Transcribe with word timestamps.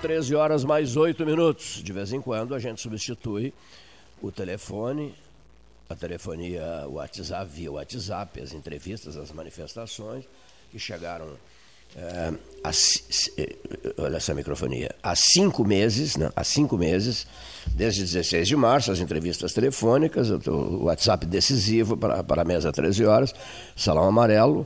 boa 0.00 0.08
tarde, 0.08 0.08
13 0.08 0.34
horas 0.34 0.64
mais 0.64 0.96
8 0.96 1.24
minutos. 1.26 1.82
De 1.82 1.92
vez 1.92 2.12
em 2.12 2.20
quando 2.20 2.54
a 2.54 2.58
gente 2.58 2.80
substitui 2.80 3.52
o 4.22 4.32
telefone, 4.32 5.14
a 5.88 5.94
telefonia 5.94 6.86
WhatsApp, 6.88 7.50
via 7.52 7.70
WhatsApp, 7.70 8.40
as 8.40 8.52
entrevistas, 8.52 9.16
as 9.16 9.30
manifestações 9.30 10.24
que 10.70 10.78
chegaram 10.78 11.36
é, 11.96 12.32
há, 12.62 12.70
eh, 13.36 13.56
olha 13.98 14.16
essa 14.16 14.32
microfonia, 14.32 14.94
há 15.02 15.16
cinco 15.16 15.64
meses, 15.64 16.16
né, 16.16 16.30
há 16.36 16.44
cinco 16.44 16.78
meses, 16.78 17.26
desde 17.66 18.02
16 18.02 18.46
de 18.46 18.54
março, 18.54 18.92
as 18.92 19.00
entrevistas 19.00 19.52
telefônicas, 19.52 20.30
o 20.30 20.84
WhatsApp 20.84 21.26
decisivo 21.26 21.96
para, 21.96 22.22
para 22.22 22.42
a 22.42 22.44
mesa 22.44 22.70
13 22.70 23.04
horas, 23.04 23.34
Salão 23.74 24.04
Amarelo, 24.04 24.64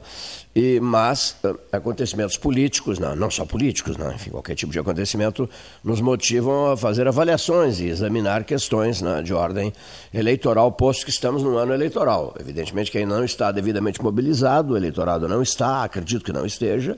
e, 0.54 0.78
mas 0.78 1.36
eh, 1.42 1.52
acontecimentos 1.72 2.36
políticos, 2.36 3.00
não, 3.00 3.16
não 3.16 3.28
só 3.28 3.44
políticos, 3.44 3.96
não, 3.96 4.12
enfim, 4.12 4.30
qualquer 4.30 4.54
tipo 4.54 4.70
de 4.70 4.78
acontecimento 4.78 5.50
nos 5.82 6.00
motivam 6.00 6.70
a 6.70 6.76
fazer 6.76 7.08
avaliações 7.08 7.80
e 7.80 7.86
examinar 7.86 8.44
questões 8.44 9.02
né, 9.02 9.20
de 9.20 9.34
ordem 9.34 9.72
eleitoral, 10.12 10.70
posto 10.70 11.04
que 11.04 11.10
estamos 11.10 11.42
no 11.42 11.56
ano 11.56 11.74
eleitoral. 11.74 12.34
Evidentemente, 12.38 12.90
quem 12.92 13.04
não 13.04 13.24
está 13.24 13.50
devidamente 13.50 14.00
mobilizado, 14.00 14.74
o 14.74 14.76
eleitorado 14.76 15.26
não 15.26 15.42
está, 15.42 15.82
acredito 15.82 16.24
que 16.24 16.32
não 16.32 16.46
esteja, 16.46 16.96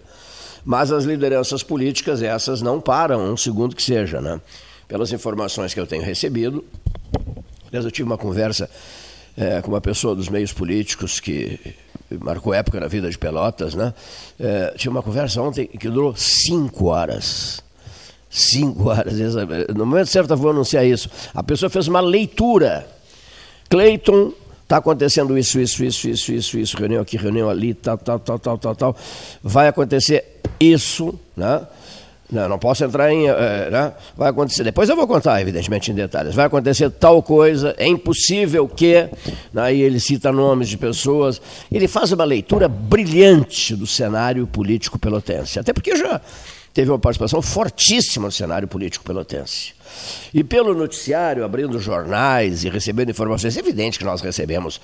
mas 0.63 0.93
as 0.93 1.05
lideranças 1.05 1.63
políticas, 1.63 2.21
essas 2.21 2.61
não 2.61 2.79
param 2.79 3.33
um 3.33 3.37
segundo 3.39 3.75
que 3.75 3.83
seja, 3.83 4.21
né? 4.21 4.39
Pelas 4.87 5.11
informações 5.13 5.73
que 5.73 5.81
eu 5.81 5.87
tenho 5.87 6.03
recebido, 6.03 6.63
eu 7.73 7.91
tive 7.91 8.07
uma 8.07 8.19
conversa 8.19 8.69
é, 9.37 9.61
com 9.63 9.69
uma 9.69 9.81
pessoa 9.81 10.15
dos 10.15 10.29
meios 10.29 10.53
políticos 10.53 11.21
que 11.21 11.59
marcou 12.21 12.55
época 12.55 12.81
na 12.81 12.87
vida 12.87 13.11
de 13.11 13.19
Pelotas, 13.19 13.75
né? 13.75 13.93
É, 14.39 14.75
tinha 14.77 14.91
uma 14.91 15.03
conversa 15.03 15.41
ontem 15.43 15.67
que 15.67 15.89
durou 15.89 16.15
cinco 16.17 16.87
horas. 16.87 17.63
Cinco 18.31 18.89
horas. 18.91 19.15
No 19.75 19.87
momento 19.87 20.09
certo 20.09 20.31
eu 20.31 20.37
vou 20.37 20.51
anunciar 20.51 20.85
isso. 20.85 21.11
A 21.35 21.43
pessoa 21.43 21.71
fez 21.71 21.89
uma 21.89 22.01
leitura. 22.01 22.87
Cleiton, 23.69 24.33
está 24.63 24.77
acontecendo 24.79 25.37
isso, 25.39 25.61
isso, 25.61 25.85
isso, 25.85 26.09
isso, 26.09 26.33
isso, 26.33 26.59
isso, 26.59 26.77
reunião 26.77 27.03
aqui, 27.03 27.17
reunião 27.17 27.49
ali, 27.49 27.75
tal, 27.75 27.99
tal, 27.99 28.19
tal, 28.19 28.39
tal, 28.39 28.59
tal, 28.59 28.75
tal. 28.75 28.97
Vai 29.43 29.69
acontecer 29.69 30.41
isso, 30.61 31.19
né? 31.37 31.67
Não, 32.31 32.49
não 32.49 32.59
posso 32.59 32.85
entrar 32.85 33.13
em. 33.13 33.29
É, 33.29 33.71
né? 33.71 33.93
Vai 34.17 34.31
acontecer. 34.31 34.65
Depois 34.65 34.89
eu 34.89 34.97
vou 34.97 35.07
contar, 35.07 35.41
evidentemente, 35.41 35.91
em 35.93 35.95
detalhes. 35.95 36.35
Vai 36.35 36.47
acontecer 36.47 36.91
tal 36.91 37.23
coisa, 37.23 37.75
é 37.79 37.87
impossível 37.87 38.67
que. 38.67 38.97
Aí 38.97 39.11
né? 39.53 39.75
ele 39.75 40.01
cita 40.01 40.33
nomes 40.33 40.69
de 40.69 40.77
pessoas. 40.77 41.41
Ele 41.71 41.87
faz 41.87 42.11
uma 42.11 42.25
leitura 42.25 42.67
brilhante 42.69 43.77
do 43.77 43.87
cenário 43.87 44.47
político 44.47 44.99
pelotense. 44.99 45.59
Até 45.59 45.73
porque 45.73 45.95
já 45.95 46.21
teve 46.75 46.91
uma 46.91 46.99
participação 46.99 47.41
fortíssima 47.41 48.27
no 48.27 48.33
cenário 48.33 48.69
político 48.69 49.05
pelotense. 49.05 49.73
E 50.35 50.45
pelo 50.45 50.75
noticiário, 50.75 51.45
abrindo 51.45 51.79
jornais 51.79 52.65
e 52.65 52.69
recebendo 52.69 53.11
informações, 53.11 53.57
é 53.57 53.61
evidente 53.61 53.99
que 53.99 54.05
nós 54.05 54.21
recebemos. 54.21 54.81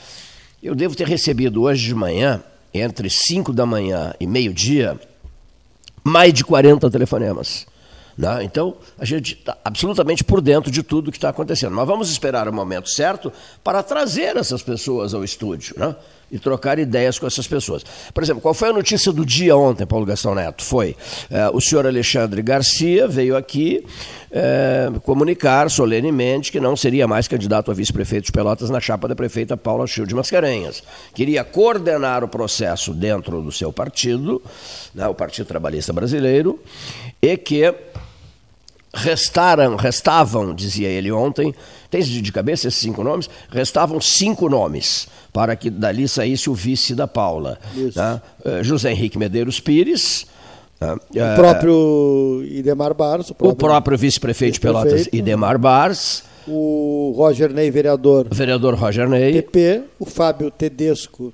Eu 0.62 0.74
devo 0.74 0.94
ter 0.94 1.06
recebido 1.06 1.62
hoje 1.62 1.88
de 1.88 1.94
manhã, 1.94 2.40
entre 2.72 3.10
5 3.10 3.52
da 3.52 3.66
manhã 3.66 4.14
e 4.18 4.26
meio-dia, 4.26 4.98
mais 6.04 6.32
de 6.32 6.44
40 6.44 6.90
telefonemas. 6.90 7.66
Né? 8.16 8.44
Então, 8.44 8.76
a 8.98 9.04
gente 9.04 9.34
está 9.34 9.56
absolutamente 9.64 10.22
por 10.22 10.40
dentro 10.40 10.70
de 10.70 10.82
tudo 10.82 11.10
que 11.10 11.16
está 11.16 11.30
acontecendo. 11.30 11.74
Mas 11.74 11.86
vamos 11.86 12.10
esperar 12.10 12.48
o 12.48 12.52
momento 12.52 12.88
certo 12.90 13.32
para 13.64 13.82
trazer 13.82 14.36
essas 14.36 14.62
pessoas 14.62 15.14
ao 15.14 15.24
estúdio 15.24 15.74
né? 15.78 15.94
E 16.32 16.38
trocar 16.38 16.78
ideias 16.78 17.18
com 17.18 17.26
essas 17.26 17.46
pessoas. 17.46 17.84
Por 18.14 18.22
exemplo, 18.22 18.40
qual 18.40 18.54
foi 18.54 18.70
a 18.70 18.72
notícia 18.72 19.12
do 19.12 19.24
dia 19.24 19.54
ontem, 19.54 19.86
Paulo 19.86 20.06
Gastão 20.06 20.34
Neto? 20.34 20.64
Foi 20.64 20.96
eh, 21.30 21.50
o 21.52 21.60
senhor 21.60 21.86
Alexandre 21.86 22.40
Garcia 22.40 23.06
veio 23.06 23.36
aqui 23.36 23.84
eh, 24.30 24.90
comunicar 25.04 25.70
solenemente 25.70 26.50
que 26.50 26.58
não 26.58 26.74
seria 26.74 27.06
mais 27.06 27.28
candidato 27.28 27.70
a 27.70 27.74
vice-prefeito 27.74 28.26
de 28.26 28.32
Pelotas 28.32 28.70
na 28.70 28.80
chapa 28.80 29.06
da 29.06 29.14
prefeita 29.14 29.58
Paula 29.58 29.86
Chil 29.86 30.06
de 30.06 30.14
Mascarenhas. 30.14 30.82
Queria 31.14 31.44
coordenar 31.44 32.24
o 32.24 32.28
processo 32.28 32.94
dentro 32.94 33.42
do 33.42 33.52
seu 33.52 33.70
partido, 33.70 34.42
né, 34.94 35.06
o 35.06 35.14
Partido 35.14 35.44
Trabalhista 35.44 35.92
Brasileiro, 35.92 36.58
e 37.20 37.36
que 37.36 37.74
restaram, 38.94 39.76
restavam, 39.76 40.54
dizia 40.54 40.88
ele 40.88 41.10
ontem, 41.10 41.54
tem 41.92 42.02
de 42.02 42.32
cabeça 42.32 42.66
esses 42.66 42.80
cinco 42.80 43.04
nomes? 43.04 43.28
Restavam 43.50 44.00
cinco 44.00 44.48
nomes 44.48 45.06
para 45.30 45.54
que 45.54 45.68
dali 45.68 46.08
saísse 46.08 46.48
o 46.48 46.54
vice 46.54 46.94
da 46.94 47.06
Paula. 47.06 47.58
Tá? 47.94 48.20
José 48.62 48.90
Henrique 48.92 49.18
Medeiros 49.18 49.60
Pires. 49.60 50.26
Tá? 50.80 50.94
O 50.94 51.36
próprio 51.36 52.42
Idemar 52.50 52.94
Bars. 52.94 53.28
O 53.30 53.34
próprio, 53.34 53.56
próprio 53.56 53.98
vice-prefeito 53.98 54.52
vice 54.52 54.60
de 54.60 54.66
Pelotas, 54.66 55.08
Idemar 55.12 55.58
Bars. 55.58 56.24
O 56.48 57.12
Roger 57.14 57.52
Ney, 57.52 57.70
vereador. 57.70 58.26
Vereador 58.30 58.74
Roger 58.74 59.06
Ney. 59.08 59.34
PP, 59.42 59.84
o 60.00 60.06
Fábio 60.06 60.50
Tedesco, 60.50 61.32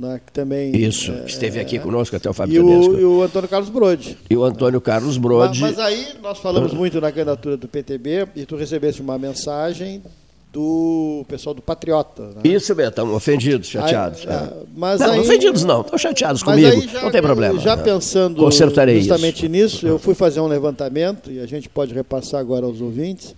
né, 0.00 0.20
que 0.24 0.32
também. 0.32 0.74
Isso, 0.74 1.12
é, 1.12 1.26
esteve 1.26 1.60
aqui 1.60 1.78
conosco 1.78 2.16
até 2.16 2.28
o 2.28 2.32
Fábio 2.32 2.56
e 2.56 2.58
o, 2.60 3.00
e 3.00 3.04
o 3.04 3.22
Antônio 3.22 3.48
Carlos 3.48 3.68
Brode. 3.68 4.16
E 4.28 4.36
o 4.36 4.42
Antônio 4.42 4.80
Carlos 4.80 5.18
Brode. 5.18 5.60
Mas, 5.60 5.76
mas 5.76 5.78
aí 5.78 6.14
nós 6.22 6.38
falamos 6.38 6.72
muito 6.72 7.00
na 7.00 7.12
candidatura 7.12 7.56
do 7.56 7.68
PTB 7.68 8.28
e 8.34 8.46
tu 8.46 8.56
recebeste 8.56 9.02
uma 9.02 9.18
mensagem 9.18 10.02
do 10.50 11.24
pessoal 11.28 11.54
do 11.54 11.62
Patriota. 11.62 12.22
Né? 12.22 12.40
Isso 12.44 12.74
mesmo, 12.74 12.88
estamos 12.90 13.14
ofendidos, 13.14 13.68
chateados. 13.68 14.26
Aí, 14.26 14.34
é. 14.34 14.52
mas 14.74 15.00
não, 15.00 15.12
aí, 15.12 15.20
ofendidos 15.20 15.64
não, 15.64 15.82
estão 15.82 15.98
chateados 15.98 16.42
comigo, 16.42 16.88
já, 16.88 17.02
não 17.02 17.10
tem 17.10 17.22
problema. 17.22 17.60
Já 17.60 17.76
pensando 17.76 18.42
Consertarei 18.42 18.98
justamente 18.98 19.44
isso. 19.44 19.48
nisso, 19.48 19.86
eu 19.86 19.98
fui 19.98 20.14
fazer 20.14 20.40
um 20.40 20.48
levantamento, 20.48 21.30
e 21.30 21.38
a 21.38 21.46
gente 21.46 21.68
pode 21.68 21.94
repassar 21.94 22.40
agora 22.40 22.66
aos 22.66 22.80
ouvintes, 22.80 23.34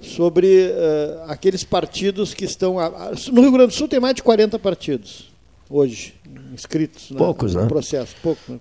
sobre 0.00 0.68
uh, 0.70 1.30
aqueles 1.30 1.64
partidos 1.64 2.32
que 2.32 2.46
estão... 2.46 2.76
no 3.30 3.42
Rio 3.42 3.52
Grande 3.52 3.68
do 3.68 3.74
Sul 3.74 3.86
tem 3.86 4.00
mais 4.00 4.14
de 4.14 4.22
40 4.22 4.58
partidos 4.58 5.31
hoje 5.78 6.14
inscritos 6.52 7.10
né, 7.10 7.18
Poucos, 7.18 7.54
no 7.54 7.62
né? 7.62 7.68
processo. 7.68 8.14
Pouco, 8.22 8.40
né? 8.48 8.58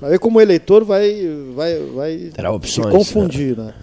Mas 0.00 0.12
aí 0.12 0.18
como 0.18 0.40
eleitor 0.40 0.84
vai, 0.84 1.20
vai, 1.54 1.78
vai 1.94 2.16
Terá 2.34 2.52
opções, 2.52 2.86
se 2.86 2.92
confundir. 2.92 3.56
Né? 3.56 3.74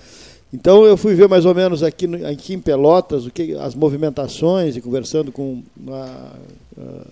Então 0.54 0.86
eu 0.86 0.98
fui 0.98 1.16
ver 1.16 1.28
mais 1.28 1.46
ou 1.46 1.54
menos 1.54 1.84
aqui, 1.84 2.06
aqui 2.25 2.54
em 2.54 2.60
Pelotas 2.60 3.25
o 3.25 3.31
que, 3.31 3.54
as 3.56 3.75
movimentações 3.75 4.75
e 4.75 4.81
conversando 4.81 5.31
com 5.31 5.62
uma, 5.75 6.34
uh, 6.78 7.08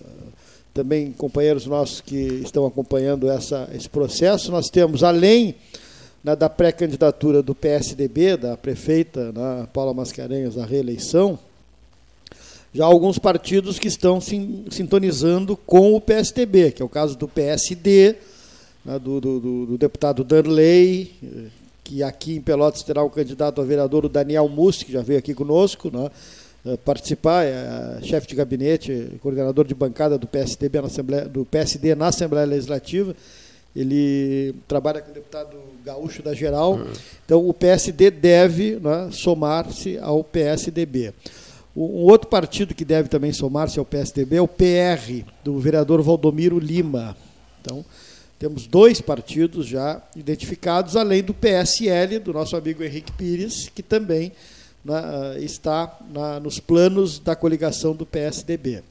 também 0.72 1.12
companheiros 1.12 1.66
nossos 1.66 2.00
que 2.00 2.16
estão 2.16 2.66
acompanhando 2.66 3.30
essa, 3.30 3.68
esse 3.74 3.88
processo. 3.88 4.50
Nós 4.50 4.68
temos, 4.68 5.02
além 5.02 5.54
né, 6.22 6.36
da 6.36 6.50
pré-candidatura 6.50 7.42
do 7.42 7.54
PSDB, 7.54 8.36
da 8.36 8.56
prefeita 8.56 9.32
né, 9.32 9.66
Paula 9.72 9.94
Mascarenhas 9.94 10.58
à 10.58 10.66
reeleição, 10.66 11.38
já 12.76 12.84
alguns 12.84 13.18
partidos 13.18 13.78
que 13.78 13.88
estão 13.88 14.20
sintonizando 14.20 15.56
com 15.56 15.94
o 15.94 16.00
PSDB, 16.00 16.72
que 16.72 16.82
é 16.82 16.84
o 16.84 16.90
caso 16.90 17.16
do 17.16 17.26
PSD, 17.26 18.16
né, 18.84 18.98
do, 18.98 19.18
do, 19.18 19.40
do, 19.40 19.78
deputado 19.78 20.22
Danley, 20.22 21.10
que 21.82 22.02
aqui 22.02 22.36
em 22.36 22.40
Pelotas 22.42 22.82
terá 22.82 23.02
o 23.02 23.08
candidato 23.08 23.62
a 23.62 23.64
vereador, 23.64 24.04
o 24.04 24.10
Daniel 24.10 24.46
Mussi, 24.46 24.84
que 24.84 24.92
já 24.92 25.00
veio 25.00 25.18
aqui 25.18 25.32
conosco, 25.32 25.90
né, 25.90 26.10
eh, 26.66 26.76
participar, 26.84 27.46
é 27.46 27.98
chefe 28.02 28.26
de 28.26 28.34
gabinete, 28.34 29.08
coordenador 29.22 29.66
de 29.66 29.74
bancada 29.74 30.18
do 30.18 30.26
PSDB 30.26 30.82
na 30.82 30.88
Assembleia, 30.88 31.24
do 31.24 31.46
PSD 31.46 31.94
na 31.94 32.08
Assembleia 32.08 32.44
Legislativa. 32.44 33.16
Ele 33.74 34.54
trabalha 34.68 35.00
com 35.00 35.10
o 35.10 35.14
deputado 35.14 35.56
gaúcho 35.82 36.22
da 36.22 36.34
Geral. 36.34 36.74
Uhum. 36.74 36.92
Então, 37.24 37.48
o 37.48 37.54
PSD 37.54 38.10
deve 38.10 38.76
né, 38.76 39.08
somar-se 39.12 39.96
ao 39.98 40.22
PSDB. 40.22 41.14
Um 41.76 42.04
outro 42.04 42.28
partido 42.28 42.74
que 42.74 42.86
deve 42.86 43.10
também 43.10 43.34
somar-se 43.34 43.78
ao 43.78 43.84
PSDB 43.84 44.36
é 44.36 44.40
o 44.40 44.48
PR, 44.48 45.26
do 45.44 45.58
vereador 45.58 46.00
Valdomiro 46.00 46.58
Lima. 46.58 47.14
Então, 47.60 47.84
temos 48.38 48.66
dois 48.66 49.02
partidos 49.02 49.66
já 49.66 50.00
identificados, 50.16 50.96
além 50.96 51.22
do 51.22 51.34
PSL, 51.34 52.18
do 52.18 52.32
nosso 52.32 52.56
amigo 52.56 52.82
Henrique 52.82 53.12
Pires, 53.12 53.70
que 53.74 53.82
também 53.82 54.32
né, 54.82 55.38
está 55.38 55.98
na, 56.10 56.40
nos 56.40 56.58
planos 56.58 57.18
da 57.18 57.36
coligação 57.36 57.94
do 57.94 58.06
PSDB. 58.06 58.82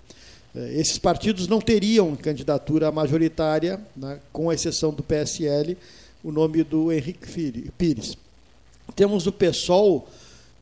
Eh, 0.56 0.74
esses 0.80 1.00
partidos 1.00 1.48
não 1.48 1.60
teriam 1.60 2.16
candidatura 2.16 2.92
majoritária, 2.92 3.80
né, 3.96 4.20
com 4.32 4.54
exceção 4.54 4.94
do 4.94 5.02
PSL, 5.02 5.76
o 6.24 6.32
nome 6.32 6.64
do 6.64 6.92
Henrique 6.92 7.72
Pires. 7.78 8.16
Temos 8.96 9.26
o 9.26 9.32
PSOL 9.32 10.08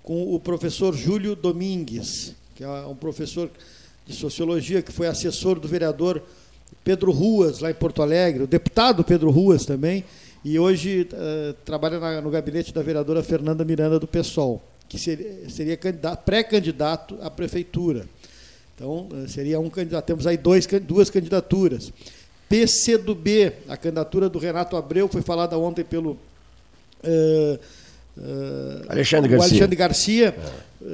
com 0.03 0.35
o 0.35 0.39
professor 0.39 0.93
Júlio 0.93 1.35
Domingues, 1.35 2.35
que 2.55 2.63
é 2.63 2.67
um 2.85 2.95
professor 2.95 3.49
de 4.05 4.13
sociologia 4.13 4.81
que 4.81 4.91
foi 4.91 5.07
assessor 5.07 5.57
do 5.59 5.67
vereador 5.67 6.21
Pedro 6.83 7.11
Ruas, 7.11 7.59
lá 7.59 7.71
em 7.71 7.73
Porto 7.73 8.01
Alegre, 8.01 8.43
o 8.43 8.47
deputado 8.47 9.03
Pedro 9.03 9.31
Ruas 9.31 9.65
também, 9.65 10.03
e 10.43 10.59
hoje 10.59 11.07
uh, 11.13 11.53
trabalha 11.63 11.99
na, 11.99 12.19
no 12.19 12.29
gabinete 12.29 12.73
da 12.73 12.81
vereadora 12.81 13.23
Fernanda 13.23 13.63
Miranda 13.63 13.97
do 13.97 14.05
PSOL, 14.05 14.61
que 14.89 14.99
seria, 14.99 15.49
seria 15.49 15.79
pré-candidato 16.25 17.17
à 17.21 17.29
prefeitura. 17.29 18.05
Então, 18.75 19.07
uh, 19.07 19.27
seria 19.29 19.57
um 19.59 19.69
candidato. 19.69 20.05
Temos 20.05 20.27
aí 20.27 20.35
dois, 20.35 20.67
duas 20.85 21.09
candidaturas. 21.09 21.93
PCdoB, 22.49 23.53
a 23.69 23.77
candidatura 23.77 24.27
do 24.27 24.37
Renato 24.37 24.75
Abreu, 24.75 25.07
foi 25.07 25.21
falada 25.21 25.57
ontem 25.57 25.85
pelo 25.85 26.19
Uh, 27.03 27.59
uh, 28.17 28.85
Alexandre 28.89 29.29
Garcia. 29.29 29.37
O 29.37 29.51
Alexandre 29.51 29.75
Garcia, 29.75 30.35
uh, 30.81 30.85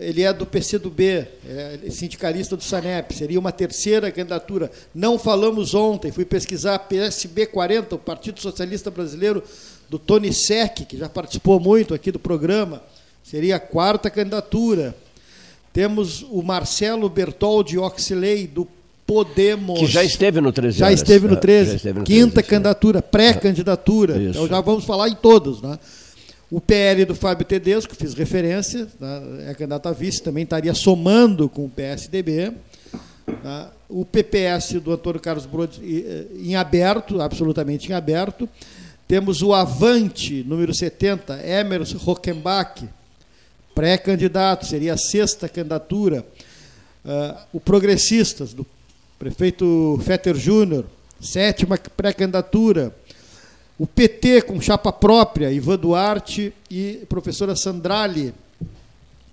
ele 0.00 0.22
é 0.22 0.32
do 0.32 0.46
PCdoB, 0.46 1.04
é 1.04 1.78
sindicalista 1.90 2.56
do 2.56 2.62
SANEP, 2.64 3.14
seria 3.14 3.38
uma 3.38 3.52
terceira 3.52 4.10
candidatura. 4.10 4.70
Não 4.94 5.18
falamos 5.18 5.74
ontem, 5.74 6.10
fui 6.12 6.24
pesquisar 6.24 6.78
PSB 6.80 7.46
40, 7.46 7.94
o 7.94 7.98
Partido 7.98 8.40
Socialista 8.40 8.90
Brasileiro, 8.90 9.42
do 9.88 9.98
Tony 9.98 10.32
Sec, 10.32 10.86
que 10.86 10.96
já 10.96 11.08
participou 11.08 11.58
muito 11.58 11.94
aqui 11.94 12.12
do 12.12 12.18
programa, 12.18 12.82
seria 13.24 13.56
a 13.56 13.60
quarta 13.60 14.08
candidatura. 14.08 14.94
Temos 15.72 16.22
o 16.30 16.42
Marcelo 16.42 17.08
Bertoldi 17.08 17.78
Oxley, 17.78 18.46
do 18.46 18.66
Podemos. 19.10 19.80
Que 19.80 19.86
já 19.86 20.04
esteve 20.04 20.40
no 20.40 20.52
13 20.52 20.78
Já 20.78 20.92
esteve 20.92 21.26
no 21.26 21.36
13. 21.36 21.72
É, 21.72 21.74
esteve 21.74 21.98
no 21.98 22.04
13 22.04 22.14
Quinta 22.14 22.44
candidatura, 22.44 23.02
pré-candidatura. 23.02 24.16
Então 24.22 24.46
já 24.46 24.60
vamos 24.60 24.84
falar 24.84 25.08
em 25.08 25.16
todos. 25.16 25.60
Né? 25.60 25.76
O 26.50 26.60
PL 26.60 27.04
do 27.04 27.14
Fábio 27.14 27.46
Tedesco, 27.46 27.94
fiz 27.94 28.12
referência, 28.12 28.88
né? 28.98 29.50
é 29.50 29.54
candidato 29.54 29.88
a 29.88 29.92
vice, 29.92 30.20
também 30.20 30.42
estaria 30.42 30.74
somando 30.74 31.48
com 31.48 31.64
o 31.64 31.70
PSDB. 31.70 32.52
Né? 33.28 33.68
O 33.88 34.04
PPS 34.04 34.80
do 34.80 34.92
Antônio 34.92 35.20
Carlos 35.20 35.46
Brode 35.46 35.80
eh, 35.80 36.26
em 36.34 36.56
aberto, 36.56 37.20
absolutamente 37.20 37.90
em 37.90 37.94
aberto. 37.94 38.48
Temos 39.06 39.42
o 39.42 39.54
Avante, 39.54 40.42
número 40.42 40.74
70, 40.74 41.40
Emerson 41.46 41.98
Rockenbach, 41.98 42.88
pré-candidato, 43.72 44.66
seria 44.66 44.94
a 44.94 44.98
sexta 44.98 45.48
candidatura. 45.48 46.26
Uh, 47.04 47.38
o 47.54 47.60
Progressistas, 47.60 48.52
do 48.52 48.66
prefeito 49.18 49.98
Fetter 50.04 50.36
Júnior, 50.36 50.84
sétima 51.20 51.78
pré-candidatura. 51.96 52.94
O 53.80 53.86
PT 53.86 54.42
com 54.42 54.60
chapa 54.60 54.92
própria, 54.92 55.50
Ivan 55.50 55.78
Duarte 55.78 56.52
e 56.70 57.02
professora 57.08 57.56
Sandrali. 57.56 58.34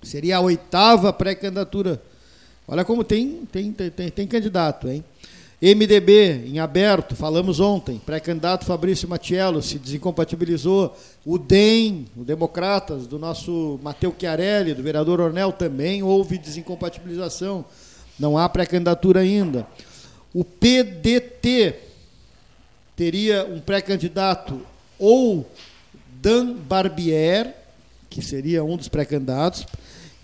Seria 0.02 0.38
a 0.38 0.40
oitava 0.40 1.12
pré-candidatura. 1.12 2.02
Olha 2.66 2.86
como 2.86 3.04
tem, 3.04 3.46
tem, 3.52 3.74
tem, 3.74 4.10
tem 4.10 4.26
candidato, 4.26 4.88
hein? 4.88 5.04
MDB 5.62 6.46
em 6.48 6.60
aberto, 6.60 7.14
falamos 7.14 7.60
ontem, 7.60 8.02
pré-candidato 8.06 8.64
Fabrício 8.64 9.10
Matiello 9.10 9.62
se 9.62 9.78
desincompatibilizou. 9.78 10.96
O 11.26 11.38
DEM, 11.38 12.06
o 12.16 12.24
Democratas, 12.24 13.06
do 13.06 13.20
nosso 13.20 13.78
Mateu 13.84 14.16
Chiarelli, 14.18 14.74
do 14.74 14.82
vereador 14.82 15.20
Ornel, 15.20 15.52
também 15.52 16.02
houve 16.02 16.38
desincompatibilização. 16.38 17.66
Não 18.18 18.38
há 18.38 18.48
pré-candidatura 18.48 19.20
ainda. 19.20 19.68
O 20.34 20.46
PDT 20.46 21.87
teria 22.98 23.46
um 23.46 23.62
pré-candidato 23.62 24.60
ou 24.98 25.50
Dan 26.20 26.56
Barbier, 26.56 27.54
que 28.10 28.24
seria 28.24 28.64
um 28.64 28.76
dos 28.76 28.88
pré-candidatos, 28.88 29.68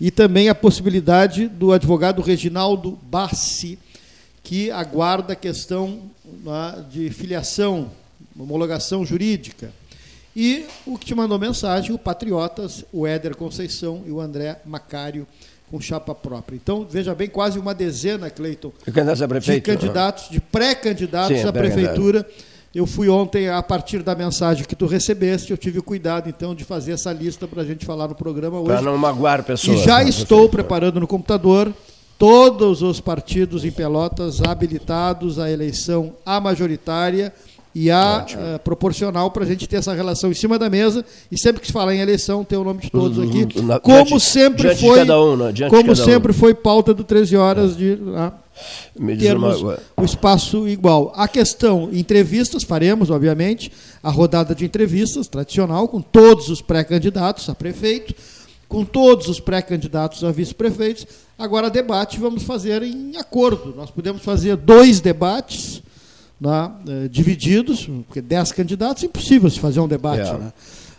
e 0.00 0.10
também 0.10 0.48
a 0.48 0.54
possibilidade 0.54 1.46
do 1.46 1.72
advogado 1.72 2.20
Reginaldo 2.20 2.98
Bassi, 3.04 3.78
que 4.42 4.72
aguarda 4.72 5.34
a 5.34 5.36
questão 5.36 6.10
né, 6.24 6.84
de 6.90 7.08
filiação, 7.10 7.92
homologação 8.36 9.06
jurídica. 9.06 9.70
E 10.34 10.66
o 10.84 10.98
que 10.98 11.06
te 11.06 11.14
mandou 11.14 11.38
mensagem, 11.38 11.94
o 11.94 11.98
Patriotas, 11.98 12.84
o 12.92 13.06
Éder 13.06 13.36
Conceição 13.36 14.02
e 14.04 14.10
o 14.10 14.20
André 14.20 14.60
Macário 14.66 15.28
com 15.70 15.80
chapa 15.80 16.12
própria. 16.12 16.56
Então, 16.56 16.84
veja 16.90 17.14
bem, 17.14 17.28
quase 17.28 17.56
uma 17.56 17.72
dezena, 17.72 18.28
Cleiton, 18.30 18.72
de 19.60 19.60
candidatos, 19.60 20.28
de 20.28 20.40
pré-candidatos 20.40 21.44
à 21.44 21.52
prefeitura. 21.52 22.26
Eu 22.74 22.86
fui 22.86 23.08
ontem, 23.08 23.48
a 23.48 23.62
partir 23.62 24.02
da 24.02 24.16
mensagem 24.16 24.64
que 24.64 24.74
tu 24.74 24.86
recebeste, 24.86 25.52
eu 25.52 25.56
tive 25.56 25.78
o 25.78 25.82
cuidado, 25.82 26.28
então, 26.28 26.54
de 26.54 26.64
fazer 26.64 26.92
essa 26.92 27.12
lista 27.12 27.46
para 27.46 27.62
a 27.62 27.64
gente 27.64 27.86
falar 27.86 28.08
no 28.08 28.16
programa 28.16 28.58
hoje. 28.58 28.68
Para 28.68 28.82
não 28.82 28.98
magoar 28.98 29.44
pessoas. 29.44 29.78
E 29.78 29.84
já 29.84 30.02
estou 30.02 30.48
preparando 30.48 30.98
no 30.98 31.06
computador 31.06 31.72
todos 32.18 32.82
os 32.82 32.98
partidos 32.98 33.64
em 33.64 33.70
Pelotas 33.70 34.42
habilitados 34.42 35.38
à 35.38 35.48
eleição 35.48 36.14
a 36.26 36.40
majoritária 36.40 37.32
e 37.74 37.90
a 37.90 38.24
uh, 38.28 38.58
proporcional 38.60 39.30
para 39.30 39.44
a 39.44 39.46
gente 39.46 39.68
ter 39.68 39.76
essa 39.76 39.92
relação 39.92 40.30
em 40.30 40.34
cima 40.34 40.58
da 40.58 40.70
mesa 40.70 41.04
e 41.30 41.38
sempre 41.38 41.60
que 41.60 41.66
se 41.66 41.72
falar 41.72 41.94
em 41.94 42.00
eleição 42.00 42.44
ter 42.44 42.56
o 42.56 42.62
nome 42.62 42.80
de 42.82 42.90
todos 42.90 43.18
uhum. 43.18 43.28
aqui, 43.28 43.62
Na, 43.62 43.80
como 43.80 44.04
diante, 44.04 44.20
sempre 44.20 44.62
diante 44.62 44.80
foi, 44.80 45.02
um, 45.02 45.36
né? 45.36 45.52
como 45.68 45.96
sempre 45.96 46.30
um. 46.30 46.34
foi 46.34 46.54
pauta 46.54 46.94
do 46.94 47.02
13 47.02 47.36
horas 47.36 47.72
é. 47.72 47.74
de 47.74 47.98
uh, 48.96 49.18
termos 49.18 49.62
uma... 49.62 49.78
o 49.96 50.04
espaço 50.04 50.68
igual. 50.68 51.12
A 51.16 51.26
questão 51.28 51.90
entrevistas 51.92 52.62
faremos, 52.62 53.10
obviamente, 53.10 53.70
a 54.02 54.10
rodada 54.10 54.54
de 54.54 54.64
entrevistas 54.64 55.28
tradicional 55.28 55.88
com 55.88 56.00
todos 56.00 56.48
os 56.48 56.60
pré-candidatos 56.60 57.48
a 57.48 57.54
prefeito, 57.54 58.14
com 58.68 58.84
todos 58.84 59.28
os 59.28 59.40
pré-candidatos 59.40 60.24
a 60.24 60.30
vice-prefeitos. 60.30 61.06
Agora 61.38 61.70
debate 61.70 62.18
vamos 62.18 62.42
fazer 62.42 62.82
em 62.82 63.16
acordo. 63.16 63.74
Nós 63.76 63.90
podemos 63.90 64.22
fazer 64.22 64.56
dois 64.56 65.00
debates 65.00 65.82
né, 66.40 66.70
eh, 66.88 67.08
divididos, 67.08 67.88
porque 68.06 68.20
dez 68.20 68.52
candidatos, 68.52 69.02
é 69.02 69.06
impossível 69.06 69.48
se 69.48 69.58
fazer 69.58 69.80
um 69.80 69.88
debate. 69.88 70.28
É. 70.28 70.38
Né? 70.38 70.52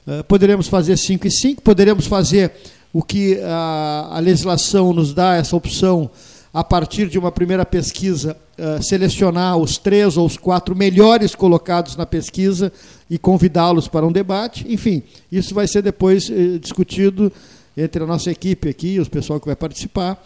Eh, 0.07 0.24
poderemos 0.24 0.67
fazer 0.67 0.97
cinco 0.97 1.27
e 1.27 1.31
cinco, 1.31 1.62
poderemos 1.62 2.05
fazer 2.07 2.51
o 2.93 3.03
que 3.03 3.39
a, 3.41 4.09
a, 4.12 4.19
legislação 4.19 4.93
nos 4.93 5.13
dá, 5.13 5.35
essa 5.35 5.55
opção, 5.55 6.09
a 6.55 6.63
partir 6.63 7.09
de 7.09 7.19
uma 7.19 7.33
primeira 7.33 7.65
pesquisa, 7.65 8.38
uh, 8.57 8.81
selecionar 8.81 9.57
os 9.57 9.77
três 9.77 10.15
ou 10.15 10.25
os 10.25 10.38
quatro 10.38 10.74
melhores 10.74 11.35
colocados 11.35 11.97
na 11.97 12.05
pesquisa 12.05 12.71
e 13.09 13.17
convidá-los 13.17 13.89
para 13.89 14.07
um 14.07 14.12
debate. 14.12 14.65
Enfim, 14.69 15.03
isso 15.29 15.53
vai 15.53 15.67
ser 15.67 15.81
depois 15.81 16.29
uh, 16.29 16.57
discutido 16.57 17.29
entre 17.75 18.01
a 18.01 18.07
nossa 18.07 18.31
equipe 18.31 18.69
aqui, 18.69 18.97
os 19.01 19.09
pessoal 19.09 19.38
que 19.38 19.47
vai 19.47 19.55
participar. 19.57 20.17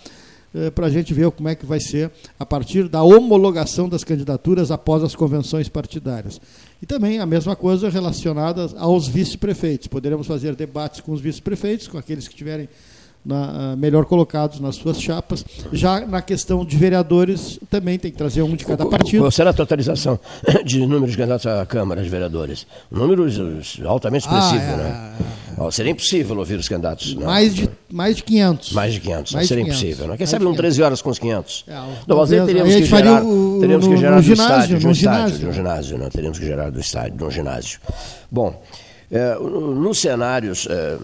Eh, 0.54 0.72
para 0.72 0.88
a 0.88 0.90
gente 0.90 1.14
ver 1.14 1.30
como 1.30 1.48
é 1.48 1.54
que 1.54 1.64
vai 1.64 1.80
ser 1.80 2.10
a 2.40 2.46
partir 2.46 2.90
da 2.90 3.04
homologação 3.04 3.88
das 3.88 4.04
candidaturas 4.04 4.72
após 4.72 5.04
as 5.04 5.16
convenções 5.16 5.70
partidárias. 5.70 6.42
E 6.82 6.88
também 6.88 7.20
a 7.20 7.26
mesma 7.26 7.56
coisa 7.56 7.88
relacionada 7.88 8.68
aos 8.78 9.08
vice-prefeitos. 9.08 9.88
Poderemos 9.88 10.26
fazer 10.26 10.56
debates 10.56 11.02
com 11.02 11.12
os 11.12 11.22
vice-prefeitos, 11.22 11.88
com 11.88 12.00
aqueles 12.00 12.28
que 12.28 12.36
tiverem 12.36 12.68
na, 13.26 13.72
ah, 13.72 13.76
melhor 13.76 14.06
colocados 14.06 14.60
nas 14.60 14.76
suas 14.76 15.02
chapas. 15.02 15.46
Já 15.72 16.06
na 16.06 16.22
questão 16.22 16.66
de 16.66 16.76
vereadores, 16.78 17.60
também 17.70 18.00
tem 18.00 18.12
que 18.12 18.18
trazer 18.18 18.42
um 18.42 18.56
de 18.56 18.66
cada 18.66 18.86
partido. 18.86 19.22
Qual 19.22 19.32
será 19.32 19.50
a 19.52 19.54
totalização 19.54 20.20
de 20.66 20.80
números 20.86 21.12
de 21.12 21.18
candidatos 21.18 21.46
à 21.46 21.66
Câmara 21.66 22.02
de 22.02 22.10
Vereadores? 22.10 22.66
Números 22.90 23.80
altamente 23.86 24.26
expressivos, 24.26 24.64
ah, 24.64 24.72
é, 24.72 24.78
né? 24.78 25.16
É, 25.60 25.68
é. 25.68 25.72
Seria 25.72 25.92
impossível 25.92 26.38
ouvir 26.38 26.58
os 26.58 26.70
candidatos. 26.70 27.14
Não. 27.16 27.26
Mais, 27.26 27.54
de, 27.54 27.70
mais 27.92 28.16
de 28.16 28.24
500. 28.24 28.72
Mais 28.72 28.94
de 28.94 29.00
500, 29.02 29.34
mais 29.34 29.48
seria 29.48 29.64
de 29.64 29.70
500. 29.70 29.84
impossível. 29.84 30.08
Não? 30.08 30.18
Quem 30.18 30.24
mais 30.24 30.30
sabe 30.30 30.46
não 30.46 30.54
13 30.54 30.82
horas 30.84 31.02
com 31.02 31.10
os 31.10 31.20
500? 31.20 31.66
É, 31.68 31.74
não, 32.08 32.18
nós 32.18 32.30
teríamos 32.30 32.76
que 32.76 32.86
gerar, 32.86 33.24
o, 33.24 33.58
teríamos 33.60 33.86
no, 33.86 33.94
que 33.94 34.00
gerar 34.00 34.16
no 34.16 34.22
do 34.22 34.24
ginásio, 34.24 34.54
estádio, 34.54 34.80
de 34.80 34.88
um 34.88 34.94
ginásio, 34.94 35.26
estádio, 35.26 35.40
de 35.40 35.46
um 35.48 35.54
ginásio, 35.54 35.98
não? 35.98 36.10
teríamos 36.10 36.40
que 36.40 36.46
gerar 36.46 36.72
do 36.72 36.80
estádio, 36.80 37.18
de 37.18 37.24
um 37.24 37.32
ginásio. 37.32 37.80
Bom, 38.32 38.62
é, 39.12 39.36
nos 39.36 40.00
cenários 40.00 40.68
é, 40.70 40.98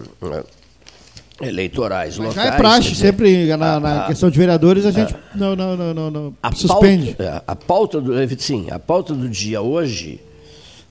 eleitorais 1.40 2.16
Mas 2.18 2.28
locais. 2.28 2.48
Já 2.48 2.54
é 2.54 2.56
praxe, 2.56 2.94
sempre 2.94 3.46
na, 3.56 3.78
na 3.78 4.04
a, 4.04 4.06
questão 4.06 4.30
de 4.30 4.38
vereadores 4.38 4.86
a 4.86 4.90
gente 4.90 5.14
a, 5.14 5.36
não, 5.36 5.54
não, 5.54 5.76
não, 5.76 5.94
não, 5.94 6.10
não 6.10 6.34
a 6.42 6.52
suspende. 6.52 7.14
Pauta, 7.14 7.22
é, 7.22 7.42
a 7.46 7.56
pauta 7.56 8.00
do 8.00 8.40
sim, 8.40 8.66
a 8.70 8.78
pauta 8.78 9.14
do 9.14 9.28
dia 9.28 9.60
hoje, 9.60 10.20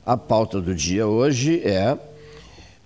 a 0.05 0.15
pauta 0.15 0.61
do 0.61 0.75
dia 0.75 1.07
hoje 1.07 1.61
é, 1.63 1.97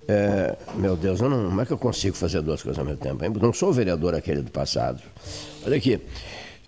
é 0.08 0.56
meu 0.75 0.96
Deus, 0.96 1.20
não, 1.20 1.30
como 1.30 1.62
é 1.62 1.66
que 1.66 1.72
eu 1.72 1.78
consigo 1.78 2.16
fazer 2.16 2.42
duas 2.42 2.62
coisas 2.62 2.80
ao 2.80 2.86
mesmo 2.86 3.00
tempo? 3.00 3.24
Eu 3.24 3.32
não 3.42 3.54
sou 3.54 3.70
o 3.70 3.74
vereador 3.74 4.16
aquele 4.16 4.42
do 4.42 4.51
passado. 4.51 5.01
Olha 5.66 5.75
aqui, 5.75 6.00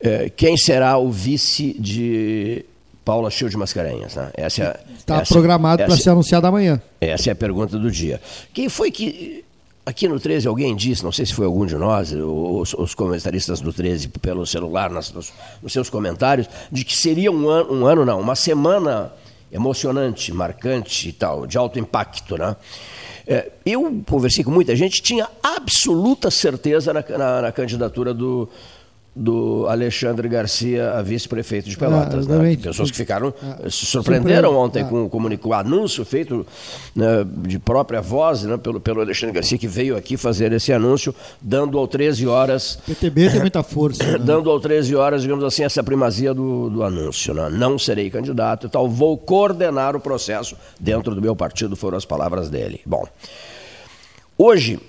é, 0.01 0.29
quem 0.29 0.57
será 0.57 0.97
o 0.97 1.09
vice 1.09 1.73
de 1.79 2.65
Paula 3.05 3.31
Chiu 3.31 3.47
de 3.47 3.55
Mascarenhas, 3.55 4.15
né? 4.15 4.29
Essa 4.33 4.63
é, 4.63 4.79
está 4.97 5.21
programado 5.21 5.85
para 5.85 5.95
ser 5.95 6.09
anunciado 6.09 6.47
amanhã. 6.47 6.81
Essa 6.99 7.29
é 7.29 7.33
a 7.33 7.35
pergunta 7.35 7.77
do 7.77 7.89
dia. 7.89 8.19
Quem 8.53 8.67
foi 8.67 8.91
que 8.91 9.45
Aqui 9.83 10.07
no 10.07 10.19
13 10.19 10.47
alguém 10.47 10.75
disse, 10.75 11.03
não 11.03 11.11
sei 11.11 11.25
se 11.25 11.33
foi 11.33 11.45
algum 11.45 11.65
de 11.65 11.75
nós, 11.75 12.11
os, 12.13 12.73
os 12.75 12.93
comentaristas 12.93 13.59
do 13.61 13.73
13 13.73 14.09
pelo 14.09 14.45
celular, 14.45 14.91
nas, 14.91 15.11
nos, 15.11 15.33
nos, 15.61 15.73
seus 15.73 15.89
comentários, 15.89 16.47
de 16.71 16.85
que 16.85 16.95
seria 16.95 17.31
um 17.31 17.49
ano, 17.49 17.73
um 17.73 17.85
ano 17.87 18.05
não, 18.05 18.21
uma 18.21 18.35
semana 18.35 19.11
emocionante, 19.51 20.31
marcante 20.31 21.09
e 21.09 21.11
tal, 21.11 21.47
de 21.47 21.57
alto 21.57 21.79
impacto, 21.79 22.37
né? 22.37 22.55
É, 23.25 23.51
eu 23.65 24.03
conversei 24.07 24.43
com 24.43 24.51
muita 24.51 24.75
gente, 24.75 25.01
tinha 25.01 25.27
absoluta 25.41 26.29
certeza 26.29 26.93
na, 26.93 27.03
na, 27.17 27.41
na 27.41 27.51
candidatura 27.51 28.13
do, 28.13 28.47
do 29.13 29.65
Alexandre 29.67 30.29
Garcia 30.29 30.93
a 30.93 31.01
vice-prefeito 31.01 31.69
de 31.69 31.75
Pelotas. 31.75 32.29
Ah, 32.29 32.37
né? 32.37 32.55
Pessoas 32.55 32.89
que 32.89 32.95
ficaram 32.95 33.33
ah, 33.43 33.69
se 33.69 33.85
surpreenderam 33.85 34.55
ontem 34.55 34.83
ah. 34.83 34.85
com, 34.85 35.09
com 35.09 35.49
o 35.49 35.53
anúncio 35.53 36.05
feito 36.05 36.45
né, 36.95 37.25
de 37.45 37.59
própria 37.59 37.99
voz 37.99 38.43
né, 38.43 38.55
pelo, 38.55 38.79
pelo 38.79 39.01
Alexandre 39.01 39.35
Garcia, 39.35 39.57
que 39.57 39.67
veio 39.67 39.97
aqui 39.97 40.15
fazer 40.15 40.53
esse 40.53 40.71
anúncio, 40.71 41.13
dando 41.41 41.77
ao 41.77 41.87
13 41.87 42.25
horas. 42.25 42.79
PTB 42.85 43.29
tem 43.31 43.39
muita 43.41 43.61
força. 43.61 44.03
Né? 44.03 44.17
dando 44.17 44.49
ao 44.49 44.59
13 44.59 44.95
horas, 44.95 45.23
digamos 45.23 45.43
assim, 45.43 45.63
essa 45.63 45.83
primazia 45.83 46.33
do, 46.33 46.69
do 46.69 46.83
anúncio. 46.83 47.33
Né? 47.33 47.49
Não 47.49 47.77
serei 47.77 48.09
candidato 48.09 48.67
e 48.67 48.69
tal, 48.69 48.87
vou 48.87 49.17
coordenar 49.17 49.93
o 49.93 49.99
processo 49.99 50.55
dentro 50.79 51.13
do 51.13 51.21
meu 51.21 51.35
partido, 51.35 51.75
foram 51.75 51.97
as 51.97 52.05
palavras 52.05 52.49
dele. 52.49 52.79
Bom, 52.85 53.05
hoje, 54.37 54.79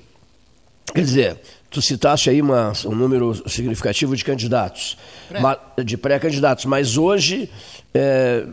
quer 0.94 1.00
dizer 1.00 1.38
tu 1.72 1.80
citaste 1.80 2.28
aí 2.30 2.40
uma, 2.40 2.72
um 2.84 2.94
número 2.94 3.48
significativo 3.48 4.14
de 4.14 4.24
candidatos, 4.24 4.96
pré. 5.28 5.40
de 5.82 5.96
pré-candidatos, 5.96 6.66
mas 6.66 6.96
hoje 6.96 7.48
é, 7.94 8.46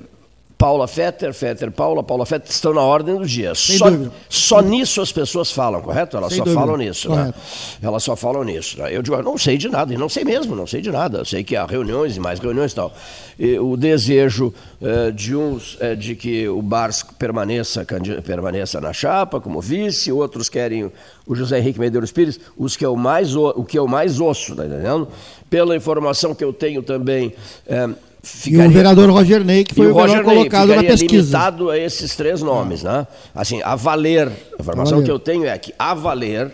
Paula 0.59 0.89
Fetter, 0.89 1.33
Fetter 1.33 1.71
Paula, 1.71 2.03
Paula 2.03 2.25
Fetter 2.25 2.51
estão 2.51 2.73
na 2.73 2.81
ordem 2.81 3.15
do 3.15 3.25
dia. 3.25 3.55
só, 3.55 3.85
só 4.27 4.61
nisso 4.61 4.99
as 4.99 5.09
pessoas 5.09 5.49
falam, 5.49 5.81
correto? 5.81 6.17
Elas 6.17 6.33
Sem 6.33 6.39
só 6.39 6.43
dúvida. 6.43 6.59
falam 6.59 6.75
nisso, 6.75 7.09
né? 7.09 7.33
Elas 7.81 8.03
só 8.03 8.13
falam 8.13 8.43
nisso. 8.43 8.77
Né? 8.77 8.93
Eu 8.93 9.01
digo, 9.01 9.15
eu 9.15 9.23
não 9.23 9.37
sei 9.37 9.57
de 9.57 9.69
nada, 9.69 9.93
e 9.93 9.97
não 9.97 10.09
sei 10.09 10.25
mesmo, 10.25 10.57
não 10.57 10.67
sei 10.67 10.81
de 10.81 10.91
nada. 10.91 11.19
Eu 11.19 11.23
sei 11.23 11.45
que 11.45 11.55
há 11.55 11.65
reuniões 11.65 12.17
e 12.17 12.19
mais 12.19 12.39
reuniões 12.39 12.73
e 12.73 12.75
tal. 12.75 12.93
E 13.39 13.57
o 13.57 13.77
desejo 13.77 14.53
eh, 14.81 15.11
de 15.11 15.33
uns 15.33 15.77
é 15.79 15.95
de 15.95 16.13
que 16.13 16.49
o 16.49 16.61
Bars 16.61 17.05
permaneça, 17.17 17.87
permaneça 18.25 18.81
na 18.81 18.91
chapa 18.91 19.39
como 19.39 19.61
vice, 19.61 20.11
outros 20.11 20.49
querem 20.49 20.91
o 21.25 21.35
José 21.35 21.57
Henrique 21.59 21.79
Medeiros 21.79 22.11
Pires, 22.11 22.37
os 22.57 22.75
que 22.75 22.85
o 22.85 22.97
mais, 22.97 23.33
o 23.33 23.63
que 23.63 23.79
o 23.79 23.87
mais 23.87 24.19
osso, 24.19 24.57
tá 24.57 24.65
entendendo? 24.65 25.07
Pela 25.49 25.73
informação 25.73 26.35
que 26.35 26.43
eu 26.43 26.51
tenho 26.51 26.83
também. 26.83 27.33
Eh, 27.65 27.87
Ficaria, 28.21 28.65
e 28.65 28.67
o 28.67 28.71
vereador 28.71 29.09
Roger 29.09 29.43
Ney, 29.45 29.63
que 29.63 29.73
foi 29.73 29.87
o, 29.87 29.95
o 29.95 30.01
melhor 30.01 30.23
colocado 30.23 30.75
na 30.75 30.83
pesquisa. 30.83 31.37
limitado 31.37 31.69
a 31.69 31.77
esses 31.77 32.15
três 32.15 32.41
nomes, 32.41 32.83
né? 32.83 33.07
Assim, 33.33 33.61
a 33.63 33.75
valer, 33.75 34.27
a 34.27 34.61
informação 34.61 34.97
valer. 34.97 35.05
que 35.05 35.11
eu 35.11 35.19
tenho 35.19 35.45
é 35.45 35.57
que 35.57 35.73
a 35.79 35.93
valer, 35.93 36.51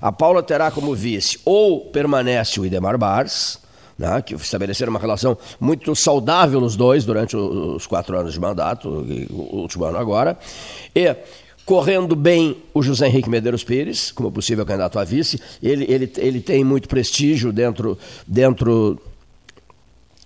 a 0.00 0.10
Paula 0.10 0.42
terá 0.42 0.70
como 0.70 0.94
vice 0.94 1.38
ou 1.44 1.80
permanece 1.80 2.58
o 2.58 2.64
Idemar 2.64 2.96
Bars, 2.96 3.58
né, 3.98 4.20
que 4.22 4.34
estabeleceram 4.34 4.90
uma 4.90 4.98
relação 4.98 5.36
muito 5.60 5.94
saudável 5.94 6.60
os 6.60 6.74
dois 6.74 7.04
durante 7.04 7.36
os 7.36 7.86
quatro 7.86 8.18
anos 8.18 8.32
de 8.32 8.40
mandato, 8.40 8.88
o 8.88 9.58
último 9.60 9.84
ano 9.84 9.98
agora, 9.98 10.36
e 10.94 11.14
correndo 11.64 12.14
bem 12.16 12.56
o 12.74 12.82
José 12.82 13.06
Henrique 13.06 13.30
Medeiros 13.30 13.64
Pires, 13.64 14.10
como 14.10 14.30
possível 14.32 14.66
candidato 14.66 14.98
a 14.98 15.04
vice, 15.04 15.40
ele, 15.62 15.86
ele, 15.88 16.12
ele 16.18 16.40
tem 16.40 16.62
muito 16.62 16.88
prestígio 16.88 17.52
dentro, 17.52 17.96
dentro 18.26 19.00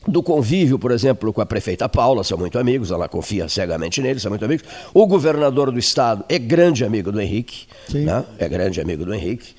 do 0.06 0.22
convívio, 0.22 0.78
por 0.78 0.90
exemplo, 0.90 1.32
com 1.32 1.40
a 1.40 1.46
prefeita 1.46 1.88
Paula, 1.88 2.22
são 2.24 2.38
muito 2.38 2.58
amigos, 2.58 2.90
ela 2.90 3.08
confia 3.08 3.48
cegamente 3.48 4.00
nele, 4.00 4.20
são 4.20 4.30
muito 4.30 4.44
amigos. 4.44 4.64
O 4.94 5.06
governador 5.06 5.70
do 5.70 5.78
estado 5.78 6.24
é 6.28 6.38
grande 6.38 6.84
amigo 6.84 7.10
do 7.10 7.20
Henrique, 7.20 7.66
né? 7.92 8.24
é 8.38 8.48
grande 8.48 8.80
amigo 8.80 9.04
do 9.04 9.12
Henrique. 9.12 9.54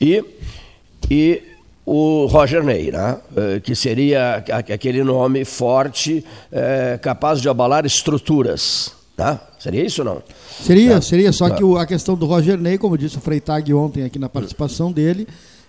E, 0.00 0.24
e 1.10 1.42
o 1.84 2.26
Roger 2.26 2.62
Ney, 2.62 2.90
né? 2.90 3.18
Eh, 3.36 3.60
que 3.60 3.74
seria 3.74 4.36
aquele 4.72 5.02
nome 5.02 5.44
forte, 5.44 6.24
é, 6.50 6.98
capaz 7.00 7.40
de 7.40 7.48
abalar 7.48 7.84
estruturas. 7.84 8.92
Né? 9.18 9.38
Seria 9.58 9.84
isso 9.84 10.02
ou 10.02 10.06
não? 10.06 10.22
Seria, 10.60 10.94
tá. 10.94 11.00
seria, 11.02 11.32
só 11.32 11.48
tá. 11.48 11.56
que 11.56 11.62
a 11.76 11.86
questão 11.86 12.14
do 12.16 12.26
Roger 12.26 12.58
Ney, 12.58 12.78
como 12.78 12.96
disse 12.96 13.18
o 13.18 13.20
Freitag 13.20 13.72
ontem 13.74 14.04
aqui 14.04 14.18
na 14.18 14.28
participação 14.28 14.90
dele, 14.90 15.26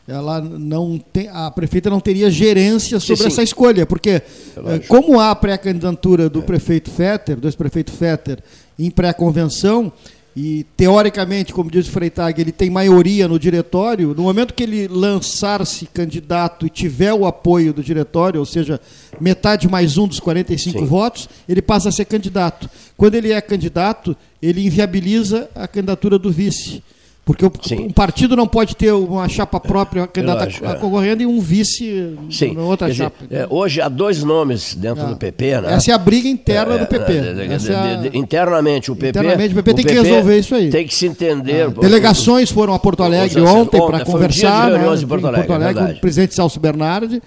ela 0.08 0.42
não 0.42 0.98
tem, 0.98 1.30
a 1.32 1.50
prefeita 1.50 1.90
não 1.90 2.00
teria 2.00 2.30
gerência 2.30 3.00
sobre 3.00 3.24
sim, 3.24 3.24
sim. 3.24 3.28
essa 3.28 3.44
escolha, 3.44 3.86
porque 3.86 4.10
é 4.10 4.22
eh, 4.58 4.80
como 4.88 5.20
há 5.20 5.32
a 5.32 5.36
pré-candidatura 5.36 6.30
do 6.30 6.40
é. 6.40 6.42
prefeito 6.42 6.92
Fetter, 6.92 7.38
do 7.38 7.48
ex-prefeito 7.48 7.92
Fetter, 7.92 8.40
em 8.78 8.92
pré-convenção, 8.92 9.92
e 10.36 10.66
teoricamente, 10.76 11.54
como 11.54 11.70
diz 11.70 11.88
o 11.88 11.92
Freitag, 11.92 12.42
ele 12.42 12.52
tem 12.52 12.70
maioria 12.70 13.28
no 13.28 13.38
diretório, 13.38 14.16
no 14.16 14.24
momento 14.24 14.54
que 14.54 14.64
ele 14.64 14.88
lançar-se 14.88 15.86
candidato 15.86 16.66
e 16.66 16.70
tiver 16.72 17.14
o 17.14 17.28
apoio 17.28 17.72
do 17.72 17.84
diretório, 17.84 18.40
ou 18.40 18.46
seja, 18.46 18.82
metade 19.22 19.68
mais 19.68 19.98
um 19.98 20.08
dos 20.08 20.20
45 20.20 20.80
sim. 20.80 20.86
votos, 20.86 21.30
ele 21.48 21.62
passa 21.62 21.90
a 21.90 21.92
ser 21.92 22.06
candidato. 22.06 22.68
Quando 22.98 23.14
ele 23.14 23.32
é 23.32 23.40
candidato, 23.42 24.18
ele 24.42 24.66
inviabiliza 24.66 25.50
a 25.54 25.68
candidatura 25.68 26.18
do 26.18 26.32
vice. 26.32 26.82
Porque 27.26 27.46
o, 27.46 27.52
um 27.80 27.90
partido 27.90 28.36
não 28.36 28.46
pode 28.46 28.76
ter 28.76 28.92
uma 28.92 29.30
chapa 29.30 29.58
própria 29.58 30.06
candidata 30.06 30.46
é. 30.62 30.74
concorrendo 30.76 31.24
e 31.24 31.26
um 31.26 31.40
vice 31.40 32.18
Sim. 32.30 32.54
na 32.54 32.64
outra 32.64 32.88
Quer 32.88 32.96
chapa. 32.96 33.26
Dizer, 33.26 33.44
é, 33.44 33.48
hoje 33.50 33.80
há 33.80 33.88
dois 33.88 34.22
nomes 34.24 34.76
dentro 34.76 35.06
é. 35.06 35.08
do 35.08 35.16
PP, 35.16 35.62
né? 35.62 35.74
Essa 35.76 35.92
é 35.92 35.94
a 35.94 35.98
briga 35.98 36.28
interna 36.28 36.78
do 36.78 36.86
PP. 36.86 37.14
É 37.14 38.18
internamente 38.18 38.92
o 38.92 38.96
PP. 38.96 39.20
Internamente 39.20 39.54
o 39.54 39.56
PP 39.56 39.74
tem 39.74 39.86
que 39.86 39.94
resolver 39.94 40.38
isso 40.38 40.54
aí. 40.54 40.70
Tem 40.70 40.86
que 40.86 40.94
se 40.94 41.06
entender. 41.06 41.70
Delegações 41.70 42.52
foram 42.52 42.74
a 42.74 42.80
Porto 42.80 43.04
Alegre 43.04 43.40
ontem, 43.40 43.80
ontem 43.80 43.88
para 43.88 44.04
conversar. 44.04 44.74
Um 44.74 44.78
né, 44.78 45.02
em 45.02 45.08
Porto 45.08 45.28
Alegre, 45.28 45.48
Porto 45.48 45.62
Alegre 45.62 45.84
com 45.86 45.92
o 45.92 46.02
presidente 46.02 46.36
Celso 46.36 46.60
Bernardi. 46.60 47.22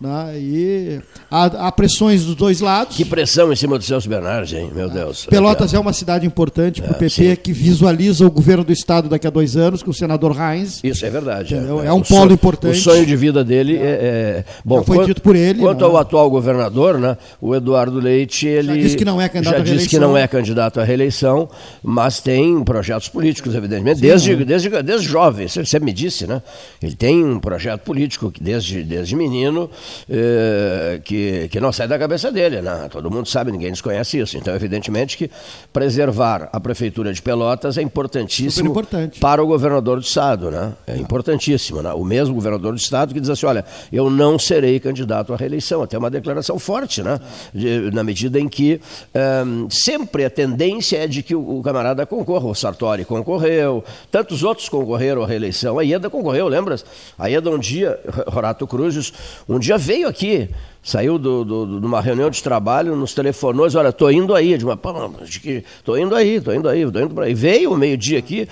Né? 0.00 0.38
E 0.38 1.00
há, 1.28 1.66
há, 1.66 1.72
pressões 1.72 2.24
dos 2.24 2.36
dois 2.36 2.60
lados. 2.60 2.96
Que 2.96 3.04
pressão 3.04 3.52
em 3.52 3.56
cima 3.56 3.76
do 3.76 3.82
Celso 3.82 4.08
Bernardes, 4.08 4.52
hein? 4.52 4.70
Meu 4.72 4.88
Deus. 4.88 5.26
Pelotas 5.26 5.74
é 5.74 5.78
uma 5.78 5.92
cidade 5.92 6.24
importante 6.24 6.80
para 6.80 6.92
o 6.92 6.94
PT 6.94 7.30
sim. 7.30 7.36
que 7.36 7.52
visualiza 7.52 8.24
o 8.24 8.30
governo 8.30 8.62
do 8.62 8.72
Estado 8.72 9.08
daqui 9.08 9.26
a 9.26 9.30
dois 9.30 9.56
anos 9.56 9.82
com 9.82 9.90
o 9.90 9.94
senador 9.94 10.36
Heinz. 10.38 10.78
Isso 10.84 11.04
é 11.04 11.10
verdade. 11.10 11.56
É, 11.56 11.58
é, 11.58 11.86
é 11.86 11.92
um 11.92 12.00
polo 12.00 12.04
sonho, 12.04 12.32
importante. 12.32 12.78
O 12.78 12.80
sonho 12.80 13.04
de 13.04 13.16
vida 13.16 13.42
dele 13.44 13.76
é. 13.76 13.80
é 13.80 14.44
bom, 14.64 14.78
já 14.78 14.84
foi 14.84 14.96
quanto, 14.98 15.06
dito 15.08 15.22
por 15.22 15.34
ele. 15.34 15.58
Quanto 15.58 15.84
ao 15.84 15.96
atual 15.96 16.30
governador, 16.30 16.96
né, 17.00 17.16
o 17.40 17.52
Eduardo 17.52 17.98
Leite, 17.98 18.46
ele. 18.46 18.68
Já 18.68 18.76
disse 18.76 18.96
que 18.96 19.04
não 19.04 19.20
é 19.20 19.28
candidato 19.28 19.56
já 19.56 19.62
à 19.62 19.64
reeleição. 19.64 19.88
que 19.88 19.98
não 19.98 20.16
é 20.16 20.28
candidato 20.28 20.80
à 20.80 20.84
reeleição, 20.84 21.48
mas 21.82 22.20
tem 22.20 22.62
projetos 22.62 23.08
políticos, 23.08 23.52
evidentemente, 23.52 23.98
sim, 23.98 24.06
desde, 24.06 24.32
é. 24.32 24.36
desde, 24.36 24.82
desde 24.82 25.08
jovem. 25.08 25.48
Você 25.48 25.80
me 25.80 25.92
disse, 25.92 26.24
né? 26.24 26.40
Ele 26.80 26.94
tem 26.94 27.24
um 27.24 27.40
projeto 27.40 27.80
político 27.80 28.30
que 28.30 28.40
desde, 28.40 28.84
desde 28.84 29.16
menino. 29.16 29.68
Eh, 30.10 31.00
que, 31.04 31.48
que 31.48 31.60
não 31.60 31.72
sai 31.72 31.86
da 31.86 31.98
cabeça 31.98 32.30
dele, 32.32 32.60
né? 32.60 32.88
Todo 32.90 33.10
mundo 33.10 33.28
sabe, 33.28 33.52
ninguém 33.52 33.70
desconhece 33.70 34.18
isso. 34.18 34.36
Então, 34.36 34.54
evidentemente 34.54 35.16
que 35.16 35.30
preservar 35.72 36.48
a 36.52 36.60
prefeitura 36.60 37.12
de 37.12 37.20
Pelotas 37.22 37.78
é 37.78 37.82
importantíssimo 37.82 38.74
para 39.20 39.42
o 39.42 39.46
governador 39.46 39.98
do 39.98 40.04
estado, 40.04 40.50
né? 40.50 40.72
É 40.86 40.96
importantíssimo, 40.96 41.82
né? 41.82 41.92
O 41.92 42.04
mesmo 42.04 42.34
governador 42.34 42.72
do 42.72 42.78
estado 42.78 43.14
que 43.14 43.20
diz 43.20 43.30
assim, 43.30 43.46
olha, 43.46 43.64
eu 43.92 44.10
não 44.10 44.38
serei 44.38 44.80
candidato 44.80 45.32
à 45.32 45.36
reeleição. 45.36 45.82
Até 45.82 45.96
uma 45.96 46.10
declaração 46.10 46.58
forte, 46.58 47.02
né? 47.02 47.20
De, 47.54 47.90
na 47.92 48.02
medida 48.02 48.38
em 48.38 48.48
que 48.48 48.80
ehm, 49.14 49.68
sempre 49.70 50.24
a 50.24 50.30
tendência 50.30 50.98
é 50.98 51.06
de 51.06 51.22
que 51.22 51.34
o, 51.34 51.58
o, 51.58 51.62
camarada 51.62 52.04
concorra. 52.06 52.48
O 52.48 52.54
Sartori 52.54 53.04
concorreu, 53.04 53.84
tantos 54.10 54.42
outros 54.42 54.68
concorreram 54.68 55.22
à 55.22 55.26
reeleição. 55.26 55.78
A 55.78 55.82
Ieda 55.82 56.10
concorreu, 56.10 56.48
lembras? 56.48 56.84
A 57.18 57.28
Ieda 57.28 57.50
um 57.50 57.58
dia, 57.58 57.98
Rorato 58.26 58.66
Cruzes, 58.66 59.12
um 59.48 59.58
dia 59.58 59.77
veio 59.78 60.08
aqui 60.08 60.50
saiu 60.82 61.18
do, 61.18 61.44
do, 61.44 61.80
de 61.80 61.86
uma 61.86 62.00
reunião 62.00 62.30
de 62.30 62.42
trabalho, 62.42 62.96
nos 62.96 63.14
telefonou, 63.14 63.66
disse, 63.66 63.76
olha, 63.76 63.88
estou 63.88 64.10
indo 64.10 64.34
aí. 64.34 64.52
Estou 64.52 65.98
indo 65.98 66.14
aí, 66.14 66.36
estou 66.36 66.54
indo 66.54 66.68
aí, 66.68 66.82
estou 66.82 67.02
indo 67.02 67.14
para 67.14 67.24
aí. 67.26 67.34
Veio 67.34 67.76
meio-dia 67.76 68.18
aqui, 68.18 68.48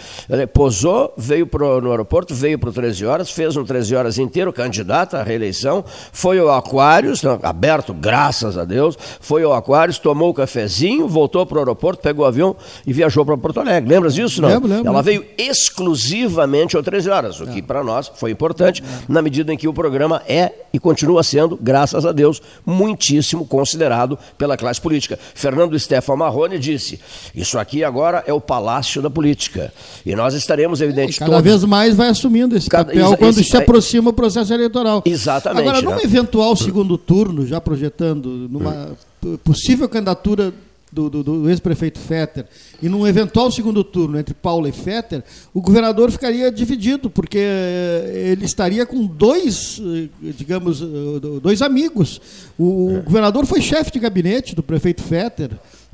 posou, 0.52 1.12
veio 1.16 1.46
pro, 1.46 1.80
no 1.80 1.90
aeroporto, 1.90 2.34
veio 2.34 2.58
para 2.58 2.70
o 2.70 2.72
13 2.72 3.06
horas, 3.06 3.30
fez 3.30 3.56
um 3.56 3.64
13 3.64 3.96
horas 3.96 4.18
inteiro, 4.18 4.52
candidata 4.52 5.18
à 5.18 5.22
reeleição, 5.22 5.84
foi 6.12 6.38
ao 6.38 6.50
Aquários, 6.50 7.22
aberto, 7.42 7.94
graças 7.94 8.58
a 8.58 8.64
Deus, 8.64 8.96
foi 9.20 9.42
ao 9.42 9.52
Aquários, 9.52 9.98
tomou 9.98 10.30
o 10.30 10.34
cafezinho, 10.34 11.08
voltou 11.08 11.46
para 11.46 11.56
o 11.56 11.58
aeroporto, 11.60 12.02
pegou 12.02 12.24
o 12.24 12.28
avião 12.28 12.56
e 12.86 12.92
viajou 12.92 13.24
para 13.24 13.36
Porto 13.36 13.60
Alegre. 13.60 13.88
Lembras 13.88 14.14
disso? 14.14 14.40
Não? 14.42 14.48
Lembro, 14.48 14.68
lembro. 14.68 14.88
Ela 14.88 15.02
veio 15.02 15.24
exclusivamente 15.38 16.76
ao 16.76 16.82
13 16.82 17.10
horas, 17.10 17.40
o 17.40 17.46
que 17.46 17.60
é. 17.60 17.62
para 17.62 17.82
nós 17.82 18.10
foi 18.14 18.30
importante, 18.30 18.82
na 19.08 19.22
medida 19.22 19.52
em 19.52 19.56
que 19.56 19.68
o 19.68 19.72
programa 19.72 20.22
é 20.28 20.52
e 20.72 20.78
continua 20.78 21.22
sendo, 21.22 21.58
graças 21.60 22.04
a 22.04 22.12
Deus, 22.12 22.25
muitíssimo 22.64 23.46
considerado 23.46 24.18
pela 24.36 24.56
classe 24.56 24.80
política. 24.80 25.18
Fernando 25.34 25.78
Stefan 25.78 26.16
Marrone 26.16 26.58
disse: 26.58 27.00
Isso 27.34 27.58
aqui 27.58 27.84
agora 27.84 28.22
é 28.26 28.32
o 28.32 28.40
palácio 28.40 29.02
da 29.02 29.10
política. 29.10 29.72
E 30.04 30.14
nós 30.14 30.34
estaremos, 30.34 30.80
evidentemente. 30.80 31.18
cada 31.18 31.30
todos... 31.32 31.44
vez 31.44 31.64
mais 31.64 31.94
vai 31.94 32.08
assumindo 32.08 32.56
esse 32.56 32.68
cada, 32.68 32.86
papel 32.86 33.16
quando 33.16 33.38
esse, 33.38 33.50
se 33.50 33.56
aproxima 33.56 34.10
o 34.10 34.12
processo 34.12 34.52
eleitoral. 34.52 35.02
Exatamente. 35.04 35.68
Agora, 35.68 35.82
num 35.82 35.96
né? 35.96 36.02
eventual 36.02 36.56
segundo 36.56 36.96
turno, 36.96 37.46
já 37.46 37.60
projetando 37.60 38.48
numa 38.50 38.96
possível 39.42 39.88
candidatura 39.88 40.52
do, 40.96 41.10
do, 41.10 41.22
do 41.22 41.50
ex-prefeito 41.50 41.98
Fetter 41.98 42.46
e 42.82 42.88
num 42.88 43.06
eventual 43.06 43.50
segundo 43.50 43.84
turno 43.84 44.18
entre 44.18 44.32
Paulo 44.32 44.66
e 44.66 44.72
Fetter, 44.72 45.22
o 45.52 45.60
governador 45.60 46.10
ficaria 46.10 46.50
dividido, 46.50 47.10
porque 47.10 47.38
eh, 47.38 48.30
ele 48.32 48.46
estaria 48.46 48.86
com 48.86 49.04
dois, 49.04 49.78
eh, 49.78 50.08
digamos, 50.36 50.80
eh, 50.80 51.40
dois 51.42 51.60
amigos. 51.60 52.18
O, 52.58 52.96
é. 52.96 53.00
governador 53.02 53.44
foi 53.44 53.60
chefe 53.60 53.92
de 53.92 53.98
gabinete 53.98 54.54
do 54.54 54.62
prefeito 54.62 55.02
Fetter, 55.02 55.50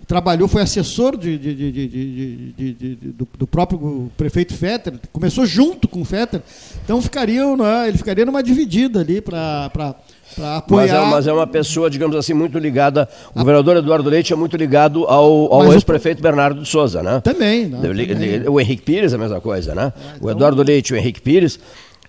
trabalhou, 0.06 0.46
foi 0.46 0.62
assessor 0.62 1.16
de, 1.16 1.36
de, 1.36 1.54
de, 1.54 2.94
do, 2.96 3.26
do, 3.38 3.46
próprio 3.46 4.10
prefeito 4.16 4.54
Fetter, 4.54 4.94
começou 5.12 5.44
junto 5.46 5.88
com 5.88 6.02
o 6.02 6.04
Fetter, 6.04 6.42
então 6.84 7.02
ficariam, 7.02 7.56
né, 7.56 7.88
ele 7.88 7.98
ficaria 7.98 8.24
numa 8.24 8.42
dividida 8.42 9.00
ali 9.00 9.20
para 9.20 9.96
mas 10.68 10.90
é, 10.90 11.00
mas 11.06 11.26
é, 11.26 11.32
uma 11.32 11.46
pessoa, 11.46 11.90
digamos 11.90 12.16
assim, 12.16 12.34
muito 12.34 12.58
ligada. 12.58 13.08
O 13.34 13.38
governador 13.38 13.76
Eduardo 13.76 14.08
Leite 14.08 14.32
é 14.32 14.36
muito 14.36 14.56
ligado 14.56 15.04
ao, 15.04 15.52
ao 15.52 15.72
ex-prefeito 15.72 16.22
Bernardo 16.22 16.62
de 16.62 16.68
Souza, 16.68 17.02
né? 17.02 17.20
Também, 17.20 17.66
né? 17.66 17.80
O 18.48 18.60
Henrique 18.60 18.82
Pires 18.82 19.12
é 19.12 19.16
a 19.16 19.18
mesma 19.18 19.40
coisa, 19.40 19.74
né? 19.74 19.92
É, 19.96 20.16
então... 20.16 20.28
O 20.28 20.30
Eduardo 20.30 20.62
Leite 20.62 20.90
e 20.90 20.94
o 20.94 20.96
Henrique 20.96 21.20
Pires 21.20 21.58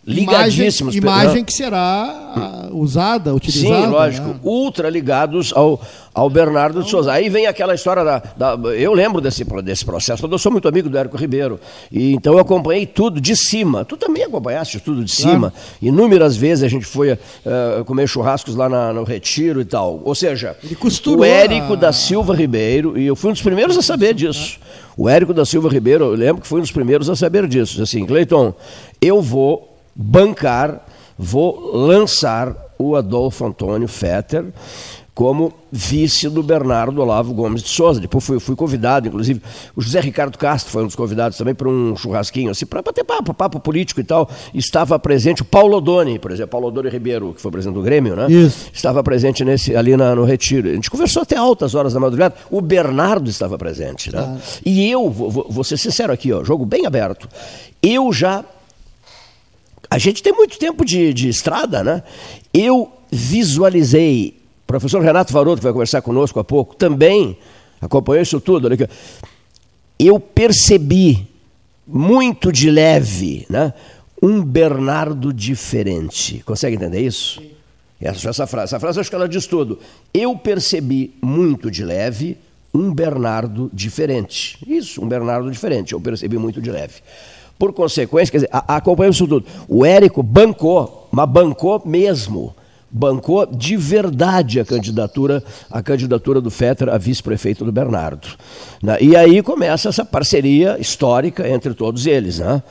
ligadíssimos. 0.05 0.95
Imagem, 0.95 1.23
imagem 1.23 1.43
que 1.45 1.53
será 1.53 2.69
usada, 2.71 3.33
utilizada. 3.33 3.85
Sim, 3.85 3.87
lógico. 3.87 4.27
Né? 4.27 4.39
Ultra 4.43 4.89
ligados 4.89 5.53
ao, 5.55 5.79
ao 6.13 6.29
Bernardo 6.29 6.83
de 6.83 6.89
Souza. 6.89 7.11
Aí 7.11 7.29
vem 7.29 7.47
aquela 7.47 7.73
história 7.73 8.03
da, 8.03 8.21
da, 8.35 8.69
Eu 8.73 8.93
lembro 8.93 9.21
desse, 9.21 9.45
desse 9.63 9.85
processo, 9.85 10.25
eu 10.25 10.37
sou 10.37 10.51
muito 10.51 10.67
amigo 10.67 10.89
do 10.89 10.97
Érico 10.97 11.15
Ribeiro. 11.15 11.59
E, 11.91 12.13
então 12.13 12.33
eu 12.33 12.39
acompanhei 12.39 12.85
tudo 12.85 13.21
de 13.21 13.35
cima. 13.35 13.85
Tu 13.85 13.95
também 13.95 14.23
acompanhaste 14.23 14.79
tudo 14.79 15.05
de 15.05 15.15
claro. 15.15 15.31
cima. 15.31 15.53
Inúmeras 15.81 16.35
vezes 16.35 16.63
a 16.63 16.67
gente 16.67 16.85
foi 16.85 17.13
uh, 17.13 17.85
comer 17.85 18.07
churrascos 18.07 18.55
lá 18.55 18.67
na, 18.67 18.91
no 18.91 19.03
Retiro 19.03 19.61
e 19.61 19.65
tal. 19.65 20.01
Ou 20.03 20.15
seja, 20.15 20.57
o 21.07 21.23
Érico 21.23 21.73
a... 21.73 21.77
da 21.77 21.93
Silva 21.93 22.35
Ribeiro, 22.35 22.97
e 22.97 23.05
eu 23.05 23.15
fui 23.15 23.29
um 23.29 23.33
dos 23.33 23.41
primeiros 23.41 23.77
a 23.77 23.81
saber 23.81 24.13
disso. 24.13 24.59
O 24.97 25.09
Érico 25.09 25.33
da 25.33 25.45
Silva 25.45 25.69
Ribeiro, 25.69 26.05
eu 26.05 26.15
lembro 26.15 26.41
que 26.41 26.47
foi 26.47 26.59
um 26.59 26.61
dos 26.61 26.71
primeiros 26.71 27.09
a 27.09 27.15
saber 27.15 27.47
disso. 27.47 27.81
Assim, 27.81 28.05
Cleiton, 28.05 28.53
eu 29.01 29.21
vou 29.21 29.72
bancar, 29.95 30.85
vou 31.17 31.75
lançar 31.75 32.55
o 32.77 32.95
Adolfo 32.95 33.45
Antônio 33.45 33.87
Fetter 33.87 34.45
como 35.13 35.53
vice 35.71 36.27
do 36.27 36.41
Bernardo 36.41 36.99
Olavo 36.99 37.33
Gomes 37.33 37.61
de 37.61 37.69
Souza. 37.69 37.99
Depois 37.99 38.23
fui, 38.23 38.39
fui, 38.39 38.55
convidado, 38.55 39.07
inclusive, 39.07 39.41
o 39.75 39.81
José 39.81 39.99
Ricardo 39.99 40.37
Castro 40.37 40.71
foi 40.71 40.81
um 40.83 40.87
dos 40.87 40.95
convidados 40.95 41.37
também 41.37 41.53
para 41.53 41.69
um 41.69 41.95
churrasquinho, 41.95 42.49
assim, 42.49 42.65
para 42.65 42.81
bater 42.81 43.03
papo, 43.03 43.33
papo 43.33 43.59
político 43.59 43.99
e 43.99 44.03
tal. 44.03 44.27
Estava 44.53 44.97
presente 44.97 45.43
o 45.43 45.45
Paulo 45.45 45.77
Odoni, 45.77 46.17
por 46.17 46.31
exemplo, 46.31 46.49
Paulo 46.49 46.67
Odoni 46.67 46.89
Ribeiro, 46.89 47.33
que 47.33 47.41
foi 47.41 47.51
presidente 47.51 47.75
do 47.75 47.83
Grêmio, 47.83 48.15
né? 48.15 48.25
Isso. 48.29 48.69
Estava 48.73 49.03
presente 49.03 49.45
nesse, 49.45 49.75
ali 49.75 49.95
na, 49.95 50.15
no 50.15 50.23
Retiro. 50.23 50.69
A 50.69 50.73
gente 50.73 50.89
conversou 50.89 51.21
até 51.21 51.37
altas 51.37 51.75
horas 51.75 51.93
da 51.93 51.99
madrugada. 51.99 52.35
O 52.49 52.59
Bernardo 52.59 53.29
estava 53.29 53.57
presente, 53.57 54.11
né? 54.11 54.19
Ah. 54.19 54.37
E 54.65 54.89
eu, 54.89 55.09
vou, 55.11 55.45
vou 55.47 55.63
ser 55.63 55.77
sincero 55.77 56.11
aqui, 56.11 56.33
ó, 56.33 56.43
jogo 56.43 56.65
bem 56.65 56.87
aberto. 56.87 57.29
Eu 57.83 58.11
já 58.11 58.43
a 59.93 59.99
gente 59.99 60.23
tem 60.23 60.33
muito 60.33 60.57
tempo 60.57 60.83
de, 60.83 61.13
de 61.13 61.29
estrada, 61.29 61.83
né? 61.83 62.01
Eu 62.51 62.91
visualizei, 63.11 64.35
o 64.63 64.65
professor 64.65 64.99
Renato 65.03 65.31
Varoto, 65.31 65.57
que 65.57 65.63
vai 65.63 65.71
conversar 65.71 66.01
conosco 66.01 66.39
há 66.39 66.43
pouco, 66.43 66.75
também 66.75 67.37
acompanhou 67.79 68.23
isso 68.23 68.41
tudo. 68.41 68.73
Aqui. 68.73 68.87
Eu 69.99 70.19
percebi 70.19 71.27
muito 71.85 72.51
de 72.51 72.71
leve, 72.71 73.45
né? 73.47 73.71
Um 74.19 74.41
Bernardo 74.41 75.31
diferente. 75.31 76.41
Consegue 76.43 76.75
entender 76.75 77.01
isso? 77.01 77.39
Essa, 78.01 78.29
essa 78.29 78.47
frase. 78.47 78.69
Essa 78.71 78.79
frase 78.79 78.99
acho 78.99 79.11
que 79.11 79.15
ela 79.15 79.29
diz 79.29 79.45
tudo. 79.45 79.77
Eu 80.11 80.35
percebi 80.35 81.13
muito 81.21 81.69
de 81.69 81.85
leve 81.85 82.35
um 82.73 82.91
Bernardo 82.91 83.69
diferente. 83.71 84.57
Isso, 84.67 85.03
um 85.03 85.07
Bernardo 85.07 85.51
diferente. 85.51 85.93
Eu 85.93 86.01
percebi 86.01 86.39
muito 86.39 86.59
de 86.59 86.71
leve. 86.71 86.95
Por 87.63 87.71
consequência, 87.71 88.29
quer 88.29 88.37
dizer, 88.39 88.49
acompanhamos 88.51 89.15
isso 89.15 89.25
tudo. 89.25 89.45
O 89.69 89.85
Érico 89.85 90.21
bancou, 90.21 91.07
mas 91.09 91.29
bancou 91.29 91.81
mesmo. 91.85 92.53
Bancou 92.91 93.45
de 93.45 93.77
verdade 93.77 94.59
a 94.59 94.65
candidatura, 94.65 95.41
a 95.71 95.81
candidatura 95.81 96.41
do 96.41 96.51
Fetter 96.51 96.89
a 96.89 96.97
vice-prefeito 96.97 97.63
do 97.63 97.71
Bernardo. 97.71 98.27
Né? 98.83 98.97
E 98.99 99.15
aí 99.15 99.41
começa 99.41 99.87
essa 99.87 100.03
parceria 100.03 100.77
histórica 100.77 101.47
entre 101.47 101.73
todos 101.73 102.05
eles. 102.05 102.39
Né? 102.39 102.61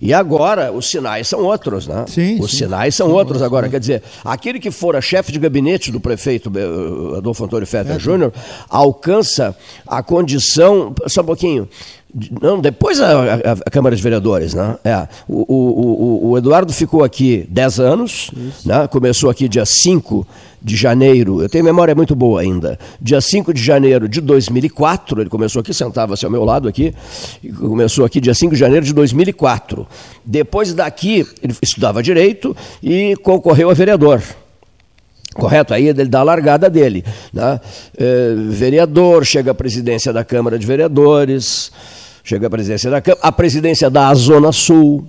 E 0.00 0.12
agora 0.12 0.72
os 0.72 0.90
sinais 0.90 1.28
são 1.28 1.44
outros. 1.44 1.86
Né? 1.86 2.04
Sim, 2.08 2.40
os 2.40 2.50
sim. 2.50 2.56
sinais 2.58 2.96
são 2.96 3.12
outros 3.12 3.42
agora. 3.42 3.68
Quer 3.68 3.78
dizer, 3.78 4.02
aquele 4.24 4.58
que 4.58 4.72
fora 4.72 5.00
chefe 5.00 5.30
de 5.30 5.38
gabinete 5.38 5.92
do 5.92 6.00
prefeito 6.00 6.50
eh, 6.54 7.18
Adolfo 7.18 7.44
Antônio 7.44 7.66
Fetter 7.66 7.94
é, 7.94 7.98
Júnior 7.98 8.32
alcança 8.68 9.56
a 9.86 10.02
condição. 10.02 10.92
Só 11.06 11.20
um 11.20 11.26
pouquinho 11.26 11.68
não, 12.42 12.60
depois 12.60 13.00
a, 13.00 13.22
a, 13.22 13.34
a, 13.66 13.70
Câmara 13.70 13.96
de 13.96 14.02
Vereadores, 14.02 14.52
né? 14.52 14.76
É, 14.84 15.08
o, 15.26 15.44
o, 15.48 16.30
o, 16.30 16.38
Eduardo 16.38 16.70
ficou 16.70 17.02
aqui 17.02 17.46
10 17.48 17.80
anos, 17.80 18.30
né? 18.66 18.86
começou 18.86 19.30
aqui 19.30 19.48
dia 19.48 19.64
5 19.64 20.26
de 20.60 20.76
janeiro, 20.76 21.42
eu 21.42 21.48
tenho 21.48 21.64
memória 21.64 21.94
muito 21.94 22.14
boa 22.14 22.42
ainda, 22.42 22.78
dia 23.00 23.20
5 23.20 23.54
de 23.54 23.62
janeiro 23.62 24.08
de 24.08 24.20
2004, 24.20 25.22
ele 25.22 25.30
começou 25.30 25.60
aqui, 25.60 25.72
sentava-se 25.72 26.24
ao 26.24 26.30
meu 26.30 26.44
lado 26.44 26.68
aqui, 26.68 26.94
começou 27.58 28.04
aqui 28.04 28.20
dia 28.20 28.34
5 28.34 28.52
de 28.52 28.60
janeiro 28.60 28.84
de 28.84 28.92
2004. 28.92 29.86
Depois 30.24 30.74
daqui, 30.74 31.26
ele 31.42 31.54
estudava 31.62 32.02
Direito 32.02 32.54
e 32.82 33.16
concorreu 33.22 33.70
a 33.70 33.74
vereador. 33.74 34.22
Correto? 35.34 35.72
Aí 35.72 35.88
ele 35.88 36.04
dá 36.04 36.20
a 36.20 36.24
largada 36.24 36.68
dele. 36.68 37.04
Né? 37.32 37.58
É, 37.96 38.34
vereador, 38.50 39.24
chega 39.24 39.52
à 39.52 39.54
presidência 39.54 40.12
da 40.12 40.22
Câmara 40.22 40.58
de 40.58 40.66
Vereadores, 40.66 41.72
chega 42.24 42.46
à 42.46 42.50
presidência 42.50 42.90
da 42.90 43.00
Câmara, 43.00 43.20
a 43.22 43.32
presidência 43.32 43.90
da 43.90 44.12
Zona 44.14 44.52
Sul. 44.52 45.06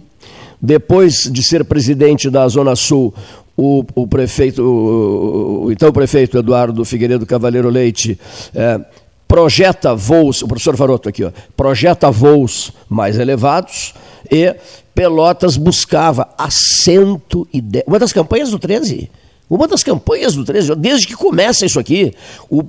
Depois 0.62 1.30
de 1.30 1.43
ser 1.43 1.65
presidente 1.65 2.30
da 2.30 2.47
Zona 2.47 2.73
Sul, 2.76 3.13
o, 3.58 3.84
o 3.93 4.08
prefeito, 4.08 4.62
o, 4.63 5.65
o, 5.65 5.71
então 5.71 5.91
prefeito 5.91 6.38
Eduardo 6.38 6.86
Figueiredo 6.86 7.26
Cavaleiro 7.26 7.69
Leite, 7.69 8.17
é, 8.56 8.80
projeta 9.28 9.93
voos, 9.93 10.41
o 10.41 10.47
professor 10.47 10.78
Faroto 10.78 11.10
aqui, 11.10 11.23
ó, 11.23 11.32
projeta 11.58 12.10
voos 12.10 12.71
mais 12.89 13.19
elevados 13.19 13.93
e 14.32 14.56
Pelotas 14.95 15.58
buscava 15.58 16.30
a 16.38 16.49
110. 16.49 17.84
Uma 17.88 17.99
das 17.99 18.13
campanhas 18.13 18.52
do 18.52 18.60
13. 18.60 19.10
Uma 19.49 19.67
das 19.67 19.84
campanhas 19.84 20.36
do 20.36 20.45
13, 20.45 20.76
desde 20.76 21.08
que 21.08 21.15
começa 21.15 21.65
isso 21.65 21.80
aqui, 21.80 22.13
o 22.49 22.63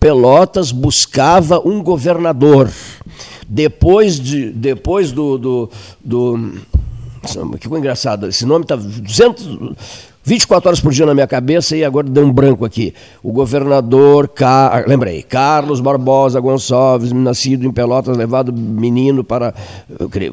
Pelotas 0.00 0.72
buscava 0.72 1.60
um 1.60 1.82
governador. 1.82 2.70
Depois, 3.54 4.18
de, 4.18 4.50
depois 4.50 5.12
do, 5.12 5.38
do, 5.38 5.70
do 6.04 6.50
que 7.56 7.68
coisa 7.68 7.78
engraçada, 7.78 8.26
esse 8.26 8.44
nome 8.44 8.64
está 8.64 8.74
200, 8.74 9.76
24 10.24 10.68
horas 10.68 10.80
por 10.80 10.90
dia 10.90 11.06
na 11.06 11.14
minha 11.14 11.26
cabeça 11.28 11.76
e 11.76 11.84
agora 11.84 12.08
deu 12.08 12.24
um 12.24 12.32
branco 12.32 12.64
aqui. 12.64 12.92
O 13.22 13.30
governador, 13.30 14.26
Car... 14.26 14.88
lembrei, 14.88 15.22
Carlos 15.22 15.80
Barbosa 15.80 16.40
Gonçalves, 16.40 17.12
nascido 17.12 17.64
em 17.64 17.70
Pelotas, 17.70 18.16
levado 18.16 18.52
menino 18.52 19.22
para 19.22 19.54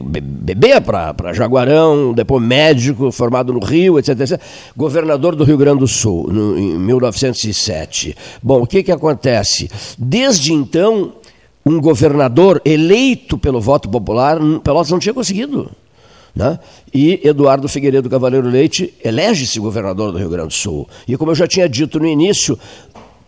bebê 0.03 0.81
para 0.81 1.31
Jaguarão, 1.31 2.13
depois 2.13 2.43
médico, 2.43 3.11
formado 3.11 3.53
no 3.53 3.59
Rio, 3.59 3.99
etc, 3.99 4.19
etc. 4.19 4.41
Governador 4.75 5.35
do 5.35 5.43
Rio 5.43 5.57
Grande 5.57 5.81
do 5.81 5.87
Sul, 5.87 6.27
no, 6.27 6.57
em 6.57 6.79
1907. 6.79 8.17
Bom, 8.41 8.63
o 8.63 8.65
que, 8.65 8.81
que 8.81 8.91
acontece? 8.91 9.69
Desde 9.95 10.53
então, 10.53 11.13
um 11.65 11.79
governador 11.79 12.61
eleito 12.65 13.37
pelo 13.37 13.61
voto 13.61 13.89
popular, 13.89 14.37
Pelotas 14.63 14.91
não 14.91 14.99
tinha 14.99 15.13
conseguido. 15.13 15.71
Né? 16.35 16.59
E 16.93 17.19
Eduardo 17.23 17.67
Figueiredo 17.67 18.09
Cavaleiro 18.09 18.47
Leite 18.47 18.93
elege-se 19.03 19.59
governador 19.59 20.11
do 20.11 20.17
Rio 20.17 20.29
Grande 20.29 20.49
do 20.49 20.53
Sul. 20.53 20.87
E 21.07 21.17
como 21.17 21.31
eu 21.31 21.35
já 21.35 21.47
tinha 21.47 21.67
dito 21.67 21.99
no 21.99 22.07
início, 22.07 22.57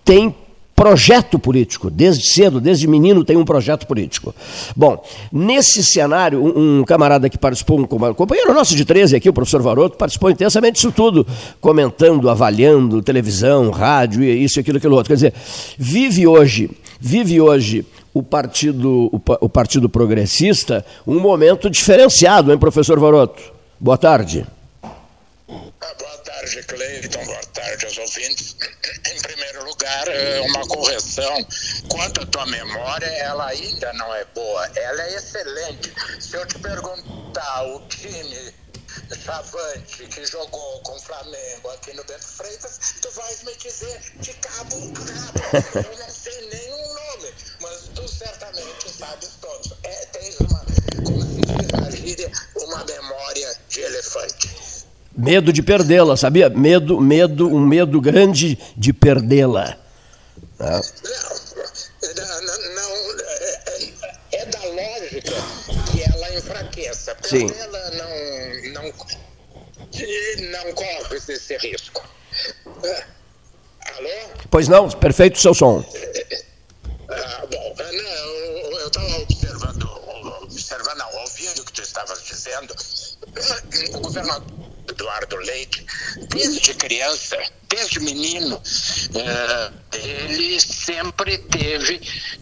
tem 0.04 0.34
projeto 0.76 1.38
político, 1.38 1.90
desde 1.90 2.34
cedo, 2.34 2.60
desde 2.60 2.88
menino 2.88 3.24
tem 3.24 3.38
um 3.38 3.46
projeto 3.46 3.86
político. 3.86 4.34
Bom, 4.76 5.04
nesse 5.32 5.84
cenário, 5.84 6.44
um, 6.44 6.80
um 6.80 6.84
camarada 6.84 7.30
que 7.30 7.38
participou, 7.38 7.80
um 7.80 7.86
companheiro 7.86 8.54
nosso 8.54 8.76
de 8.76 8.84
13 8.84 9.16
aqui, 9.16 9.30
o 9.30 9.34
professor 9.34 9.62
Varoto, 9.62 9.98
participou 9.98 10.32
intensamente 10.32 10.76
disso 10.76 10.92
tudo, 10.92 11.28
comentando, 11.62 12.30
avaliando, 12.30 13.02
televisão, 13.04 13.70
rádio, 13.70 14.24
isso, 14.24 14.60
aquilo, 14.60 14.78
aquilo 14.78 14.96
outro. 14.96 15.10
Quer 15.10 15.16
dizer, 15.16 15.34
vive 15.78 16.26
hoje, 16.26 16.72
vive 17.00 17.40
hoje 17.40 17.86
o 18.14 18.22
Partido, 18.22 19.10
o, 19.12 19.50
partido 19.50 19.90
Progressista 19.90 20.86
um 21.06 21.20
momento 21.20 21.70
diferenciado, 21.70 22.52
hein, 22.52 22.60
professor 22.60 23.00
Varoto? 23.00 23.42
Boa 23.80 23.98
tarde. 23.98 24.46
Ah, 24.82 25.94
boa 26.00 26.18
tarde, 26.24 26.64
Cleiton. 26.64 27.26
Boa 27.26 27.46
tarde 27.54 27.86
aos 27.86 27.98
ouvintes. 27.98 28.56
Em 29.14 29.22
primeiro 29.22 29.66
lugar, 29.66 30.08
eh, 30.08 30.42
uma 30.42 30.62
correção. 30.68 31.46
Quanto 31.90 32.22
à 32.22 32.26
tua 32.28 32.46
memória, 32.46 33.06
ela 33.06 33.48
ainda 33.48 33.92
não 33.94 34.14
é 34.14 34.26
boa. 34.34 34.70
Ela 34.76 35.02
é 35.04 35.16
excelente. 35.16 35.92
Se 36.20 36.38
eu 36.38 36.46
te 36.46 36.60
perguntar 36.60 37.64
o 37.76 37.80
time 37.88 38.54
Chavante, 39.24 40.06
que 40.08 40.26
jogou 40.26 40.80
com 40.82 40.94
o 40.94 41.00
Flamengo 41.00 41.70
aqui 41.72 41.94
no 41.94 42.04
Bento 42.04 42.26
Freitas, 42.26 42.96
tu 43.02 43.10
vais 43.12 43.44
me 43.44 43.56
dizer 43.58 44.02
de 44.20 44.34
cabo 44.34 44.76
a 44.76 45.62
cabo. 45.62 45.88
Eu 45.88 45.98
não 45.98 46.10
sei 46.10 46.42
nome, 46.42 46.63
certamente 48.24 48.86
o 48.86 48.90
Fábio 48.90 49.30
Thompson. 49.42 49.76
É, 49.84 50.06
tem 50.08 50.36
uma, 50.40 50.66
como 51.04 51.92
se 51.92 52.32
uma 52.56 52.84
memória 52.86 53.56
de 53.70 53.82
elefante. 53.82 54.50
Medo 55.16 55.54
de 55.54 55.62
perdê-la, 55.62 56.18
sabia? 56.18 56.50
Medo, 56.50 57.00
medo, 57.00 57.48
um 57.48 57.60
medo 57.60 58.02
grande 58.02 58.58
de 58.76 58.94
perdê-la. 58.94 59.78
Ah. 60.60 60.82
Não, 62.16 62.42
não, 62.42 62.76
não 62.76 63.20
é, 63.20 63.62
é, 63.68 64.38
é 64.38 64.46
da 64.46 64.60
lógica 64.60 65.34
que 65.92 66.04
ela 66.04 66.36
enfraqueça. 66.36 67.16
Sim. 67.22 67.52
Ela 67.60 67.92
não, 67.92 68.74
não, 68.74 68.94
não 70.52 70.74
corre 70.74 71.18
esse 71.18 71.58
risco. 71.58 72.04
Ah, 72.66 73.04
alô? 73.98 74.10
Pois 74.50 74.68
não, 74.68 74.90
perfeito 74.90 75.40
seu 75.40 75.54
som. 75.54 75.86
É, 75.94 76.44
Bom, 77.52 77.76
não, 77.78 78.80
eu 78.80 78.88
estava 78.88 79.18
observando, 79.22 79.84
observando, 80.44 80.98
não, 80.98 81.16
ouvindo 81.22 81.62
o 81.62 81.66
que 81.66 81.74
tu 81.74 81.82
estavas 81.82 82.24
dizendo. 82.24 82.76
O 83.96 84.00
governador 84.00 84.44
Eduardo 84.90 85.36
Leite, 85.38 85.86
desde 86.30 86.74
criança, 86.76 87.38
desde 87.76 88.00
menino, 88.00 88.62
eh, 89.16 89.72
ele 89.94 90.60
sempre 90.62 91.38
teve 91.40 92.00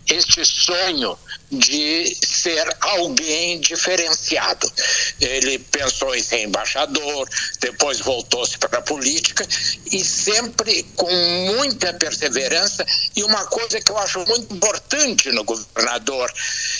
este 0.07 0.43
sonho 0.43 1.17
de 1.51 2.17
ser 2.25 2.65
alguém 2.79 3.59
diferenciado. 3.59 4.71
Ele 5.19 5.59
pensou 5.59 6.15
em 6.15 6.23
ser 6.23 6.43
embaixador, 6.43 7.29
depois 7.59 7.99
voltou-se 7.99 8.57
para 8.57 8.79
a 8.79 8.81
política 8.81 9.45
e 9.91 10.03
sempre 10.03 10.83
com 10.95 11.11
muita 11.55 11.93
perseverança. 11.93 12.85
E 13.15 13.23
uma 13.23 13.45
coisa 13.45 13.81
que 13.81 13.91
eu 13.91 13.97
acho 13.97 14.19
muito 14.25 14.53
importante 14.53 15.31
no 15.31 15.43
governador, 15.43 16.31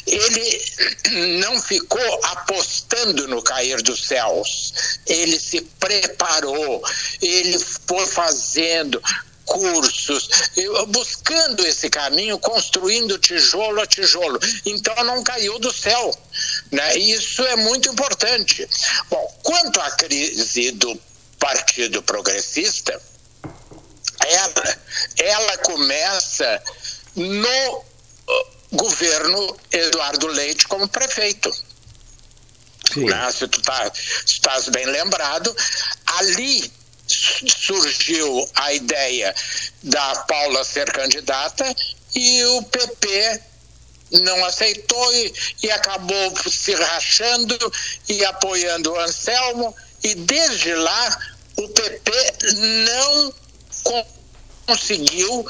ele 0.08 1.40
não 1.40 1.62
ficou 1.62 2.20
apostando 2.26 3.28
no 3.28 3.42
cair 3.42 3.82
dos 3.82 4.08
céus, 4.08 4.74
ele 5.06 5.38
se 5.40 5.62
preparou, 5.80 6.82
ele 7.22 7.60
foi 7.60 8.08
fazendo 8.42 9.02
cursos, 9.46 10.30
buscando 10.88 11.66
esse 11.66 11.90
caminho, 11.90 12.40
construindo 12.40 13.20
tijolo 13.20 13.82
a 13.82 13.86
tijolo. 13.86 14.40
Então 14.66 14.96
não 15.04 15.24
caiu 15.24 15.60
do 15.60 15.72
céu. 15.72 16.18
Né? 16.72 16.98
Isso 16.98 17.44
é 17.44 17.56
muito 17.58 17.90
importante. 17.90 18.68
Bom, 19.10 19.40
quanto 19.44 19.80
à 19.82 19.92
crise 19.92 20.72
do 20.72 21.00
Partido 21.38 22.02
Progressista, 22.02 23.00
ela, 24.26 24.78
ela 25.18 25.58
começa 25.58 26.64
no 27.16 27.78
uh, 27.78 27.86
governo 28.72 29.58
Eduardo 29.72 30.28
Leite 30.28 30.68
como 30.68 30.88
prefeito. 30.88 31.52
Né? 32.96 33.32
Se 33.32 33.48
tu 33.48 33.62
tá, 33.62 33.92
estás 34.26 34.70
bem 34.70 34.86
lembrado, 34.86 35.54
ali 36.06 36.72
surgiu 37.12 38.50
a 38.56 38.74
ideia 38.74 39.34
da 39.84 40.16
Paula 40.28 40.64
ser 40.64 40.92
candidata 40.92 41.76
e 42.16 42.44
o 42.46 42.64
PP 42.64 43.42
não 44.12 44.46
aceitou 44.46 45.14
e, 45.14 45.34
e 45.64 45.72
acabou 45.72 46.34
se 46.50 46.74
rachando 46.74 47.58
e 48.10 48.26
apoiando 48.26 48.92
o 48.92 49.00
Anselmo. 49.00 49.74
E 50.04 50.16
desde 50.16 50.74
lá 50.74 51.20
o 51.58 51.70
PP 51.70 52.12
não 52.86 53.34
conseguiu 54.66 55.46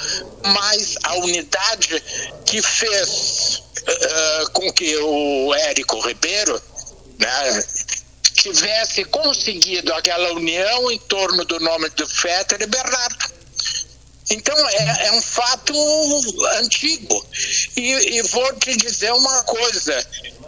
mais 0.45 0.95
a 1.03 1.15
unidade 1.15 2.03
que 2.45 2.61
fez 2.61 3.63
uh, 3.81 4.51
com 4.51 4.71
que 4.73 4.95
o 4.97 5.53
Érico 5.53 5.99
Ribeiro 6.01 6.61
né, 7.19 7.63
tivesse 8.41 9.03
conseguido 9.05 9.93
aquela 9.93 10.33
união 10.33 10.91
em 10.91 10.97
torno 10.99 11.45
do 11.45 11.59
nome 11.59 11.89
do 11.89 12.07
Fetter 12.07 12.61
e 12.61 12.65
Bernardo. 12.65 13.31
Então 14.31 14.57
é, 14.69 15.07
é 15.07 15.11
um 15.11 15.21
fato 15.21 15.73
antigo. 16.57 17.23
E, 17.77 18.17
e, 18.17 18.21
vou 18.23 18.53
te 18.55 18.75
dizer 18.77 19.11
uma 19.13 19.43
coisa. 19.43 20.07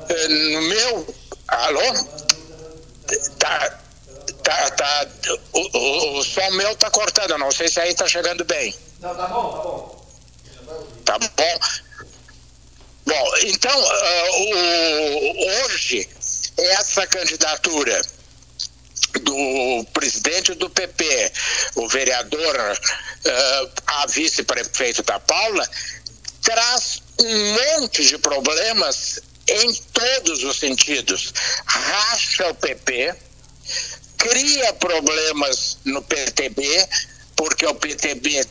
Eh, 0.09 0.27
no 0.27 0.61
meu. 0.63 1.15
Alô? 1.47 1.93
Tá. 3.37 3.79
Tá, 4.41 4.71
tá, 4.71 5.07
o, 5.53 5.77
o, 5.77 6.19
o 6.19 6.23
som 6.23 6.51
meu 6.51 6.75
tá 6.75 6.91
cortando, 6.91 7.37
não 7.37 7.49
sei 7.49 7.69
se 7.69 7.79
aí 7.79 7.93
tá 7.93 8.05
chegando 8.05 8.43
bem. 8.43 8.75
Não, 8.99 9.15
tá 9.15 9.27
bom, 9.27 10.03
tá 11.05 11.17
bom. 11.17 11.19
Tá 11.19 11.19
bom. 11.19 11.59
Bom, 13.05 13.37
então, 13.43 13.79
uh, 13.79 14.41
o, 14.41 15.65
hoje 15.65 16.09
essa 16.57 17.05
candidatura 17.07 18.01
do 19.21 19.85
presidente 19.93 20.53
do 20.55 20.69
PP, 20.69 21.31
o 21.75 21.87
vereador 21.87 22.55
uh, 22.55 23.71
a 23.85 24.07
vice-prefeito 24.07 25.03
da 25.03 25.19
Paula, 25.19 25.67
traz 26.41 27.01
um 27.19 27.53
monte 27.53 28.05
de 28.05 28.17
problemas 28.17 29.19
em 29.47 29.73
todos 29.93 30.43
os 30.43 30.57
sentidos. 30.57 31.33
Racha 31.65 32.47
o 32.47 32.55
PP, 32.55 33.15
cria 34.17 34.73
problemas 34.73 35.77
no 35.85 36.01
PTB, 36.01 36.87
porque 37.35 37.65
o 37.65 37.75
PTB 37.75 38.45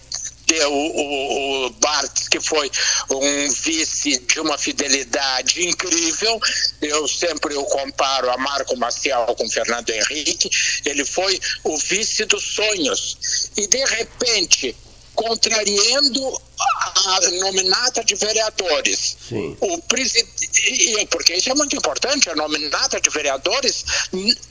deu 0.53 0.73
o, 0.73 1.67
o 1.67 1.71
Bart, 1.71 2.29
que 2.29 2.41
foi 2.41 2.71
um 3.11 3.51
vice 3.51 4.19
de 4.19 4.41
uma 4.41 4.59
fidelidade 4.59 5.67
incrível. 5.67 6.41
Eu 6.81 7.09
sempre 7.09 7.55
o 7.55 7.65
comparo 7.65 8.31
a 8.31 8.37
Marco 8.37 8.77
Maciel 8.77 9.27
com 9.37 9.49
Fernando 9.49 9.91
Henrique. 9.91 10.51
Ele 10.85 11.05
foi 11.05 11.41
o 11.65 11.77
vice 11.79 12.25
dos 12.27 12.45
sonhos. 12.45 13.51
E, 13.57 13.67
de 13.67 13.85
repente, 13.85 14.77
contrariando 15.15 16.41
a 16.59 17.21
nominata 17.41 18.05
de 18.05 18.15
vereadores. 18.15 19.17
Sim. 19.29 19.57
O 19.61 19.79
presidente, 19.83 21.07
porque 21.11 21.35
isso 21.35 21.51
é 21.51 21.55
muito 21.55 21.77
importante, 21.77 22.31
a 22.31 22.35
nominata 22.35 23.01
de 23.01 23.11
vereadores 23.11 23.85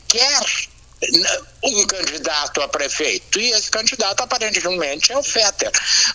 quer 0.08 0.44
um 1.64 1.88
candidato 1.88 2.62
a 2.62 2.68
prefeito 2.68 3.40
e 3.40 3.52
esse 3.52 3.72
candidato 3.72 4.22
aparentemente 4.22 5.12
é 5.12 5.18
o 5.18 5.24
Fetter. 5.24 5.72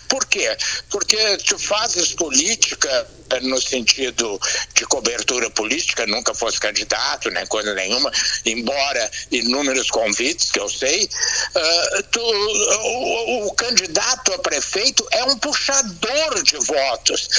Por 0.07 0.25
quê? 0.25 0.55
Porque 0.89 1.37
tu 1.37 1.59
fazes 1.59 2.13
política 2.13 3.07
no 3.41 3.61
sentido 3.61 4.39
de 4.73 4.85
cobertura 4.85 5.49
política, 5.49 6.05
nunca 6.07 6.33
fosse 6.33 6.59
candidato, 6.59 7.29
nem 7.29 7.45
coisa 7.47 7.73
nenhuma, 7.73 8.11
embora 8.45 9.11
inúmeros 9.31 9.89
convites 9.89 10.51
que 10.51 10.59
eu 10.59 10.69
sei, 10.69 11.05
uh, 11.05 12.03
tu, 12.11 12.21
o, 12.21 13.47
o, 13.47 13.53
candidato 13.55 14.33
a 14.33 14.39
prefeito 14.39 15.05
é 15.11 15.23
um 15.25 15.37
puxador 15.37 16.43
de 16.43 16.57
votos. 16.57 17.29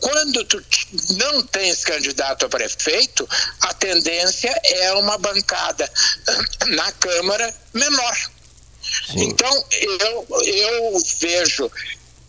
Quando 0.00 0.44
tu 0.44 0.62
não 1.16 1.42
tens 1.46 1.84
candidato 1.84 2.46
a 2.46 2.48
prefeito, 2.48 3.28
a 3.60 3.74
tendência 3.74 4.54
é 4.64 4.92
uma 4.92 5.18
bancada 5.18 5.90
na 6.68 6.92
Câmara 6.92 7.54
menor. 7.72 8.16
Sim. 8.82 9.24
Então, 9.24 9.64
eu, 9.70 10.26
eu 10.44 11.02
vejo 11.20 11.70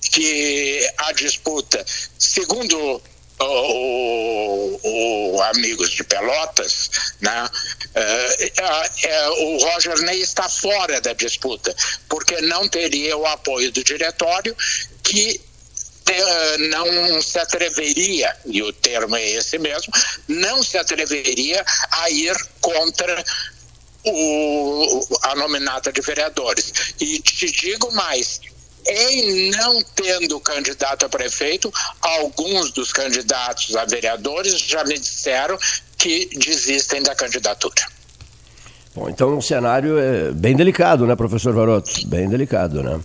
que 0.09 0.89
a 0.97 1.11
disputa, 1.13 1.83
segundo 2.17 3.01
o, 3.39 4.79
o, 5.35 5.41
Amigos 5.41 5.91
de 5.91 6.03
Pelotas, 6.03 6.89
né, 7.19 7.49
é, 7.93 8.51
é, 9.03 9.29
o 9.29 9.57
Roger 9.57 9.99
Ney 10.01 10.21
está 10.21 10.47
fora 10.47 11.01
da 11.01 11.13
disputa, 11.13 11.75
porque 12.07 12.39
não 12.41 12.67
teria 12.67 13.17
o 13.17 13.25
apoio 13.25 13.71
do 13.71 13.83
diretório 13.83 14.55
que 15.03 15.41
não 16.69 17.21
se 17.21 17.39
atreveria, 17.39 18.35
e 18.45 18.61
o 18.61 18.71
termo 18.73 19.15
é 19.15 19.29
esse 19.31 19.57
mesmo, 19.57 19.91
não 20.27 20.61
se 20.61 20.77
atreveria 20.77 21.65
a 21.91 22.09
ir 22.09 22.35
contra 22.61 23.23
o, 24.05 25.07
a 25.23 25.35
nominata 25.35 25.91
de 25.91 26.01
vereadores. 26.01 26.73
E 26.99 27.19
te 27.19 27.51
digo 27.51 27.91
mais, 27.93 28.41
em 28.87 29.51
não 29.51 29.81
tendo 29.95 30.39
candidato 30.39 31.05
a 31.05 31.09
prefeito, 31.09 31.71
alguns 32.01 32.71
dos 32.71 32.91
candidatos 32.91 33.75
a 33.75 33.85
vereadores 33.85 34.59
já 34.59 34.83
me 34.83 34.97
disseram 34.97 35.57
que 35.97 36.29
desistem 36.37 37.01
da 37.01 37.15
candidatura. 37.15 37.93
Bom, 38.95 39.09
então 39.09 39.37
o 39.37 39.41
cenário 39.41 39.97
é 39.97 40.31
bem 40.31 40.55
delicado, 40.55 41.07
né, 41.07 41.15
professor 41.15 41.53
Varoto? 41.53 42.07
Bem 42.07 42.29
delicado, 42.29 42.83
né? 42.83 42.99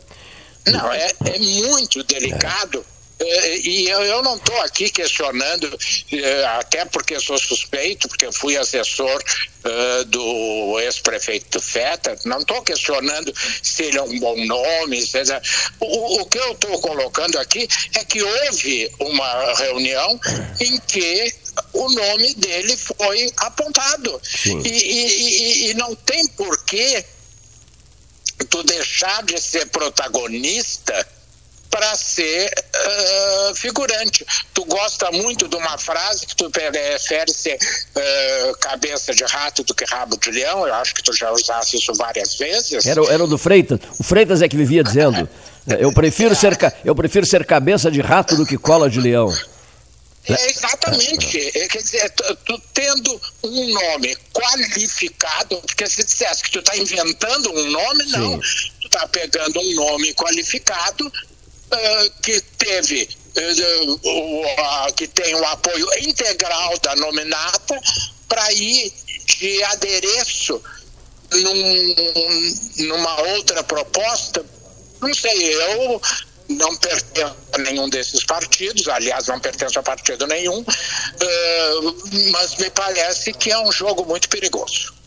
Não, 0.66 0.92
é, 0.92 1.10
é 1.24 1.38
muito 1.38 2.02
delicado. 2.04 2.84
É 2.94 2.97
e 3.20 3.88
eu 3.88 4.22
não 4.22 4.36
estou 4.36 4.60
aqui 4.60 4.88
questionando, 4.90 5.76
é, 6.12 6.44
até 6.46 6.84
porque 6.84 7.18
sou 7.18 7.36
suspeito, 7.38 8.08
porque 8.08 8.30
fui 8.30 8.56
assessor 8.56 9.22
uh, 9.64 10.04
do 10.04 10.78
ex-prefeito 10.80 11.60
Feta, 11.60 12.16
não 12.24 12.40
estou 12.40 12.62
questionando 12.62 13.34
se 13.62 13.84
ele 13.84 13.98
é 13.98 14.02
um 14.02 14.18
bom 14.20 14.44
nome. 14.44 15.04
Se 15.04 15.18
é... 15.18 15.42
o, 15.80 16.20
o 16.20 16.26
que 16.26 16.38
eu 16.38 16.52
estou 16.52 16.80
colocando 16.80 17.38
aqui 17.38 17.66
é 17.96 18.04
que 18.04 18.22
houve 18.22 18.92
uma 19.00 19.54
reunião 19.54 20.20
em 20.60 20.78
que 20.80 21.34
o 21.72 21.90
nome 21.90 22.34
dele 22.34 22.76
foi 22.76 23.32
apontado. 23.38 24.20
E, 24.46 24.68
e, 24.68 25.70
e, 25.70 25.74
não 25.74 25.94
tem 25.96 26.26
porquê 26.28 27.04
tu 28.48 28.62
deixar 28.62 29.24
de 29.24 29.40
ser 29.40 29.66
protagonista 29.66 31.17
para 31.70 31.94
ser 31.96 32.50
uh, 32.50 33.54
figurante. 33.54 34.24
Tu 34.54 34.64
gosta 34.64 35.10
muito 35.10 35.48
de 35.48 35.56
uma 35.56 35.78
frase 35.78 36.26
que 36.26 36.36
tu 36.36 36.50
prefere 36.50 37.32
ser 37.32 37.56
uh, 37.56 38.58
cabeça 38.58 39.14
de 39.14 39.24
rato 39.24 39.62
do 39.62 39.74
que 39.74 39.84
rabo 39.84 40.16
de 40.16 40.30
leão, 40.30 40.66
eu 40.66 40.74
acho 40.74 40.94
que 40.94 41.02
tu 41.02 41.12
já 41.12 41.30
usaste 41.30 41.76
isso 41.76 41.92
várias 41.94 42.36
vezes. 42.36 42.86
Era, 42.86 43.04
era 43.12 43.24
o 43.24 43.26
do 43.26 43.38
Freitas, 43.38 43.80
o 43.98 44.02
Freitas 44.02 44.42
é 44.42 44.48
que 44.48 44.56
vivia 44.56 44.82
dizendo, 44.82 45.28
eu 45.78 45.92
prefiro, 45.92 46.34
ser, 46.34 46.56
eu 46.84 46.94
prefiro 46.94 47.26
ser 47.26 47.44
cabeça 47.44 47.90
de 47.90 48.00
rato 48.00 48.36
do 48.36 48.46
que 48.46 48.56
cola 48.56 48.88
de 48.88 49.00
leão. 49.00 49.32
É, 50.28 50.50
exatamente. 50.50 51.38
É, 51.58 51.68
quer 51.68 51.82
dizer, 51.82 52.10
tu, 52.10 52.36
tu, 52.44 52.62
tendo 52.74 53.20
um 53.42 53.72
nome 53.72 54.14
qualificado, 54.32 55.56
porque 55.62 55.86
se 55.86 56.04
dissesse 56.04 56.42
que 56.42 56.50
tu 56.50 56.58
está 56.58 56.76
inventando 56.76 57.50
um 57.50 57.70
nome, 57.70 58.04
não. 58.10 58.42
Sim. 58.42 58.70
Tu 58.80 58.86
está 58.86 59.08
pegando 59.08 59.58
um 59.58 59.74
nome 59.74 60.12
qualificado 60.14 61.10
uh, 61.72 62.22
que 62.22 62.40
teve 62.40 63.08
uh, 63.36 63.92
uh, 63.94 64.94
que 64.94 65.06
tem 65.08 65.34
o 65.34 65.44
apoio 65.46 65.86
integral 66.00 66.78
da 66.78 66.96
nominata 66.96 67.80
para 68.28 68.52
ir 68.52 68.92
de 69.38 69.64
adereço 69.64 70.60
num, 71.32 72.86
numa 72.86 73.20
outra 73.34 73.62
proposta. 73.62 74.44
Não 75.00 75.14
sei, 75.14 75.54
eu 75.54 76.00
não 76.48 76.74
pertenço 76.76 77.36
a 77.52 77.58
nenhum 77.58 77.88
desses 77.88 78.24
partidos, 78.24 78.88
aliás, 78.88 79.26
não 79.26 79.38
pertenço 79.38 79.78
a 79.78 79.82
partido 79.82 80.26
nenhum, 80.26 80.64
mas 82.32 82.56
me 82.56 82.70
parece 82.70 83.32
que 83.34 83.52
é 83.52 83.58
um 83.58 83.70
jogo 83.70 84.04
muito 84.06 84.28
perigoso. 84.28 84.97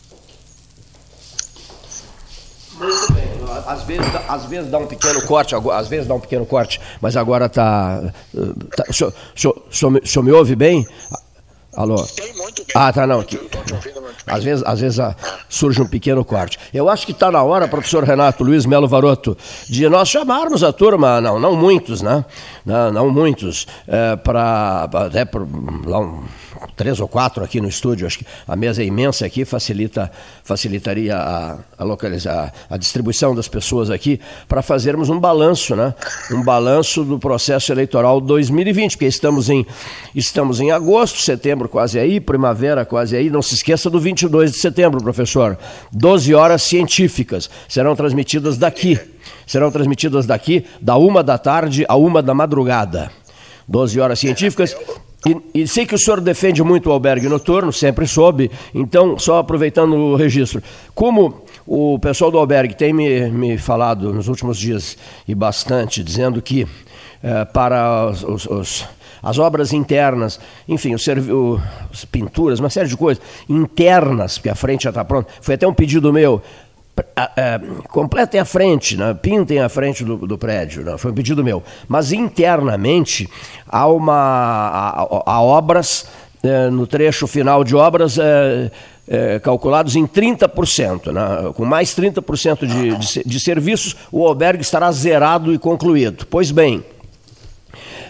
Às 3.66 3.82
vezes, 3.84 4.06
às 4.28 4.44
vezes 4.46 4.70
dá 4.70 4.78
um 4.78 4.86
pequeno 4.86 5.22
corte, 5.22 5.54
às 5.54 5.88
vezes 5.88 6.06
dá 6.06 6.14
um 6.14 6.20
pequeno 6.20 6.44
corte, 6.44 6.80
mas 7.00 7.16
agora 7.16 7.46
está. 7.46 8.02
Tá, 8.76 8.84
o, 8.88 8.92
senhor, 8.92 9.12
o, 9.12 9.38
senhor, 9.38 9.62
o, 9.70 9.74
senhor, 9.74 10.00
o 10.02 10.06
senhor 10.06 10.24
me 10.24 10.32
ouve 10.32 10.56
bem? 10.56 10.86
Alô? 11.74 11.96
Sim, 11.98 12.32
muito 12.36 12.64
bem. 12.64 12.74
Ah, 12.74 12.92
tá, 12.92 13.06
não. 13.06 13.22
Que, 13.22 13.40
às 14.26 14.44
vezes, 14.44 14.64
às 14.66 14.80
vezes 14.80 15.00
ah, 15.00 15.16
surge 15.48 15.80
um 15.80 15.86
pequeno 15.86 16.24
corte. 16.24 16.58
Eu 16.72 16.88
acho 16.88 17.06
que 17.06 17.12
está 17.12 17.30
na 17.30 17.42
hora, 17.42 17.66
professor 17.66 18.04
Renato 18.04 18.44
Luiz 18.44 18.66
Melo 18.66 18.86
Varoto, 18.86 19.36
de 19.68 19.88
nós 19.88 20.08
chamarmos 20.08 20.62
a 20.62 20.72
turma, 20.72 21.20
não, 21.20 21.38
não 21.38 21.56
muitos, 21.56 22.02
né? 22.02 22.24
Não, 22.64 22.92
não 22.92 23.10
muitos, 23.10 23.66
é, 23.88 24.16
para 24.16 24.88
até 24.92 25.24
por, 25.24 25.46
lá 25.86 25.98
um, 25.98 26.24
três 26.76 27.00
ou 27.00 27.08
quatro 27.08 27.44
aqui 27.44 27.60
no 27.60 27.68
estúdio, 27.68 28.06
acho 28.06 28.18
que 28.18 28.26
a 28.46 28.56
mesa 28.56 28.82
é 28.82 28.86
imensa 28.86 29.26
aqui, 29.26 29.44
facilita, 29.44 30.10
facilitaria 30.42 31.16
a, 31.16 31.58
a, 31.78 31.84
localizar, 31.84 32.52
a 32.68 32.76
distribuição 32.76 33.34
das 33.34 33.48
pessoas 33.48 33.90
aqui, 33.90 34.20
para 34.48 34.62
fazermos 34.62 35.08
um 35.08 35.18
balanço, 35.18 35.76
né? 35.76 35.94
Um 36.30 36.42
balanço 36.42 37.04
do 37.04 37.18
processo 37.18 37.72
eleitoral 37.72 38.20
2020, 38.20 38.92
porque 38.92 39.06
estamos 39.06 39.50
em, 39.50 39.66
estamos 40.14 40.60
em 40.60 40.70
agosto, 40.70 41.20
setembro 41.20 41.68
quase 41.68 41.98
aí, 41.98 42.20
primavera 42.20 42.84
quase 42.84 43.16
aí, 43.16 43.30
não 43.30 43.42
se 43.42 43.54
esqueça 43.54 43.90
do 43.90 44.00
22 44.00 44.52
de 44.52 44.58
setembro, 44.58 45.02
professor. 45.02 45.58
12 45.92 46.34
horas 46.34 46.62
científicas 46.62 47.50
serão 47.68 47.94
transmitidas 47.94 48.56
daqui, 48.56 48.98
serão 49.46 49.70
transmitidas 49.70 50.26
daqui 50.26 50.64
da 50.80 50.96
uma 50.96 51.22
da 51.22 51.38
tarde 51.38 51.84
a 51.88 51.96
uma 51.96 52.22
da 52.22 52.34
madrugada. 52.34 53.10
12 53.68 54.00
horas 54.00 54.18
científicas 54.18 54.76
e, 55.24 55.62
e, 55.62 55.68
sei 55.68 55.86
que 55.86 55.94
o 55.94 55.98
senhor 55.98 56.20
defende 56.20 56.62
muito 56.64 56.88
o 56.88 56.92
albergue 56.92 57.28
noturno, 57.28 57.72
sempre 57.72 58.06
soube, 58.06 58.50
então, 58.74 59.18
só 59.18 59.38
aproveitando 59.38 59.94
o 59.94 60.16
registro, 60.16 60.62
como 60.94 61.44
o 61.66 61.98
pessoal 61.98 62.30
do 62.30 62.38
albergue 62.38 62.74
tem 62.74 62.92
me, 62.92 63.30
me 63.30 63.56
falado 63.56 64.12
nos 64.12 64.26
últimos 64.26 64.58
dias 64.58 64.98
e 65.28 65.34
bastante, 65.34 66.02
dizendo 66.02 66.42
que 66.42 66.66
eh, 67.22 67.44
para 67.44 68.10
os, 68.10 68.24
os, 68.24 68.46
os, 68.46 68.88
as 69.22 69.38
obras 69.38 69.72
internas, 69.72 70.40
enfim, 70.66 70.92
o, 70.94 71.60
as 71.92 72.04
pinturas, 72.04 72.58
uma 72.58 72.68
série 72.68 72.88
de 72.88 72.96
coisas 72.96 73.22
internas, 73.48 74.38
porque 74.38 74.48
a 74.48 74.56
frente 74.56 74.82
já 74.84 74.90
está 74.90 75.04
pronta, 75.04 75.30
foi 75.40 75.54
até 75.54 75.66
um 75.66 75.72
pedido 75.72 76.12
meu, 76.12 76.42
é, 77.36 77.60
completem 77.88 78.40
a 78.40 78.44
frente, 78.44 78.96
né? 78.96 79.14
pintem 79.14 79.60
a 79.60 79.68
frente 79.68 80.04
do, 80.04 80.16
do 80.16 80.36
prédio, 80.36 80.82
né? 80.82 80.96
foi 80.98 81.10
um 81.10 81.14
pedido 81.14 81.42
meu. 81.42 81.62
Mas 81.88 82.12
internamente 82.12 83.28
há, 83.66 83.86
uma, 83.86 85.08
há 85.24 85.42
obras, 85.42 86.06
é, 86.42 86.68
no 86.68 86.86
trecho 86.86 87.26
final 87.26 87.64
de 87.64 87.74
obras, 87.74 88.18
é, 88.18 89.38
calculados 89.40 89.96
em 89.96 90.06
30%. 90.06 91.12
Né? 91.12 91.52
Com 91.54 91.64
mais 91.64 91.94
30% 91.94 92.66
de, 92.66 92.96
de, 92.96 93.24
de 93.24 93.40
serviços, 93.40 93.96
o 94.10 94.26
albergue 94.26 94.62
estará 94.62 94.90
zerado 94.92 95.52
e 95.52 95.58
concluído. 95.58 96.26
Pois 96.26 96.50
bem, 96.50 96.84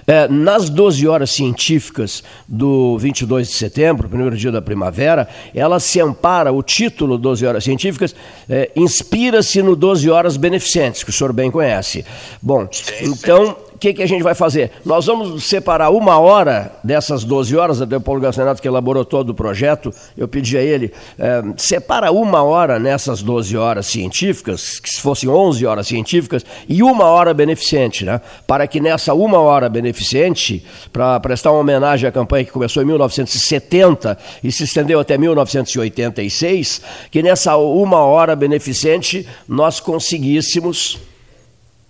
é, 0.07 0.29
nas 0.29 0.69
12 0.69 1.07
horas 1.07 1.31
científicas 1.31 2.23
do 2.49 2.99
22 2.99 3.49
de 3.49 3.55
setembro, 3.55 4.09
primeiro 4.09 4.37
dia 4.37 4.51
da 4.51 4.63
primavera, 4.63 5.29
ela 5.55 5.79
se 5.79 6.01
ampara, 6.01 6.53
o 6.53 6.63
título 6.63 7.19
12 7.19 7.47
horas 7.47 7.65
científicas, 7.65 8.15
é, 8.49 8.71
inspira-se 8.75 9.63
no 9.63 9.77
12 9.77 10.11
horas 10.11 10.37
beneficentes, 10.37 11.03
que 11.03 11.11
o 11.11 11.13
senhor 11.13 11.33
bem 11.33 11.51
conhece. 11.51 12.05
Bom, 12.41 12.69
então 13.01 13.57
que, 13.83 13.95
que 13.95 14.03
a 14.03 14.07
gente 14.07 14.23
vai 14.23 14.35
fazer? 14.35 14.71
Nós 14.85 15.07
vamos 15.07 15.43
separar 15.43 15.91
uma 15.91 16.17
hora 16.17 16.71
dessas 16.85 17.25
12 17.25 17.57
horas, 17.57 17.83
até 17.83 17.97
o 17.97 18.01
Paulo 18.01 18.21
Gacenato 18.21 18.63
que 18.63 18.69
elaborou 18.69 19.05
todo 19.05 19.31
o 19.31 19.35
projeto, 19.35 19.93
eu 20.17 20.29
pedi 20.29 20.57
a 20.57 20.63
ele, 20.63 20.93
é, 21.19 21.43
separa 21.57 22.13
uma 22.13 22.45
hora 22.45 22.79
nessas 22.79 23.23
12 23.25 23.57
horas 23.57 23.87
científicas, 23.87 24.79
que 24.79 24.89
se 24.89 25.01
fossem 25.01 25.29
11 25.29 25.67
horas 25.67 25.89
científicas, 25.89 26.47
e 26.69 26.81
uma 26.81 27.07
hora 27.07 27.35
beneficente, 27.35 28.05
né? 28.05 28.21
Para 28.47 28.69
que 28.69 28.79
nessa 28.79 29.15
uma 29.15 29.41
hora 29.41 29.69
beneficente, 29.69 30.65
para 30.93 31.19
prestar 31.19 31.51
uma 31.51 31.59
homenagem 31.59 32.09
à 32.09 32.13
campanha 32.13 32.45
que 32.45 32.53
começou 32.53 32.85
em 32.85 32.87
1970 32.87 34.17
e 34.45 34.53
se 34.53 34.63
estendeu 34.63 35.01
até 35.01 35.19
1986, 35.19 36.83
que 37.11 37.21
nessa 37.21 37.57
uma 37.57 37.99
hora 37.99 38.37
beneficente 38.37 39.27
nós 39.49 39.81
conseguíssemos 39.81 41.01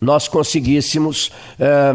nós 0.03 0.27
conseguíssemos 0.27 1.31
é, 1.59 1.95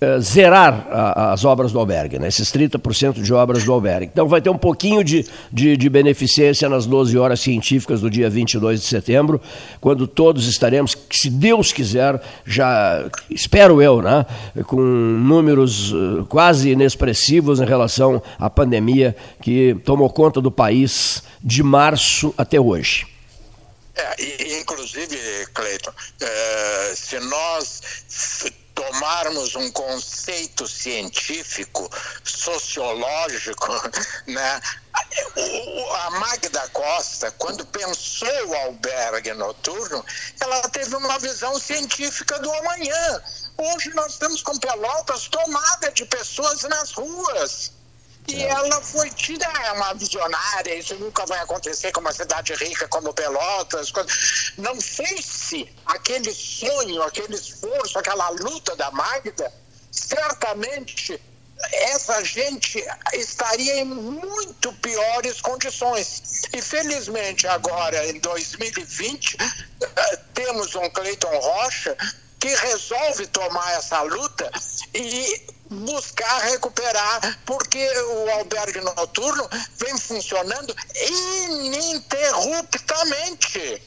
é, 0.00 0.20
zerar 0.20 0.88
a, 0.90 1.32
as 1.32 1.44
obras 1.44 1.70
do 1.70 1.78
albergue, 1.78 2.18
né? 2.18 2.26
esses 2.26 2.52
30% 2.52 3.22
de 3.22 3.32
obras 3.32 3.64
do 3.64 3.72
albergue. 3.72 4.10
Então 4.12 4.26
vai 4.26 4.42
ter 4.42 4.50
um 4.50 4.58
pouquinho 4.58 5.04
de, 5.04 5.24
de, 5.52 5.76
de, 5.76 5.88
beneficência 5.88 6.68
nas 6.68 6.84
12 6.84 7.16
horas 7.16 7.38
científicas 7.38 8.00
do 8.00 8.10
dia 8.10 8.28
22 8.28 8.80
de 8.80 8.86
setembro, 8.86 9.40
quando 9.80 10.08
todos 10.08 10.48
estaremos, 10.48 10.96
se 11.10 11.30
Deus 11.30 11.72
quiser, 11.72 12.20
já 12.44 13.06
espero 13.30 13.80
eu, 13.80 14.02
né? 14.02 14.26
com 14.66 14.80
números 14.80 15.92
uh, 15.92 16.26
quase 16.28 16.70
inexpressivos 16.70 17.60
em 17.60 17.64
relação 17.64 18.20
à 18.36 18.50
pandemia 18.50 19.14
que 19.40 19.76
tomou 19.84 20.10
conta 20.10 20.40
do 20.40 20.50
país 20.50 21.22
de 21.42 21.62
março 21.62 22.34
até 22.36 22.60
hoje. 22.60 23.13
É, 23.96 24.58
inclusive, 24.58 25.46
Cleiton, 25.54 25.94
é, 26.20 26.94
se 26.96 27.18
nós 27.20 27.80
tomarmos 28.74 29.54
um 29.54 29.70
conceito 29.70 30.66
científico, 30.66 31.88
sociológico, 32.24 33.68
né? 34.26 34.60
A 36.02 36.10
Magda 36.10 36.68
Costa, 36.70 37.30
quando 37.32 37.64
pensou 37.66 38.48
o 38.48 38.54
albergue 38.54 39.32
noturno, 39.32 40.04
ela 40.40 40.60
teve 40.68 40.94
uma 40.96 41.18
visão 41.18 41.58
científica 41.58 42.38
do 42.40 42.52
amanhã. 42.52 43.22
Hoje 43.56 43.90
nós 43.94 44.18
temos 44.18 44.42
com 44.42 44.58
Pelotas 44.58 45.28
tomada 45.28 45.92
de 45.92 46.04
pessoas 46.06 46.62
nas 46.64 46.92
ruas 46.92 47.72
e 48.28 48.42
é. 48.42 48.48
ela 48.48 48.80
foi 48.80 49.10
tida, 49.10 49.44
é 49.44 49.72
uma 49.72 49.94
visionária, 49.94 50.74
isso 50.74 50.94
nunca 50.96 51.26
vai 51.26 51.38
acontecer 51.40 51.92
com 51.92 52.00
uma 52.00 52.12
cidade 52.12 52.54
rica 52.54 52.88
como 52.88 53.12
Pelotas. 53.12 53.92
Não 54.56 54.80
fez-se 54.80 55.68
aquele 55.86 56.32
sonho, 56.32 57.02
aquele 57.02 57.34
esforço, 57.34 57.98
aquela 57.98 58.28
luta 58.30 58.74
da 58.76 58.90
Magda, 58.90 59.52
certamente 59.90 61.20
essa 61.72 62.22
gente 62.24 62.84
estaria 63.12 63.80
em 63.80 63.84
muito 63.84 64.72
piores 64.74 65.40
condições. 65.40 66.42
E 66.52 66.60
felizmente 66.60 67.46
agora, 67.46 68.06
em 68.06 68.18
2020, 68.18 69.36
eh, 69.80 70.16
temos 70.34 70.74
um 70.74 70.88
Cleiton 70.90 71.38
Rocha 71.38 71.96
que 72.40 72.48
resolve 72.48 73.26
tomar 73.28 73.72
essa 73.72 74.02
luta 74.02 74.50
e 74.92 75.46
buscar 75.74 76.42
recuperar, 76.50 77.38
porque 77.44 77.86
o 77.98 78.30
albergue 78.32 78.80
noturno 78.80 79.48
vem 79.78 79.98
funcionando 79.98 80.74
ininterruptamente. 81.48 83.82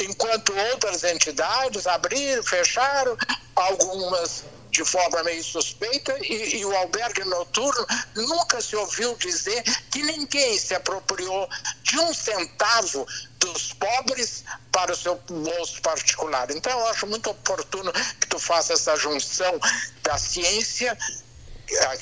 Enquanto 0.00 0.52
outras 0.72 1.04
entidades 1.04 1.86
abriram, 1.86 2.42
fecharam, 2.42 3.16
algumas 3.54 4.44
de 4.74 4.84
forma 4.84 5.22
meio 5.22 5.42
suspeita 5.42 6.18
e, 6.20 6.56
e, 6.56 6.64
o 6.64 6.76
albergue 6.76 7.24
noturno 7.24 7.86
nunca 8.16 8.60
se 8.60 8.74
ouviu 8.74 9.14
dizer 9.16 9.62
que 9.92 10.02
ninguém 10.02 10.58
se 10.58 10.74
apropriou 10.74 11.48
de 11.84 11.98
um 12.00 12.12
centavo 12.12 13.06
dos 13.38 13.72
pobres 13.74 14.42
para 14.72 14.92
o 14.92 14.96
seu 14.96 15.14
bolso 15.28 15.80
particular. 15.80 16.50
Então, 16.50 16.72
eu 16.72 16.88
acho 16.88 17.06
muito 17.06 17.30
oportuno 17.30 17.92
que 17.92 18.26
tu 18.26 18.38
faça 18.40 18.72
essa 18.72 18.96
junção 18.96 19.60
da 20.02 20.18
ciência, 20.18 20.98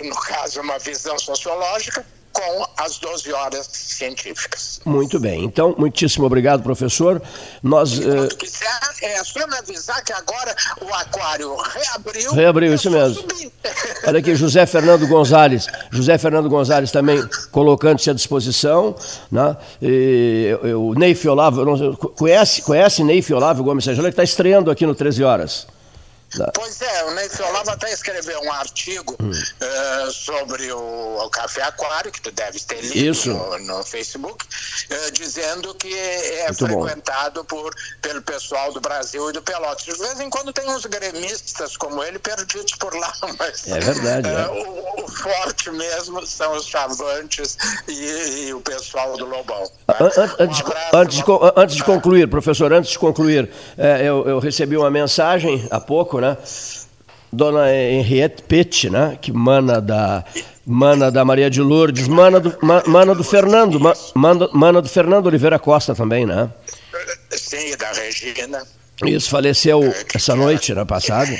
no 0.02 0.16
caso, 0.16 0.62
uma 0.62 0.78
visão 0.78 1.18
sociológica, 1.18 2.06
com 2.32 2.66
as 2.76 2.98
12 2.98 3.32
horas 3.32 3.68
científicas. 3.70 4.80
Muito 4.84 5.20
bem. 5.20 5.44
Então, 5.44 5.74
muitíssimo 5.78 6.26
obrigado, 6.26 6.62
professor. 6.62 7.22
Nós. 7.62 7.92
E 7.92 8.02
quando 8.02 8.32
uh... 8.32 8.36
quiser, 8.36 8.80
é 9.02 9.22
só 9.24 9.46
me 9.46 9.56
avisar 9.56 10.02
que 10.04 10.12
agora 10.12 10.54
o 10.80 10.94
aquário 10.94 11.54
reabriu. 11.56 12.32
Reabriu, 12.32 12.74
isso 12.74 12.90
mesmo. 12.90 13.24
Olha 14.06 14.18
aqui, 14.18 14.34
José 14.34 14.66
Fernando 14.66 15.06
Gonzalez. 15.06 15.66
José 15.90 16.18
Fernando 16.18 16.48
Gonzalez 16.48 16.90
também 16.90 17.22
colocando-se 17.50 18.10
à 18.10 18.12
disposição. 18.12 18.96
Né? 19.30 19.56
E, 19.80 20.58
o 20.74 20.94
Ney 20.94 21.14
Fiolavo, 21.14 21.96
conhece, 22.16 22.62
conhece 22.62 23.04
Ney 23.04 23.22
Fiolavo 23.22 23.62
Gomes 23.62 23.84
Sérgio? 23.84 24.02
Ele 24.02 24.08
está 24.08 24.24
estreando 24.24 24.70
aqui 24.70 24.86
no 24.86 24.94
13 24.94 25.22
Horas. 25.22 25.66
Pois 26.54 26.80
é, 26.80 27.04
o 27.04 27.10
Ney 27.10 27.28
Olavo 27.46 27.70
até 27.70 27.92
escreveu 27.92 28.40
um 28.40 28.52
artigo 28.52 29.16
hum. 29.20 29.30
uh, 29.30 30.10
sobre 30.10 30.72
o, 30.72 31.18
o, 31.24 31.30
Café 31.30 31.62
Aquário, 31.62 32.10
que 32.10 32.20
tu 32.22 32.30
deves 32.30 32.64
ter 32.64 32.80
lido 32.80 33.34
no, 33.34 33.58
no, 33.58 33.84
Facebook, 33.84 34.44
uh, 34.44 35.10
dizendo 35.12 35.74
que 35.74 35.92
é 35.92 36.46
Muito 36.46 36.66
frequentado 36.66 37.44
por, 37.44 37.74
pelo 38.00 38.22
pessoal 38.22 38.72
do 38.72 38.80
Brasil 38.80 39.28
e 39.28 39.32
do 39.32 39.42
Pelotas. 39.42 39.84
De 39.84 39.92
vez 39.92 40.20
em 40.20 40.30
quando 40.30 40.52
tem 40.52 40.68
uns 40.70 40.86
gremistas 40.86 41.76
como 41.76 42.02
ele 42.02 42.18
perdidos 42.18 42.74
por 42.76 42.94
lá, 42.94 43.12
mas 43.38 43.68
é 43.68 43.80
verdade, 43.80 44.28
uh, 44.28 44.30
é. 44.30 44.48
O, 44.48 45.04
o, 45.04 45.08
forte 45.08 45.70
mesmo 45.70 46.26
são 46.26 46.56
os 46.56 46.66
chavantes 46.66 47.58
e, 47.86 48.46
e 48.46 48.54
o 48.54 48.60
pessoal 48.60 49.16
do 49.18 49.26
Lobão. 49.26 49.70
Tá? 49.86 49.96
Antes, 50.00 50.18
um 50.18 50.92
antes, 50.98 51.16
de, 51.16 51.24
antes 51.56 51.76
de 51.76 51.84
concluir, 51.84 52.28
professor, 52.28 52.72
antes 52.72 52.90
de 52.90 52.98
concluir, 52.98 53.50
eu, 54.02 54.26
eu 54.26 54.38
recebi 54.38 54.76
uma 54.76 54.90
mensagem 54.90 55.66
há 55.70 55.80
pouco, 55.80 56.21
né? 56.22 56.38
Dona 57.32 57.72
Henriette 57.72 58.42
Pet, 58.42 58.90
né? 58.90 59.18
Que 59.20 59.32
mana 59.32 59.80
da 59.80 60.24
mana 60.64 61.10
da 61.10 61.24
Maria 61.24 61.50
de 61.50 61.60
Lourdes, 61.60 62.06
mana 62.06 62.38
do, 62.38 62.56
mana 62.86 63.14
do 63.14 63.24
Fernando, 63.24 63.80
mana, 64.14 64.48
mana 64.52 64.80
do 64.80 64.88
Fernando 64.88 65.26
Oliveira 65.26 65.58
Costa 65.58 65.94
também, 65.94 66.24
né? 66.24 66.48
Sim, 67.30 67.76
da 67.76 67.90
Regina. 67.92 68.62
Isso, 69.04 69.30
faleceu 69.30 69.80
essa 70.14 70.36
noite, 70.36 70.72
na 70.74 70.86
passada? 70.86 71.30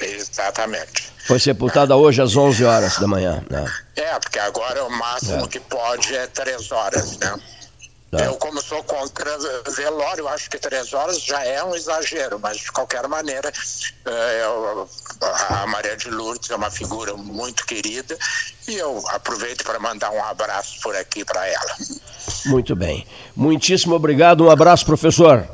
Exatamente. 0.00 1.12
Foi 1.26 1.38
sepultada 1.38 1.94
hoje 1.94 2.22
às 2.22 2.34
11 2.34 2.64
horas 2.64 2.98
da 2.98 3.06
manhã. 3.06 3.44
Né? 3.50 3.64
É, 3.96 4.18
porque 4.18 4.38
agora 4.38 4.82
o 4.84 4.90
máximo 4.90 5.44
é. 5.44 5.48
que 5.48 5.60
pode 5.60 6.16
é 6.16 6.26
3 6.28 6.72
horas, 6.72 7.18
né? 7.18 7.34
Tá. 8.10 8.24
Eu, 8.24 8.36
como 8.36 8.60
sou 8.62 8.82
contra 8.84 9.30
velório, 9.70 10.26
acho 10.28 10.48
que 10.48 10.58
três 10.58 10.94
horas 10.94 11.20
já 11.20 11.44
é 11.44 11.62
um 11.62 11.74
exagero, 11.74 12.38
mas 12.40 12.56
de 12.56 12.72
qualquer 12.72 13.06
maneira, 13.06 13.52
é, 14.06 14.44
eu, 14.44 14.88
a 15.50 15.66
Maria 15.66 15.94
de 15.94 16.10
Lourdes 16.10 16.50
é 16.50 16.56
uma 16.56 16.70
figura 16.70 17.14
muito 17.14 17.66
querida 17.66 18.16
e 18.66 18.76
eu 18.76 19.02
aproveito 19.08 19.62
para 19.62 19.78
mandar 19.78 20.10
um 20.10 20.24
abraço 20.24 20.80
por 20.80 20.96
aqui 20.96 21.22
para 21.22 21.46
ela. 21.46 21.76
Muito 22.46 22.74
bem. 22.74 23.06
Muitíssimo 23.36 23.94
obrigado. 23.94 24.44
Um 24.44 24.50
abraço, 24.50 24.86
professor. 24.86 25.46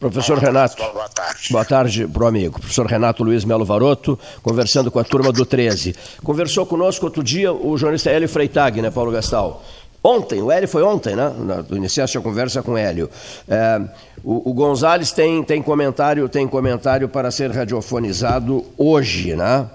Professor 0.00 0.38
Renato. 0.38 0.76
Boa 0.76 1.08
tarde. 1.08 1.48
Boa 1.50 1.64
tarde 1.64 2.06
para 2.06 2.22
o 2.22 2.26
amigo. 2.26 2.60
Professor 2.60 2.86
Renato 2.86 3.24
Luiz 3.24 3.44
Melo 3.44 3.64
Varoto, 3.64 4.18
conversando 4.42 4.90
com 4.90 4.98
a 5.00 5.04
turma 5.04 5.32
do 5.32 5.44
13. 5.44 5.94
Conversou 6.22 6.64
conosco 6.64 7.04
outro 7.04 7.22
dia 7.22 7.52
o 7.52 7.76
jornalista 7.76 8.08
Hélio 8.08 8.28
Freitag, 8.28 8.80
né, 8.80 8.90
Paulo 8.90 9.10
Gastal? 9.10 9.62
Ontem, 10.02 10.40
o 10.40 10.50
Hélio 10.50 10.68
foi 10.68 10.82
ontem, 10.82 11.16
né? 11.16 11.32
Tu 11.66 11.76
iniciaste 11.76 12.16
a 12.16 12.20
conversa 12.20 12.62
com 12.62 12.72
o 12.72 12.76
Hélio. 12.76 13.10
É, 13.48 13.80
o, 14.22 14.50
o 14.50 14.54
Gonzales 14.54 15.10
tem, 15.10 15.42
tem, 15.42 15.60
comentário, 15.60 16.28
tem 16.28 16.46
comentário 16.46 17.08
para 17.08 17.30
ser 17.30 17.50
radiofonizado 17.50 18.64
hoje, 18.76 19.34
né? 19.34 19.68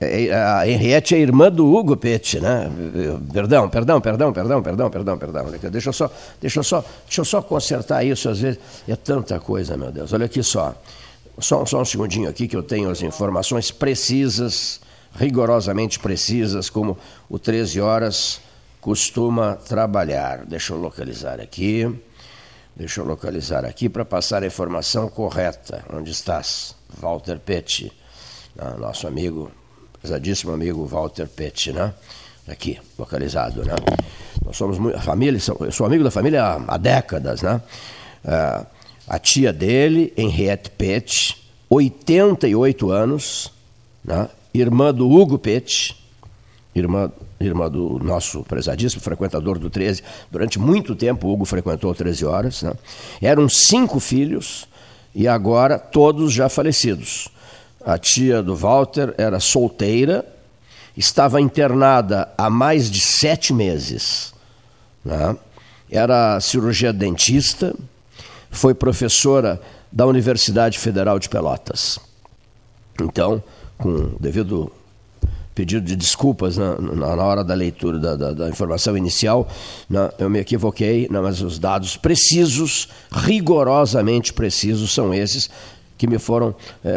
É, 0.00 0.34
a 0.34 0.68
Henriette 0.68 1.14
é 1.14 1.18
irmã 1.18 1.50
do 1.50 1.66
Hugo 1.66 1.96
Pet, 1.96 2.38
né? 2.38 2.70
Perdão, 3.32 3.68
perdão, 3.68 4.00
perdão, 4.00 4.32
perdão, 4.32 4.62
perdão, 4.62 4.90
perdão, 4.90 5.18
perdão. 5.18 5.70
Deixa 5.70 5.88
eu 5.88 5.92
só, 5.94 6.10
deixa 6.40 6.60
eu 6.60 6.64
só, 6.64 6.84
deixa 7.06 7.20
eu 7.22 7.24
só 7.24 7.40
consertar 7.40 8.04
isso, 8.04 8.28
às 8.28 8.38
vezes 8.38 8.60
é 8.86 8.94
tanta 8.94 9.40
coisa, 9.40 9.76
meu 9.76 9.90
Deus. 9.90 10.12
Olha 10.12 10.26
aqui 10.26 10.42
só. 10.42 10.74
Só, 11.38 11.64
só 11.66 11.80
um 11.80 11.84
segundinho 11.84 12.28
aqui 12.28 12.46
que 12.46 12.56
eu 12.56 12.62
tenho 12.62 12.90
as 12.90 13.02
informações 13.02 13.70
precisas, 13.70 14.80
rigorosamente 15.18 15.98
precisas, 15.98 16.70
como 16.70 16.96
o 17.28 17.38
13 17.38 17.80
horas 17.80 18.45
costuma 18.86 19.56
trabalhar. 19.56 20.46
Deixa 20.46 20.72
eu 20.72 20.78
localizar 20.78 21.40
aqui. 21.40 21.92
Deixa 22.76 23.00
eu 23.00 23.04
localizar 23.04 23.64
aqui 23.64 23.88
para 23.88 24.04
passar 24.04 24.44
a 24.44 24.46
informação 24.46 25.08
correta. 25.08 25.84
Onde 25.92 26.12
estás? 26.12 26.76
Walter 27.00 27.40
Pet, 27.40 27.92
ah, 28.56 28.76
nosso 28.78 29.08
amigo, 29.08 29.50
pesadíssimo 30.00 30.52
amigo 30.52 30.86
Walter 30.86 31.26
Pet, 31.26 31.72
né? 31.72 31.92
Aqui, 32.46 32.78
localizado, 32.96 33.64
né? 33.64 33.74
Nós 34.44 34.56
somos 34.56 34.78
muito, 34.78 34.96
a 34.96 35.00
família, 35.00 35.40
eu 35.58 35.72
sou 35.72 35.84
amigo 35.84 36.04
da 36.04 36.10
família 36.12 36.44
há, 36.44 36.74
há 36.74 36.76
décadas, 36.76 37.42
né? 37.42 37.60
Ah, 38.24 38.66
a 39.08 39.18
tia 39.18 39.52
dele, 39.52 40.14
Henriette 40.16 40.70
Pet, 40.70 41.36
88 41.68 42.92
anos, 42.92 43.52
né? 44.04 44.28
irmã 44.54 44.94
do 44.94 45.10
Hugo 45.10 45.40
Pet, 45.40 45.96
irmã 46.72 47.10
irmã 47.38 47.70
do 47.70 47.98
nosso 48.02 48.42
prezadíssimo 48.42 49.02
frequentador 49.02 49.58
do 49.58 49.68
13, 49.68 50.02
durante 50.30 50.58
muito 50.58 50.94
tempo 50.94 51.28
Hugo 51.28 51.44
frequentou 51.44 51.94
13 51.94 52.24
horas. 52.24 52.62
Né? 52.62 52.72
Eram 53.20 53.48
cinco 53.48 54.00
filhos 54.00 54.66
e 55.14 55.28
agora 55.28 55.78
todos 55.78 56.32
já 56.32 56.48
falecidos. 56.48 57.28
A 57.84 57.98
tia 57.98 58.42
do 58.42 58.56
Walter 58.56 59.14
era 59.16 59.38
solteira, 59.38 60.26
estava 60.96 61.40
internada 61.40 62.28
há 62.36 62.50
mais 62.50 62.90
de 62.90 63.00
sete 63.00 63.52
meses. 63.52 64.34
Né? 65.04 65.36
Era 65.90 66.40
cirurgia 66.40 66.92
dentista, 66.92 67.74
foi 68.50 68.74
professora 68.74 69.60
da 69.92 70.06
Universidade 70.06 70.78
Federal 70.78 71.18
de 71.18 71.28
Pelotas. 71.28 71.98
Então, 73.00 73.42
com 73.78 74.16
devido 74.18 74.72
pedido 75.56 75.86
de 75.86 75.96
desculpas 75.96 76.58
na, 76.58 76.78
na, 76.78 77.16
na 77.16 77.24
hora 77.24 77.42
da 77.42 77.54
leitura 77.54 77.98
da, 77.98 78.14
da, 78.14 78.32
da 78.32 78.48
informação 78.50 78.94
inicial. 78.94 79.48
Né? 79.88 80.10
Eu 80.18 80.28
me 80.28 80.38
equivoquei, 80.38 81.08
né? 81.10 81.18
mas 81.18 81.40
os 81.40 81.58
dados 81.58 81.96
precisos, 81.96 82.88
rigorosamente 83.10 84.34
precisos, 84.34 84.92
são 84.92 85.14
esses 85.14 85.48
que 85.96 86.06
me 86.06 86.18
foram, 86.18 86.54
é, 86.84 86.90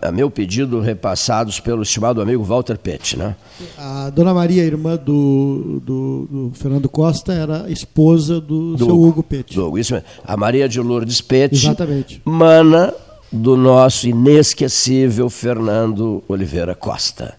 a, 0.00 0.08
a, 0.08 0.12
meu 0.12 0.30
pedido, 0.30 0.80
repassados 0.80 1.58
pelo 1.58 1.82
estimado 1.82 2.22
amigo 2.22 2.44
Walter 2.44 2.78
Pett. 2.78 3.18
Né? 3.18 3.34
A 3.76 4.10
dona 4.10 4.32
Maria, 4.32 4.62
irmã 4.62 4.94
do, 4.94 5.82
do, 5.84 6.28
do 6.30 6.52
Fernando 6.54 6.88
Costa, 6.88 7.32
era 7.32 7.68
esposa 7.68 8.40
do, 8.40 8.76
do 8.76 8.84
seu 8.84 9.02
Hugo 9.02 9.24
Pett. 9.24 9.56
Do 9.56 9.66
Hugo, 9.66 9.78
isso 9.78 9.92
mesmo. 9.92 10.06
A 10.24 10.36
Maria 10.36 10.68
de 10.68 10.80
Lourdes 10.80 11.20
Pett, 11.20 11.52
Exatamente. 11.52 12.22
mana 12.24 12.94
do 13.32 13.56
nosso 13.56 14.06
inesquecível 14.06 15.28
Fernando 15.28 16.22
Oliveira 16.28 16.76
Costa 16.76 17.34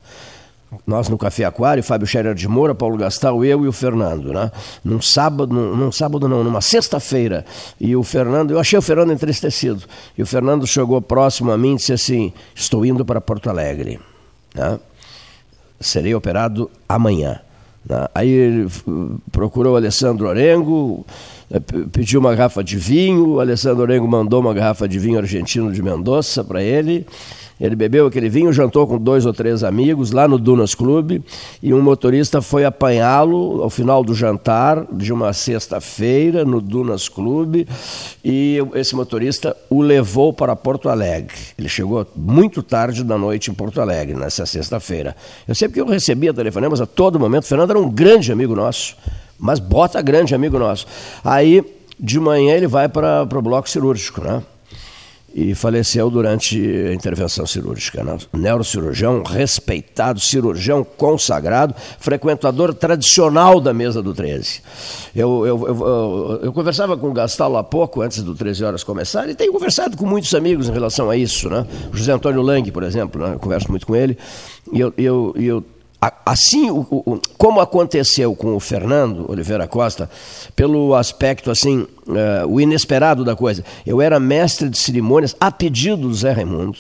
nós 0.86 1.10
no 1.10 1.18
Café 1.18 1.46
Aquário, 1.46 1.84
Fábio 1.84 2.08
Scherer 2.08 2.34
de 2.34 2.48
Moura, 2.48 2.74
Paulo 2.74 2.98
Gastal, 2.98 3.44
eu 3.44 3.66
e 3.66 3.68
o 3.68 3.72
Fernando, 3.72 4.34
né? 4.34 4.52
Num 4.84 5.02
sábado, 5.02 5.54
num, 5.54 5.76
num 5.76 5.92
sábado 5.92 6.28
não, 6.28 6.44
numa 6.44 6.62
sexta-feira. 6.62 7.46
E 7.80 7.96
o 7.96 8.04
Fernando, 8.04 8.52
eu 8.52 8.60
achei 8.60 8.78
o 8.78 8.82
Fernando 8.82 9.12
entristecido. 9.12 9.84
E 10.18 10.24
o 10.24 10.26
Fernando 10.26 10.66
chegou 10.66 11.02
próximo 11.02 11.52
a 11.52 11.58
mim 11.58 11.74
e 11.74 11.78
disse 11.78 11.94
assim: 11.94 12.34
Estou 12.54 12.86
indo 12.86 13.06
para 13.06 13.20
Porto 13.20 13.50
Alegre. 13.50 14.00
Né? 14.54 14.80
Serei 15.80 16.16
operado 16.16 16.70
amanhã. 16.88 17.40
Né? 17.88 18.08
Aí 18.14 18.30
ele 18.30 18.68
procurou 19.32 19.74
o 19.74 19.76
Alessandro 19.78 20.28
Orengo, 20.28 21.06
eh, 21.52 21.60
pediu 21.92 22.20
uma 22.20 22.34
garrafa 22.34 22.64
de 22.64 22.78
vinho, 22.78 23.34
o 23.34 23.40
Alessandro 23.40 23.84
Orengo 23.84 24.08
mandou 24.08 24.42
uma 24.42 24.54
garrafa 24.54 24.88
de 24.88 24.98
vinho 24.98 25.20
argentino 25.20 25.72
de 25.72 25.82
Mendoza 25.82 26.44
para 26.44 26.64
ele. 26.64 27.06
Ele 27.60 27.76
bebeu 27.76 28.06
aquele 28.06 28.28
vinho, 28.28 28.52
jantou 28.52 28.86
com 28.86 28.98
dois 28.98 29.26
ou 29.26 29.34
três 29.34 29.64
amigos 29.64 30.12
lá 30.12 30.28
no 30.28 30.38
Dunas 30.38 30.76
Clube 30.76 31.24
e 31.64 31.74
um 31.74 31.82
motorista 31.82 32.42
foi 32.42 32.66
apanhá-lo 32.66 33.64
ao 33.64 33.70
final 33.70 34.04
do 34.04 34.14
jantar 34.14 34.86
de 34.92 35.14
uma 35.14 35.32
sexta-feira 35.32 36.44
no 36.44 36.60
Dunas 36.60 37.08
Clube 37.08 37.66
e 38.24 38.58
esse 38.74 38.94
motorista 38.94 39.56
o 39.70 39.82
levou 39.82 40.34
para 40.34 40.54
Porto 40.56 40.90
Alegre. 40.90 41.38
Ele 41.58 41.70
chegou 41.70 42.06
muito 42.14 42.62
tarde 42.62 43.04
da 43.06 43.18
noite 43.18 43.50
em 43.50 43.54
Porto 43.54 43.80
Alegre, 43.80 44.16
nessa 44.16 44.46
sexta-feira. 44.46 45.16
Eu 45.48 45.56
sei 45.56 45.70
porque 45.70 45.80
eu 45.80 45.88
recebia 45.88 46.34
telefonemas 46.34 46.82
a 46.82 46.86
todo 46.86 47.18
momento. 47.18 47.44
O 47.44 47.48
Fernando 47.48 47.70
era 47.70 47.80
um 47.80 47.90
grande 47.90 48.34
amigo 48.34 48.54
nosso, 48.54 48.98
mas 49.40 49.60
bota 49.60 50.02
grande 50.02 50.36
amigo 50.36 50.60
nosso. 50.60 50.86
Aí, 51.24 51.64
de 51.98 52.20
manhã, 52.20 52.54
ele 52.54 52.68
vai 52.68 52.90
para 52.90 53.24
o 53.24 53.42
bloco 53.42 53.70
cirúrgico, 53.70 54.22
né? 54.22 54.44
E 55.36 55.54
faleceu 55.54 56.10
durante 56.10 56.58
a 56.58 56.94
intervenção 56.94 57.46
cirúrgica. 57.46 58.02
Né? 58.02 58.18
Neurocirurgião, 58.32 59.22
respeitado, 59.22 60.18
cirurgião 60.18 60.82
consagrado, 60.82 61.76
frequentador 62.00 62.74
tradicional 62.74 63.60
da 63.60 63.74
mesa 63.74 64.02
do 64.02 64.14
13. 64.14 64.62
Eu, 65.14 65.46
eu, 65.46 65.68
eu, 65.68 66.40
eu 66.44 66.54
conversava 66.54 66.96
com 66.96 67.10
o 67.10 67.14
Gastalo 67.14 67.58
há 67.58 67.64
pouco, 67.66 68.02
antes 68.02 68.24
do 68.24 68.34
13 68.34 68.64
horas 68.64 68.84
começar, 68.84 69.28
e 69.30 69.36
tenho 69.36 69.52
conversado 69.52 69.98
com 69.98 70.06
muitos 70.06 70.34
amigos 70.34 70.70
em 70.70 70.72
relação 70.72 71.10
a 71.10 71.18
isso. 71.18 71.50
Né? 71.50 71.68
José 71.92 72.14
Antônio 72.14 72.42
Lang, 72.42 72.72
por 72.72 72.84
exemplo, 72.84 73.22
né? 73.22 73.34
eu 73.34 73.40
converso 73.40 73.70
muito 73.70 73.86
com 73.86 73.94
ele, 73.94 74.18
e 74.72 74.80
eu, 74.80 74.94
eu, 74.98 75.34
eu 75.38 75.66
assim 76.26 76.70
o, 76.70 76.86
o, 76.90 77.20
como 77.38 77.60
aconteceu 77.60 78.36
com 78.36 78.56
o 78.56 78.60
Fernando 78.60 79.30
Oliveira 79.30 79.68
Costa, 79.68 80.10
pelo 80.56 80.96
aspecto 80.96 81.52
assim, 81.52 81.88
uh, 82.08 82.48
o 82.48 82.60
inesperado 82.60 83.24
da 83.24 83.36
coisa. 83.36 83.64
Eu 83.86 84.02
era 84.02 84.20
mestre 84.20 84.70
de 84.70 84.78
cerimônias 84.78 85.36
a 85.40 85.52
pedido 85.52 86.08
do 86.08 86.14
Zé 86.14 86.32
Raimundo. 86.32 86.78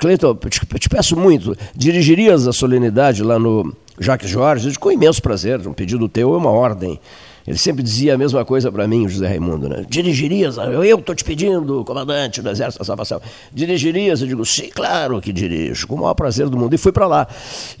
Cleiton, 0.00 0.36
eu 0.42 0.50
te, 0.50 0.60
eu 0.72 0.78
te 0.78 0.88
peço 0.88 1.16
muito, 1.16 1.56
dirigirias 1.74 2.48
a 2.48 2.52
solenidade 2.52 3.22
lá 3.22 3.38
no 3.38 3.72
Jacques 4.00 4.28
Jorge? 4.28 4.76
com 4.78 4.90
imenso 4.90 5.22
prazer, 5.22 5.66
um 5.66 5.72
pedido 5.72 6.08
teu 6.08 6.34
é 6.34 6.36
uma 6.36 6.50
ordem. 6.50 6.98
Ele 7.48 7.56
sempre 7.56 7.82
dizia 7.82 8.14
a 8.14 8.18
mesma 8.18 8.44
coisa 8.44 8.70
para 8.70 8.86
mim, 8.86 9.08
José 9.08 9.26
Raimundo, 9.26 9.70
né? 9.70 9.82
Dirigirias? 9.88 10.58
Eu 10.58 10.98
estou 10.98 11.14
te 11.14 11.24
pedindo, 11.24 11.82
comandante 11.82 12.42
do 12.42 12.50
Exército 12.50 12.80
da 12.80 12.84
Salvação. 12.84 13.22
Dirigirias? 13.50 14.20
Eu 14.20 14.28
digo, 14.28 14.44
sim, 14.44 14.68
claro 14.68 15.18
que 15.18 15.32
dirijo, 15.32 15.86
com 15.86 15.94
o 15.94 15.98
maior 15.98 16.12
prazer 16.12 16.46
do 16.50 16.58
mundo. 16.58 16.74
E 16.74 16.78
fui 16.78 16.92
para 16.92 17.06
lá. 17.06 17.26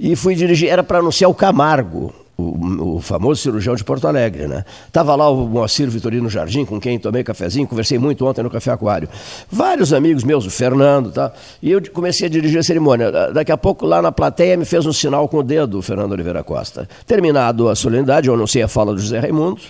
E 0.00 0.16
fui 0.16 0.34
dirigir, 0.34 0.70
era 0.70 0.82
para 0.82 1.00
anunciar 1.00 1.30
o 1.30 1.34
Camargo, 1.34 2.14
o, 2.38 2.96
o, 2.96 3.00
famoso 3.00 3.42
cirurgião 3.42 3.74
de 3.74 3.82
Porto 3.82 4.06
Alegre, 4.06 4.46
né? 4.46 4.64
Tava 4.92 5.16
lá 5.16 5.28
o 5.28 5.48
Moacir 5.48 5.90
Vitorino 5.90 6.30
Jardim, 6.30 6.64
com 6.64 6.80
quem 6.80 6.96
tomei 6.96 7.24
cafezinho, 7.24 7.66
conversei 7.66 7.98
muito 7.98 8.24
ontem 8.24 8.44
no 8.44 8.48
Café 8.48 8.70
Aquário. 8.70 9.08
Vários 9.50 9.92
amigos 9.92 10.22
meus, 10.22 10.46
o 10.46 10.50
Fernando, 10.50 11.10
tá? 11.10 11.32
E 11.60 11.72
eu 11.72 11.82
comecei 11.92 12.28
a 12.28 12.30
dirigir 12.30 12.60
a 12.60 12.62
cerimônia. 12.62 13.10
Daqui 13.32 13.50
a 13.50 13.56
pouco, 13.56 13.84
lá 13.84 14.00
na 14.00 14.12
plateia, 14.12 14.56
me 14.56 14.64
fez 14.64 14.86
um 14.86 14.92
sinal 14.92 15.28
com 15.28 15.38
o 15.38 15.42
dedo 15.42 15.78
o 15.78 15.82
Fernando 15.82 16.12
Oliveira 16.12 16.44
Costa. 16.44 16.88
Terminado 17.04 17.68
a 17.68 17.74
solenidade, 17.74 18.28
eu 18.28 18.34
anunciei 18.34 18.62
a 18.62 18.68
fala 18.68 18.94
do 18.94 19.00
José 19.00 19.18
Raimundo, 19.18 19.60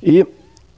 e 0.00 0.24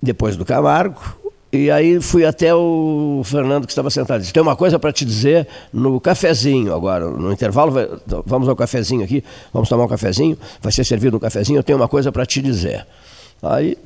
depois 0.03 0.37
do 0.37 0.47
Camargo, 0.47 1.20
e 1.53 1.68
aí 1.68 2.01
fui 2.01 2.24
até 2.24 2.55
o 2.55 3.22
Fernando 3.24 3.66
que 3.66 3.72
estava 3.72 3.90
sentado. 3.90 4.20
Disse: 4.20 4.32
Tem 4.32 4.42
uma 4.42 4.55
coisa 4.55 4.78
para 4.78 4.92
te 4.92 5.05
dizer 5.05 5.48
no 5.72 6.01
cafezinho 6.01 6.72
agora. 6.72 7.11
No 7.11 7.32
intervalo, 7.32 7.72
vamos 8.24 8.48
ao 8.48 8.55
cafezinho 8.55 9.03
aqui, 9.03 9.24
vamos 9.53 9.68
tomar 9.68 9.84
um 9.84 9.88
cafezinho, 9.88 10.38
vai 10.61 10.70
ser 10.70 10.84
servido 10.84 11.16
um 11.16 11.20
cafezinho, 11.20 11.59
eu 11.59 11.62
tenho 11.62 11.78
uma 11.78 11.88
coisa 11.88 12.12
para 12.12 12.24
te 12.24 12.40
dizer. 12.40 12.86
Aí, 13.42 13.76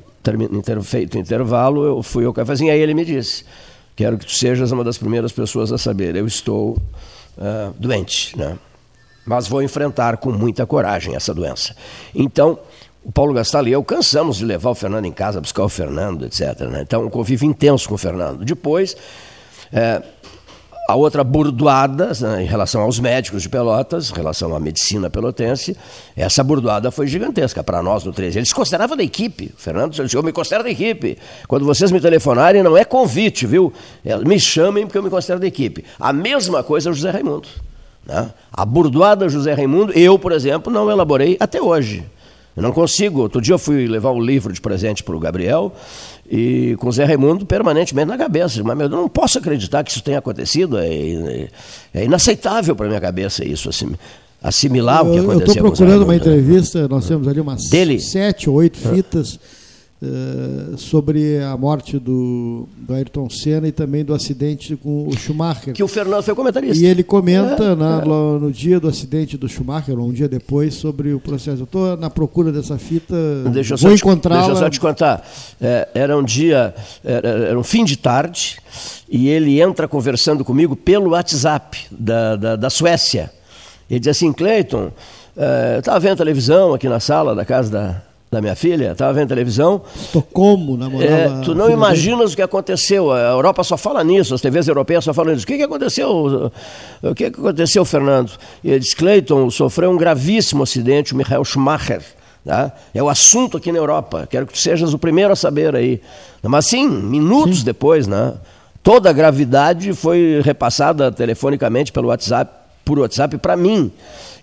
inter, 0.51 0.81
feito 0.81 1.15
o 1.15 1.19
intervalo, 1.19 1.83
eu 1.83 2.03
fui 2.03 2.25
ao 2.25 2.33
cafezinho, 2.33 2.71
aí 2.71 2.79
ele 2.79 2.93
me 2.93 3.03
disse: 3.03 3.43
Quero 3.95 4.17
que 4.17 4.25
tu 4.25 4.33
sejas 4.33 4.71
uma 4.71 4.83
das 4.83 4.97
primeiras 4.99 5.31
pessoas 5.31 5.71
a 5.71 5.77
saber. 5.77 6.15
Eu 6.15 6.27
estou 6.27 6.77
uh, 7.37 7.73
doente, 7.79 8.37
né? 8.37 8.59
mas 9.25 9.47
vou 9.47 9.63
enfrentar 9.63 10.17
com 10.17 10.31
muita 10.31 10.65
coragem 10.65 11.15
essa 11.15 11.33
doença. 11.33 11.75
Então, 12.13 12.59
o 13.05 13.11
Paulo 13.11 13.33
Gastal 13.35 13.67
e 13.67 13.71
eu 13.71 13.83
cansamos 13.83 14.37
de 14.37 14.45
levar 14.45 14.71
o 14.71 14.75
Fernando 14.75 15.05
em 15.05 15.11
casa, 15.11 15.39
buscar 15.39 15.63
o 15.63 15.69
Fernando, 15.69 16.25
etc. 16.25 16.61
Né? 16.61 16.81
Então, 16.81 17.05
um 17.05 17.09
convívio 17.09 17.47
intenso 17.47 17.87
com 17.87 17.93
o 17.93 17.97
Fernando. 17.99 18.43
Depois, 18.43 18.97
é, 19.71 20.01
a 20.89 20.95
outra 20.95 21.23
burdoada 21.23 22.11
né, 22.19 22.43
em 22.43 22.47
relação 22.47 22.81
aos 22.81 22.99
médicos 22.99 23.43
de 23.43 23.49
Pelotas, 23.49 24.09
em 24.09 24.15
relação 24.15 24.55
à 24.55 24.59
medicina 24.59 25.07
pelotense, 25.07 25.77
essa 26.17 26.43
burdoada 26.43 26.89
foi 26.89 27.05
gigantesca 27.05 27.63
para 27.63 27.83
nós 27.83 28.03
no 28.03 28.11
13. 28.11 28.39
Ele 28.39 28.45
se 28.47 28.55
considerava 28.55 28.95
da 28.95 29.03
equipe. 29.03 29.53
O 29.55 29.61
Fernando 29.61 29.91
disse: 29.91 30.15
Eu 30.15 30.23
me 30.23 30.31
considero 30.31 30.63
da 30.63 30.71
equipe. 30.71 31.15
Quando 31.47 31.63
vocês 31.63 31.91
me 31.91 32.01
telefonarem, 32.01 32.63
não 32.63 32.75
é 32.75 32.83
convite, 32.83 33.45
viu? 33.45 33.71
É, 34.03 34.17
me 34.17 34.39
chamem 34.39 34.87
porque 34.87 34.97
eu 34.97 35.03
me 35.03 35.11
considero 35.11 35.39
da 35.39 35.47
equipe. 35.47 35.85
A 35.99 36.11
mesma 36.11 36.63
coisa 36.63 36.89
o 36.89 36.93
José 36.93 37.11
Raimundo. 37.11 37.47
Né? 38.03 38.31
A 38.51 38.65
burdoada 38.65 39.29
José 39.29 39.53
Raimundo, 39.53 39.93
eu, 39.93 40.17
por 40.17 40.31
exemplo, 40.31 40.73
não 40.73 40.89
elaborei 40.89 41.37
até 41.39 41.61
hoje. 41.61 42.03
Eu 42.55 42.63
não 42.63 42.71
consigo. 42.71 43.21
Outro 43.21 43.41
dia 43.41 43.53
eu 43.53 43.59
fui 43.59 43.87
levar 43.87 44.11
um 44.11 44.21
livro 44.21 44.53
de 44.53 44.61
presente 44.61 45.03
para 45.03 45.15
o 45.15 45.19
Gabriel 45.19 45.73
e 46.29 46.75
com 46.79 46.87
o 46.87 46.91
Zé 46.91 47.03
Raimundo 47.03 47.45
permanentemente 47.45 48.07
na 48.07 48.17
cabeça. 48.17 48.63
Mas 48.63 48.77
meu, 48.77 48.87
eu 48.87 48.89
não 48.89 49.09
posso 49.09 49.37
acreditar 49.37 49.83
que 49.83 49.91
isso 49.91 50.01
tenha 50.01 50.19
acontecido. 50.19 50.77
É, 50.77 50.87
é, 50.87 51.47
é 51.93 52.05
inaceitável 52.05 52.75
para 52.75 52.87
minha 52.87 53.01
cabeça 53.01 53.45
isso, 53.45 53.67
assim, 53.67 53.93
assimilar 54.41 55.05
eu, 55.05 55.11
o 55.11 55.13
que 55.13 55.19
aconteceu. 55.19 55.45
Eu 55.45 55.47
estou 55.47 55.63
procurando 55.63 56.03
uma 56.03 56.15
entrevista, 56.15 56.87
nós 56.87 57.07
temos 57.07 57.27
ali 57.27 57.41
umas 57.41 57.69
Dele? 57.69 57.99
sete 57.99 58.49
ou 58.49 58.55
oito 58.55 58.77
fitas. 58.77 59.39
Uh, 60.01 60.77
sobre 60.77 61.39
a 61.39 61.55
morte 61.55 61.97
do, 61.97 62.67
do, 62.75 62.93
Ayrton 62.93 63.29
Senna 63.29 63.65
e 63.69 63.71
também 63.71 64.03
do 64.03 64.13
acidente 64.13 64.75
com 64.75 65.07
o 65.07 65.17
Schumacher. 65.17 65.73
Que 65.73 65.81
o 65.81 65.87
Fernando 65.87 66.21
foi 66.21 66.35
comentarista. 66.35 66.83
E 66.83 66.85
ele 66.85 67.01
comenta 67.01 67.63
é, 67.63 67.75
na, 67.75 68.01
é. 68.01 68.05
no 68.05 68.51
dia 68.51 68.77
do 68.77 68.89
acidente 68.89 69.37
do 69.37 69.47
Schumacher, 69.47 69.97
ou 69.97 70.09
um 70.09 70.11
dia 70.11 70.27
depois, 70.27 70.73
sobre 70.73 71.13
o 71.13 71.19
processo. 71.19 71.61
Eu 71.61 71.63
estou 71.63 71.95
na 71.95 72.09
procura 72.09 72.51
dessa 72.51 72.77
fita, 72.77 73.15
deixa 73.53 73.77
vou 73.77 73.93
encontrá-la. 73.93 74.41
Deixa 74.41 74.51
eu 74.51 74.63
só 74.65 74.69
te 74.69 74.81
contar. 74.81 75.25
É, 75.61 75.87
era 75.95 76.17
um 76.17 76.23
dia, 76.23 76.75
era, 77.03 77.29
era, 77.29 77.57
um 77.57 77.63
fim 77.63 77.85
de 77.85 77.97
tarde, 77.97 78.59
e 79.09 79.29
ele 79.29 79.61
entra 79.61 79.87
conversando 79.87 80.43
comigo 80.43 80.75
pelo 80.75 81.11
WhatsApp 81.11 81.79
da, 81.89 82.35
da, 82.35 82.55
da 82.57 82.69
Suécia. 82.69 83.31
Ele 83.89 84.01
diz 84.01 84.09
assim, 84.09 84.33
Cleiton, 84.33 84.91
é, 85.37 85.77
estava 85.79 85.99
vendo 86.01 86.17
televisão 86.17 86.73
aqui 86.73 86.89
na 86.89 86.99
sala 86.99 87.33
da 87.33 87.45
casa 87.45 87.71
da 87.71 88.01
da 88.35 88.41
minha 88.41 88.55
filha, 88.55 88.91
estava 88.91 89.13
vendo 89.13 89.29
televisão. 89.29 89.81
Estocolmo, 89.95 90.77
namorava. 90.77 91.11
É, 91.11 91.41
tu 91.41 91.55
não 91.55 91.69
imaginas 91.69 92.33
o 92.33 92.35
que 92.35 92.41
aconteceu. 92.41 93.11
A 93.11 93.19
Europa 93.19 93.63
só 93.63 93.77
fala 93.77 94.03
nisso, 94.03 94.35
as 94.35 94.41
TVs 94.41 94.67
europeias 94.67 95.03
só 95.03 95.13
falam 95.13 95.33
nisso. 95.33 95.45
O 95.45 95.47
que, 95.47 95.57
que 95.57 95.63
aconteceu? 95.63 96.51
O 97.01 97.15
que, 97.15 97.31
que 97.31 97.39
aconteceu, 97.39 97.83
Fernando? 97.85 98.31
E 98.63 98.71
ele 98.71 98.79
disse: 98.79 98.95
Cleiton 98.95 99.49
sofreu 99.49 99.89
um 99.89 99.97
gravíssimo 99.97 100.63
acidente, 100.63 101.13
o 101.13 101.17
Michael 101.17 101.43
Schumacher. 101.45 102.01
Tá? 102.43 102.71
É 102.93 103.01
o 103.01 103.09
assunto 103.09 103.57
aqui 103.57 103.71
na 103.71 103.79
Europa. 103.79 104.27
Quero 104.29 104.45
que 104.45 104.53
tu 104.53 104.59
sejas 104.59 104.93
o 104.93 104.99
primeiro 104.99 105.33
a 105.33 105.35
saber 105.35 105.75
aí. 105.75 105.99
Mas 106.43 106.67
sim, 106.67 106.87
minutos 106.87 107.59
sim. 107.59 107.65
depois, 107.65 108.05
né? 108.05 108.33
Toda 108.83 109.09
a 109.09 109.13
gravidade 109.13 109.93
foi 109.93 110.41
repassada 110.43 111.11
telefonicamente 111.11 111.91
pelo 111.91 112.09
WhatsApp, 112.09 112.51
por 112.85 112.99
WhatsApp 112.99 113.37
para 113.39 113.57
mim. 113.57 113.91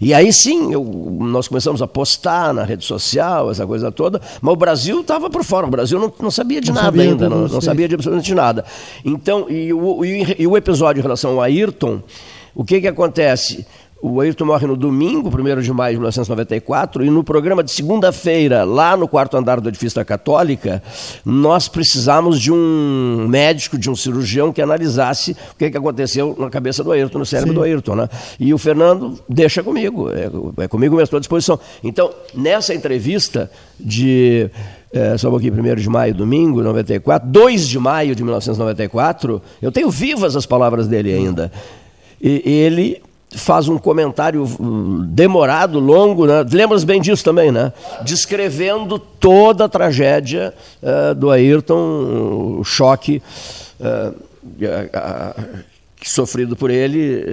E 0.01 0.13
aí 0.13 0.33
sim, 0.33 0.73
eu, 0.73 0.85
nós 1.21 1.47
começamos 1.47 1.81
a 1.81 1.87
postar 1.87 2.53
na 2.53 2.65
rede 2.65 2.85
social, 2.85 3.53
essa 3.53 3.65
coisa 3.65 3.93
toda, 3.93 4.21
mas 4.41 4.53
o 4.53 4.57
Brasil 4.57 5.01
estava 5.01 5.31
por 5.31 5.45
fora, 5.45 5.65
o 5.65 5.71
Brasil 5.71 5.97
não, 5.97 6.13
não 6.21 6.31
sabia 6.31 6.61
de 6.61 6.69
não 6.69 6.75
nada 6.75 6.87
sabia 6.87 7.03
ainda, 7.05 7.29
não, 7.29 7.47
não, 7.47 7.61
sabia 7.61 7.89
de 7.89 7.95
absolutamente 7.95 8.35
nada. 8.35 8.65
Então, 9.05 9.49
e 9.49 9.73
o, 9.73 10.05
e, 10.05 10.37
e 10.41 10.47
o 10.47 10.57
episódio 10.57 10.99
em 10.99 11.03
relação 11.03 11.31
ao 11.35 11.41
Ayrton, 11.41 12.03
o 12.53 12.65
que, 12.65 12.81
que 12.81 12.89
acontece? 12.89 13.65
O 14.05 14.21
Ayrton 14.21 14.47
morre 14.47 14.67
no 14.67 14.77
domingo, 14.77 15.29
1 15.29 15.61
de 15.61 15.73
maio 15.73 15.93
de 15.95 16.01
1994, 16.01 17.05
e 17.05 17.09
no 17.09 17.23
programa 17.23 17.63
de 17.63 17.71
segunda-feira, 17.71 18.65
lá 18.65 18.97
no 18.97 19.07
quarto 19.07 19.37
andar 19.37 19.61
do 19.61 19.69
edifício 19.69 19.95
da 19.95 20.05
Católica, 20.05 20.83
nós 21.25 21.69
precisamos 21.69 22.41
de 22.41 22.51
um 22.51 23.29
médico, 23.29 23.79
de 23.79 23.89
um 23.89 23.95
cirurgião 23.95 24.53
que 24.53 24.61
analisasse 24.61 25.37
o 25.53 25.57
que, 25.57 25.71
que 25.71 25.79
aconteceu 25.79 26.35
na 26.37 26.51
cabeça 26.51 26.83
do 26.83 26.91
Ayrton, 26.91 27.21
no 27.21 27.25
cérebro 27.25 27.53
Sim. 27.53 27.55
do 27.55 27.63
Ayrton. 27.63 27.95
Né? 27.95 28.09
E 28.41 28.53
o 28.53 28.59
Fernando 28.59 29.21
deixa 29.29 29.63
comigo, 29.63 30.11
é, 30.11 30.65
é 30.65 30.67
comigo 30.67 30.97
mesmo, 30.97 31.05
estou 31.05 31.19
à 31.19 31.21
disposição. 31.21 31.61
Então, 31.85 32.11
nessa 32.35 32.75
entrevista 32.75 33.49
de. 33.79 34.51
É, 34.93 35.17
só 35.17 35.29
um 35.29 35.31
pouquinho, 35.31 35.55
1 35.55 35.77
de 35.77 35.89
maio, 35.89 36.13
domingo, 36.13 36.61
94, 36.61 37.29
2 37.31 37.69
de 37.69 37.79
maio 37.79 38.17
de 38.17 38.25
1994, 38.25 39.41
eu 39.63 39.71
tenho 39.71 39.89
vivas 39.89 40.35
as 40.35 40.45
palavras 40.45 40.89
dele 40.89 41.13
ainda. 41.13 41.53
E 42.21 42.43
ele 42.45 43.01
faz 43.35 43.69
um 43.69 43.79
comentário 43.79 44.45
hum, 44.61 45.05
demorado, 45.09 45.79
longo, 45.79 46.27
né? 46.27 46.45
lembras 46.51 46.85
bem 46.85 47.01
disso 47.01 47.25
também, 47.25 47.51
né? 47.51 47.73
Descrevendo 48.05 48.99
toda 48.99 49.65
a 49.65 49.69
tragédia 49.69 50.55
uh, 50.83 51.15
do 51.15 51.31
Ayrton, 51.31 52.59
o 52.59 52.65
choque 52.65 53.23
uh, 53.81 54.15
uh, 54.15 55.63
sofrido 56.05 56.57
por 56.57 56.69
ele 56.69 57.25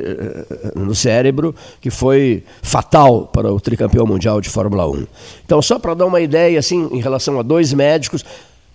no 0.75 0.93
cérebro, 0.93 1.55
que 1.81 1.89
foi 1.89 2.43
fatal 2.61 3.25
para 3.25 3.51
o 3.51 3.59
tricampeão 3.59 4.05
mundial 4.05 4.39
de 4.39 4.47
Fórmula 4.47 4.87
1. 4.87 5.07
Então, 5.43 5.59
só 5.59 5.79
para 5.79 5.95
dar 5.95 6.05
uma 6.05 6.21
ideia, 6.21 6.59
assim, 6.59 6.87
em 6.91 7.01
relação 7.01 7.39
a 7.39 7.41
dois 7.41 7.73
médicos, 7.73 8.23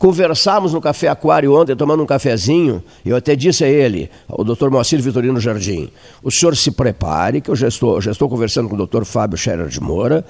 Conversamos 0.04 0.74
no 0.74 0.82
Café 0.82 1.08
Aquário 1.08 1.58
ontem, 1.58 1.74
tomando 1.74 2.02
um 2.02 2.06
cafezinho, 2.06 2.84
eu 3.06 3.16
até 3.16 3.34
disse 3.34 3.64
a 3.64 3.68
ele, 3.68 4.10
ao 4.28 4.44
doutor 4.44 4.70
Moacir 4.70 5.00
Vitorino 5.00 5.40
Jardim, 5.40 5.88
o 6.22 6.30
senhor 6.30 6.54
se 6.54 6.70
prepare, 6.70 7.40
que 7.40 7.50
eu 7.50 7.56
já 7.56 7.68
estou, 7.68 7.98
já 8.02 8.10
estou 8.10 8.28
conversando 8.28 8.68
com 8.68 8.74
o 8.74 8.76
doutor 8.76 9.06
Fábio 9.06 9.38
Scherer 9.38 9.66
de 9.66 9.80
Moura, 9.80 10.22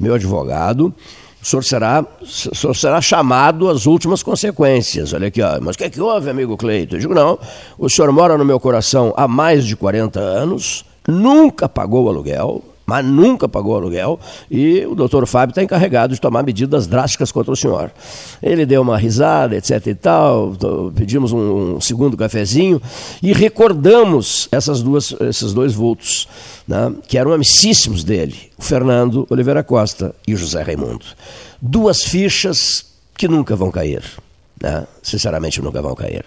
meu 0.00 0.14
advogado, 0.14 0.92
o 1.40 1.46
senhor 1.46 1.62
será, 1.62 2.04
o 2.20 2.26
senhor 2.26 2.74
será 2.74 3.00
chamado 3.00 3.68
às 3.68 3.86
últimas 3.86 4.20
consequências. 4.20 5.12
Olha 5.12 5.28
aqui, 5.28 5.40
ó. 5.40 5.60
mas 5.60 5.76
o 5.76 5.78
que 5.78 5.84
é 5.84 5.90
que 5.90 6.00
houve, 6.00 6.28
amigo 6.28 6.56
Cleito? 6.56 6.96
Eu 6.96 6.98
digo, 7.00 7.14
não, 7.14 7.38
o 7.78 7.88
senhor 7.88 8.10
mora 8.10 8.36
no 8.36 8.44
meu 8.44 8.58
coração 8.58 9.14
há 9.16 9.28
mais 9.28 9.64
de 9.64 9.76
40 9.76 10.18
anos, 10.18 10.84
nunca 11.06 11.68
pagou 11.68 12.08
aluguel, 12.08 12.64
mas 12.90 13.06
nunca 13.06 13.48
pagou 13.48 13.76
aluguel 13.76 14.18
e 14.50 14.84
o 14.84 14.96
doutor 14.96 15.24
Fábio 15.24 15.52
está 15.52 15.62
encarregado 15.62 16.12
de 16.12 16.20
tomar 16.20 16.42
medidas 16.42 16.88
drásticas 16.88 17.30
contra 17.30 17.52
o 17.52 17.56
senhor. 17.56 17.92
Ele 18.42 18.66
deu 18.66 18.82
uma 18.82 18.98
risada, 18.98 19.56
etc 19.56 19.86
e 19.86 19.94
tal, 19.94 20.56
pedimos 20.92 21.32
um, 21.32 21.80
segundo 21.80 22.16
cafezinho 22.16 22.82
e 23.22 23.32
recordamos 23.32 24.48
essas 24.50 24.82
duas, 24.82 25.14
esses 25.20 25.54
dois 25.54 25.72
vultos, 25.72 26.26
né, 26.66 26.92
que 27.06 27.16
eram 27.16 27.32
amicíssimos 27.32 28.02
dele, 28.02 28.50
o 28.58 28.62
Fernando 28.62 29.24
Oliveira 29.30 29.62
Costa 29.62 30.12
e 30.26 30.34
o 30.34 30.36
José 30.36 30.60
Raimundo. 30.60 31.04
Duas 31.62 32.02
fichas 32.02 32.86
que 33.16 33.28
nunca 33.28 33.54
vão 33.54 33.70
cair, 33.70 34.02
né, 34.60 34.84
sinceramente 35.00 35.62
nunca 35.62 35.80
vão 35.80 35.94
cair. 35.94 36.24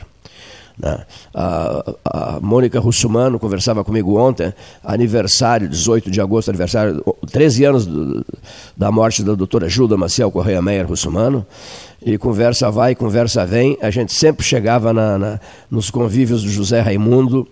Né? 0.78 1.05
A, 1.34 1.93
a 2.05 2.39
Mônica 2.41 2.80
Russumano 2.80 3.39
conversava 3.39 3.84
comigo 3.84 4.17
ontem, 4.17 4.53
aniversário, 4.84 5.69
18 5.69 6.09
de 6.09 6.19
agosto, 6.19 6.49
aniversário, 6.49 7.03
13 7.32 7.65
anos 7.65 7.86
do, 7.86 8.26
da 8.76 8.91
morte 8.91 9.24
da 9.24 9.36
doutora 9.36 9.69
Gilda 9.69 9.95
Maciel 9.95 10.32
Correia 10.32 10.61
Meyer 10.61 10.88
Russumano, 10.88 11.45
e 12.05 12.17
conversa 12.17 12.69
vai, 12.69 12.95
conversa 12.95 13.45
vem, 13.45 13.78
a 13.82 13.89
gente 13.89 14.13
sempre 14.13 14.43
chegava 14.43 14.91
na, 14.91 15.17
na, 15.17 15.39
nos 15.69 15.89
convívios 15.89 16.43
do 16.43 16.49
José 16.49 16.82
Raimundo, 16.82 17.47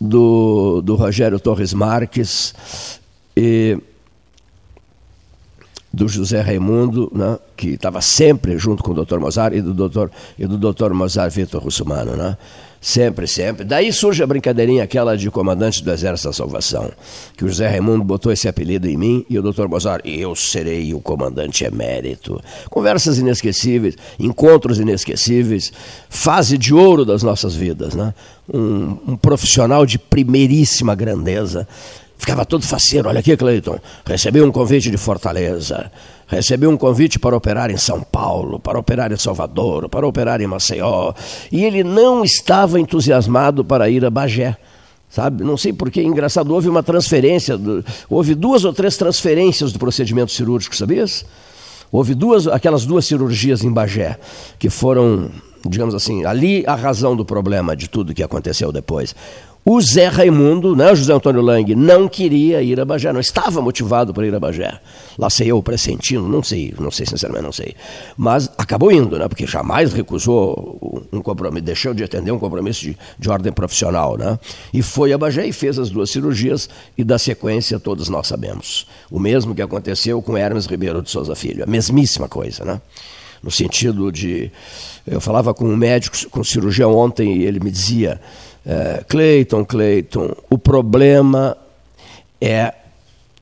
do, 0.00 0.80
do 0.82 0.96
Rogério 0.96 1.38
Torres 1.38 1.72
Marques, 1.72 2.54
e 3.36 3.78
do 5.94 6.08
José 6.08 6.40
Raimundo, 6.40 7.10
né, 7.14 7.38
que 7.56 7.70
estava 7.70 8.00
sempre 8.00 8.58
junto 8.58 8.82
com 8.82 8.90
o 8.90 9.04
Dr. 9.04 9.18
Mozart 9.18 9.54
e 9.54 9.62
do 9.62 9.72
Dr. 9.72 10.08
e 10.38 10.46
do 10.46 10.58
Dr. 10.58 10.92
Mozart 10.92 11.32
Vitor 11.32 11.62
Russumano, 11.62 12.16
né? 12.16 12.36
Sempre, 12.80 13.26
sempre. 13.26 13.64
Daí 13.64 13.90
surge 13.90 14.22
a 14.22 14.26
brincadeirinha 14.26 14.84
aquela 14.84 15.16
de 15.16 15.30
comandante 15.30 15.82
do 15.82 15.90
Exército 15.90 16.28
da 16.28 16.34
Salvação, 16.34 16.92
que 17.34 17.42
o 17.42 17.48
José 17.48 17.66
Raimundo 17.66 18.04
botou 18.04 18.30
esse 18.30 18.46
apelido 18.46 18.86
em 18.86 18.94
mim 18.94 19.24
e 19.30 19.38
o 19.38 19.42
Dr. 19.42 19.66
Mozart, 19.68 20.02
eu 20.04 20.36
serei 20.36 20.92
o 20.92 21.00
comandante 21.00 21.64
emérito. 21.64 22.38
Conversas 22.68 23.16
inesquecíveis, 23.18 23.96
encontros 24.18 24.78
inesquecíveis, 24.78 25.72
fase 26.10 26.58
de 26.58 26.74
ouro 26.74 27.06
das 27.06 27.22
nossas 27.22 27.54
vidas, 27.54 27.94
né? 27.94 28.12
Um, 28.52 28.98
um 29.08 29.16
profissional 29.16 29.86
de 29.86 29.98
primeiríssima 29.98 30.94
grandeza 30.94 31.66
Ficava 32.16 32.44
todo 32.44 32.64
faceiro. 32.64 33.08
Olha 33.08 33.20
aqui, 33.20 33.36
Cleiton. 33.36 33.78
Recebi 34.06 34.40
um 34.40 34.50
convite 34.50 34.90
de 34.90 34.96
Fortaleza. 34.96 35.90
Recebi 36.26 36.66
um 36.66 36.76
convite 36.76 37.18
para 37.18 37.36
operar 37.36 37.70
em 37.70 37.76
São 37.76 38.00
Paulo, 38.00 38.58
para 38.58 38.78
operar 38.78 39.12
em 39.12 39.16
Salvador, 39.16 39.88
para 39.88 40.06
operar 40.06 40.40
em 40.40 40.46
Maceió. 40.46 41.12
E 41.52 41.64
ele 41.64 41.84
não 41.84 42.24
estava 42.24 42.80
entusiasmado 42.80 43.64
para 43.64 43.90
ir 43.90 44.04
a 44.04 44.10
Bagé. 44.10 44.56
Sabe? 45.10 45.44
Não 45.44 45.56
sei 45.56 45.72
porquê, 45.72 46.02
engraçado, 46.02 46.52
houve 46.52 46.68
uma 46.68 46.82
transferência, 46.82 47.56
houve 48.10 48.34
duas 48.34 48.64
ou 48.64 48.72
três 48.72 48.96
transferências 48.96 49.72
do 49.72 49.78
procedimento 49.78 50.32
cirúrgico, 50.32 50.74
sabias? 50.74 51.24
Houve 51.92 52.16
duas, 52.16 52.48
aquelas 52.48 52.84
duas 52.84 53.06
cirurgias 53.06 53.62
em 53.62 53.70
Bagé, 53.70 54.18
que 54.58 54.68
foram, 54.68 55.30
digamos 55.64 55.94
assim, 55.94 56.24
ali 56.24 56.64
a 56.66 56.74
razão 56.74 57.14
do 57.14 57.24
problema 57.24 57.76
de 57.76 57.88
tudo 57.88 58.12
que 58.12 58.24
aconteceu 58.24 58.72
depois. 58.72 59.14
O 59.66 59.80
Zé 59.80 60.08
Raimundo, 60.08 60.76
né, 60.76 60.94
José 60.94 61.10
Antônio 61.10 61.40
Lang, 61.40 61.74
não 61.74 62.06
queria 62.06 62.62
ir 62.62 62.78
a 62.78 62.84
Bagé, 62.84 63.10
não 63.14 63.20
estava 63.20 63.62
motivado 63.62 64.12
para 64.12 64.26
ir 64.26 64.34
a 64.34 64.38
Bagé. 64.38 64.78
Lá 65.18 65.30
sei 65.30 65.50
eu 65.50 65.62
pressentindo, 65.62 66.28
não 66.28 66.42
sei, 66.42 66.74
não 66.78 66.90
sei 66.90 67.06
sinceramente, 67.06 67.44
não 67.44 67.52
sei. 67.52 67.74
Mas 68.14 68.50
acabou 68.58 68.92
indo, 68.92 69.18
né, 69.18 69.26
porque 69.26 69.46
jamais 69.46 69.94
recusou 69.94 71.06
um 71.10 71.22
compromisso, 71.22 71.64
deixou 71.64 71.94
de 71.94 72.04
atender 72.04 72.30
um 72.30 72.38
compromisso 72.38 72.82
de, 72.82 72.98
de 73.18 73.30
ordem 73.30 73.50
profissional. 73.54 74.18
Né, 74.18 74.38
e 74.70 74.82
foi 74.82 75.14
a 75.14 75.18
Bagé 75.18 75.46
e 75.46 75.52
fez 75.52 75.78
as 75.78 75.88
duas 75.88 76.10
cirurgias 76.10 76.68
e 76.98 77.02
da 77.02 77.18
sequência 77.18 77.80
todos 77.80 78.10
nós 78.10 78.26
sabemos. 78.26 78.86
O 79.10 79.18
mesmo 79.18 79.54
que 79.54 79.62
aconteceu 79.62 80.20
com 80.20 80.36
Hermes 80.36 80.66
Ribeiro 80.66 81.00
de 81.00 81.08
Souza 81.08 81.34
Filho, 81.34 81.64
a 81.64 81.66
mesmíssima 81.66 82.28
coisa. 82.28 82.66
Né, 82.66 82.78
no 83.42 83.50
sentido 83.50 84.12
de... 84.12 84.50
Eu 85.06 85.20
falava 85.22 85.54
com 85.54 85.66
um 85.66 85.76
médico, 85.76 86.16
com 86.30 86.40
um 86.40 86.44
cirurgião 86.44 86.94
ontem 86.94 87.38
e 87.38 87.44
ele 87.44 87.60
me 87.60 87.70
dizia 87.70 88.20
é, 88.66 89.04
Cleiton, 89.06 89.64
Cleiton, 89.64 90.34
o 90.48 90.56
problema 90.56 91.56
é 92.40 92.72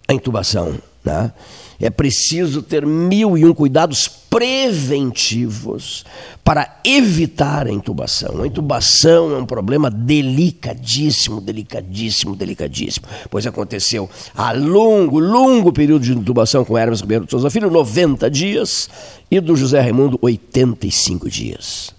a 0.09 0.13
intubação. 0.13 0.79
Né? 1.05 1.33
É 1.81 1.91
preciso 1.91 2.63
ter 2.63 2.87
mil 2.87 3.37
e 3.37 3.45
um 3.45 3.53
cuidados 3.53 4.07
preventivos 4.09 6.05
para 6.45 6.81
evitar 6.85 7.67
a 7.67 7.73
intubação. 7.73 8.41
A 8.41 8.47
intubação 8.47 9.33
é 9.33 9.39
um 9.39 9.45
problema 9.45 9.91
delicadíssimo, 9.91 11.41
delicadíssimo, 11.41 12.37
delicadíssimo. 12.37 13.07
Pois 13.29 13.47
aconteceu 13.47 14.09
a 14.35 14.53
longo, 14.53 15.19
longo 15.19 15.73
período 15.73 16.05
de 16.05 16.13
intubação 16.13 16.65
com 16.65 16.79
Hermes 16.79 17.01
Ribeiro 17.01 17.25
de 17.25 17.31
Souza 17.31 17.51
Filho, 17.51 17.71
90 17.71 18.31
dias, 18.31 18.89
e 19.31 19.41
do 19.41 19.57
José 19.57 19.81
Raimundo, 19.81 20.19
85 20.23 21.29
dias. 21.29 21.93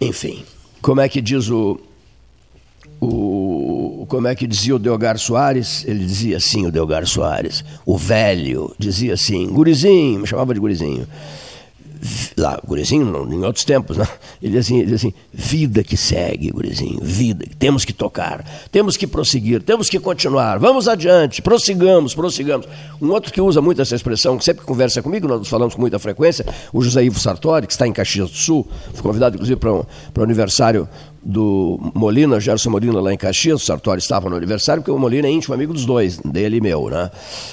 Enfim. 0.00 0.44
Como 0.84 1.00
é 1.00 1.08
que 1.08 1.22
diz 1.22 1.48
o, 1.48 1.80
o 3.00 4.04
como 4.06 4.28
é 4.28 4.34
que 4.34 4.46
dizia 4.46 4.76
o 4.76 4.78
Delgar 4.78 5.18
Soares? 5.18 5.82
Ele 5.86 6.04
dizia 6.04 6.36
assim, 6.36 6.66
o 6.66 6.70
Delgar 6.70 7.06
Soares, 7.06 7.64
o 7.86 7.96
velho, 7.96 8.70
dizia 8.78 9.14
assim, 9.14 9.46
gurizinho, 9.46 10.20
me 10.20 10.26
chamava 10.26 10.52
de 10.52 10.60
gurizinho 10.60 11.08
lá, 12.36 12.60
gurizinho, 12.66 13.04
em 13.32 13.44
outros 13.44 13.64
tempos, 13.64 13.96
né? 13.96 14.06
ele, 14.42 14.58
assim, 14.58 14.78
ele 14.80 14.94
assim, 14.94 15.12
vida 15.32 15.82
que 15.82 15.96
segue, 15.96 16.50
gurizinho, 16.50 17.00
vida, 17.02 17.46
temos 17.58 17.84
que 17.84 17.92
tocar, 17.92 18.44
temos 18.70 18.96
que 18.96 19.06
prosseguir, 19.06 19.62
temos 19.62 19.88
que 19.88 19.98
continuar, 19.98 20.58
vamos 20.58 20.88
adiante, 20.88 21.40
prossigamos, 21.40 22.14
prossigamos. 22.14 22.66
Um 23.00 23.10
outro 23.10 23.32
que 23.32 23.40
usa 23.40 23.60
muito 23.60 23.80
essa 23.80 23.94
expressão, 23.94 24.36
que 24.36 24.44
sempre 24.44 24.64
conversa 24.64 25.02
comigo, 25.02 25.26
nós 25.26 25.48
falamos 25.48 25.74
com 25.74 25.80
muita 25.80 25.98
frequência, 25.98 26.44
o 26.72 26.82
José 26.82 27.04
Ivo 27.04 27.18
Sartori, 27.18 27.66
que 27.66 27.72
está 27.72 27.86
em 27.86 27.92
Caxias 27.92 28.30
do 28.30 28.36
Sul, 28.36 28.66
foi 28.92 29.02
convidado 29.02 29.36
inclusive 29.36 29.58
para 29.58 29.72
um, 29.72 29.84
para 30.12 30.20
o 30.20 30.24
aniversário 30.24 30.88
do 31.24 31.78
Molina, 31.94 32.38
Gerson 32.38 32.70
Molina, 32.70 33.00
lá 33.00 33.12
em 33.12 33.16
Caxias, 33.16 33.62
o 33.62 33.64
Sartori 33.64 34.00
estava 34.00 34.28
no 34.28 34.36
aniversário, 34.36 34.82
porque 34.82 34.90
o 34.90 34.98
Molina 34.98 35.26
é 35.26 35.30
íntimo 35.30 35.54
amigo 35.54 35.72
dos 35.72 35.86
dois, 35.86 36.18
dele 36.18 36.58
e 36.58 36.60
meu, 36.60 36.90
né? 36.90 37.10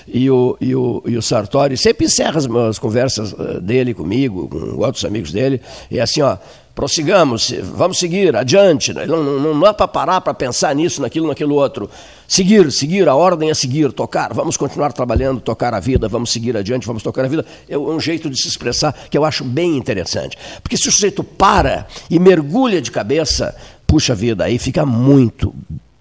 E 0.07 0.29
o, 0.29 0.57
e 0.59 0.75
o, 0.75 1.01
e 1.05 1.15
o 1.15 1.21
Sartori 1.21 1.77
sempre 1.77 2.05
encerra 2.05 2.37
as, 2.37 2.45
as 2.45 2.77
conversas 2.77 3.33
eh, 3.37 3.59
dele 3.61 3.93
comigo, 3.93 4.47
com 4.49 4.83
outros 4.83 5.05
amigos 5.05 5.31
dele, 5.31 5.61
e 5.89 5.99
assim, 5.99 6.21
ó, 6.21 6.37
prossigamos, 6.73 7.53
vamos 7.75 7.99
seguir, 7.99 8.35
adiante. 8.35 8.93
Né? 8.93 9.05
Não, 9.05 9.23
não, 9.23 9.55
não 9.55 9.67
é 9.67 9.73
para 9.73 9.87
parar 9.87 10.21
para 10.21 10.33
pensar 10.33 10.73
nisso, 10.75 11.01
naquilo, 11.01 11.27
naquilo 11.27 11.55
outro. 11.55 11.89
Seguir, 12.27 12.71
seguir, 12.71 13.09
a 13.09 13.15
ordem 13.15 13.49
é 13.49 13.53
seguir, 13.53 13.91
tocar. 13.91 14.33
Vamos 14.33 14.55
continuar 14.55 14.93
trabalhando, 14.93 15.41
tocar 15.41 15.73
a 15.73 15.79
vida, 15.79 16.07
vamos 16.07 16.31
seguir 16.31 16.55
adiante, 16.55 16.87
vamos 16.87 17.03
tocar 17.03 17.25
a 17.25 17.27
vida. 17.27 17.45
É 17.67 17.77
um 17.77 17.99
jeito 17.99 18.29
de 18.29 18.41
se 18.41 18.47
expressar 18.47 18.93
que 19.09 19.17
eu 19.17 19.25
acho 19.25 19.43
bem 19.43 19.75
interessante. 19.75 20.37
Porque 20.61 20.77
se 20.77 20.87
o 20.87 20.91
sujeito 20.91 21.23
para 21.23 21.87
e 22.09 22.19
mergulha 22.19 22.81
de 22.81 22.89
cabeça, 22.89 23.55
puxa 23.85 24.15
vida, 24.15 24.45
aí 24.45 24.57
fica 24.57 24.85
muito 24.85 25.53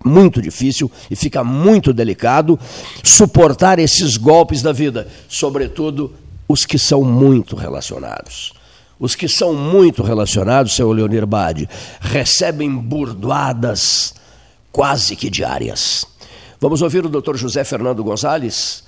muito 0.03 0.41
difícil 0.41 0.91
e 1.11 1.17
fica 1.17 1.45
muito 1.45 1.93
delicado 1.93 2.59
suportar 3.05 3.79
esses 3.79 4.17
golpes 4.17 4.63
da 4.63 4.73
vida, 4.73 5.07
sobretudo 5.29 6.15
os 6.49 6.65
que 6.65 6.79
são 6.79 7.05
muito 7.05 7.55
relacionados. 7.55 8.55
Os 9.01 9.15
que 9.15 9.27
são 9.27 9.55
muito 9.55 10.03
relacionados, 10.03 10.77
seu 10.77 10.93
Leonir 10.93 11.27
Bade, 11.27 11.67
recebem 11.99 12.77
burdoadas 12.77 14.15
quase 14.71 15.17
que 15.17 15.31
diárias. 15.31 16.05
Vamos 16.61 16.83
ouvir 16.83 17.07
o 17.07 17.09
Dr. 17.09 17.37
José 17.37 17.65
Fernando 17.65 18.05
Gonzalez, 18.05 18.85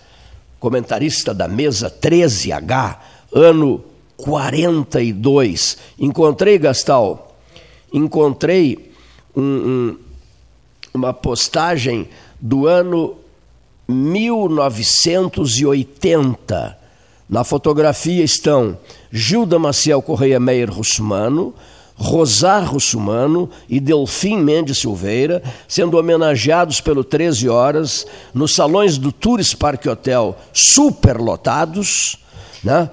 comentarista 0.60 1.32
da 1.32 1.48
mesa 1.48 1.90
13H, 1.90 2.98
ano 3.32 3.82
42. 4.18 5.78
Encontrei, 5.98 6.58
Gastal, 6.58 7.34
encontrei 7.90 8.92
um, 9.34 9.42
um, 9.42 9.96
uma 10.92 11.14
postagem 11.14 12.06
do 12.38 12.66
ano 12.66 13.16
1980 13.88 16.81
na 17.32 17.42
fotografia 17.44 18.22
estão 18.22 18.78
Gilda 19.10 19.58
Maciel 19.58 20.02
Correia 20.02 20.38
Meyer 20.38 20.70
Russumano, 20.70 21.54
Rosar 21.94 22.70
Russumano 22.70 23.48
e 23.70 23.80
Delfim 23.80 24.36
Mendes 24.36 24.80
Silveira, 24.80 25.42
sendo 25.66 25.96
homenageados 25.96 26.82
pelo 26.82 27.02
13 27.02 27.48
Horas 27.48 28.06
nos 28.34 28.54
salões 28.54 28.98
do 28.98 29.10
Tours 29.10 29.54
Park 29.54 29.86
Hotel 29.86 30.36
superlotados, 30.52 32.18
né? 32.62 32.90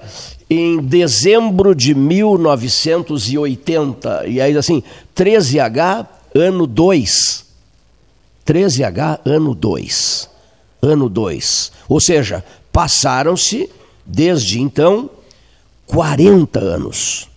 em 0.48 0.80
dezembro 0.80 1.74
de 1.74 1.94
1980. 1.94 4.26
E 4.26 4.40
aí, 4.40 4.56
assim, 4.56 4.82
13H, 5.14 6.06
ano 6.34 6.66
2. 6.66 7.44
13H, 8.46 9.20
ano 9.26 9.54
2. 9.54 10.30
Ano 10.80 11.10
2. 11.10 11.72
Ou 11.90 12.00
seja, 12.00 12.42
passaram-se 12.72 13.68
Desde 14.12 14.60
então, 14.60 15.08
40 15.86 16.58
anos. 16.58 17.28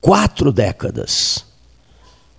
Quatro 0.00 0.50
décadas. 0.50 1.44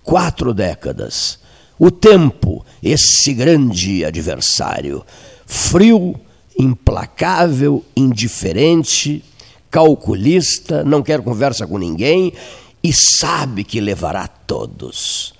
Quatro 0.02 0.52
décadas. 0.52 1.38
O 1.78 1.90
tempo, 1.90 2.64
esse 2.82 3.32
grande 3.32 4.04
adversário, 4.04 5.02
frio, 5.46 6.14
implacável, 6.58 7.82
indiferente, 7.96 9.24
calculista, 9.70 10.84
não 10.84 11.02
quer 11.02 11.22
conversa 11.22 11.66
com 11.66 11.78
ninguém 11.78 12.34
e 12.84 12.92
sabe 12.92 13.64
que 13.64 13.80
levará 13.80 14.28
todos. 14.28 15.32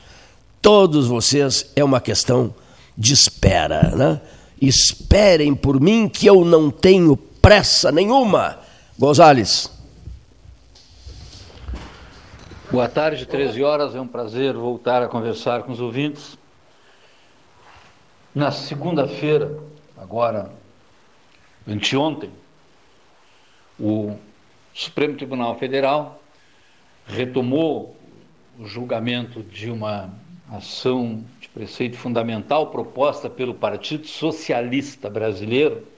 Todos 0.62 1.06
vocês 1.06 1.66
é 1.76 1.84
uma 1.84 2.00
questão 2.00 2.54
de 2.96 3.12
espera, 3.12 3.94
né? 3.94 4.20
Esperem 4.60 5.54
por 5.54 5.78
mim 5.78 6.08
que 6.08 6.26
eu 6.26 6.42
não 6.42 6.70
tenho 6.70 7.18
pressa 7.46 7.92
nenhuma. 7.92 8.58
Gonzales. 8.98 9.70
Boa 12.72 12.88
tarde, 12.88 13.24
13 13.24 13.62
horas. 13.62 13.94
É 13.94 14.00
um 14.00 14.08
prazer 14.08 14.52
voltar 14.54 15.00
a 15.00 15.06
conversar 15.06 15.62
com 15.62 15.70
os 15.70 15.80
ouvintes. 15.80 16.36
Na 18.34 18.50
segunda-feira, 18.50 19.60
agora, 19.96 20.50
anteontem, 21.68 22.32
o 23.78 24.16
Supremo 24.74 25.16
Tribunal 25.16 25.56
Federal 25.56 26.20
retomou 27.06 27.96
o 28.58 28.66
julgamento 28.66 29.44
de 29.44 29.70
uma 29.70 30.10
ação 30.50 31.24
de 31.40 31.48
preceito 31.50 31.96
fundamental 31.96 32.72
proposta 32.72 33.30
pelo 33.30 33.54
Partido 33.54 34.04
Socialista 34.04 35.08
Brasileiro 35.08 35.94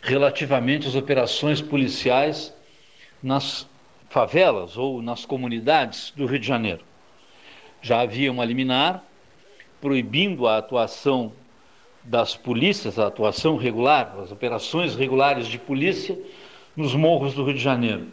relativamente 0.00 0.86
às 0.86 0.94
operações 0.94 1.60
policiais 1.60 2.54
nas 3.22 3.68
favelas 4.08 4.76
ou 4.76 5.02
nas 5.02 5.24
comunidades 5.24 6.12
do 6.16 6.26
Rio 6.26 6.38
de 6.38 6.46
Janeiro. 6.46 6.82
Já 7.82 8.00
havia 8.00 8.32
uma 8.32 8.44
liminar 8.44 9.04
proibindo 9.80 10.46
a 10.46 10.58
atuação 10.58 11.32
das 12.02 12.34
polícias, 12.34 12.98
a 12.98 13.06
atuação 13.06 13.56
regular, 13.56 14.16
as 14.20 14.32
operações 14.32 14.96
regulares 14.96 15.46
de 15.46 15.58
polícia 15.58 16.18
nos 16.74 16.94
morros 16.94 17.34
do 17.34 17.44
Rio 17.44 17.54
de 17.54 17.60
Janeiro. 17.62 18.06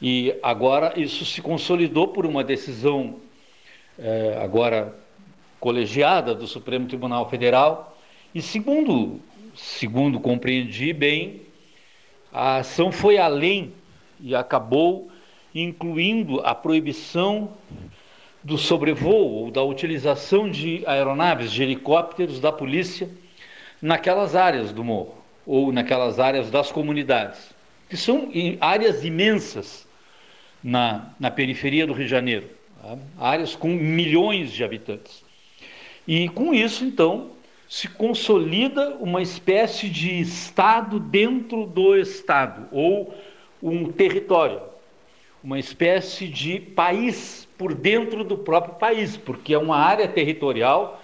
E 0.00 0.34
agora 0.42 0.92
isso 0.98 1.24
se 1.24 1.40
consolidou 1.40 2.08
por 2.08 2.26
uma 2.26 2.44
decisão 2.44 3.16
eh, 3.98 4.38
agora 4.40 4.94
colegiada 5.58 6.34
do 6.34 6.46
Supremo 6.46 6.86
Tribunal 6.86 7.28
Federal. 7.28 7.98
E 8.34 8.40
segundo, 8.40 9.20
segundo 9.58 10.20
compreendi 10.20 10.92
bem, 10.92 11.42
a 12.32 12.58
ação 12.58 12.92
foi 12.92 13.18
além 13.18 13.72
e 14.20 14.34
acabou 14.34 15.10
incluindo 15.54 16.40
a 16.40 16.54
proibição 16.54 17.50
do 18.42 18.56
sobrevoo 18.56 19.44
ou 19.44 19.50
da 19.50 19.62
utilização 19.62 20.48
de 20.48 20.84
aeronaves, 20.86 21.50
de 21.50 21.62
helicópteros 21.62 22.38
da 22.40 22.52
polícia 22.52 23.10
naquelas 23.82 24.36
áreas 24.36 24.72
do 24.72 24.84
morro 24.84 25.16
ou 25.44 25.72
naquelas 25.72 26.20
áreas 26.20 26.50
das 26.50 26.70
comunidades, 26.70 27.54
que 27.88 27.96
são 27.96 28.30
áreas 28.60 29.04
imensas 29.04 29.88
na, 30.62 31.10
na 31.18 31.30
periferia 31.30 31.86
do 31.86 31.92
Rio 31.92 32.04
de 32.04 32.10
Janeiro, 32.10 32.48
tá? 32.80 32.98
áreas 33.18 33.56
com 33.56 33.68
milhões 33.68 34.52
de 34.52 34.62
habitantes. 34.62 35.24
E 36.06 36.28
com 36.28 36.54
isso, 36.54 36.84
então, 36.84 37.30
se 37.68 37.86
consolida 37.86 38.96
uma 38.98 39.20
espécie 39.20 39.90
de 39.90 40.18
Estado 40.20 40.98
dentro 40.98 41.66
do 41.66 41.94
Estado, 41.94 42.66
ou 42.72 43.14
um 43.62 43.92
território, 43.92 44.62
uma 45.44 45.58
espécie 45.58 46.26
de 46.26 46.58
país 46.58 47.46
por 47.58 47.74
dentro 47.74 48.24
do 48.24 48.38
próprio 48.38 48.74
país, 48.74 49.16
porque 49.16 49.52
é 49.52 49.58
uma 49.58 49.76
área 49.76 50.08
territorial 50.08 51.02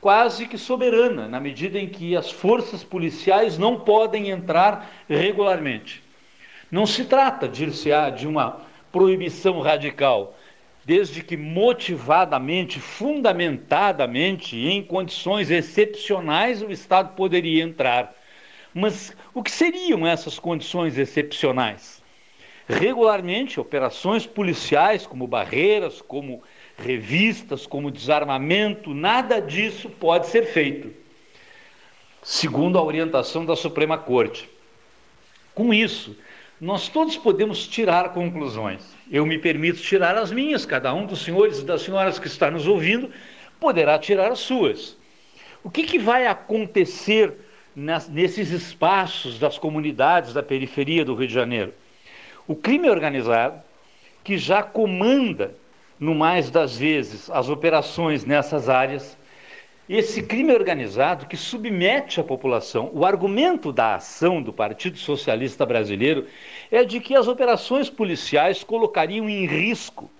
quase 0.00 0.46
que 0.46 0.56
soberana, 0.56 1.26
na 1.26 1.40
medida 1.40 1.78
em 1.78 1.88
que 1.88 2.16
as 2.16 2.30
forças 2.30 2.84
policiais 2.84 3.58
não 3.58 3.80
podem 3.80 4.30
entrar 4.30 4.88
regularmente. 5.08 6.02
Não 6.70 6.86
se 6.86 7.04
trata, 7.04 7.48
dir-se-á, 7.48 8.08
de 8.10 8.28
uma 8.28 8.60
proibição 8.92 9.60
radical, 9.60 10.37
desde 10.88 11.22
que 11.22 11.36
motivadamente, 11.36 12.80
fundamentadamente, 12.80 14.56
em 14.56 14.82
condições 14.82 15.50
excepcionais, 15.50 16.62
o 16.62 16.72
Estado 16.72 17.14
poderia 17.14 17.62
entrar. 17.62 18.14
Mas 18.72 19.14
o 19.34 19.42
que 19.42 19.50
seriam 19.50 20.06
essas 20.06 20.38
condições 20.38 20.96
excepcionais? 20.96 21.98
regularmente 22.68 23.58
operações 23.58 24.26
policiais, 24.26 25.06
como 25.06 25.26
barreiras, 25.26 26.02
como 26.02 26.42
revistas, 26.76 27.66
como 27.66 27.90
desarmamento, 27.90 28.92
nada 28.92 29.40
disso 29.40 29.88
pode 29.88 30.26
ser 30.26 30.44
feito, 30.44 30.92
segundo 32.22 32.78
a 32.78 32.82
orientação 32.82 33.46
da 33.46 33.56
Suprema 33.56 33.96
Corte. 33.96 34.48
Com 35.54 35.72
isso, 35.72 36.14
nós 36.60 36.88
todos 36.88 37.16
podemos 37.16 37.66
tirar 37.66 38.12
conclusões. 38.12 38.82
Eu 39.10 39.24
me 39.24 39.38
permito 39.38 39.80
tirar 39.80 40.16
as 40.16 40.32
minhas, 40.32 40.66
cada 40.66 40.92
um 40.92 41.06
dos 41.06 41.22
senhores 41.22 41.60
e 41.60 41.64
das 41.64 41.82
senhoras 41.82 42.18
que 42.18 42.26
está 42.26 42.50
nos 42.50 42.66
ouvindo 42.66 43.10
poderá 43.60 43.98
tirar 43.98 44.30
as 44.30 44.40
suas. 44.40 44.96
O 45.62 45.70
que, 45.70 45.82
que 45.84 45.98
vai 45.98 46.26
acontecer 46.26 47.34
nesses 47.74 48.50
espaços 48.50 49.38
das 49.38 49.58
comunidades 49.58 50.32
da 50.32 50.42
periferia 50.42 51.04
do 51.04 51.14
Rio 51.14 51.28
de 51.28 51.34
Janeiro? 51.34 51.74
O 52.46 52.56
crime 52.56 52.88
organizado, 52.88 53.60
que 54.24 54.38
já 54.38 54.62
comanda, 54.62 55.54
no 55.98 56.14
mais 56.14 56.50
das 56.50 56.78
vezes, 56.78 57.28
as 57.30 57.48
operações 57.48 58.24
nessas 58.24 58.68
áreas, 58.68 59.17
esse 59.88 60.22
crime 60.22 60.52
organizado 60.52 61.26
que 61.26 61.36
submete 61.36 62.20
a 62.20 62.24
população. 62.24 62.90
O 62.92 63.06
argumento 63.06 63.72
da 63.72 63.94
ação 63.94 64.42
do 64.42 64.52
Partido 64.52 64.98
Socialista 64.98 65.64
Brasileiro 65.64 66.26
é 66.70 66.84
de 66.84 67.00
que 67.00 67.14
as 67.14 67.26
operações 67.26 67.88
policiais 67.88 68.62
colocariam 68.62 69.28
em 69.28 69.46
risco 69.46 70.10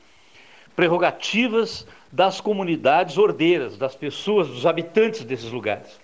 prerrogativas 0.75 1.87
das 2.11 2.41
comunidades 2.41 3.19
ordeiras, 3.19 3.77
das 3.77 3.95
pessoas, 3.95 4.49
dos 4.49 4.64
habitantes 4.64 5.25
desses 5.25 5.51
lugares. 5.51 6.01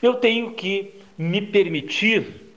Eu 0.00 0.14
tenho 0.14 0.52
que 0.52 0.94
me 1.18 1.42
permitir 1.42 2.54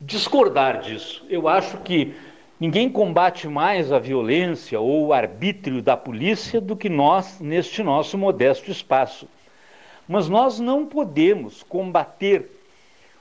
discordar 0.00 0.80
disso. 0.80 1.24
Eu 1.28 1.46
acho 1.46 1.78
que 1.78 2.14
Ninguém 2.60 2.90
combate 2.90 3.46
mais 3.46 3.92
a 3.92 4.00
violência 4.00 4.80
ou 4.80 5.06
o 5.06 5.12
arbítrio 5.12 5.80
da 5.80 5.96
polícia 5.96 6.60
do 6.60 6.76
que 6.76 6.88
nós 6.88 7.38
neste 7.40 7.84
nosso 7.84 8.18
modesto 8.18 8.68
espaço. 8.72 9.28
Mas 10.08 10.28
nós 10.28 10.58
não 10.58 10.86
podemos 10.86 11.62
combater 11.62 12.50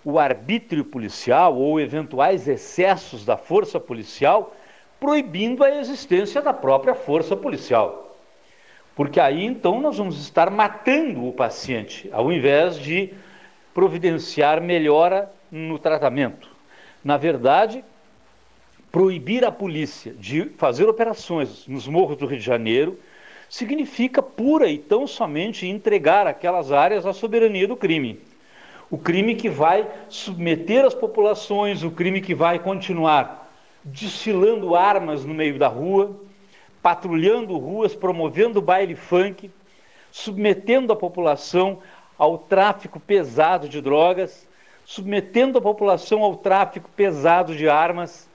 o 0.05 0.17
arbítrio 0.17 0.85
policial 0.85 1.57
ou 1.57 1.79
eventuais 1.79 2.47
excessos 2.47 3.25
da 3.25 3.35
força 3.35 3.77
policial 3.77 4.55
proibindo 4.99 5.63
a 5.63 5.75
existência 5.75 6.41
da 6.41 6.53
própria 6.53 6.95
força 6.95 7.35
policial. 7.35 8.17
Porque 8.95 9.19
aí 9.19 9.45
então 9.45 9.81
nós 9.81 9.97
vamos 9.97 10.19
estar 10.19 10.49
matando 10.49 11.27
o 11.27 11.33
paciente, 11.33 12.09
ao 12.11 12.31
invés 12.31 12.79
de 12.79 13.13
providenciar 13.73 14.61
melhora 14.61 15.31
no 15.51 15.77
tratamento. 15.77 16.49
Na 17.03 17.17
verdade, 17.17 17.83
proibir 18.91 19.45
a 19.45 19.51
polícia 19.51 20.13
de 20.13 20.45
fazer 20.57 20.85
operações 20.85 21.67
nos 21.67 21.87
morros 21.87 22.17
do 22.17 22.25
Rio 22.25 22.39
de 22.39 22.43
Janeiro 22.43 22.97
significa 23.49 24.21
pura 24.21 24.69
e 24.69 24.77
tão 24.77 25.07
somente 25.07 25.67
entregar 25.67 26.27
aquelas 26.27 26.71
áreas 26.71 27.05
à 27.05 27.13
soberania 27.13 27.67
do 27.67 27.75
crime. 27.75 28.19
O 28.89 28.97
crime 28.97 29.35
que 29.35 29.49
vai 29.49 29.87
submeter 30.07 30.85
as 30.85 30.93
populações, 30.93 31.83
o 31.83 31.91
crime 31.91 32.21
que 32.21 32.33
vai 32.33 32.59
continuar 32.59 33.51
desfilando 33.83 34.75
armas 34.75 35.23
no 35.25 35.33
meio 35.33 35.57
da 35.57 35.67
rua, 35.67 36.15
patrulhando 36.81 37.57
ruas, 37.57 37.95
promovendo 37.95 38.61
baile 38.61 38.95
funk, 38.95 39.51
submetendo 40.11 40.91
a 40.93 40.95
população 40.95 41.79
ao 42.17 42.37
tráfico 42.37 42.99
pesado 42.99 43.67
de 43.69 43.81
drogas, 43.81 44.47
submetendo 44.85 45.57
a 45.57 45.61
população 45.61 46.23
ao 46.23 46.35
tráfico 46.35 46.89
pesado 46.95 47.55
de 47.55 47.67
armas, 47.69 48.26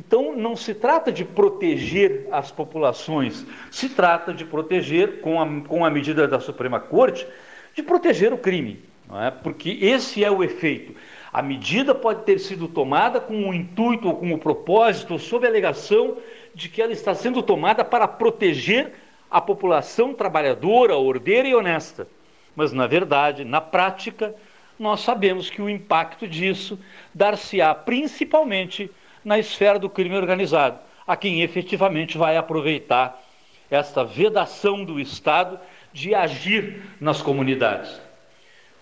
então, 0.00 0.34
não 0.34 0.56
se 0.56 0.72
trata 0.72 1.12
de 1.12 1.26
proteger 1.26 2.26
as 2.32 2.50
populações, 2.50 3.46
se 3.70 3.86
trata 3.90 4.32
de 4.32 4.46
proteger, 4.46 5.20
com 5.20 5.38
a, 5.38 5.46
com 5.68 5.84
a 5.84 5.90
medida 5.90 6.26
da 6.26 6.40
Suprema 6.40 6.80
Corte, 6.80 7.26
de 7.74 7.82
proteger 7.82 8.32
o 8.32 8.38
crime, 8.38 8.82
é? 9.22 9.30
porque 9.30 9.76
esse 9.82 10.24
é 10.24 10.30
o 10.30 10.42
efeito. 10.42 10.94
A 11.30 11.42
medida 11.42 11.94
pode 11.94 12.22
ter 12.22 12.38
sido 12.38 12.66
tomada 12.66 13.20
com 13.20 13.50
o 13.50 13.52
intuito 13.52 14.08
ou 14.08 14.16
com 14.16 14.32
o 14.32 14.38
propósito, 14.38 15.12
ou 15.12 15.18
sob 15.18 15.46
a 15.46 15.50
alegação 15.50 16.16
de 16.54 16.70
que 16.70 16.80
ela 16.80 16.92
está 16.92 17.14
sendo 17.14 17.42
tomada 17.42 17.84
para 17.84 18.08
proteger 18.08 18.94
a 19.30 19.38
população 19.38 20.14
trabalhadora, 20.14 20.96
ordeira 20.96 21.46
e 21.46 21.54
honesta. 21.54 22.08
Mas, 22.56 22.72
na 22.72 22.86
verdade, 22.86 23.44
na 23.44 23.60
prática, 23.60 24.34
nós 24.78 25.00
sabemos 25.00 25.50
que 25.50 25.60
o 25.60 25.68
impacto 25.68 26.26
disso 26.26 26.78
dar-se-á 27.14 27.74
principalmente 27.74 28.90
na 29.24 29.38
esfera 29.38 29.78
do 29.78 29.90
crime 29.90 30.16
organizado, 30.16 30.78
a 31.06 31.16
quem 31.16 31.42
efetivamente 31.42 32.16
vai 32.16 32.36
aproveitar 32.36 33.20
esta 33.70 34.04
vedação 34.04 34.84
do 34.84 34.98
Estado 34.98 35.58
de 35.92 36.14
agir 36.14 36.82
nas 37.00 37.22
comunidades. 37.22 38.00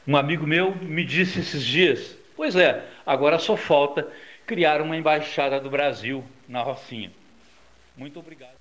Um 0.07 0.17
amigo 0.17 0.47
meu 0.47 0.75
me 0.77 1.05
disse 1.05 1.41
esses 1.41 1.65
dias: 1.65 2.17
Pois 2.37 2.57
é, 2.57 2.85
agora 3.05 3.39
só 3.39 3.57
falta 3.57 4.09
criar 4.47 4.81
uma 4.81 4.97
embaixada 4.97 5.61
do 5.61 5.69
Brasil 5.69 6.25
na 6.49 6.63
Rocinha. 6.63 7.11
Muito 7.97 8.19
obrigado. 8.19 8.57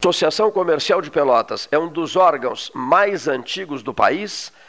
Associação 0.00 0.50
Comercial 0.50 1.02
de 1.02 1.10
Pelotas 1.10 1.68
é 1.70 1.78
um 1.78 1.88
dos 1.88 2.16
órgãos 2.16 2.70
mais 2.74 3.28
antigos 3.28 3.82
do 3.82 3.92
país 3.92 4.52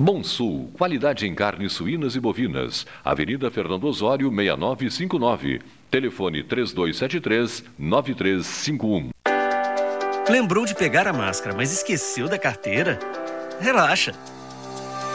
Bom 0.00 0.24
Sul, 0.24 0.72
qualidade 0.78 1.26
em 1.26 1.34
carnes 1.34 1.74
suínas 1.74 2.16
e 2.16 2.20
bovinas. 2.20 2.86
Avenida 3.04 3.50
Fernando 3.50 3.84
Osório, 3.84 4.30
6959. 4.30 5.60
Telefone 5.90 6.42
3273-9351. 6.42 9.10
Lembrou 10.26 10.64
de 10.64 10.74
pegar 10.74 11.06
a 11.06 11.12
máscara, 11.12 11.54
mas 11.54 11.70
esqueceu 11.70 12.30
da 12.30 12.38
carteira? 12.38 12.98
Relaxa! 13.60 14.14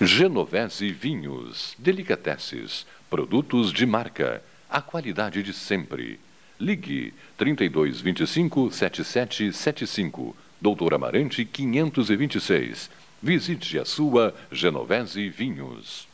Genovese 0.00 0.90
Vinhos, 0.90 1.76
Delicateces, 1.78 2.84
produtos 3.08 3.72
de 3.72 3.86
marca, 3.86 4.42
a 4.68 4.82
qualidade 4.82 5.40
de 5.40 5.52
sempre. 5.52 6.18
Ligue 6.58 7.14
3225 7.38 8.72
7775, 8.72 10.36
Doutor 10.60 10.94
Amarante 10.94 11.44
526. 11.44 12.90
Visite 13.22 13.78
a 13.78 13.84
sua 13.84 14.34
Genovese 14.50 15.28
Vinhos. 15.28 16.08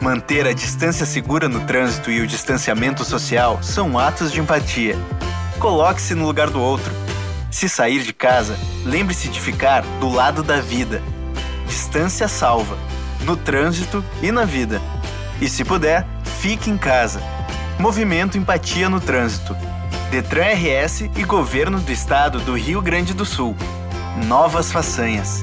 Manter 0.00 0.46
a 0.46 0.52
distância 0.52 1.04
segura 1.04 1.48
no 1.48 1.66
trânsito 1.66 2.12
e 2.12 2.20
o 2.20 2.26
distanciamento 2.28 3.04
social 3.04 3.60
são 3.60 3.98
atos 3.98 4.30
de 4.30 4.38
empatia. 4.38 4.94
Coloque-se 5.58 6.14
no 6.14 6.26
lugar 6.26 6.48
do 6.48 6.60
outro. 6.60 6.92
Se 7.50 7.68
sair 7.68 8.02
de 8.04 8.12
casa, 8.12 8.56
lembre-se 8.84 9.28
de 9.28 9.40
ficar 9.40 9.82
do 9.98 10.08
lado 10.08 10.42
da 10.42 10.60
vida 10.60 11.02
distância 11.66 12.28
salva, 12.28 12.76
no 13.24 13.36
trânsito 13.36 14.04
e 14.22 14.30
na 14.30 14.44
vida. 14.44 14.80
E 15.40 15.48
se 15.48 15.64
puder, 15.64 16.06
fique 16.40 16.70
em 16.70 16.76
casa. 16.76 17.22
Movimento 17.78 18.38
Empatia 18.38 18.88
no 18.88 19.00
Trânsito. 19.00 19.56
Detran 20.10 20.54
RS 20.54 21.10
e 21.16 21.24
Governo 21.24 21.80
do 21.80 21.90
Estado 21.90 22.38
do 22.40 22.56
Rio 22.56 22.80
Grande 22.80 23.12
do 23.12 23.24
Sul. 23.24 23.56
Novas 24.26 24.70
façanhas. 24.70 25.42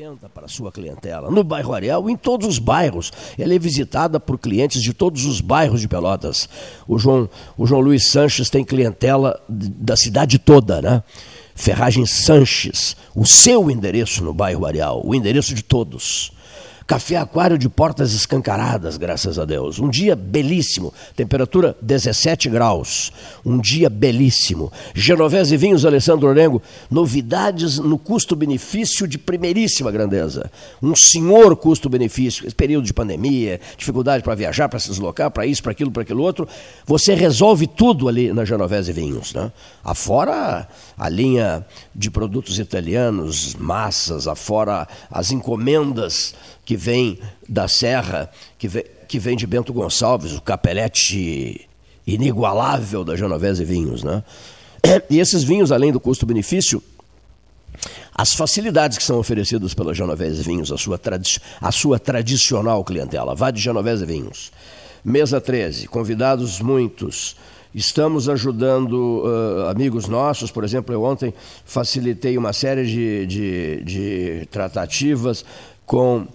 Apresenta 0.00 0.28
para 0.28 0.48
sua 0.48 0.72
clientela. 0.72 1.30
No 1.30 1.44
bairro 1.44 1.74
Areal, 1.74 2.08
em 2.08 2.16
todos 2.16 2.46
os 2.46 2.58
bairros. 2.58 3.12
Ela 3.38 3.54
é 3.54 3.58
visitada 3.58 4.18
por 4.18 4.38
clientes 4.38 4.82
de 4.82 4.94
todos 4.94 5.26
os 5.26 5.40
bairros 5.40 5.80
de 5.80 5.88
Pelotas. 5.88 6.48
O 6.88 6.98
João, 6.98 7.28
o 7.56 7.66
João 7.66 7.80
Luiz 7.80 8.06
Sanches 8.06 8.48
tem 8.48 8.64
clientela 8.64 9.40
da 9.48 9.96
cidade 9.96 10.38
toda, 10.38 10.80
né? 10.80 11.02
Ferragem 11.54 12.06
Sanches, 12.06 12.96
o 13.14 13.26
seu 13.26 13.70
endereço 13.70 14.24
no 14.24 14.32
bairro 14.32 14.64
Areal, 14.64 15.02
o 15.04 15.14
endereço 15.14 15.54
de 15.54 15.62
todos. 15.62 16.32
Café 16.90 17.14
Aquário 17.14 17.56
de 17.56 17.68
portas 17.68 18.12
escancaradas, 18.12 18.96
graças 18.96 19.38
a 19.38 19.44
Deus. 19.44 19.78
Um 19.78 19.88
dia 19.88 20.16
belíssimo, 20.16 20.92
temperatura 21.14 21.76
17 21.80 22.50
graus. 22.50 23.12
Um 23.46 23.60
dia 23.60 23.88
belíssimo. 23.88 24.72
Genovese 24.92 25.56
Vinhos 25.56 25.86
Alessandro 25.86 26.28
Orengo, 26.28 26.60
novidades 26.90 27.78
no 27.78 27.96
custo-benefício 27.96 29.06
de 29.06 29.18
primeiríssima 29.18 29.88
grandeza. 29.92 30.50
Um 30.82 30.96
senhor 30.96 31.54
custo-benefício. 31.54 32.44
Esse 32.44 32.56
período 32.56 32.86
de 32.86 32.92
pandemia, 32.92 33.60
dificuldade 33.78 34.24
para 34.24 34.34
viajar, 34.34 34.68
para 34.68 34.80
se 34.80 34.88
deslocar, 34.88 35.30
para 35.30 35.46
isso, 35.46 35.62
para 35.62 35.70
aquilo, 35.70 35.92
para 35.92 36.02
aquilo 36.02 36.24
outro. 36.24 36.48
Você 36.86 37.14
resolve 37.14 37.68
tudo 37.68 38.08
ali 38.08 38.32
na 38.32 38.44
Genovese 38.44 38.92
Vinhos. 38.92 39.32
Né? 39.32 39.52
Afora 39.84 40.66
a 40.98 41.08
linha 41.08 41.64
de 41.94 42.10
produtos 42.10 42.58
italianos, 42.58 43.54
massas, 43.54 44.26
afora 44.26 44.88
as 45.08 45.30
encomendas 45.30 46.34
que 46.64 46.76
vem 46.76 47.18
da 47.48 47.68
Serra, 47.68 48.30
que 48.58 48.68
vem, 48.68 48.84
que 49.08 49.18
vem 49.18 49.36
de 49.36 49.46
Bento 49.46 49.72
Gonçalves, 49.72 50.34
o 50.34 50.40
capelete 50.40 51.68
inigualável 52.06 53.04
da 53.04 53.16
Genovese 53.16 53.64
Vinhos. 53.64 54.02
Né? 54.02 54.22
E 55.08 55.18
esses 55.18 55.42
vinhos, 55.42 55.72
além 55.72 55.92
do 55.92 56.00
custo-benefício, 56.00 56.82
as 58.14 58.34
facilidades 58.34 58.98
que 58.98 59.04
são 59.04 59.18
oferecidas 59.18 59.74
pela 59.74 59.94
Genovese 59.94 60.42
Vinhos, 60.42 60.70
a 60.70 60.76
sua, 60.76 61.00
a 61.60 61.72
sua 61.72 61.98
tradicional 61.98 62.84
clientela. 62.84 63.34
Vá 63.34 63.50
de 63.50 63.60
Genovese 63.60 64.04
Vinhos. 64.04 64.52
Mesa 65.04 65.40
13, 65.40 65.88
convidados 65.88 66.60
muitos. 66.60 67.36
Estamos 67.74 68.28
ajudando 68.28 69.24
uh, 69.24 69.68
amigos 69.68 70.08
nossos, 70.08 70.50
por 70.50 70.64
exemplo, 70.64 70.92
eu 70.92 71.02
ontem 71.02 71.32
facilitei 71.64 72.36
uma 72.36 72.52
série 72.52 72.84
de, 72.84 73.26
de, 73.26 73.84
de 73.84 74.48
tratativas 74.50 75.44
com 75.86 76.26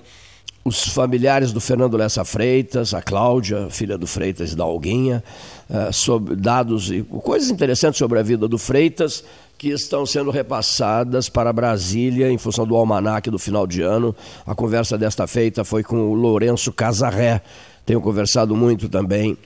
os 0.68 0.88
familiares 0.88 1.53
do 1.53 1.61
Fernando 1.61 1.95
Lessa 1.95 2.26
Freitas, 2.26 2.95
a 2.95 2.99
Cláudia, 2.99 3.70
filha 3.70 3.99
do 3.99 4.07
Freitas 4.07 4.51
e 4.51 4.55
da 4.55 4.63
Alguinha, 4.63 5.24
uh, 5.70 5.93
sobre 5.93 6.36
dados 6.36 6.89
e 6.89 7.03
coisas 7.03 7.51
interessantes 7.51 7.99
sobre 7.99 8.18
a 8.18 8.24
vida 8.24 8.47
do 8.47 8.57
Freitas 8.57 9.24
que 9.59 9.70
estão 9.70 10.07
sendo 10.07 10.32
repassadas 10.32 11.30
para 11.30 11.53
Brasília 11.53 12.32
em 12.32 12.38
função 12.39 12.66
do 12.66 12.76
almanaque 12.76 13.30
do 13.30 13.38
final 13.38 13.68
de 13.68 13.84
ano. 13.84 14.16
A 14.43 14.55
conversa 14.55 14.97
desta 14.97 15.28
feita 15.28 15.63
foi 15.63 15.84
com 15.84 15.97
o 16.09 16.16
Lourenço 16.16 16.74
Casarré. 16.74 17.41
Tenho 17.86 18.01
conversado 18.01 18.55
muito 18.55 18.89
também 18.89 19.38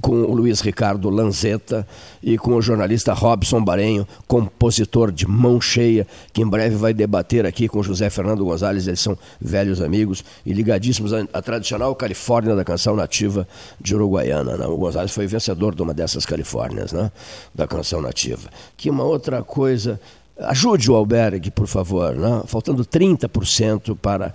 com 0.00 0.22
o 0.22 0.34
Luiz 0.34 0.60
Ricardo 0.60 1.10
Lanzetta 1.10 1.86
e 2.22 2.38
com 2.38 2.54
o 2.54 2.62
jornalista 2.62 3.12
Robson 3.12 3.62
Barenho, 3.62 4.06
compositor 4.26 5.12
de 5.12 5.26
mão 5.28 5.60
cheia, 5.60 6.06
que 6.32 6.40
em 6.40 6.48
breve 6.48 6.76
vai 6.76 6.94
debater 6.94 7.44
aqui 7.44 7.68
com 7.68 7.82
José 7.82 8.08
Fernando 8.08 8.44
Gonzalez, 8.44 8.88
eles 8.88 9.00
são 9.00 9.16
velhos 9.40 9.82
amigos 9.82 10.24
e 10.46 10.52
ligadíssimos 10.52 11.12
à, 11.12 11.42
tradicional 11.42 11.94
Califórnia 11.94 12.56
da 12.56 12.64
canção 12.64 12.96
nativa 12.96 13.46
de 13.80 13.94
Uruguaiana. 13.94 14.56
Né? 14.56 14.66
O 14.66 14.76
Gonzalez 14.76 15.12
foi 15.12 15.26
vencedor 15.26 15.74
de 15.74 15.82
uma 15.82 15.92
dessas 15.92 16.24
Califórnias, 16.24 16.92
né? 16.92 17.10
da 17.54 17.66
canção 17.66 18.00
nativa. 18.00 18.48
Que 18.76 18.88
uma 18.88 19.04
outra 19.04 19.42
coisa, 19.42 20.00
ajude 20.38 20.90
o 20.90 20.94
albergue, 20.94 21.50
por 21.50 21.66
favor, 21.66 22.14
né? 22.14 22.42
faltando 22.46 22.84
30% 22.84 23.96
para 23.96 24.32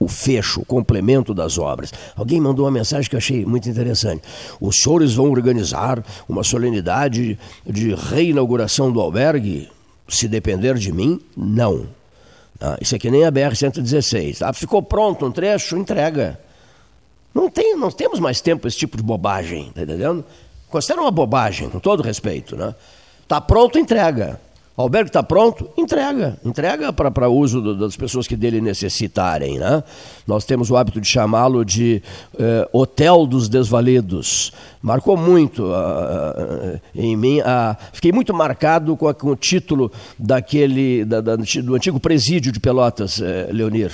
o 0.00 0.08
fecho, 0.08 0.62
o 0.62 0.64
complemento 0.64 1.34
das 1.34 1.58
obras. 1.58 1.92
Alguém 2.16 2.40
mandou 2.40 2.64
uma 2.64 2.70
mensagem 2.70 3.08
que 3.08 3.14
eu 3.14 3.18
achei 3.18 3.44
muito 3.44 3.68
interessante. 3.68 4.22
Os 4.58 4.76
senhores 4.76 5.12
vão 5.14 5.30
organizar 5.30 6.02
uma 6.26 6.42
solenidade 6.42 7.38
de 7.66 7.94
reinauguração 7.94 8.90
do 8.90 8.98
albergue? 8.98 9.70
Se 10.08 10.26
depender 10.26 10.74
de 10.76 10.90
mim, 10.90 11.20
não. 11.36 11.86
Ah, 12.58 12.78
isso 12.80 12.96
aqui 12.96 13.10
nem 13.10 13.26
a 13.26 13.30
BR-116. 13.30 14.40
Ah, 14.40 14.54
ficou 14.54 14.82
pronto 14.82 15.26
um 15.26 15.30
trecho, 15.30 15.76
entrega. 15.76 16.40
Não, 17.34 17.50
tem, 17.50 17.76
não 17.76 17.90
temos 17.90 18.18
mais 18.18 18.40
tempo 18.40 18.66
esse 18.66 18.78
tipo 18.78 18.96
de 18.96 19.02
bobagem, 19.02 19.70
tá 19.74 19.82
entendendo? 19.82 20.24
Considera 20.70 21.02
uma 21.02 21.10
bobagem, 21.10 21.68
com 21.68 21.78
todo 21.78 22.02
respeito. 22.02 22.56
Né? 22.56 22.74
Tá 23.28 23.38
pronto, 23.38 23.78
entrega. 23.78 24.40
Albergue 24.76 25.08
está 25.08 25.22
pronto? 25.22 25.68
Entrega. 25.76 26.38
Entrega 26.44 26.92
para 26.92 27.28
uso 27.28 27.60
do, 27.60 27.76
das 27.76 27.96
pessoas 27.96 28.26
que 28.26 28.36
dele 28.36 28.60
necessitarem. 28.60 29.58
Né? 29.58 29.82
Nós 30.26 30.44
temos 30.44 30.70
o 30.70 30.76
hábito 30.76 31.00
de 31.00 31.08
chamá-lo 31.08 31.64
de 31.64 32.02
eh, 32.38 32.68
Hotel 32.72 33.26
dos 33.26 33.48
Desvalidos. 33.48 34.52
Marcou 34.80 35.16
muito 35.16 35.64
uh, 35.64 36.74
uh, 36.74 36.80
em 36.94 37.14
mim. 37.14 37.40
Uh, 37.40 37.76
fiquei 37.92 38.12
muito 38.12 38.32
marcado 38.32 38.96
com, 38.96 39.08
a, 39.08 39.12
com 39.12 39.28
o 39.28 39.36
título 39.36 39.92
daquele, 40.18 41.04
da, 41.04 41.20
da, 41.20 41.36
do 41.36 41.74
antigo 41.74 42.00
presídio 42.00 42.50
de 42.50 42.58
Pelotas, 42.58 43.20
eh, 43.20 43.48
Leonir. 43.52 43.92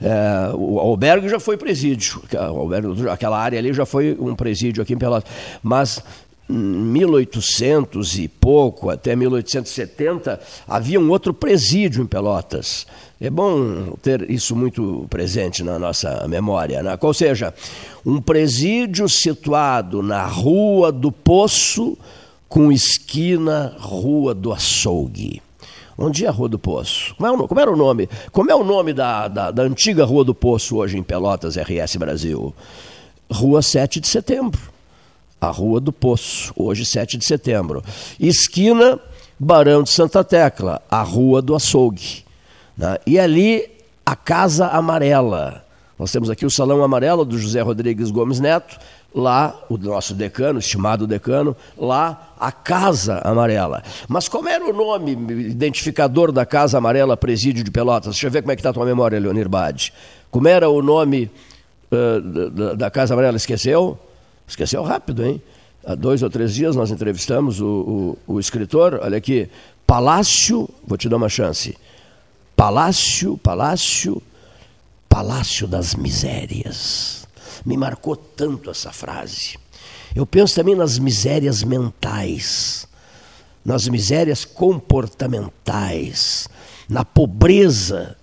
Eh, 0.00 0.52
o 0.54 0.78
albergue 0.78 1.28
já 1.28 1.38
foi 1.38 1.56
presídio. 1.56 2.22
Albergue, 2.38 3.08
aquela 3.08 3.38
área 3.38 3.58
ali 3.58 3.72
já 3.72 3.86
foi 3.86 4.16
um 4.18 4.34
presídio 4.34 4.82
aqui 4.82 4.94
em 4.94 4.98
Pelotas. 4.98 5.30
Mas 5.62 6.02
1800 6.48 8.18
e 8.18 8.28
pouco, 8.28 8.90
até 8.90 9.14
1870, 9.16 10.40
havia 10.66 11.00
um 11.00 11.10
outro 11.10 11.32
presídio 11.32 12.02
em 12.02 12.06
Pelotas. 12.06 12.86
É 13.20 13.30
bom 13.30 13.94
ter 14.02 14.28
isso 14.28 14.56
muito 14.56 15.06
presente 15.08 15.62
na 15.62 15.78
nossa 15.78 16.26
memória. 16.28 16.82
Né? 16.82 16.98
Ou 17.00 17.14
seja, 17.14 17.54
um 18.04 18.20
presídio 18.20 19.08
situado 19.08 20.02
na 20.02 20.26
Rua 20.26 20.90
do 20.90 21.12
Poço, 21.12 21.96
com 22.48 22.72
esquina 22.72 23.74
Rua 23.78 24.34
do 24.34 24.52
Açougue. 24.52 25.40
Onde 25.96 26.24
é 26.24 26.28
a 26.28 26.32
Rua 26.32 26.48
do 26.48 26.58
Poço? 26.58 27.14
Como, 27.14 27.26
é 27.26 27.30
o, 27.30 27.48
como 27.48 27.60
era 27.60 27.70
o 27.70 27.76
nome? 27.76 28.08
Como 28.32 28.50
é 28.50 28.54
o 28.54 28.64
nome 28.64 28.92
da, 28.92 29.28
da, 29.28 29.50
da 29.50 29.62
antiga 29.62 30.04
Rua 30.04 30.24
do 30.24 30.34
Poço 30.34 30.76
hoje 30.76 30.98
em 30.98 31.02
Pelotas, 31.02 31.56
RS 31.56 31.96
Brasil? 31.96 32.52
Rua 33.30 33.62
7 33.62 34.00
de 34.00 34.08
Setembro 34.08 34.71
a 35.42 35.50
Rua 35.50 35.80
do 35.80 35.92
Poço, 35.92 36.52
hoje 36.54 36.86
7 36.86 37.18
de 37.18 37.26
setembro. 37.26 37.82
Esquina 38.20 39.00
Barão 39.36 39.82
de 39.82 39.90
Santa 39.90 40.22
Tecla, 40.22 40.80
a 40.88 41.02
Rua 41.02 41.42
do 41.42 41.56
Açougue. 41.56 42.24
Né? 42.78 42.96
E 43.04 43.18
ali 43.18 43.68
a 44.06 44.14
Casa 44.14 44.68
Amarela. 44.68 45.64
Nós 45.98 46.12
temos 46.12 46.30
aqui 46.30 46.46
o 46.46 46.50
Salão 46.50 46.80
Amarelo 46.84 47.24
do 47.24 47.36
José 47.36 47.60
Rodrigues 47.60 48.12
Gomes 48.12 48.38
Neto, 48.38 48.78
lá 49.12 49.60
o 49.68 49.76
nosso 49.76 50.14
decano, 50.14 50.60
estimado 50.60 51.08
decano, 51.08 51.56
lá 51.76 52.34
a 52.38 52.52
Casa 52.52 53.20
Amarela. 53.24 53.82
Mas 54.06 54.28
como 54.28 54.48
era 54.48 54.64
o 54.64 54.72
nome 54.72 55.10
identificador 55.10 56.30
da 56.30 56.46
Casa 56.46 56.78
Amarela 56.78 57.16
Presídio 57.16 57.64
de 57.64 57.70
Pelotas? 57.72 58.12
Deixa 58.12 58.28
eu 58.28 58.30
ver 58.30 58.42
como 58.42 58.52
é 58.52 58.54
que 58.54 58.60
está 58.60 58.70
a 58.70 58.72
tua 58.72 58.86
memória, 58.86 59.18
Leonir 59.18 59.48
Bade. 59.48 59.92
Como 60.30 60.46
era 60.46 60.68
o 60.68 60.80
nome 60.80 61.28
uh, 61.90 62.50
da, 62.50 62.74
da 62.74 62.90
Casa 62.92 63.14
Amarela? 63.14 63.36
Esqueceu? 63.36 63.98
Esqueceu 64.52 64.82
rápido, 64.82 65.24
hein? 65.24 65.40
Há 65.82 65.94
dois 65.94 66.22
ou 66.22 66.28
três 66.28 66.54
dias 66.54 66.76
nós 66.76 66.90
entrevistamos 66.90 67.58
o, 67.58 68.18
o, 68.26 68.34
o 68.34 68.40
escritor, 68.40 69.00
olha 69.02 69.16
aqui, 69.16 69.48
Palácio, 69.86 70.68
vou 70.86 70.98
te 70.98 71.08
dar 71.08 71.16
uma 71.16 71.30
chance. 71.30 71.74
Palácio, 72.54 73.38
Palácio, 73.38 74.22
Palácio 75.08 75.66
das 75.66 75.94
Misérias. 75.94 77.26
Me 77.64 77.78
marcou 77.78 78.14
tanto 78.14 78.70
essa 78.70 78.92
frase. 78.92 79.58
Eu 80.14 80.26
penso 80.26 80.54
também 80.54 80.74
nas 80.74 80.98
misérias 80.98 81.62
mentais, 81.62 82.86
nas 83.64 83.88
misérias 83.88 84.44
comportamentais, 84.44 86.46
na 86.90 87.06
pobreza 87.06 88.18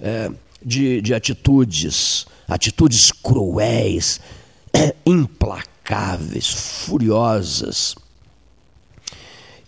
é, 0.00 0.30
de, 0.64 1.00
de 1.00 1.12
atitudes, 1.12 2.26
atitudes 2.46 3.10
cruéis, 3.10 4.20
implacáveis, 5.06 6.48
furiosas, 6.84 7.94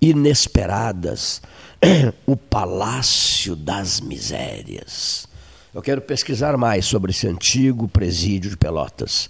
inesperadas, 0.01 1.41
o 2.27 2.37
palácio 2.37 3.55
das 3.55 4.01
misérias. 4.01 5.27
Eu 5.75 5.83
quero 5.83 6.01
pesquisar 6.01 6.57
mais 6.57 6.87
sobre 6.87 7.11
esse 7.11 7.27
antigo 7.29 7.87
presídio 7.87 8.51
de 8.51 8.57
Pelotas. 8.57 9.29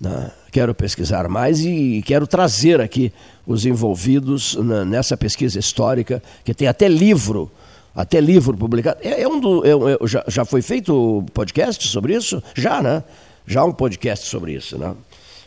Né? 0.00 0.30
Quero 0.50 0.74
pesquisar 0.74 1.28
mais 1.28 1.60
e 1.60 2.02
quero 2.06 2.26
trazer 2.26 2.80
aqui 2.80 3.12
os 3.46 3.66
envolvidos 3.66 4.54
nessa 4.86 5.16
pesquisa 5.16 5.58
histórica, 5.58 6.22
que 6.44 6.54
tem 6.54 6.68
até 6.68 6.86
livro, 6.86 7.50
até 7.94 8.20
livro 8.20 8.56
publicado. 8.56 9.00
É, 9.02 9.22
é 9.22 9.28
um 9.28 9.40
do, 9.40 9.64
é, 9.66 9.70
é, 9.70 10.06
já, 10.06 10.24
já 10.28 10.44
foi 10.44 10.62
feito 10.62 11.24
podcast 11.34 11.88
sobre 11.88 12.14
isso? 12.14 12.42
Já, 12.54 12.80
né? 12.80 13.02
Já 13.46 13.64
um 13.64 13.72
podcast 13.72 14.26
sobre 14.26 14.52
isso, 14.52 14.78
né? 14.78 14.94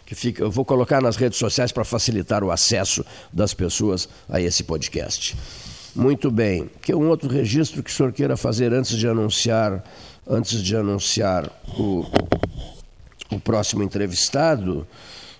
Que 0.05 0.13
fica, 0.13 0.43
eu 0.43 0.51
vou 0.51 0.63
colocar 0.63 1.01
nas 1.01 1.15
redes 1.15 1.39
sociais 1.39 1.71
para 1.71 1.83
facilitar 1.83 2.43
o 2.43 2.51
acesso 2.51 3.03
das 3.33 3.53
pessoas 3.53 4.07
a 4.29 4.39
esse 4.39 4.63
podcast. 4.63 5.35
Muito 5.95 6.29
bem. 6.29 6.69
Que 6.81 6.93
um 6.93 7.07
outro 7.07 7.29
registro 7.29 7.81
que 7.81 7.89
o 7.89 7.93
senhor 7.93 8.11
queira 8.11 8.35
fazer 8.37 8.73
antes 8.73 8.97
de 8.97 9.07
anunciar, 9.07 9.83
antes 10.27 10.61
de 10.61 10.75
anunciar 10.75 11.49
o, 11.77 12.05
o 13.31 13.39
próximo 13.39 13.81
entrevistado? 13.81 14.85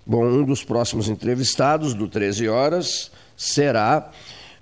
Bom, 0.06 0.26
um 0.26 0.44
dos 0.44 0.64
próximos 0.64 1.10
entrevistados 1.10 1.94
do 1.94 2.08
13 2.08 2.48
horas 2.48 3.12
será 3.36 4.12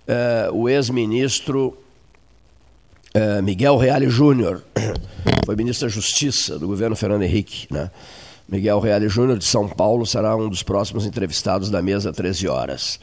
eh, 0.07 0.49
o 0.51 0.67
ex-ministro 0.67 1.77
eh, 3.13 3.41
Miguel 3.41 3.77
Reale 3.77 4.09
Júnior, 4.09 4.63
foi 5.45 5.55
ministro 5.55 5.87
da 5.87 5.93
Justiça 5.93 6.57
do 6.57 6.67
governo 6.67 6.95
Fernando 6.95 7.23
Henrique, 7.23 7.67
né? 7.71 7.91
Miguel 8.47 8.79
Reale 8.79 9.07
Júnior 9.07 9.37
de 9.37 9.45
São 9.45 9.67
Paulo 9.67 10.05
será 10.05 10.35
um 10.35 10.49
dos 10.49 10.63
próximos 10.63 11.05
entrevistados 11.05 11.69
da 11.69 11.81
mesa 11.81 12.11
13 12.11 12.47
horas. 12.47 12.99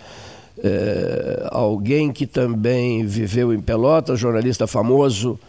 É, 0.62 1.48
alguém 1.50 2.12
que 2.12 2.26
também 2.26 3.06
viveu 3.06 3.52
em 3.52 3.60
Pelotas, 3.60 4.20
jornalista 4.20 4.66
famoso, 4.66 5.40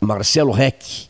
Marcelo 0.00 0.50
Reck, 0.50 1.08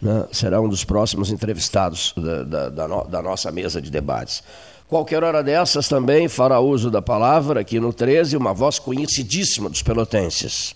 né, 0.00 0.26
será 0.32 0.60
um 0.60 0.68
dos 0.68 0.84
próximos 0.84 1.30
entrevistados 1.30 2.12
da, 2.16 2.42
da, 2.42 2.68
da, 2.68 2.88
no, 2.88 3.04
da, 3.04 3.22
nossa 3.22 3.50
mesa 3.50 3.80
de 3.80 3.90
debates. 3.90 4.42
Qualquer 4.88 5.24
hora 5.24 5.42
dessas 5.42 5.88
também 5.88 6.28
fará 6.28 6.60
uso 6.60 6.90
da 6.90 7.00
palavra 7.00 7.60
aqui 7.60 7.80
no 7.80 7.92
13, 7.92 8.36
uma 8.36 8.52
voz 8.52 8.78
conhecidíssima 8.78 9.70
dos 9.70 9.82
pelotenses. 9.82 10.74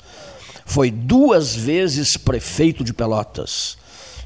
Foi 0.66 0.90
duas 0.90 1.54
vezes 1.54 2.16
prefeito 2.16 2.82
de 2.82 2.92
Pelotas 2.92 3.78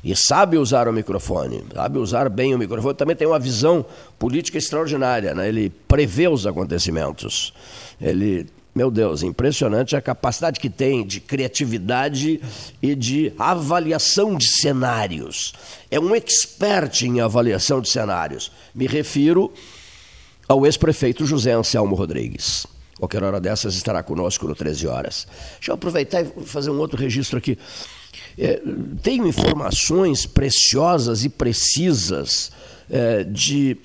e 0.02 0.16
sabe 0.16 0.56
usar 0.56 0.88
o 0.88 0.92
microfone, 0.92 1.62
sabe 1.74 1.98
usar 1.98 2.30
bem 2.30 2.54
o 2.54 2.58
microfone, 2.58 2.94
também 2.94 3.14
tem 3.14 3.28
uma 3.28 3.38
visão 3.38 3.84
política 4.18 4.56
extraordinária, 4.56 5.34
né? 5.34 5.46
ele 5.46 5.70
prevê 5.86 6.26
os 6.26 6.46
acontecimentos. 6.46 7.52
Ele, 8.00 8.46
meu 8.74 8.90
Deus, 8.90 9.22
impressionante 9.22 9.94
a 9.94 10.00
capacidade 10.00 10.58
que 10.58 10.70
tem 10.70 11.06
de 11.06 11.20
criatividade 11.20 12.40
e 12.80 12.94
de 12.94 13.34
avaliação 13.38 14.34
de 14.34 14.50
cenários. 14.50 15.52
É 15.90 16.00
um 16.00 16.14
expert 16.14 17.02
em 17.02 17.20
avaliação 17.20 17.82
de 17.82 17.90
cenários. 17.90 18.50
Me 18.74 18.86
refiro 18.86 19.52
ao 20.48 20.64
ex-prefeito 20.64 21.26
José 21.26 21.52
Anselmo 21.52 21.94
Rodrigues. 21.94 22.66
Qualquer 23.00 23.24
hora 23.24 23.40
dessas 23.40 23.74
estará 23.74 24.02
conosco 24.02 24.46
no 24.46 24.54
13 24.54 24.86
horas. 24.86 25.26
Deixa 25.54 25.70
eu 25.70 25.74
aproveitar 25.74 26.20
e 26.20 26.26
fazer 26.44 26.70
um 26.70 26.78
outro 26.78 26.98
registro 26.98 27.38
aqui. 27.38 27.58
É, 28.36 28.60
tenho 29.02 29.26
informações 29.26 30.26
preciosas 30.26 31.24
e 31.24 31.30
precisas 31.30 32.52
é, 32.90 33.24
de 33.24 33.78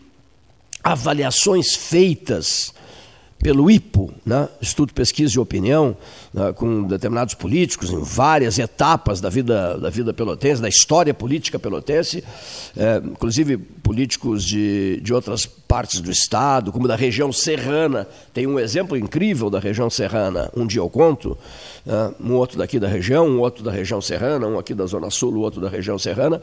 avaliações 0.84 1.76
feitas 1.76 2.74
pelo 3.40 3.70
IPO, 3.70 4.12
né? 4.26 4.50
Estudo, 4.60 4.94
Pesquisa 4.94 5.36
e 5.36 5.40
Opinião, 5.40 5.96
né? 6.34 6.52
com 6.54 6.84
determinados 6.84 7.36
políticos 7.36 7.92
em 7.92 8.02
várias 8.02 8.58
etapas 8.58 9.22
da 9.22 9.30
vida, 9.30 9.78
da 9.78 9.90
vida 9.90 10.14
pelotense, 10.14 10.62
da 10.62 10.70
história 10.70 11.14
política 11.14 11.60
pelotense, 11.60 12.24
é, 12.76 12.98
inclusive 13.06 13.58
políticos 13.58 14.44
de, 14.44 15.00
de 15.02 15.14
outras 15.14 15.46
partes 15.46 16.02
do 16.02 16.10
Estado, 16.10 16.72
como 16.72 16.88
da 16.88 16.96
região 16.96 17.32
serrana. 17.32 18.08
Tem 18.34 18.48
um 18.48 18.58
exemplo 18.58 18.98
incrível 18.98 19.50
da 19.50 19.60
região 19.60 19.90
serrana, 19.90 20.50
um 20.56 20.66
dia 20.66 20.82
eu 20.82 20.90
conto, 20.90 21.38
né? 21.86 22.14
um 22.20 22.34
outro 22.34 22.58
daqui 22.58 22.80
da 22.80 22.88
região, 22.88 23.28
um 23.28 23.40
outro 23.40 23.64
da 23.64 23.72
região 23.72 24.02
serrana, 24.02 24.48
um 24.48 24.58
aqui 24.58 24.74
da 24.74 24.88
Zona 24.88 25.12
Sul, 25.12 25.34
o 25.36 25.40
outro 25.42 25.62
da 25.62 25.70
região 25.70 26.00
serrana, 26.00 26.42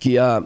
que 0.00 0.18
a, 0.18 0.42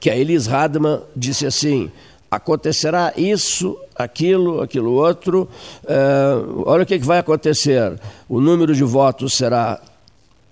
que 0.00 0.10
a 0.10 0.16
Elis 0.16 0.46
Radman 0.46 1.02
disse 1.14 1.46
assim 1.46 1.88
acontecerá 2.30 3.12
isso, 3.16 3.78
aquilo, 3.94 4.60
aquilo 4.60 4.92
outro. 4.92 5.48
É, 5.86 6.34
olha 6.64 6.82
o 6.82 6.86
que, 6.86 6.98
que 6.98 7.06
vai 7.06 7.18
acontecer. 7.18 7.98
O 8.28 8.40
número 8.40 8.74
de 8.74 8.84
votos 8.84 9.36
será 9.36 9.80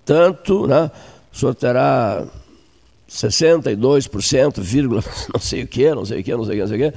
tanto, 0.05 0.67
né? 0.67 0.91
o 1.33 1.37
senhor 1.37 1.55
terá 1.55 2.25
62%, 3.09 4.61
vírgula, 4.61 5.03
não 5.33 5.41
sei 5.41 5.63
o 5.63 5.69
que, 5.69 5.95
não 5.95 6.05
sei 6.05 6.21
o 6.21 6.25
que, 6.25 6.35
não 6.35 6.45
sei 6.45 6.55
o 6.55 6.57
que, 6.57 6.61
não 6.61 6.79
sei 6.79 6.89
o. 6.89 6.93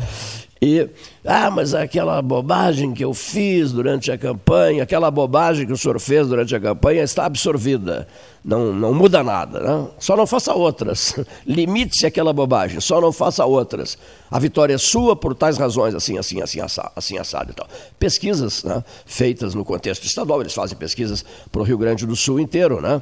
E, 0.61 0.89
ah, 1.23 1.49
mas 1.49 1.73
aquela 1.73 2.21
bobagem 2.21 2.93
que 2.93 3.03
eu 3.03 3.13
fiz 3.13 3.71
durante 3.71 4.11
a 4.11 4.17
campanha, 4.17 4.83
aquela 4.83 5.09
bobagem 5.09 5.65
que 5.65 5.71
o 5.71 5.77
senhor 5.77 5.97
fez 6.01 6.27
durante 6.27 6.53
a 6.53 6.59
campanha 6.59 7.01
está 7.01 7.25
absorvida. 7.25 8.05
Não, 8.43 8.73
não 8.73 8.93
muda 8.93 9.23
nada. 9.23 9.59
Né? 9.61 9.87
Só 9.99 10.17
não 10.17 10.27
faça 10.27 10.53
outras. 10.53 11.15
Limite-se 11.47 12.05
àquela 12.05 12.33
bobagem, 12.33 12.81
só 12.81 12.99
não 12.99 13.13
faça 13.13 13.45
outras. 13.45 13.97
A 14.29 14.37
vitória 14.37 14.73
é 14.73 14.77
sua 14.77 15.15
por 15.15 15.33
tais 15.33 15.57
razões, 15.57 15.95
assim, 15.95 16.17
assim, 16.17 16.41
assim, 16.41 16.59
assado, 16.59 16.91
assim, 16.93 17.17
assado 17.17 17.51
e 17.51 17.53
tal. 17.53 17.67
Pesquisas 17.97 18.61
né, 18.65 18.83
feitas 19.05 19.55
no 19.55 19.63
contexto 19.63 20.05
estadual, 20.05 20.41
eles 20.41 20.53
fazem 20.53 20.77
pesquisas 20.77 21.23
para 21.49 21.61
o 21.61 21.63
Rio 21.63 21.77
Grande 21.77 22.05
do 22.05 22.17
Sul 22.17 22.37
inteiro, 22.37 22.81
né? 22.81 23.01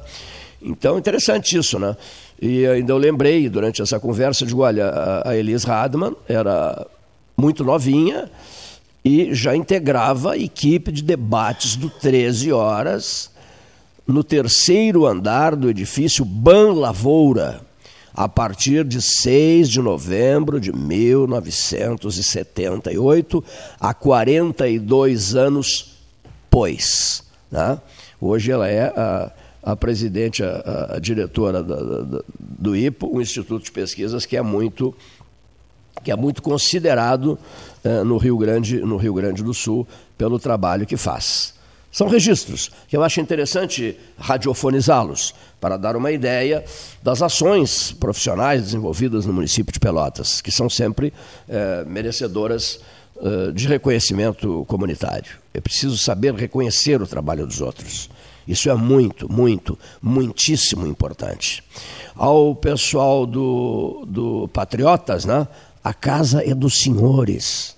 Então, 0.62 0.98
interessante 0.98 1.58
isso, 1.58 1.80
né? 1.80 1.96
E 2.40 2.66
ainda 2.68 2.92
eu 2.92 2.98
lembrei, 2.98 3.50
durante 3.50 3.82
essa 3.82 4.00
conversa, 4.00 4.46
de 4.46 4.56
olha, 4.56 4.92
a 5.26 5.36
Elis 5.36 5.64
Radman 5.64 6.16
era 6.28 6.86
muito 7.38 7.64
novinha 7.64 8.32
e 9.06 9.32
já 9.34 9.56
integrava 9.56 10.32
a 10.32 10.38
equipe 10.38 10.92
de 10.92 11.04
debates 11.04 11.76
do 11.76 11.88
13 11.88 12.52
Horas 12.52 13.30
no 14.08 14.24
terceiro 14.24 15.06
andar 15.06 15.56
do 15.56 15.70
edifício 15.70 16.26
Ban 16.26 16.74
Lavoura, 16.74 17.62
a 18.14 18.28
partir 18.28 18.84
de 18.84 19.02
6 19.02 19.70
de 19.70 19.82
novembro 19.82 20.60
de 20.60 20.74
1978, 20.74 23.44
há 23.80 23.94
42 23.94 25.36
anos 25.36 25.94
pois. 26.50 27.24
Né? 27.52 27.80
Hoje 28.20 28.52
ela 28.52 28.68
é 28.68 28.88
a, 28.88 29.32
a 29.62 29.76
presidente, 29.76 30.42
a, 30.42 30.96
a 30.96 31.00
diretora 31.00 31.62
da, 31.62 31.76
da, 31.76 32.24
do 32.40 32.76
IPO, 32.76 33.18
um 33.18 33.22
instituto 33.22 33.66
de 33.66 33.72
pesquisas 33.72 34.26
que 34.26 34.36
é 34.36 34.42
muito 34.42 34.96
que 36.04 36.12
é 36.12 36.16
muito 36.16 36.42
considerado 36.42 37.38
eh, 37.84 38.04
no, 38.04 38.18
Rio 38.18 38.38
Grande, 38.38 38.80
no 38.80 38.98
Rio 38.98 39.14
Grande 39.14 39.44
do 39.44 39.54
Sul 39.54 39.88
pelo 40.18 40.40
trabalho 40.40 40.86
que 40.86 40.98
faz. 40.98 41.54
São 41.92 42.08
registros 42.08 42.70
que 42.88 42.96
eu 42.96 43.04
acho 43.04 43.20
interessante 43.20 43.98
radiofonizá-los 44.20 45.34
para 45.60 45.78
dar 45.78 45.96
uma 45.96 46.12
ideia 46.12 46.64
das 47.02 47.22
ações 47.22 47.92
profissionais 47.92 48.62
desenvolvidas 48.62 49.26
no 49.26 49.34
município 49.34 49.74
de 49.74 49.80
Pelotas, 49.80 50.42
que 50.42 50.52
são 50.52 50.70
sempre 50.70 51.14
eh, 51.48 51.84
merecedoras 51.88 52.80
eh, 53.20 53.52
de 53.52 53.68
reconhecimento 53.68 54.64
comunitário. 54.68 55.38
É 55.54 55.60
preciso 55.60 55.98
saber 55.98 56.36
reconhecer 56.36 57.02
o 57.02 57.08
trabalho 57.08 57.48
dos 57.48 57.62
outros. 57.62 58.10
Isso 58.48 58.70
é 58.70 58.76
muito, 58.76 59.32
muito, 59.32 59.78
muitíssimo 60.02 60.86
importante. 60.86 61.64
Ao 62.16 62.56
pessoal 62.56 63.26
do, 63.26 64.06
do 64.08 64.48
Patriotas, 64.50 65.26
né? 65.26 65.48
A 65.88 65.94
casa 65.94 66.44
é 66.46 66.54
dos 66.54 66.80
senhores. 66.82 67.74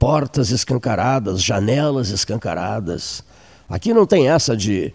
Portas 0.00 0.50
escancaradas, 0.50 1.40
janelas 1.40 2.08
escancaradas. 2.08 3.22
Aqui 3.68 3.94
não 3.94 4.04
tem 4.04 4.28
essa 4.28 4.56
de. 4.56 4.92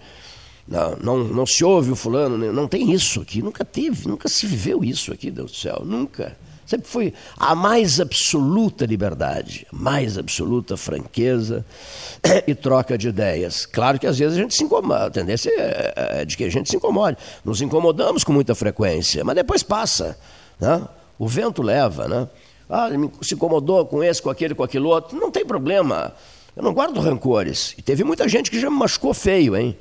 Não, 0.67 0.97
não, 0.97 1.23
não 1.23 1.45
se 1.45 1.63
ouve 1.63 1.91
o 1.91 1.95
fulano, 1.95 2.51
não 2.51 2.67
tem 2.67 2.91
isso 2.91 3.21
aqui. 3.21 3.41
Nunca 3.41 3.63
teve, 3.63 4.05
nunca 4.05 4.27
se 4.27 4.45
viveu 4.45 4.83
isso 4.83 5.13
aqui, 5.13 5.31
Deus 5.31 5.51
do 5.51 5.57
céu. 5.57 5.81
Nunca. 5.85 6.35
Sempre 6.65 6.89
foi 6.89 7.13
a 7.37 7.55
mais 7.55 8.01
absoluta 8.01 8.85
liberdade, 8.85 9.65
mais 9.71 10.17
absoluta 10.17 10.75
franqueza 10.75 11.65
e 12.45 12.53
troca 12.53 12.97
de 12.97 13.07
ideias. 13.07 13.65
Claro 13.65 13.97
que 13.97 14.05
às 14.05 14.19
vezes 14.19 14.37
a 14.37 14.41
gente 14.41 14.55
se 14.55 14.65
incomoda, 14.65 15.05
a 15.05 15.09
tendência 15.09 15.49
é, 15.49 15.93
é 15.95 16.25
de 16.25 16.35
que 16.35 16.43
a 16.43 16.51
gente 16.51 16.69
se 16.69 16.75
incomode. 16.75 17.15
Nos 17.45 17.61
incomodamos 17.61 18.25
com 18.25 18.33
muita 18.33 18.53
frequência, 18.53 19.23
mas 19.23 19.35
depois 19.35 19.63
passa. 19.63 20.17
Né? 20.59 20.85
O 21.21 21.27
vento 21.27 21.61
leva, 21.61 22.07
né? 22.07 22.27
Ah, 22.67 22.89
se 23.21 23.35
incomodou 23.35 23.85
com 23.85 24.03
esse, 24.03 24.19
com 24.19 24.31
aquele, 24.31 24.55
com 24.55 24.63
aquele 24.63 24.85
outro. 24.85 25.19
Não 25.19 25.29
tem 25.29 25.45
problema. 25.45 26.15
Eu 26.55 26.63
não 26.63 26.73
guardo 26.73 26.99
rancores. 26.99 27.75
E 27.77 27.81
teve 27.83 28.03
muita 28.03 28.27
gente 28.27 28.49
que 28.49 28.59
já 28.59 28.71
me 28.71 28.75
machucou 28.75 29.13
feio, 29.13 29.55
hein? 29.55 29.77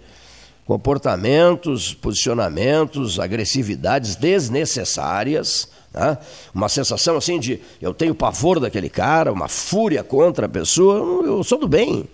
Comportamentos, 0.67 1.95
posicionamentos, 1.95 3.19
agressividades 3.19 4.17
desnecessárias. 4.17 5.71
Né? 5.95 6.19
Uma 6.55 6.69
sensação 6.69 7.17
assim 7.17 7.41
de 7.41 7.59
eu 7.81 7.95
tenho 7.95 8.15
pavor 8.15 8.61
daquele 8.61 8.91
cara, 8.91 9.33
uma 9.33 9.49
fúria 9.49 10.05
contra 10.05 10.45
a 10.45 10.49
pessoa. 10.49 11.25
Eu, 11.25 11.43
sou 11.43 11.57
do 11.57 11.67
bem. 11.67 12.07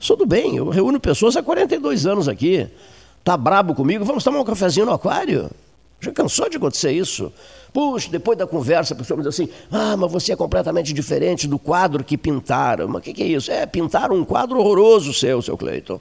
Sou 0.00 0.16
do 0.16 0.24
bem. 0.24 0.56
Eu 0.56 0.70
reúno 0.70 0.98
pessoas 0.98 1.36
há 1.36 1.42
42 1.42 2.06
anos 2.06 2.26
aqui. 2.26 2.66
Tá 3.22 3.36
brabo 3.36 3.74
comigo? 3.74 4.02
Vamos 4.02 4.24
tomar 4.24 4.40
um 4.40 4.44
cafezinho 4.44 4.86
no 4.86 4.92
aquário? 4.92 5.50
Já 6.02 6.10
cansou 6.10 6.50
de 6.50 6.56
acontecer 6.56 6.90
isso? 6.90 7.32
Puxa, 7.72 8.10
depois 8.10 8.36
da 8.36 8.44
conversa, 8.44 8.92
a 8.92 8.96
pessoa 8.96 9.16
me 9.16 9.22
diz 9.22 9.32
assim: 9.32 9.48
ah, 9.70 9.96
mas 9.96 10.10
você 10.10 10.32
é 10.32 10.36
completamente 10.36 10.92
diferente 10.92 11.46
do 11.46 11.60
quadro 11.60 12.02
que 12.02 12.18
pintaram. 12.18 12.88
Mas 12.88 12.96
o 12.98 13.00
que, 13.04 13.14
que, 13.14 13.22
é 13.22 13.26
isso? 13.26 13.52
É, 13.52 13.64
pintaram 13.66 14.16
um 14.16 14.24
quadro 14.24 14.58
horroroso 14.58 15.14
seu, 15.14 15.40
seu 15.40 15.56
Cleiton. 15.56 16.00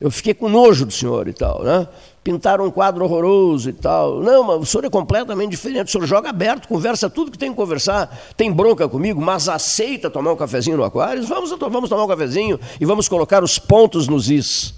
Eu 0.00 0.10
fiquei 0.10 0.32
com 0.32 0.48
nojo 0.48 0.86
do 0.86 0.92
senhor 0.92 1.28
e 1.28 1.34
tal, 1.34 1.62
né? 1.62 1.86
Pintaram 2.24 2.64
um 2.64 2.70
quadro 2.70 3.04
horroroso 3.04 3.68
e 3.68 3.72
tal. 3.74 4.22
Não, 4.22 4.42
mas 4.44 4.60
o 4.62 4.64
senhor 4.64 4.86
é 4.86 4.90
completamente 4.90 5.50
diferente. 5.50 5.88
O 5.88 5.92
senhor 5.92 6.06
joga 6.06 6.30
aberto, 6.30 6.66
conversa 6.66 7.10
tudo 7.10 7.30
que 7.30 7.38
tem 7.38 7.50
que 7.50 7.56
conversar. 7.56 8.16
Tem 8.34 8.50
bronca 8.50 8.88
comigo, 8.88 9.20
mas 9.20 9.46
aceita 9.46 10.08
tomar 10.08 10.32
um 10.32 10.36
cafezinho 10.36 10.78
no 10.78 10.84
Aquários? 10.84 11.28
Vamos, 11.28 11.50
vamos 11.50 11.90
tomar 11.90 12.04
um 12.04 12.08
cafezinho 12.08 12.58
e 12.80 12.86
vamos 12.86 13.08
colocar 13.08 13.44
os 13.44 13.58
pontos 13.58 14.08
nos 14.08 14.30
is. 14.30 14.72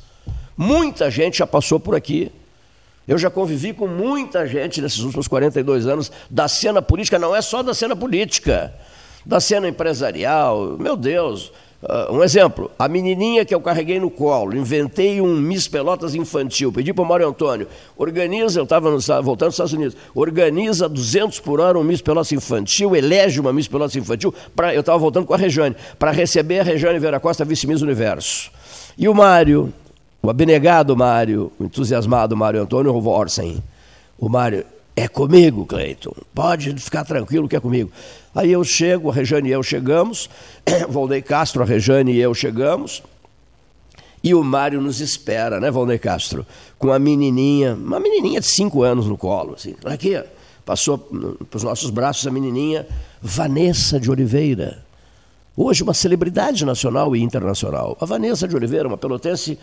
Muita 0.57 1.09
gente 1.09 1.39
já 1.39 1.47
passou 1.47 1.79
por 1.79 1.95
aqui. 1.95 2.33
Eu 3.11 3.19
já 3.19 3.29
convivi 3.29 3.73
com 3.73 3.89
muita 3.89 4.47
gente 4.47 4.81
nesses 4.81 5.01
últimos 5.01 5.27
42 5.27 5.89
anos 5.89 6.13
da 6.31 6.47
cena 6.47 6.81
política, 6.81 7.19
não 7.19 7.35
é 7.35 7.43
só 7.43 7.61
da 7.61 7.75
cena 7.75 7.97
política, 7.97 8.73
da 9.27 9.41
cena 9.41 9.69
empresarial. 9.69 10.77
Meu 10.79 10.95
Deus, 10.95 11.51
Uh, 11.83 12.15
um 12.15 12.23
exemplo, 12.23 12.71
a 12.79 12.87
menininha 12.87 13.43
que 13.43 13.55
eu 13.55 13.61
carreguei 13.61 13.99
no 13.99 14.11
colo, 14.11 14.55
inventei 14.55 15.19
um 15.19 15.35
Miss 15.37 15.67
Pelotas 15.67 16.15
infantil, 16.15 16.71
pedi 16.71 16.93
para 16.93 17.03
o 17.03 17.09
Mário 17.09 17.27
Antônio, 17.27 17.67
organiza, 17.97 18.61
eu 18.61 18.65
estava 18.65 18.91
voltando 19.23 19.49
dos 19.49 19.55
Estados 19.55 19.73
Unidos, 19.73 19.97
organiza 20.15 20.87
200 20.87 21.41
por 21.41 21.59
hora 21.59 21.79
um 21.79 21.83
Miss 21.83 22.03
Pelotas 22.03 22.33
infantil, 22.33 22.95
elege 22.95 23.41
uma 23.41 23.51
Miss 23.51 23.67
Pelotas 23.67 23.97
infantil, 23.97 24.35
pra, 24.55 24.75
eu 24.75 24.81
estava 24.81 24.99
voltando 24.99 25.25
com 25.25 25.33
a 25.33 25.39
Rejane, 25.39 25.75
para 25.99 26.11
receber 26.11 26.61
a 26.61 26.65
Rejane 26.65 26.99
Vera 26.99 27.19
Costa, 27.19 27.47
vice-miss 27.47 27.81
Universo. 27.81 28.51
E 28.99 29.09
o 29.09 29.15
Mário, 29.15 29.73
o 30.23 30.29
abnegado 30.29 30.97
Mário, 30.97 31.53
o 31.59 31.65
entusiasmado 31.65 32.37
Mário 32.37 32.63
Antônio 32.63 32.95
Orsen, 33.07 33.63
o 34.19 34.29
Mário, 34.29 34.65
é 34.95 35.09
comigo, 35.09 35.65
Cleiton. 35.65 36.13
Pode 36.35 36.75
ficar 36.75 37.05
tranquilo 37.05 37.49
que 37.49 37.57
é 37.57 37.61
comigo. 37.61 37.91
Aí 38.35 38.53
eu 38.53 38.63
chego, 38.63 39.11
a 39.11 39.15
Rejane 39.15 39.49
e 39.49 39.53
eu 39.53 39.63
chegamos, 39.63 40.29
Valdeir 40.89 41.25
Castro, 41.25 41.63
a 41.63 41.67
Rejane 41.67 42.13
e 42.13 42.21
eu 42.21 42.35
chegamos, 42.35 43.03
e 44.23 44.35
o 44.35 44.45
Mário 44.45 44.81
nos 44.81 45.01
espera, 45.01 45.59
né, 45.59 45.71
Valdeir 45.71 46.01
Castro? 46.01 46.47
Com 46.79 46.93
a 46.93 46.99
menininha, 46.99 47.75
uma 47.75 47.99
menininha 47.99 48.41
de 48.41 48.47
cinco 48.47 48.83
anos 48.83 49.07
no 49.07 49.17
colo. 49.17 49.55
Assim. 49.55 49.75
Aqui, 49.85 50.23
passou 50.65 50.99
para 50.99 51.57
os 51.57 51.63
nossos 51.63 51.89
braços 51.89 52.27
a 52.27 52.31
menininha 52.31 52.87
Vanessa 53.23 53.99
de 53.99 54.11
Oliveira. 54.11 54.85
Hoje 55.57 55.83
uma 55.83 55.95
celebridade 55.95 56.65
nacional 56.65 57.17
e 57.17 57.23
internacional. 57.23 57.97
A 58.01 58.05
Vanessa 58.05 58.47
de 58.47 58.55
Oliveira, 58.55 58.87
uma 58.87 58.97
pelotense 58.97 59.59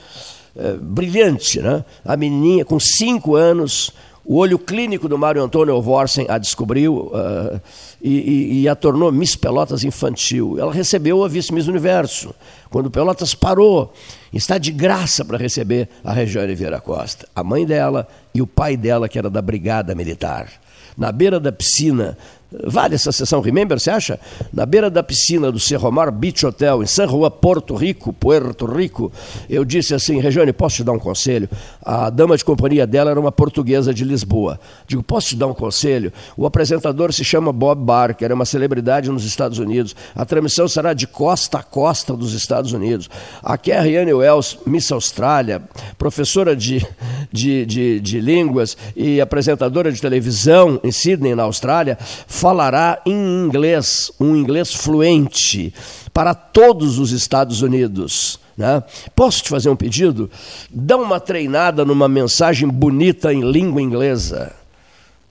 é, 0.57 0.73
brilhante, 0.73 1.61
né? 1.61 1.85
A 2.03 2.17
menininha 2.17 2.65
com 2.65 2.79
cinco 2.79 3.35
anos, 3.35 3.91
o 4.25 4.37
olho 4.37 4.57
clínico 4.57 5.07
do 5.07 5.17
Mário 5.17 5.41
Antônio 5.41 5.73
Alvorsen 5.73 6.25
a 6.27 6.37
descobriu 6.37 7.11
uh, 7.13 7.61
e, 8.01 8.09
e, 8.09 8.61
e, 8.61 8.69
a 8.69 8.75
tornou 8.75 9.11
Miss 9.11 9.35
Pelotas 9.35 9.83
infantil. 9.83 10.57
Ela 10.59 10.73
recebeu 10.73 11.23
a 11.23 11.27
vice-miss 11.27 11.67
Universo. 11.67 12.35
Quando 12.69 12.91
Pelotas 12.91 13.33
parou, 13.33 13.93
está 14.33 14.57
de 14.57 14.71
graça 14.71 15.23
para 15.23 15.37
receber 15.37 15.87
a 16.03 16.11
Regiane 16.11 16.55
Vieira 16.55 16.81
Costa. 16.81 17.27
A 17.33 17.43
mãe 17.43 17.65
dela 17.65 18.07
e 18.33 18.41
o 18.41 18.47
pai 18.47 18.75
dela, 18.75 19.07
que 19.07 19.17
era 19.17 19.29
da 19.29 19.41
Brigada 19.41 19.95
Militar. 19.95 20.51
Na 20.97 21.11
beira 21.11 21.39
da 21.39 21.51
piscina 21.51 22.17
Vale 22.51 22.95
essa 22.95 23.11
sessão 23.11 23.41
Remember, 23.41 23.77
você 23.77 23.89
acha? 23.89 24.19
Na 24.53 24.65
beira 24.65 24.89
da 24.89 25.03
piscina 25.03 25.51
do 25.51 25.59
Cerromar 25.59 26.11
Beach 26.11 26.45
Hotel, 26.45 26.81
em 26.81 26.85
San 26.85 27.07
Juan, 27.07 27.29
Porto 27.29 27.75
Rico, 27.75 28.13
Puerto 28.13 28.65
Rico, 28.65 29.11
eu 29.49 29.65
disse 29.65 29.93
assim, 29.93 30.19
Regiane, 30.19 30.53
posso 30.53 30.77
te 30.77 30.83
dar 30.83 30.93
um 30.93 30.99
conselho? 30.99 31.49
A 31.83 32.09
dama 32.09 32.37
de 32.37 32.45
companhia 32.45 32.87
dela 32.87 33.11
era 33.11 33.19
uma 33.19 33.31
portuguesa 33.33 33.93
de 33.93 34.05
Lisboa. 34.05 34.59
Digo, 34.87 35.03
posso 35.03 35.29
te 35.29 35.35
dar 35.35 35.47
um 35.47 35.53
conselho? 35.53 36.13
O 36.37 36.45
apresentador 36.45 37.11
se 37.11 37.23
chama 37.23 37.51
Bob 37.51 37.83
Barker, 37.83 38.31
é 38.31 38.33
uma 38.33 38.45
celebridade 38.45 39.09
nos 39.11 39.25
Estados 39.25 39.59
Unidos. 39.59 39.93
A 40.15 40.23
transmissão 40.23 40.67
será 40.69 40.93
de 40.93 41.05
costa 41.05 41.59
a 41.59 41.63
costa 41.63 42.15
dos 42.15 42.33
Estados 42.33 42.71
Unidos. 42.71 43.09
A 43.43 43.57
Kerriane 43.57 44.13
Wells, 44.13 44.57
Miss 44.65 44.89
Austrália, 44.91 45.61
professora 45.97 46.55
de, 46.55 46.85
de, 47.32 47.65
de, 47.65 47.99
de 47.99 48.19
línguas 48.19 48.78
e 48.95 49.19
apresentadora 49.21 49.91
de 49.91 50.01
televisão 50.01 50.80
em 50.84 50.91
Sydney, 50.91 51.36
na 51.36 51.43
Austrália, 51.43 51.97
falará 51.99 53.01
em 53.05 53.45
inglês, 53.45 54.11
um 54.19 54.36
inglês 54.36 54.73
fluente, 54.73 55.73
para 56.13 56.34
todos 56.34 56.99
os 56.99 57.11
Estados 57.11 57.61
Unidos. 57.61 58.39
Né? 58.57 58.82
Posso 59.15 59.43
te 59.43 59.49
fazer 59.49 59.69
um 59.69 59.75
pedido? 59.75 60.30
Dá 60.71 60.97
uma 60.97 61.19
treinada 61.19 61.86
numa 61.86 62.07
mensagem 62.07 62.67
bonita 62.67 63.32
em 63.32 63.41
língua 63.41 63.82
inglesa. 63.82 64.51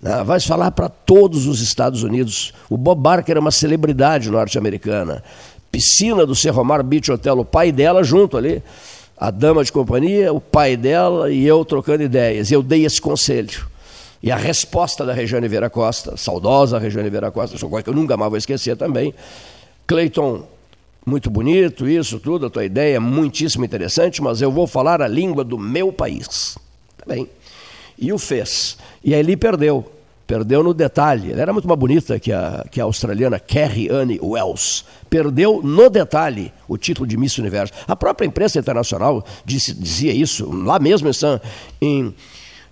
Né? 0.00 0.22
Vai 0.22 0.38
falar 0.38 0.70
para 0.70 0.88
todos 0.88 1.46
os 1.46 1.60
Estados 1.60 2.04
Unidos. 2.04 2.52
O 2.70 2.76
Bob 2.76 3.00
Barker 3.00 3.36
é 3.36 3.40
uma 3.40 3.50
celebridade 3.50 4.30
norte-americana. 4.30 5.24
Piscina 5.72 6.24
do 6.24 6.34
Cerromar 6.34 6.82
Beach 6.84 7.10
Hotel, 7.10 7.40
o 7.40 7.44
pai 7.44 7.72
dela 7.72 8.04
junto 8.04 8.36
ali. 8.36 8.62
A 9.16 9.30
dama 9.30 9.64
de 9.64 9.72
companhia, 9.72 10.32
o 10.32 10.40
pai 10.40 10.76
dela 10.76 11.32
e 11.32 11.46
eu 11.46 11.64
trocando 11.64 12.02
ideias. 12.02 12.52
Eu 12.52 12.62
dei 12.62 12.84
esse 12.84 13.00
conselho. 13.00 13.66
E 14.22 14.30
a 14.30 14.36
resposta 14.36 15.04
da 15.04 15.12
Regiane 15.12 15.48
Vera 15.48 15.70
Costa, 15.70 16.16
saudosa 16.16 16.78
Regiane 16.78 17.08
Vera 17.08 17.30
Costa, 17.30 17.58
coisa 17.66 17.82
que 17.82 17.90
eu 17.90 17.94
nunca 17.94 18.16
mais 18.16 18.30
vou 18.30 18.38
esquecer 18.38 18.76
também. 18.76 19.14
Cleiton, 19.86 20.46
muito 21.04 21.30
bonito 21.30 21.88
isso 21.88 22.18
tudo, 22.18 22.46
a 22.46 22.50
tua 22.50 22.64
ideia 22.64 22.96
é 22.96 22.98
muitíssimo 22.98 23.64
interessante, 23.64 24.20
mas 24.20 24.42
eu 24.42 24.50
vou 24.50 24.66
falar 24.66 25.00
a 25.00 25.06
língua 25.06 25.44
do 25.44 25.56
meu 25.56 25.92
país. 25.92 26.58
Tá 26.98 27.04
bem. 27.06 27.28
E 27.98 28.12
o 28.12 28.18
fez. 28.18 28.76
E 29.04 29.14
aí 29.14 29.20
ele 29.20 29.36
perdeu. 29.36 29.95
Perdeu 30.26 30.62
no 30.62 30.74
detalhe. 30.74 31.32
Ela 31.32 31.42
era 31.42 31.52
muito 31.52 31.68
mais 31.68 31.78
bonita 31.78 32.18
que 32.18 32.32
a, 32.32 32.64
que 32.70 32.80
a 32.80 32.84
australiana 32.84 33.38
Carrie 33.38 33.88
Anne 33.88 34.18
Wells. 34.20 34.84
Perdeu 35.08 35.60
no 35.62 35.88
detalhe 35.88 36.52
o 36.66 36.76
título 36.76 37.06
de 37.06 37.16
Miss 37.16 37.38
Universo. 37.38 37.72
A 37.86 37.94
própria 37.94 38.26
imprensa 38.26 38.58
internacional 38.58 39.24
disse, 39.44 39.72
dizia 39.72 40.12
isso, 40.12 40.50
lá 40.50 40.78
mesmo 40.78 41.08
em, 41.08 41.12
San, 41.12 41.40
em 41.80 42.14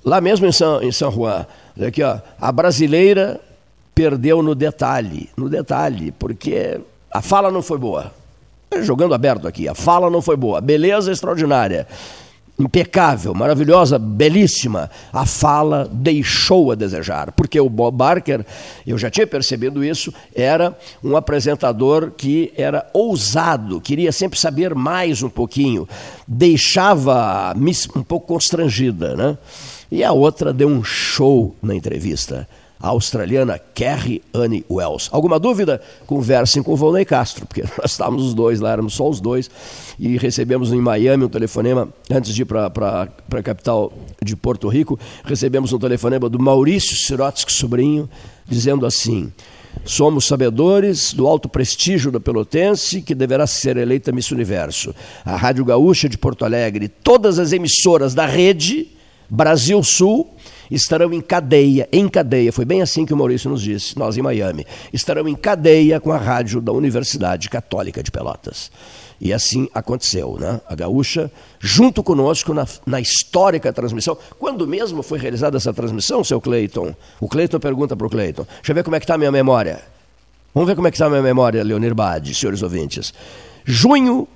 Lá 0.04 0.20
mesmo 0.20 0.46
em 0.46 0.52
São, 0.52 0.82
em 0.82 0.92
São 0.92 1.10
Juan, 1.10 1.46
aqui, 1.80 2.02
ó, 2.02 2.18
a 2.38 2.52
brasileira 2.52 3.40
perdeu 3.94 4.42
no 4.42 4.54
detalhe, 4.54 5.30
no 5.34 5.48
detalhe, 5.48 6.12
porque 6.12 6.78
a 7.10 7.22
fala 7.22 7.50
não 7.50 7.62
foi 7.62 7.78
boa. 7.78 8.12
Jogando 8.82 9.14
aberto 9.14 9.48
aqui, 9.48 9.66
a 9.66 9.74
fala 9.74 10.10
não 10.10 10.20
foi 10.20 10.36
boa. 10.36 10.60
Beleza 10.60 11.10
extraordinária, 11.10 11.86
impecável, 12.58 13.34
maravilhosa, 13.34 13.98
belíssima. 13.98 14.90
A 15.12 15.26
fala 15.26 15.88
deixou 15.90 16.70
a 16.70 16.74
desejar, 16.74 17.32
porque 17.32 17.58
o 17.58 17.68
Bob 17.68 17.96
Barker, 17.96 18.44
eu 18.86 18.96
já 18.96 19.10
tinha 19.10 19.26
percebido 19.26 19.84
isso, 19.84 20.12
era 20.34 20.76
um 21.02 21.16
apresentador 21.16 22.12
que 22.16 22.52
era 22.56 22.88
ousado, 22.92 23.80
queria 23.80 24.12
sempre 24.12 24.38
saber 24.38 24.74
mais 24.74 25.22
um 25.22 25.28
pouquinho, 25.28 25.88
deixava 26.26 27.54
um 27.96 28.02
pouco 28.02 28.26
constrangida, 28.26 29.16
né? 29.16 29.38
E 29.90 30.02
a 30.02 30.12
outra 30.12 30.52
deu 30.52 30.68
um 30.68 30.82
show 30.82 31.54
na 31.62 31.74
entrevista. 31.74 32.48
A 32.84 32.88
australiana 32.88 33.58
Kerry 33.58 34.22
Anne 34.34 34.62
Wells. 34.70 35.08
Alguma 35.10 35.38
dúvida? 35.38 35.80
Conversem 36.06 36.62
com 36.62 36.74
o 36.74 36.76
Volney 36.76 37.06
Castro, 37.06 37.46
porque 37.46 37.62
nós 37.80 37.92
estávamos 37.92 38.26
os 38.26 38.34
dois 38.34 38.60
lá, 38.60 38.72
éramos 38.72 38.92
só 38.92 39.08
os 39.08 39.20
dois, 39.20 39.50
e 39.98 40.18
recebemos 40.18 40.70
em 40.70 40.82
Miami 40.82 41.24
um 41.24 41.28
telefonema, 41.30 41.88
antes 42.10 42.34
de 42.34 42.42
ir 42.42 42.44
para 42.44 42.66
a 42.66 43.42
capital 43.42 43.90
de 44.22 44.36
Porto 44.36 44.68
Rico, 44.68 45.00
recebemos 45.24 45.72
um 45.72 45.78
telefonema 45.78 46.28
do 46.28 46.38
Maurício 46.38 46.94
Sirotsky 46.94 47.54
Sobrinho, 47.54 48.06
dizendo 48.46 48.84
assim: 48.84 49.32
Somos 49.86 50.26
sabedores 50.26 51.14
do 51.14 51.26
alto 51.26 51.48
prestígio 51.48 52.12
da 52.12 52.20
Pelotense, 52.20 53.00
que 53.00 53.14
deverá 53.14 53.46
ser 53.46 53.78
eleita 53.78 54.12
Miss 54.12 54.30
Universo. 54.30 54.94
A 55.24 55.36
Rádio 55.36 55.64
Gaúcha 55.64 56.06
de 56.06 56.18
Porto 56.18 56.44
Alegre, 56.44 56.88
todas 56.88 57.38
as 57.38 57.50
emissoras 57.50 58.12
da 58.12 58.26
rede 58.26 58.88
Brasil 59.30 59.82
Sul 59.82 60.34
estarão 60.70 61.12
em 61.12 61.20
cadeia, 61.20 61.88
em 61.92 62.08
cadeia, 62.08 62.52
foi 62.52 62.64
bem 62.64 62.82
assim 62.82 63.04
que 63.04 63.12
o 63.12 63.16
Maurício 63.16 63.50
nos 63.50 63.62
disse, 63.62 63.98
nós 63.98 64.16
em 64.16 64.22
Miami, 64.22 64.66
estarão 64.92 65.28
em 65.28 65.34
cadeia 65.34 66.00
com 66.00 66.12
a 66.12 66.16
rádio 66.16 66.60
da 66.60 66.72
Universidade 66.72 67.48
Católica 67.48 68.02
de 68.02 68.10
Pelotas. 68.10 68.70
E 69.20 69.32
assim 69.32 69.68
aconteceu, 69.72 70.36
né? 70.38 70.60
A 70.68 70.74
Gaúcha, 70.74 71.30
junto 71.60 72.02
conosco 72.02 72.52
na, 72.52 72.66
na 72.84 73.00
histórica 73.00 73.72
transmissão. 73.72 74.18
Quando 74.38 74.66
mesmo 74.66 75.02
foi 75.02 75.18
realizada 75.18 75.56
essa 75.56 75.72
transmissão, 75.72 76.22
seu 76.24 76.40
Cleiton? 76.40 76.94
O 77.20 77.28
Cleiton 77.28 77.60
pergunta 77.60 77.96
para 77.96 78.06
o 78.06 78.10
Cleiton. 78.10 78.44
Deixa 78.44 78.72
eu 78.72 78.74
ver 78.74 78.82
como 78.82 78.96
é 78.96 79.00
que 79.00 79.04
está 79.04 79.14
a 79.14 79.18
minha 79.18 79.32
memória. 79.32 79.80
Vamos 80.52 80.68
ver 80.68 80.76
como 80.76 80.88
é 80.88 80.90
que 80.90 80.96
está 80.96 81.06
a 81.06 81.10
minha 81.10 81.22
memória, 81.22 81.64
Leonir 81.64 81.94
Bade, 81.94 82.34
senhores 82.34 82.62
ouvintes. 82.62 83.14
Junho 83.64 84.28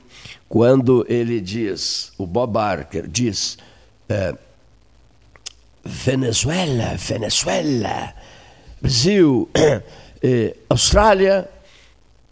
quando 0.50 1.06
ele 1.08 1.40
diz, 1.40 2.12
o 2.18 2.26
Bob 2.26 2.54
Barker 2.54 3.08
diz, 3.08 3.60
é, 4.10 4.36
Venezuela, 5.86 6.96
Venezuela, 6.98 8.16
Brasil, 8.82 9.48
é, 10.22 10.56
Austrália, 10.70 11.48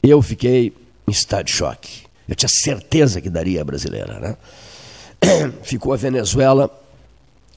eu 0.02 0.20
fiquei 0.22 0.74
em 1.08 1.12
estado 1.12 1.46
de 1.46 1.52
choque. 1.52 2.04
Eu 2.28 2.36
tinha 2.36 2.50
certeza 2.50 3.22
que 3.22 3.30
daria 3.30 3.62
a 3.62 3.66
brasileira, 3.66 4.20
né? 4.20 4.36
ficou 5.64 5.94
a 5.94 5.98
Venezuela 5.98 6.81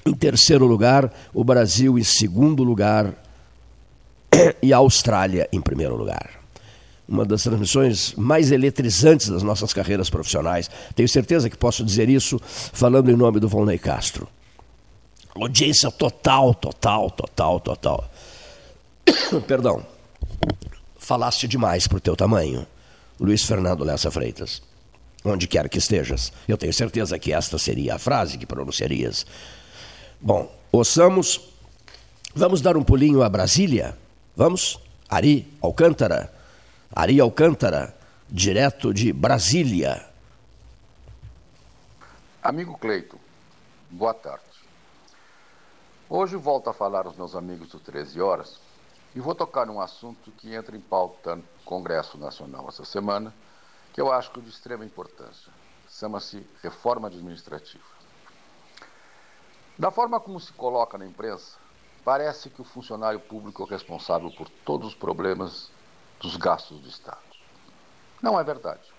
em 0.06 0.12
terceiro 0.12 0.66
lugar, 0.66 1.12
o 1.32 1.42
Brasil 1.42 1.98
em 1.98 2.04
segundo 2.04 2.62
lugar 2.62 3.14
e 4.62 4.72
a 4.72 4.76
Austrália 4.76 5.48
em 5.52 5.60
primeiro 5.60 5.96
lugar. 5.96 6.30
Uma 7.06 7.24
das 7.24 7.42
transmissões 7.42 8.14
mais 8.14 8.50
eletrizantes 8.50 9.28
das 9.28 9.42
nossas 9.42 9.72
carreiras 9.72 10.08
profissionais. 10.08 10.70
Tenho 10.94 11.08
certeza 11.08 11.50
que 11.50 11.56
posso 11.56 11.84
dizer 11.84 12.08
isso 12.08 12.40
falando 12.42 13.10
em 13.10 13.16
nome 13.16 13.38
do 13.40 13.48
Volney 13.48 13.78
Castro. 13.78 14.26
Audiência 15.34 15.90
total, 15.90 16.54
total, 16.54 17.10
total, 17.10 17.60
total. 17.60 18.10
Perdão. 19.46 19.84
Falaste 20.96 21.46
demais 21.46 21.86
para 21.86 21.98
o 21.98 22.00
teu 22.00 22.16
tamanho. 22.16 22.66
Luiz 23.20 23.44
Fernando 23.44 23.84
Lessa 23.84 24.10
Freitas. 24.10 24.62
Onde 25.24 25.46
quer 25.46 25.68
que 25.68 25.78
estejas. 25.78 26.32
Eu 26.46 26.56
tenho 26.56 26.72
certeza 26.72 27.18
que 27.18 27.32
esta 27.32 27.58
seria 27.58 27.96
a 27.96 27.98
frase 27.98 28.38
que 28.38 28.46
pronunciarias. 28.46 29.26
Bom, 30.26 30.50
ouçamos. 30.72 31.52
Vamos 32.34 32.62
dar 32.62 32.78
um 32.78 32.82
pulinho 32.82 33.22
a 33.22 33.28
Brasília? 33.28 33.94
Vamos? 34.34 34.80
Ari 35.06 35.54
Alcântara. 35.60 36.32
Ari 36.90 37.20
Alcântara, 37.20 37.94
direto 38.26 38.94
de 38.94 39.12
Brasília. 39.12 40.08
Amigo 42.42 42.78
Cleito, 42.78 43.20
boa 43.90 44.14
tarde. 44.14 44.40
Hoje 46.08 46.36
volto 46.36 46.70
a 46.70 46.72
falar 46.72 47.04
aos 47.04 47.18
meus 47.18 47.36
amigos 47.36 47.68
do 47.68 47.78
13 47.78 48.18
Horas 48.22 48.58
e 49.14 49.20
vou 49.20 49.34
tocar 49.34 49.66
num 49.66 49.78
assunto 49.78 50.30
que 50.38 50.54
entra 50.54 50.74
em 50.74 50.80
pauta 50.80 51.36
no 51.36 51.44
Congresso 51.66 52.16
Nacional 52.16 52.64
essa 52.70 52.86
semana, 52.86 53.30
que 53.92 54.00
eu 54.00 54.10
acho 54.10 54.30
que 54.30 54.40
é 54.40 54.42
de 54.42 54.48
extrema 54.48 54.86
importância. 54.86 55.52
Chama-se 55.86 56.46
reforma 56.62 57.08
administrativa. 57.08 57.93
Da 59.78 59.90
forma 59.90 60.20
como 60.20 60.38
se 60.38 60.52
coloca 60.52 60.96
na 60.96 61.04
imprensa, 61.04 61.58
parece 62.04 62.48
que 62.48 62.60
o 62.60 62.64
funcionário 62.64 63.18
público 63.18 63.64
é 63.64 63.66
responsável 63.66 64.30
por 64.30 64.48
todos 64.48 64.88
os 64.88 64.94
problemas 64.94 65.68
dos 66.20 66.36
gastos 66.36 66.78
do 66.80 66.88
Estado. 66.88 67.18
Não 68.22 68.38
é 68.38 68.44
verdade. 68.44 68.92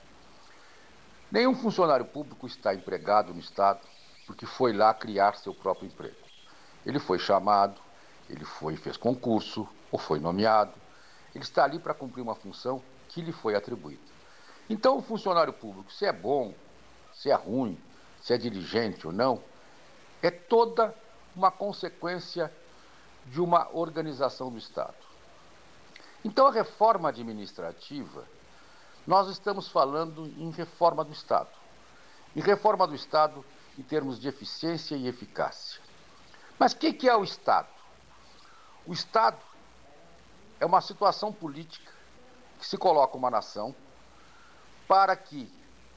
Nenhum 1.31 1.55
funcionário 1.55 2.05
público 2.05 2.45
está 2.45 2.75
empregado 2.75 3.33
no 3.33 3.39
Estado 3.39 3.79
porque 4.27 4.45
foi 4.45 4.73
lá 4.73 4.93
criar 4.93 5.35
seu 5.35 5.53
próprio 5.53 5.87
emprego. 5.87 6.15
Ele 6.85 6.99
foi 6.99 7.19
chamado, 7.19 7.79
ele 8.29 8.43
foi 8.43 8.75
fez 8.75 8.97
concurso 8.97 9.67
ou 9.91 9.97
foi 9.97 10.19
nomeado. 10.19 10.73
Ele 11.33 11.43
está 11.43 11.63
ali 11.63 11.79
para 11.79 11.93
cumprir 11.93 12.21
uma 12.21 12.35
função 12.35 12.81
que 13.07 13.21
lhe 13.21 13.31
foi 13.31 13.55
atribuída. 13.55 14.01
Então, 14.69 14.97
o 14.97 15.01
funcionário 15.01 15.53
público, 15.53 15.91
se 15.91 16.05
é 16.05 16.11
bom, 16.11 16.53
se 17.13 17.29
é 17.29 17.35
ruim, 17.35 17.77
se 18.21 18.33
é 18.33 18.37
diligente 18.37 19.05
ou 19.05 19.13
não, 19.13 19.41
é 20.25 20.31
toda 20.31 20.95
uma 21.35 21.51
consequência 21.51 22.51
de 23.27 23.39
uma 23.39 23.69
organização 23.71 24.51
do 24.51 24.57
Estado. 24.57 24.95
Então, 26.23 26.47
a 26.47 26.51
reforma 26.51 27.09
administrativa, 27.09 28.25
nós 29.05 29.29
estamos 29.29 29.67
falando 29.67 30.25
em 30.25 30.49
reforma 30.49 31.03
do 31.03 31.11
Estado. 31.11 31.49
Em 32.35 32.41
reforma 32.41 32.87
do 32.87 32.95
Estado 32.95 33.45
em 33.77 33.83
termos 33.83 34.19
de 34.19 34.27
eficiência 34.27 34.95
e 34.95 35.07
eficácia. 35.07 35.79
Mas 36.57 36.71
o 36.71 36.77
que, 36.77 37.07
é 37.07 37.15
o 37.15 37.23
Estado? 37.23 37.67
O 38.87 38.93
Estado 38.93 39.37
é 40.59 40.65
uma 40.65 40.81
situação 40.81 41.31
política 41.31 41.91
que 42.57 42.65
se 42.65 42.77
coloca 42.77 43.15
uma 43.15 43.29
nação 43.29 43.75
para 44.87 45.15
que 45.15 45.51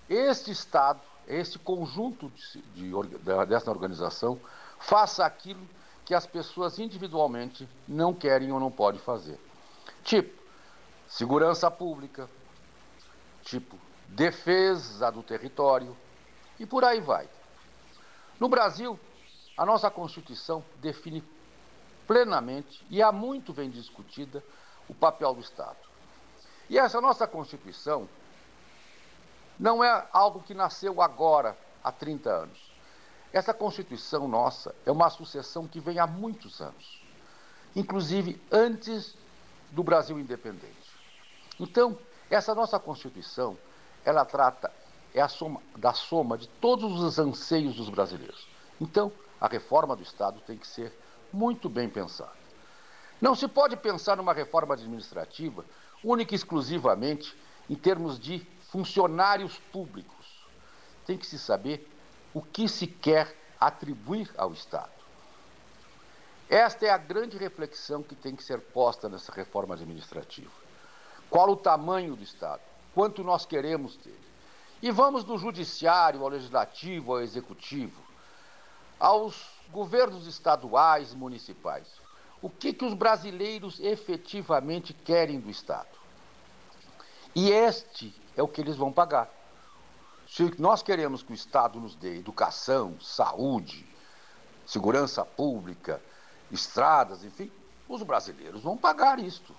este 0.08 0.50
Estado 0.50 1.00
esse 1.28 1.58
conjunto 1.58 2.30
de, 2.30 2.62
de, 2.72 3.18
dessa 3.46 3.70
organização 3.70 4.40
faça 4.78 5.24
aquilo 5.24 5.60
que 6.04 6.14
as 6.14 6.26
pessoas 6.26 6.78
individualmente 6.78 7.68
não 7.86 8.14
querem 8.14 8.50
ou 8.50 8.58
não 8.58 8.70
podem 8.70 9.00
fazer. 9.00 9.38
Tipo, 10.02 10.42
segurança 11.06 11.70
pública, 11.70 12.28
tipo, 13.42 13.78
defesa 14.08 15.10
do 15.10 15.22
território 15.22 15.94
e 16.58 16.64
por 16.64 16.82
aí 16.82 17.00
vai. 17.00 17.28
No 18.40 18.48
Brasil, 18.48 18.98
a 19.56 19.66
nossa 19.66 19.90
Constituição 19.90 20.64
define 20.76 21.22
plenamente 22.06 22.84
e 22.88 23.02
há 23.02 23.12
muito 23.12 23.52
vem 23.52 23.68
discutida 23.68 24.42
o 24.88 24.94
papel 24.94 25.34
do 25.34 25.40
Estado. 25.40 25.76
E 26.70 26.78
essa 26.78 27.00
nossa 27.00 27.26
Constituição 27.26 28.08
não 29.58 29.82
é 29.82 30.06
algo 30.12 30.42
que 30.42 30.54
nasceu 30.54 31.00
agora, 31.02 31.56
há 31.82 31.92
30 31.92 32.30
anos. 32.30 32.72
Essa 33.32 33.52
Constituição 33.52 34.26
nossa 34.26 34.74
é 34.86 34.90
uma 34.90 35.10
sucessão 35.10 35.66
que 35.66 35.80
vem 35.80 35.98
há 35.98 36.06
muitos 36.06 36.60
anos, 36.60 37.02
inclusive 37.74 38.40
antes 38.50 39.16
do 39.70 39.82
Brasil 39.82 40.18
independente. 40.18 40.88
Então, 41.60 41.98
essa 42.30 42.54
nossa 42.54 42.78
Constituição, 42.78 43.56
ela 44.04 44.24
trata 44.24 44.72
é 45.14 45.20
a 45.20 45.28
soma, 45.28 45.60
da 45.76 45.92
soma 45.92 46.36
de 46.36 46.46
todos 46.46 47.00
os 47.00 47.18
anseios 47.18 47.76
dos 47.76 47.88
brasileiros. 47.88 48.46
Então, 48.80 49.10
a 49.40 49.48
reforma 49.48 49.96
do 49.96 50.02
Estado 50.02 50.40
tem 50.46 50.56
que 50.56 50.66
ser 50.66 50.92
muito 51.32 51.68
bem 51.68 51.88
pensada. 51.88 52.36
Não 53.20 53.34
se 53.34 53.48
pode 53.48 53.76
pensar 53.76 54.16
numa 54.16 54.32
reforma 54.32 54.74
administrativa 54.74 55.64
única 56.04 56.34
e 56.34 56.36
exclusivamente 56.36 57.36
em 57.68 57.74
termos 57.74 58.18
de 58.18 58.46
funcionários 58.68 59.58
públicos. 59.72 60.26
Tem 61.06 61.16
que 61.16 61.26
se 61.26 61.38
saber 61.38 61.88
o 62.32 62.42
que 62.42 62.68
se 62.68 62.86
quer 62.86 63.34
atribuir 63.58 64.30
ao 64.36 64.52
Estado. 64.52 64.90
Esta 66.48 66.86
é 66.86 66.90
a 66.90 66.98
grande 66.98 67.36
reflexão 67.36 68.02
que 68.02 68.14
tem 68.14 68.34
que 68.34 68.42
ser 68.42 68.60
posta 68.60 69.08
nessa 69.08 69.32
reforma 69.32 69.74
administrativa. 69.74 70.50
Qual 71.28 71.50
o 71.50 71.56
tamanho 71.56 72.16
do 72.16 72.22
Estado? 72.22 72.62
Quanto 72.94 73.22
nós 73.22 73.44
queremos 73.44 73.96
ter? 73.96 74.18
E 74.80 74.90
vamos 74.90 75.24
do 75.24 75.36
judiciário 75.36 76.22
ao 76.22 76.28
legislativo, 76.28 77.12
ao 77.12 77.20
executivo, 77.20 78.00
aos 78.98 79.50
governos 79.70 80.26
estaduais 80.26 81.12
municipais. 81.12 81.86
O 82.40 82.48
que, 82.48 82.72
que 82.72 82.84
os 82.84 82.94
brasileiros 82.94 83.80
efetivamente 83.80 84.94
querem 84.94 85.40
do 85.40 85.50
Estado? 85.50 85.98
E 87.34 87.50
este 87.50 88.14
é 88.38 88.42
o 88.42 88.48
que 88.48 88.60
eles 88.60 88.76
vão 88.76 88.92
pagar. 88.92 89.28
Se 90.28 90.54
nós 90.60 90.82
queremos 90.82 91.22
que 91.22 91.32
o 91.32 91.34
Estado 91.34 91.80
nos 91.80 91.94
dê 91.96 92.18
educação, 92.18 92.98
saúde, 93.00 93.84
segurança 94.64 95.24
pública, 95.24 96.00
estradas, 96.50 97.24
enfim, 97.24 97.50
os 97.88 98.02
brasileiros 98.02 98.62
vão 98.62 98.76
pagar 98.76 99.18
isto. 99.18 99.54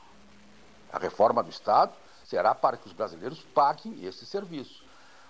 A 0.93 0.97
reforma 0.97 1.43
do 1.43 1.49
Estado 1.49 1.91
será 2.23 2.55
para 2.55 2.77
que 2.77 2.87
os 2.87 2.93
brasileiros 2.93 3.41
paguem 3.53 4.05
esse 4.05 4.25
serviço. 4.25 4.83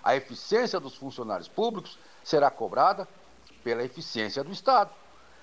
A 0.04 0.16
eficiência 0.16 0.80
dos 0.80 0.96
funcionários 0.96 1.48
públicos 1.48 1.98
será 2.24 2.52
cobrada 2.52 3.08
pela 3.64 3.84
eficiência 3.84 4.44
do 4.44 4.52
Estado. 4.52 4.92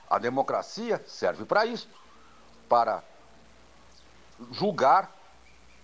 A 0.09 0.19
democracia 0.19 1.03
serve 1.07 1.45
para 1.45 1.67
isso, 1.67 1.89
para 2.69 3.03
julgar 4.53 5.11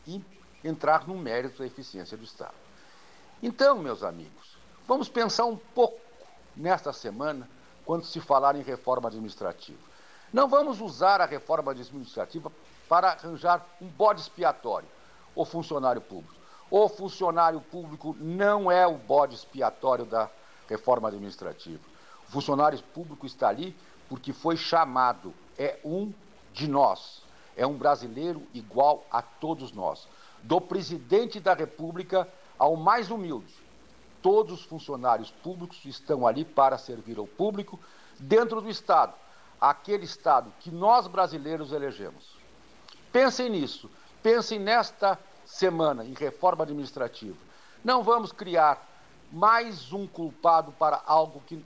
e 0.07 0.23
entrar 0.65 1.07
no 1.07 1.17
mérito 1.17 1.59
da 1.59 1.67
eficiência 1.67 2.17
do 2.17 2.25
Estado. 2.25 2.55
Então, 3.43 3.79
meus 3.79 4.03
amigos, 4.03 4.57
vamos 4.87 5.09
pensar 5.09 5.45
um 5.45 5.57
pouco 5.57 6.01
nesta 6.57 6.93
semana 6.93 7.49
quando 7.85 8.05
se 8.05 8.21
falar 8.21 8.55
em 8.55 8.63
reforma 8.63 9.09
administrativa. 9.09 9.81
Não 10.33 10.49
vamos 10.49 10.81
usar 10.81 11.21
a 11.21 11.27
reforma 11.27 11.73
administrativa 11.73 12.51
para 12.89 13.11
arranjar 13.11 13.67
um 13.81 13.89
bode 13.89 14.21
expiatório, 14.21 14.89
o 15.35 15.45
funcionário 15.45 16.01
público. 16.01 16.35
O 16.71 16.89
funcionário 16.89 17.61
público 17.61 18.17
não 18.19 18.71
é 18.71 18.87
o 18.87 18.95
bode 18.95 19.35
expiatório 19.35 20.05
da 20.05 20.31
reforma 20.69 21.09
administrativa. 21.09 21.83
O 22.29 22.31
funcionário 22.31 22.81
público 22.95 23.27
está 23.27 23.49
ali 23.49 23.77
porque 24.09 24.33
foi 24.33 24.57
chamado, 24.57 25.35
é 25.59 25.79
um 25.85 26.13
de 26.53 26.69
nós, 26.69 27.23
é 27.57 27.67
um 27.67 27.77
brasileiro 27.77 28.43
igual 28.55 29.05
a 29.11 29.21
todos 29.21 29.73
nós 29.73 30.09
do 30.43 30.61
presidente 30.61 31.41
da 31.41 31.55
República 31.55 32.29
ao 32.59 32.77
mais 32.77 33.11
humilde. 33.11 33.55
Todos 34.21 34.61
os 34.61 34.65
funcionários 34.65 35.31
públicos 35.31 35.85
estão 35.85 36.27
ali 36.27 36.45
para 36.45 36.79
servir 36.79 37.19
ao 37.19 37.27
público 37.27 37.79
dentro 38.19 38.61
do 38.61 38.71
Estado, 38.71 39.15
aquele 39.61 40.05
Estado 40.05 40.53
que 40.61 40.71
nós 40.71 41.07
brasileiros 41.07 41.73
elegemos. 41.73 42.37
Pensem 43.13 43.51
nisso, 43.51 43.91
pensem 44.23 44.59
nesta 44.59 45.19
semana 45.45 46.05
em 46.05 46.15
reforma 46.15 46.63
administrativa. 46.63 47.37
Não 47.85 48.03
vamos 48.03 48.33
criar 48.33 48.89
mais 49.31 49.93
um 49.93 50.07
culpado 50.07 50.73
para 50.73 51.03
algo 51.05 51.43
que 51.47 51.65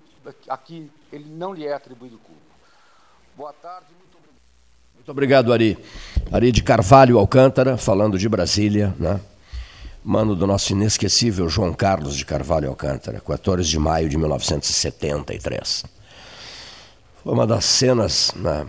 aqui 0.48 0.90
ele 1.12 1.28
não 1.28 1.52
lhe 1.52 1.66
é 1.66 1.74
atribuído 1.74 2.18
culpa. 2.18 2.40
Boa 3.36 3.52
tarde, 3.52 3.92
muito 3.94 4.15
muito 4.96 5.10
obrigado, 5.10 5.52
Ari. 5.52 5.78
Ari 6.32 6.50
de 6.50 6.62
Carvalho 6.62 7.18
Alcântara, 7.18 7.76
falando 7.76 8.18
de 8.18 8.28
Brasília. 8.28 8.94
Né? 8.98 9.20
mano 10.06 10.36
do 10.36 10.46
nosso 10.46 10.72
inesquecível 10.72 11.48
João 11.48 11.74
Carlos 11.74 12.14
de 12.14 12.24
Carvalho 12.24 12.68
Alcântara, 12.68 13.20
14 13.20 13.68
de 13.68 13.76
maio 13.76 14.08
de 14.08 14.16
1973. 14.16 15.84
Foi 17.24 17.32
uma 17.32 17.44
das 17.44 17.64
cenas 17.64 18.32
né, 18.36 18.64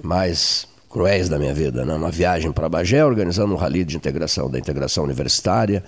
mais 0.00 0.68
cruéis 0.88 1.28
da 1.28 1.40
minha 1.40 1.52
vida, 1.52 1.84
né? 1.84 1.92
uma 1.92 2.12
viagem 2.12 2.52
para 2.52 2.68
Bagé, 2.68 3.04
organizando 3.04 3.52
um 3.52 3.56
rally 3.56 3.84
de 3.84 3.96
integração 3.96 4.48
da 4.48 4.60
integração 4.60 5.02
universitária, 5.02 5.82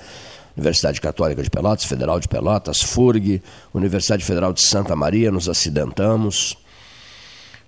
Universidade 0.57 1.01
Católica 1.01 1.45
de 1.45 1.49
Pelotas, 1.49 1.85
Federal 1.85 2.19
de 2.19 2.27
Pelotas, 2.27 2.83
FURG, 2.83 3.41
Universidade 3.73 4.25
Federal 4.25 4.53
de 4.53 4.67
Santa 4.67 4.97
Maria, 4.97 5.31
nos 5.31 5.49
acidentamos, 5.49 6.59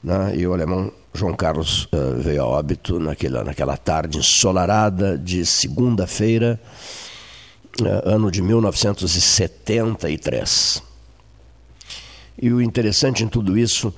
né? 0.02 0.34
e 0.34 0.44
o 0.48 0.52
alemão 0.52 0.92
João 1.12 1.34
Carlos 1.34 1.86
uh, 1.86 2.14
veio 2.18 2.42
a 2.42 2.46
óbito 2.46 3.00
naquela, 3.00 3.44
naquela 3.44 3.76
tarde 3.76 4.18
ensolarada 4.18 5.18
de 5.18 5.44
segunda-feira, 5.44 6.60
uh, 7.80 8.08
ano 8.08 8.30
de 8.30 8.40
1973. 8.40 10.88
E 12.40 12.52
o 12.52 12.62
interessante 12.62 13.24
em 13.24 13.28
tudo 13.28 13.58
isso 13.58 13.92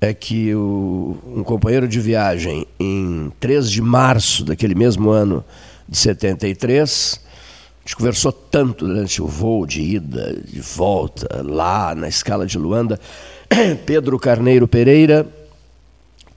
é 0.00 0.14
que 0.14 0.54
o, 0.54 1.18
um 1.26 1.42
companheiro 1.42 1.88
de 1.88 1.98
viagem, 1.98 2.66
em 2.78 3.32
3 3.40 3.70
de 3.70 3.82
março 3.82 4.44
daquele 4.44 4.74
mesmo 4.74 5.10
ano 5.10 5.44
de 5.88 5.96
73, 5.96 7.20
a 7.24 7.88
gente 7.88 7.96
conversou 7.96 8.32
tanto 8.32 8.86
durante 8.86 9.20
o 9.20 9.26
voo 9.26 9.66
de 9.66 9.80
ida, 9.80 10.38
de 10.44 10.60
volta, 10.60 11.42
lá 11.42 11.94
na 11.94 12.08
escala 12.08 12.46
de 12.46 12.58
Luanda. 12.58 13.00
Pedro 13.84 14.18
Carneiro 14.18 14.68
Pereira, 14.68 15.26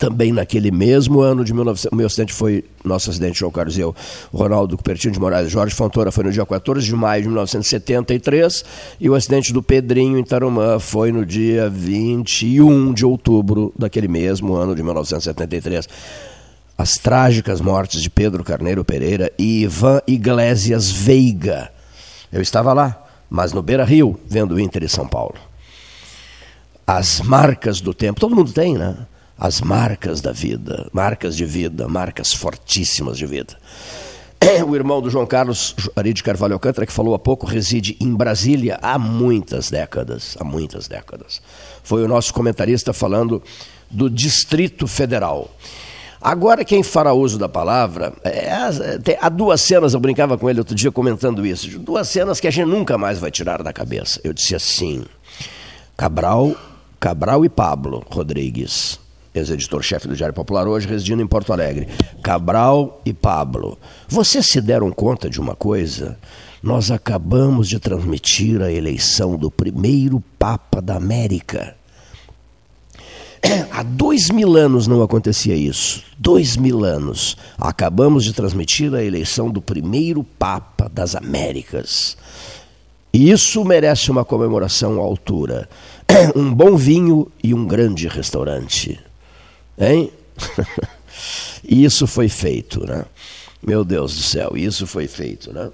também 0.03 0.33
naquele 0.33 0.69
mesmo 0.69 1.21
ano 1.21 1.45
de 1.45 1.53
1900, 1.53 1.93
o 1.93 1.95
meu 1.95 2.07
acidente 2.07 2.33
foi, 2.33 2.65
nosso 2.83 3.09
acidente, 3.09 3.39
João 3.39 3.53
Carlos 3.53 3.77
e 3.77 3.79
eu, 3.79 3.95
Ronaldo 4.33 4.75
Cupertino 4.75 5.13
de 5.13 5.19
Moraes 5.19 5.49
Jorge 5.49 5.73
Fontoura 5.73 6.11
foi 6.11 6.25
no 6.25 6.31
dia 6.31 6.45
14 6.45 6.85
de 6.85 6.93
maio 6.93 7.21
de 7.21 7.29
1973 7.29 8.65
e 8.99 9.09
o 9.09 9.15
acidente 9.15 9.53
do 9.53 9.63
Pedrinho 9.63 10.19
em 10.19 10.23
Tarumã 10.25 10.77
foi 10.77 11.13
no 11.13 11.25
dia 11.25 11.69
21 11.69 12.93
de 12.93 13.05
outubro 13.05 13.73
daquele 13.79 14.09
mesmo 14.09 14.53
ano 14.55 14.75
de 14.75 14.83
1973. 14.83 15.87
As 16.77 16.95
trágicas 16.95 17.61
mortes 17.61 18.01
de 18.01 18.09
Pedro 18.09 18.43
Carneiro 18.43 18.83
Pereira 18.83 19.31
e 19.39 19.61
Ivan 19.61 20.01
Iglesias 20.05 20.91
Veiga. 20.91 21.71
Eu 22.29 22.41
estava 22.41 22.73
lá, 22.73 23.05
mas 23.29 23.53
no 23.53 23.61
Beira 23.61 23.85
Rio, 23.85 24.19
vendo 24.27 24.55
o 24.55 24.59
Inter 24.59 24.83
e 24.83 24.89
São 24.89 25.07
Paulo. 25.07 25.35
As 26.85 27.21
marcas 27.21 27.79
do 27.79 27.93
tempo, 27.93 28.19
todo 28.19 28.35
mundo 28.35 28.51
tem, 28.51 28.73
né? 28.73 28.97
As 29.37 29.61
marcas 29.61 30.21
da 30.21 30.31
vida, 30.31 30.87
marcas 30.93 31.35
de 31.35 31.45
vida, 31.45 31.87
marcas 31.87 32.33
fortíssimas 32.33 33.17
de 33.17 33.25
vida. 33.25 33.57
O 34.67 34.75
irmão 34.75 35.01
do 35.01 35.09
João 35.09 35.25
Carlos 35.25 35.73
Ari 35.95 36.13
de 36.13 36.21
Carvalho 36.21 36.53
Alcântara, 36.53 36.85
que 36.85 36.91
falou 36.91 37.15
há 37.15 37.19
pouco, 37.19 37.45
reside 37.45 37.95
em 37.99 38.13
Brasília 38.13 38.77
há 38.81 38.99
muitas 38.99 39.69
décadas, 39.69 40.35
há 40.39 40.43
muitas 40.43 40.87
décadas. 40.87 41.41
Foi 41.81 42.03
o 42.03 42.07
nosso 42.07 42.33
comentarista 42.33 42.91
falando 42.91 43.41
do 43.89 44.09
Distrito 44.09 44.85
Federal. 44.85 45.49
Agora, 46.21 46.63
quem 46.63 46.83
fará 46.83 47.13
uso 47.13 47.37
da 47.37 47.49
palavra, 47.49 48.13
é, 48.23 48.97
tem, 48.99 49.17
há 49.19 49.29
duas 49.29 49.61
cenas, 49.61 49.93
eu 49.93 49.99
brincava 49.99 50.37
com 50.37 50.49
ele 50.49 50.59
outro 50.59 50.75
dia 50.75 50.91
comentando 50.91 51.45
isso, 51.45 51.79
duas 51.79 52.07
cenas 52.07 52.39
que 52.39 52.47
a 52.47 52.51
gente 52.51 52.67
nunca 52.67 52.97
mais 52.97 53.19
vai 53.19 53.31
tirar 53.31 53.61
da 53.61 53.73
cabeça. 53.73 54.21
Eu 54.23 54.33
disse 54.33 54.55
assim: 54.55 55.03
Cabral, 55.97 56.55
Cabral 56.99 57.43
e 57.43 57.49
Pablo 57.49 58.05
Rodrigues 58.09 59.02
ex-editor-chefe 59.33 60.07
do 60.07 60.15
Diário 60.15 60.33
Popular, 60.33 60.67
hoje 60.67 60.87
residindo 60.87 61.21
em 61.21 61.27
Porto 61.27 61.51
Alegre. 61.51 61.87
Cabral 62.21 63.01
e 63.05 63.13
Pablo. 63.13 63.77
Vocês 64.07 64.45
se 64.45 64.61
deram 64.61 64.91
conta 64.91 65.29
de 65.29 65.41
uma 65.41 65.55
coisa? 65.55 66.17
Nós 66.61 66.91
acabamos 66.91 67.67
de 67.67 67.79
transmitir 67.79 68.61
a 68.61 68.71
eleição 68.71 69.35
do 69.35 69.51
primeiro 69.51 70.23
Papa 70.37 70.81
da 70.81 70.95
América. 70.95 71.75
Há 73.71 73.83
dois 73.83 74.29
mil 74.29 74.55
anos 74.55 74.87
não 74.87 75.01
acontecia 75.01 75.55
isso. 75.55 76.03
Dois 76.17 76.55
mil 76.55 76.85
anos. 76.85 77.35
Acabamos 77.57 78.23
de 78.23 78.31
transmitir 78.31 78.93
a 78.93 79.03
eleição 79.03 79.49
do 79.49 79.61
primeiro 79.61 80.23
Papa 80.23 80.89
das 80.89 81.15
Américas. 81.15 82.15
E 83.11 83.29
isso 83.29 83.63
merece 83.65 84.09
uma 84.09 84.23
comemoração 84.23 84.99
à 84.99 85.03
altura. 85.03 85.69
Um 86.35 86.53
bom 86.53 86.77
vinho 86.77 87.31
e 87.43 87.53
um 87.53 87.65
grande 87.65 88.07
restaurante. 88.07 88.99
Hein? 89.77 90.11
e 91.63 91.83
isso 91.85 92.05
foi 92.07 92.29
feito, 92.29 92.85
né? 92.85 93.05
Meu 93.61 93.83
Deus 93.83 94.15
do 94.15 94.21
céu, 94.21 94.51
isso 94.55 94.85
foi 94.85 95.07
feito, 95.07 95.53
né? 95.53 95.69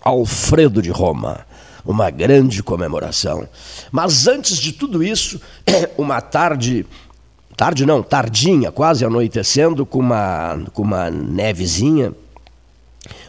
Alfredo 0.00 0.82
de 0.82 0.90
Roma, 0.90 1.46
uma 1.84 2.10
grande 2.10 2.62
comemoração. 2.62 3.48
Mas 3.92 4.26
antes 4.26 4.58
de 4.58 4.72
tudo 4.72 5.02
isso, 5.02 5.40
uma 5.96 6.20
tarde, 6.20 6.86
tarde 7.56 7.84
não, 7.84 8.02
tardinha, 8.02 8.72
quase 8.72 9.04
anoitecendo, 9.04 9.84
com 9.84 9.98
uma, 9.98 10.64
com 10.72 10.82
uma 10.82 11.10
nevezinha, 11.10 12.12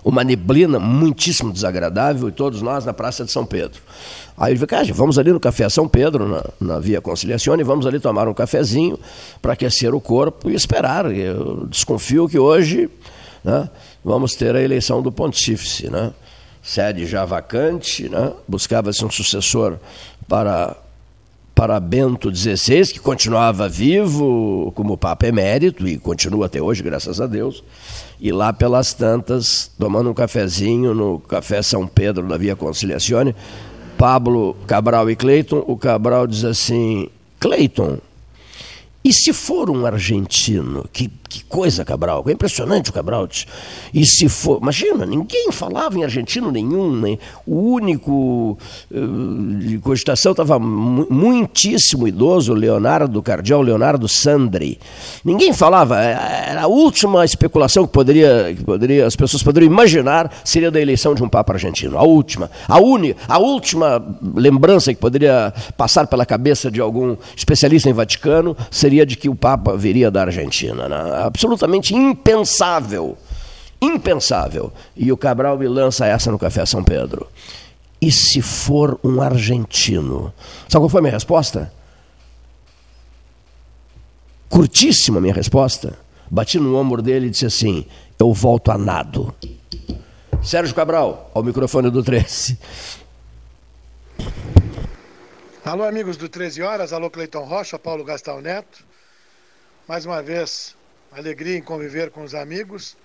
uma 0.04 0.24
neblina 0.24 0.80
muitíssimo 0.80 1.52
desagradável, 1.52 2.30
e 2.30 2.32
todos 2.32 2.62
nós 2.62 2.86
na 2.86 2.94
Praça 2.94 3.26
de 3.26 3.32
São 3.32 3.46
Pedro. 3.46 3.82
Aí 4.38 4.54
ele 4.54 4.66
falou, 4.66 4.94
vamos 4.94 5.18
ali 5.18 5.32
no 5.32 5.40
Café 5.40 5.70
São 5.70 5.88
Pedro, 5.88 6.28
na, 6.28 6.44
na 6.60 6.80
Via 6.80 7.00
Conciliação, 7.00 7.58
e 7.58 7.64
vamos 7.64 7.86
ali 7.86 8.00
tomar 8.00 8.28
um 8.28 8.34
cafezinho 8.34 9.00
para 9.42 9.54
aquecer 9.54 9.96
o 9.96 10.02
corpo 10.02 10.50
e 10.50 10.56
esperar. 10.56 11.10
Eu 11.10 11.66
desconfio 11.68 12.28
que 12.28 12.38
hoje 12.38 12.90
né, 13.44 13.70
vamos 14.04 14.36
ter 14.36 14.54
a 14.54 14.62
eleição 14.62 15.02
do 15.02 15.10
pontífice. 15.10 15.90
Né? 15.90 16.12
Sede 16.62 17.06
já 17.06 17.24
vacante, 17.24 18.10
né? 18.10 18.34
buscava-se 18.46 19.06
um 19.06 19.10
sucessor 19.10 19.78
para, 20.28 20.76
para 21.54 21.80
Bento 21.80 22.36
XVI, 22.36 22.92
que 22.92 23.00
continuava 23.00 23.70
vivo 23.70 24.74
como 24.76 24.98
Papa 24.98 25.28
Emérito 25.28 25.88
e 25.88 25.98
continua 25.98 26.48
até 26.48 26.62
hoje, 26.62 26.84
graças 26.84 27.22
a 27.22 27.28
Deus. 27.28 27.64
E 28.20 28.34
lá 28.34 28.52
pelas 28.52 28.94
tantas, 28.94 29.72
tomando 29.80 30.10
um 30.10 30.14
cafezinho 30.14 30.94
no 30.94 31.20
Café 31.20 31.62
São 31.62 31.88
Pedro, 31.88 32.28
na 32.28 32.36
Via 32.36 32.56
Conciliazione, 32.56 33.34
Pablo 33.98 34.56
Cabral 34.68 35.10
e 35.10 35.16
Cleiton, 35.16 35.64
o 35.68 35.78
Cabral 35.78 36.28
diz 36.28 36.44
assim: 36.44 37.08
Cleiton, 37.40 38.00
e 39.04 39.14
se 39.14 39.32
for 39.32 39.70
um 39.70 39.86
argentino? 39.86 40.86
Que, 40.92 41.10
que 41.36 41.44
coisa, 41.44 41.84
Cabral. 41.84 42.24
É 42.28 42.32
impressionante 42.32 42.90
o 42.90 42.94
Cabral. 42.94 43.28
E 43.94 44.06
se 44.06 44.30
for. 44.30 44.60
Imagina, 44.62 45.06
ninguém 45.06 45.52
falava 45.52 45.98
em 45.98 46.04
argentino 46.04 46.52
nenhum. 46.52 46.96
Nem, 46.96 47.20
o 47.46 47.74
único 47.74 48.58
uh, 48.92 49.56
de 49.60 49.78
cogitação 49.80 50.32
estava 50.32 50.58
muitíssimo 50.58 52.08
idoso, 52.08 52.54
Leonardo, 52.54 53.22
cardeal 53.22 53.62
Leonardo 53.62 54.08
Sandri. 54.08 54.80
Ninguém 55.24 55.52
falava. 55.52 56.02
É, 56.02 56.52
era 56.52 56.64
a 56.64 56.68
última 56.68 57.26
especulação 57.26 57.86
que, 57.86 57.92
poderia, 57.92 58.54
que 58.56 58.64
poderia, 58.64 59.06
as 59.06 59.16
pessoas 59.16 59.44
poderiam 59.44 59.72
imaginar 59.72 60.32
seria 60.44 60.72
da 60.72 60.80
eleição 60.80 61.14
de 61.14 61.24
um 61.24 61.28
Papa 61.28 61.54
argentino. 61.54 61.98
A 61.98 62.04
última. 62.04 62.50
A, 62.68 62.80
uni, 62.80 63.16
a 63.28 63.38
última 63.38 64.02
lembrança 64.36 64.94
que 64.94 65.00
poderia 65.00 65.54
passar 65.76 66.08
pela 66.08 66.26
cabeça 66.26 66.72
de 66.72 66.80
algum 66.80 67.18
especialista 67.36 67.90
em 67.90 67.94
Vaticano 67.94 68.56
seria 68.72 69.06
de 69.06 69.18
que 69.18 69.28
o 69.28 69.36
Papa 69.36 69.76
viria 69.76 70.10
da 70.10 70.22
Argentina. 70.22 70.88
Né? 70.88 71.25
Absolutamente 71.28 71.94
impensável. 71.94 73.18
Impensável. 73.82 74.72
E 74.96 75.12
o 75.12 75.18
Cabral 75.18 75.58
me 75.58 75.68
lança 75.68 76.06
essa 76.06 76.32
no 76.32 76.40
Café 76.40 76.66
São 76.66 76.84
Pedro. 76.84 77.28
E 78.02 78.12
se 78.12 78.42
for 78.42 79.00
um 79.04 79.22
argentino? 79.22 80.34
Sabe 80.68 80.84
qual 80.84 80.90
foi 80.90 81.00
a 81.00 81.04
minha 81.04 81.14
resposta? 81.14 81.72
Curtíssima 84.50 85.18
a 85.18 85.22
minha 85.22 85.34
resposta. 85.34 85.98
Bati 86.30 86.60
no 86.60 86.76
ombro 86.76 87.02
dele 87.02 87.28
e 87.28 87.30
disse 87.30 87.46
assim: 87.46 87.86
Eu 88.20 88.34
volto 88.34 88.72
a 88.72 88.78
nado. 88.78 89.34
Sérgio 90.44 90.76
Cabral, 90.76 91.32
ao 91.34 91.44
microfone 91.44 91.90
do 91.90 92.04
13. 92.04 92.58
Alô, 95.64 95.84
amigos 95.84 96.16
do 96.16 96.30
13 96.30 96.62
Horas, 96.62 96.94
alô, 96.94 97.10
Cleiton 97.10 97.44
Rocha, 97.44 97.80
Paulo 97.80 98.04
Gastal 98.04 98.40
Neto. 98.40 98.86
Mais 99.88 100.06
uma 100.06 100.22
vez, 100.22 100.75
alegria 101.16 101.58
em 101.58 101.62
conviver 101.62 102.12
com 102.12 102.24
os 102.24 102.36
amigos. 102.36 102.98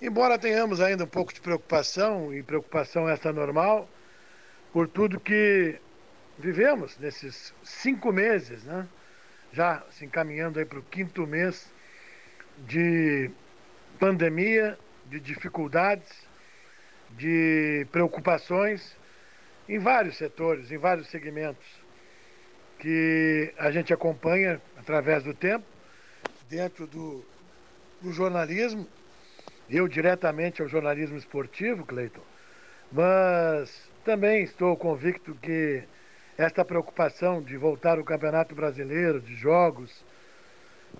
Embora 0.00 0.38
tenhamos 0.38 0.80
ainda 0.80 1.04
um 1.04 1.08
pouco 1.08 1.32
de 1.32 1.40
preocupação, 1.40 2.34
e 2.34 2.42
preocupação 2.42 3.08
essa 3.08 3.32
normal, 3.32 3.88
por 4.72 4.88
tudo 4.88 5.18
que 5.18 5.76
vivemos 6.38 6.98
nesses 6.98 7.54
cinco 7.62 8.12
meses, 8.12 8.64
né? 8.64 8.86
já 9.52 9.82
se 9.90 10.04
encaminhando 10.04 10.58
aí 10.58 10.64
para 10.64 10.78
o 10.78 10.82
quinto 10.82 11.26
mês 11.26 11.72
de 12.66 13.30
pandemia, 13.98 14.76
de 15.06 15.20
dificuldades, 15.20 16.10
de 17.10 17.86
preocupações 17.92 18.96
em 19.68 19.78
vários 19.78 20.16
setores, 20.16 20.70
em 20.70 20.76
vários 20.76 21.08
segmentos, 21.08 21.64
que 22.78 23.54
a 23.56 23.70
gente 23.70 23.94
acompanha 23.94 24.60
através 24.76 25.22
do 25.22 25.32
tempo, 25.32 25.64
dentro 26.48 26.86
do, 26.86 27.24
do 28.00 28.12
jornalismo, 28.12 28.86
eu 29.68 29.88
diretamente 29.88 30.60
ao 30.62 30.68
jornalismo 30.68 31.16
esportivo, 31.16 31.84
Cleiton, 31.84 32.22
mas 32.92 33.90
também 34.04 34.42
estou 34.42 34.76
convicto 34.76 35.34
que 35.40 35.82
esta 36.36 36.64
preocupação 36.64 37.42
de 37.42 37.56
voltar 37.56 37.98
o 37.98 38.04
Campeonato 38.04 38.54
Brasileiro, 38.54 39.20
de 39.20 39.34
jogos, 39.34 40.04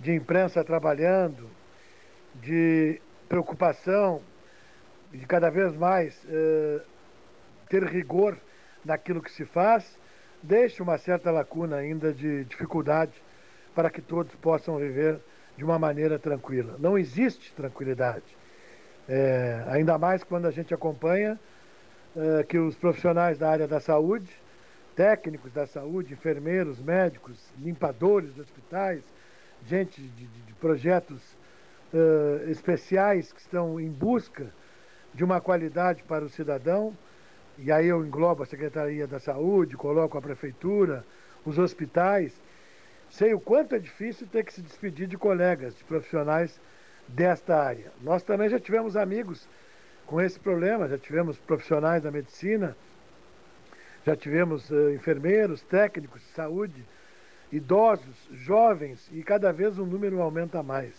de 0.00 0.12
imprensa 0.12 0.64
trabalhando, 0.64 1.48
de 2.34 3.00
preocupação 3.28 4.22
de 5.12 5.26
cada 5.26 5.50
vez 5.50 5.74
mais 5.76 6.20
eh, 6.28 6.80
ter 7.68 7.84
rigor 7.84 8.36
naquilo 8.84 9.22
que 9.22 9.30
se 9.30 9.44
faz, 9.44 9.98
deixa 10.42 10.82
uma 10.82 10.98
certa 10.98 11.30
lacuna 11.30 11.76
ainda 11.76 12.12
de 12.12 12.44
dificuldade 12.44 13.12
para 13.74 13.90
que 13.90 14.00
todos 14.00 14.34
possam 14.36 14.76
viver 14.76 15.20
de 15.56 15.64
uma 15.64 15.78
maneira 15.78 16.18
tranquila. 16.18 16.76
Não 16.78 16.98
existe 16.98 17.52
tranquilidade. 17.52 18.24
É, 19.08 19.62
ainda 19.68 19.98
mais 19.98 20.24
quando 20.24 20.46
a 20.46 20.50
gente 20.50 20.72
acompanha 20.72 21.38
é, 22.16 22.42
que 22.44 22.58
os 22.58 22.74
profissionais 22.76 23.38
da 23.38 23.50
área 23.50 23.68
da 23.68 23.80
saúde, 23.80 24.30
técnicos 24.96 25.52
da 25.52 25.66
saúde, 25.66 26.14
enfermeiros, 26.14 26.80
médicos, 26.80 27.38
limpadores 27.58 28.34
de 28.34 28.40
hospitais, 28.40 29.02
gente 29.66 30.00
de, 30.00 30.26
de, 30.26 30.52
projetos 30.54 31.20
é, 31.92 32.50
especiais 32.50 33.32
que 33.32 33.40
estão 33.40 33.78
em 33.78 33.90
busca 33.90 34.46
de 35.12 35.22
uma 35.22 35.40
qualidade 35.40 36.02
para 36.02 36.24
o 36.24 36.28
cidadão, 36.28 36.96
e 37.58 37.70
aí 37.70 37.86
eu 37.86 38.04
englobo 38.04 38.42
a 38.42 38.46
Secretaria 38.46 39.06
da 39.06 39.20
Saúde, 39.20 39.76
coloco 39.76 40.18
a 40.18 40.22
Prefeitura, 40.22 41.04
os 41.44 41.58
hospitais, 41.58 42.32
sei 43.14 43.32
o 43.32 43.38
quanto 43.38 43.76
é 43.76 43.78
difícil 43.78 44.26
ter 44.26 44.44
que 44.44 44.52
se 44.52 44.60
despedir 44.60 45.06
de 45.06 45.16
colegas, 45.16 45.76
de 45.76 45.84
profissionais 45.84 46.60
desta 47.06 47.56
área. 47.56 47.92
Nós 48.02 48.24
também 48.24 48.48
já 48.48 48.58
tivemos 48.58 48.96
amigos 48.96 49.48
com 50.04 50.20
esse 50.20 50.38
problema, 50.38 50.88
já 50.88 50.98
tivemos 50.98 51.38
profissionais 51.38 52.02
da 52.02 52.10
medicina, 52.10 52.76
já 54.04 54.16
tivemos 54.16 54.68
uh, 54.70 54.90
enfermeiros, 54.90 55.62
técnicos 55.62 56.20
de 56.22 56.26
saúde, 56.28 56.84
idosos, 57.52 58.28
jovens 58.32 59.08
e 59.12 59.22
cada 59.22 59.52
vez 59.52 59.78
o 59.78 59.86
número 59.86 60.20
aumenta 60.20 60.60
mais. 60.60 60.92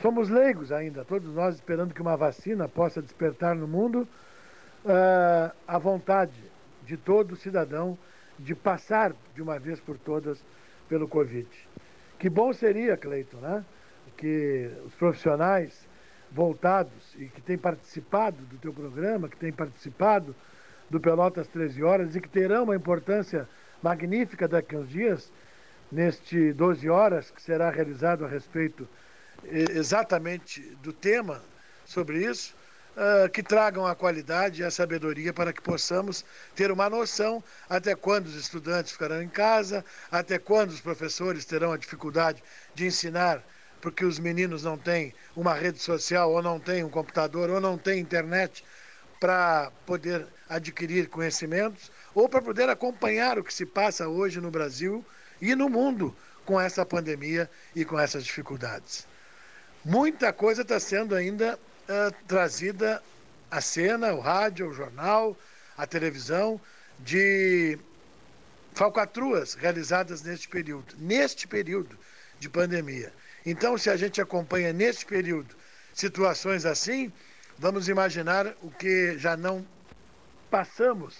Somos 0.00 0.28
leigos 0.28 0.70
ainda, 0.70 1.04
todos 1.04 1.34
nós 1.34 1.56
esperando 1.56 1.92
que 1.92 2.02
uma 2.02 2.16
vacina 2.16 2.68
possa 2.68 3.02
despertar 3.02 3.56
no 3.56 3.66
mundo 3.66 4.06
uh, 4.84 5.52
a 5.66 5.78
vontade 5.78 6.38
de 6.84 6.96
todo 6.96 7.34
cidadão 7.34 7.98
de 8.38 8.54
passar 8.54 9.12
de 9.34 9.42
uma 9.42 9.58
vez 9.58 9.80
por 9.80 9.98
todas 9.98 10.40
pelo 10.88 11.08
Covid. 11.08 11.48
Que 12.18 12.28
bom 12.30 12.52
seria, 12.52 12.96
Cleiton, 12.96 13.38
né? 13.38 13.64
que 14.16 14.70
os 14.84 14.94
profissionais 14.94 15.86
voltados 16.30 17.14
e 17.16 17.26
que 17.26 17.40
têm 17.40 17.58
participado 17.58 18.38
do 18.44 18.56
teu 18.58 18.72
programa, 18.72 19.28
que 19.28 19.36
têm 19.36 19.52
participado 19.52 20.34
do 20.88 21.00
Pelotas 21.00 21.46
13 21.48 21.82
Horas 21.82 22.16
e 22.16 22.20
que 22.20 22.28
terão 22.28 22.64
uma 22.64 22.76
importância 22.76 23.48
magnífica 23.82 24.48
daqui 24.48 24.74
a 24.74 24.78
uns 24.80 24.88
dias, 24.88 25.32
neste 25.90 26.52
12 26.52 26.88
Horas, 26.88 27.30
que 27.30 27.40
será 27.40 27.70
realizado 27.70 28.24
a 28.24 28.28
respeito 28.28 28.88
exatamente 29.44 30.60
do 30.82 30.92
tema 30.92 31.42
sobre 31.84 32.24
isso, 32.24 32.56
uh, 32.96 33.28
que 33.28 33.42
tragam 33.42 33.86
a 33.86 33.94
qualidade 33.94 34.62
e 34.62 34.64
a 34.64 34.70
sabedoria 34.70 35.32
para 35.32 35.52
que 35.52 35.60
possamos 35.60 36.24
ter 36.54 36.70
uma 36.70 36.88
noção 36.88 37.44
até 37.68 37.94
quando 37.94 38.26
os 38.26 38.34
estudantes 38.34 38.92
ficarão 38.92 39.22
em 39.22 39.28
casa, 39.28 39.84
até 40.10 40.38
quando 40.38 40.70
os 40.70 40.80
professores 40.80 41.44
terão 41.44 41.72
a 41.72 41.76
dificuldade 41.76 42.42
de 42.74 42.86
ensinar 42.86 43.42
porque 43.80 44.04
os 44.04 44.18
meninos 44.18 44.64
não 44.64 44.76
têm 44.76 45.14
uma 45.36 45.54
rede 45.54 45.78
social, 45.78 46.32
ou 46.32 46.42
não 46.42 46.58
têm 46.58 46.82
um 46.82 46.88
computador, 46.88 47.50
ou 47.50 47.60
não 47.60 47.78
têm 47.78 48.00
internet 48.00 48.64
para 49.20 49.70
poder 49.84 50.26
adquirir 50.48 51.08
conhecimentos, 51.08 51.90
ou 52.14 52.28
para 52.28 52.42
poder 52.42 52.68
acompanhar 52.68 53.38
o 53.38 53.44
que 53.44 53.52
se 53.52 53.64
passa 53.64 54.08
hoje 54.08 54.40
no 54.40 54.50
Brasil 54.50 55.04
e 55.40 55.54
no 55.54 55.68
mundo 55.68 56.16
com 56.44 56.60
essa 56.60 56.84
pandemia 56.84 57.48
e 57.74 57.84
com 57.84 57.98
essas 57.98 58.24
dificuldades. 58.24 59.06
Muita 59.84 60.32
coisa 60.32 60.62
está 60.62 60.80
sendo 60.80 61.14
ainda 61.14 61.58
uh, 61.88 62.14
trazida 62.26 63.02
à 63.50 63.60
cena, 63.60 64.12
o 64.12 64.20
rádio, 64.20 64.68
o 64.68 64.74
jornal, 64.74 65.36
a 65.76 65.86
televisão, 65.86 66.60
de 66.98 67.78
falcatruas 68.74 69.54
realizadas 69.54 70.22
neste 70.22 70.48
período, 70.48 70.94
neste 70.98 71.46
período 71.46 71.98
de 72.38 72.48
pandemia. 72.48 73.12
Então, 73.44 73.78
se 73.78 73.88
a 73.88 73.96
gente 73.96 74.20
acompanha 74.20 74.72
neste 74.72 75.06
período 75.06 75.54
situações 75.94 76.66
assim, 76.66 77.12
vamos 77.58 77.88
imaginar 77.88 78.54
o 78.62 78.70
que 78.70 79.16
já 79.18 79.36
não 79.36 79.64
passamos 80.50 81.16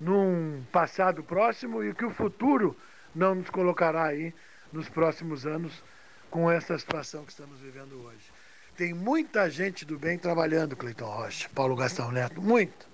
num 0.00 0.64
passado 0.72 1.22
próximo 1.22 1.82
e 1.82 1.90
o 1.90 1.94
que 1.94 2.04
o 2.04 2.10
futuro 2.10 2.76
não 3.14 3.36
nos 3.36 3.50
colocará 3.50 4.06
aí 4.06 4.34
nos 4.72 4.88
próximos 4.88 5.46
anos 5.46 5.82
com 6.30 6.50
essa 6.50 6.76
situação 6.76 7.24
que 7.24 7.30
estamos 7.30 7.60
vivendo 7.60 8.02
hoje. 8.04 8.33
Tem 8.76 8.92
muita 8.92 9.48
gente 9.48 9.84
do 9.84 9.98
bem 9.98 10.18
trabalhando, 10.18 10.76
Cleiton 10.76 11.06
Rocha, 11.06 11.48
Paulo 11.54 11.76
Gastão 11.76 12.10
Neto, 12.10 12.42
muito. 12.42 12.86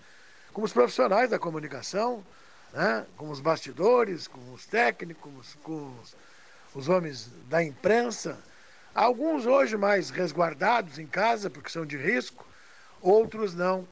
Como 0.53 0.67
os 0.67 0.73
profissionais 0.73 1.31
da 1.31 1.39
comunicação, 1.39 2.25
né? 2.73 3.07
com 3.17 3.31
os 3.31 3.41
bastidores, 3.41 4.27
com 4.29 4.53
os 4.53 4.67
técnicos, 4.67 5.57
com 5.63 5.95
os 6.03 6.15
os 6.75 6.89
homens 6.89 7.31
da 7.49 7.63
imprensa, 7.63 8.39
alguns 8.95 9.47
hoje 9.47 9.77
mais 9.77 10.11
resguardados 10.11 10.99
em 10.99 11.07
casa, 11.07 11.51
porque 11.51 11.71
são 11.71 11.85
de 11.85 11.97
risco, 11.97 12.47
outros 13.01 13.55
não. 13.55 13.87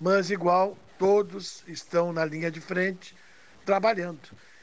Mas, 0.00 0.30
igual, 0.30 0.76
todos 0.98 1.62
estão 1.66 2.12
na 2.12 2.24
linha 2.24 2.50
de 2.50 2.60
frente 2.60 3.16
trabalhando. 3.64 4.20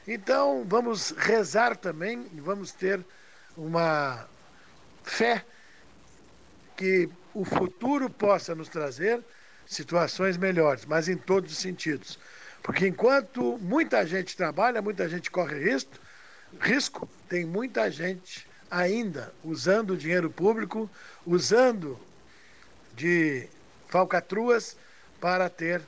Então, 0.07 0.63
vamos 0.67 1.11
rezar 1.11 1.75
também 1.75 2.27
vamos 2.35 2.71
ter 2.71 3.03
uma 3.57 4.27
fé 5.03 5.43
que 6.75 7.09
o 7.33 7.43
futuro 7.45 8.09
possa 8.09 8.53
nos 8.53 8.69
trazer 8.69 9.23
situações 9.65 10.37
melhores, 10.37 10.85
mas 10.85 11.07
em 11.07 11.17
todos 11.17 11.51
os 11.51 11.57
sentidos. 11.57 12.19
Porque 12.61 12.87
enquanto 12.87 13.57
muita 13.59 14.05
gente 14.05 14.37
trabalha, 14.37 14.81
muita 14.81 15.07
gente 15.09 15.29
corre 15.29 15.59
risco, 15.59 15.99
risco, 16.59 17.09
tem 17.27 17.45
muita 17.45 17.89
gente 17.91 18.47
ainda 18.69 19.33
usando 19.43 19.91
o 19.91 19.97
dinheiro 19.97 20.29
público, 20.29 20.89
usando 21.25 21.99
de 22.95 23.47
falcatruas 23.87 24.77
para 25.19 25.49
ter, 25.49 25.81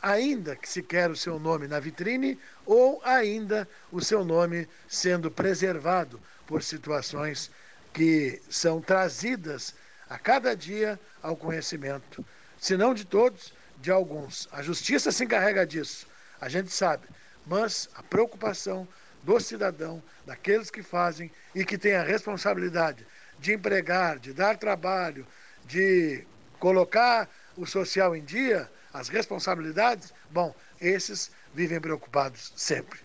ainda 0.00 0.56
que 0.56 0.68
se 0.68 0.82
quer 0.82 1.10
o 1.10 1.16
seu 1.16 1.38
nome 1.38 1.68
na 1.68 1.78
vitrine, 1.78 2.38
ou 2.66 3.00
ainda 3.04 3.68
o 3.90 4.00
seu 4.00 4.24
nome 4.24 4.68
sendo 4.88 5.30
preservado 5.30 6.20
por 6.46 6.62
situações 6.62 7.50
que 7.92 8.42
são 8.50 8.80
trazidas 8.80 9.74
a 10.08 10.18
cada 10.18 10.54
dia 10.54 10.98
ao 11.22 11.36
conhecimento, 11.36 12.24
se 12.58 12.76
não 12.76 12.94
de 12.94 13.04
todos, 13.04 13.52
de 13.78 13.90
alguns. 13.90 14.48
A 14.52 14.62
justiça 14.62 15.10
se 15.10 15.24
encarrega 15.24 15.66
disso, 15.66 16.06
a 16.40 16.48
gente 16.48 16.72
sabe, 16.72 17.06
mas 17.46 17.88
a 17.94 18.02
preocupação 18.02 18.86
do 19.22 19.40
cidadão, 19.40 20.02
daqueles 20.26 20.70
que 20.70 20.82
fazem 20.82 21.30
e 21.54 21.64
que 21.64 21.78
têm 21.78 21.94
a 21.94 22.02
responsabilidade 22.02 23.06
de 23.38 23.52
empregar, 23.52 24.18
de 24.18 24.32
dar 24.32 24.56
trabalho, 24.56 25.26
de 25.64 26.24
colocar 26.58 27.28
o 27.56 27.66
social 27.66 28.14
em 28.14 28.22
dia, 28.22 28.70
as 28.92 29.08
responsabilidades, 29.08 30.12
bom, 30.30 30.54
esses 30.80 31.30
vivem 31.54 31.80
preocupados 31.80 32.52
sempre. 32.56 33.00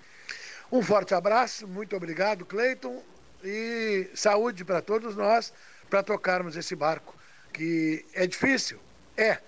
Um 0.72 0.82
forte 0.82 1.14
abraço, 1.14 1.68
muito 1.68 1.96
obrigado, 1.96 2.46
Cleiton, 2.46 3.04
e 3.44 4.10
saúde 4.14 4.66
para 4.66 4.82
todos 4.82 5.16
nós 5.16 5.54
para 5.90 6.04
tocarmos 6.04 6.56
esse 6.56 6.76
barco, 6.76 7.16
que 7.52 8.06
é 8.14 8.28
difícil, 8.28 8.80
é, 9.18 9.40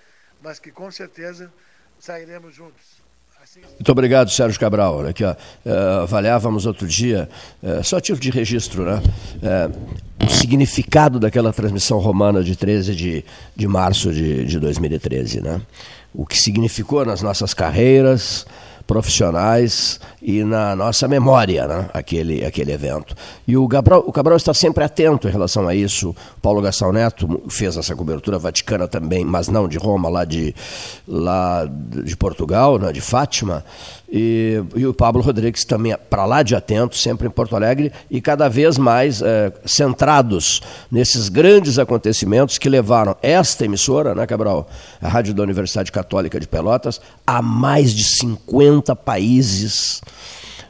mas 0.42 0.58
que 0.58 0.70
com 0.70 0.90
certeza 0.90 1.52
sairemos 1.98 2.54
juntos. 2.54 3.02
Muito 3.74 3.92
obrigado, 3.92 4.30
Sérgio 4.30 4.58
Cabral. 4.58 5.06
Aqui, 5.06 5.24
ó, 5.24 5.32
uh, 5.32 6.02
avaliávamos 6.02 6.64
outro 6.64 6.86
dia, 6.86 7.28
uh, 7.62 7.82
só 7.82 8.00
título 8.00 8.20
de 8.20 8.30
registro, 8.30 8.84
né? 8.84 9.02
Uh, 9.42 10.24
o 10.24 10.30
significado 10.30 11.18
daquela 11.18 11.52
transmissão 11.52 11.98
romana 11.98 12.42
de 12.42 12.54
13 12.54 12.94
de, 12.94 13.24
de 13.54 13.66
março 13.66 14.12
de, 14.12 14.44
de 14.44 14.60
2013. 14.60 15.40
Né? 15.40 15.60
O 16.14 16.24
que 16.24 16.38
significou 16.38 17.04
nas 17.04 17.20
nossas 17.20 17.52
carreiras, 17.52 18.46
profissionais 18.86 20.00
e 20.20 20.44
na 20.44 20.76
nossa 20.76 21.08
memória, 21.08 21.66
né? 21.66 21.90
aquele, 21.92 22.44
aquele 22.44 22.72
evento. 22.72 23.14
E 23.46 23.56
o 23.56 23.66
Cabral, 23.68 24.04
o 24.06 24.12
Cabral 24.12 24.36
está 24.36 24.54
sempre 24.54 24.84
atento 24.84 25.28
em 25.28 25.30
relação 25.30 25.66
a 25.66 25.74
isso. 25.74 26.14
Paulo 26.40 26.62
Gastão 26.62 26.92
Neto 26.92 27.42
fez 27.48 27.76
essa 27.76 27.94
cobertura 27.94 28.38
vaticana 28.38 28.86
também, 28.86 29.24
mas 29.24 29.48
não 29.48 29.68
de 29.68 29.78
Roma, 29.78 30.08
lá 30.08 30.24
de, 30.24 30.54
lá 31.06 31.68
de 32.04 32.16
Portugal, 32.16 32.78
né? 32.78 32.92
de 32.92 33.00
Fátima. 33.00 33.64
E, 34.14 34.62
e 34.76 34.86
o 34.86 34.92
Pablo 34.92 35.22
Rodrigues 35.22 35.64
também 35.64 35.96
para 36.10 36.26
lá 36.26 36.42
de 36.42 36.54
atento, 36.54 36.98
sempre 36.98 37.26
em 37.26 37.30
Porto 37.30 37.56
Alegre, 37.56 37.90
e 38.10 38.20
cada 38.20 38.46
vez 38.46 38.76
mais 38.76 39.22
é, 39.22 39.50
centrados 39.64 40.60
nesses 40.90 41.30
grandes 41.30 41.78
acontecimentos 41.78 42.58
que 42.58 42.68
levaram 42.68 43.16
esta 43.22 43.64
emissora, 43.64 44.14
né, 44.14 44.26
Cabral, 44.26 44.68
a 45.00 45.08
Rádio 45.08 45.32
da 45.32 45.42
Universidade 45.42 45.90
Católica 45.90 46.38
de 46.38 46.46
Pelotas, 46.46 47.00
a 47.26 47.40
mais 47.40 47.94
de 47.94 48.04
50 48.04 48.71
países 48.80 50.00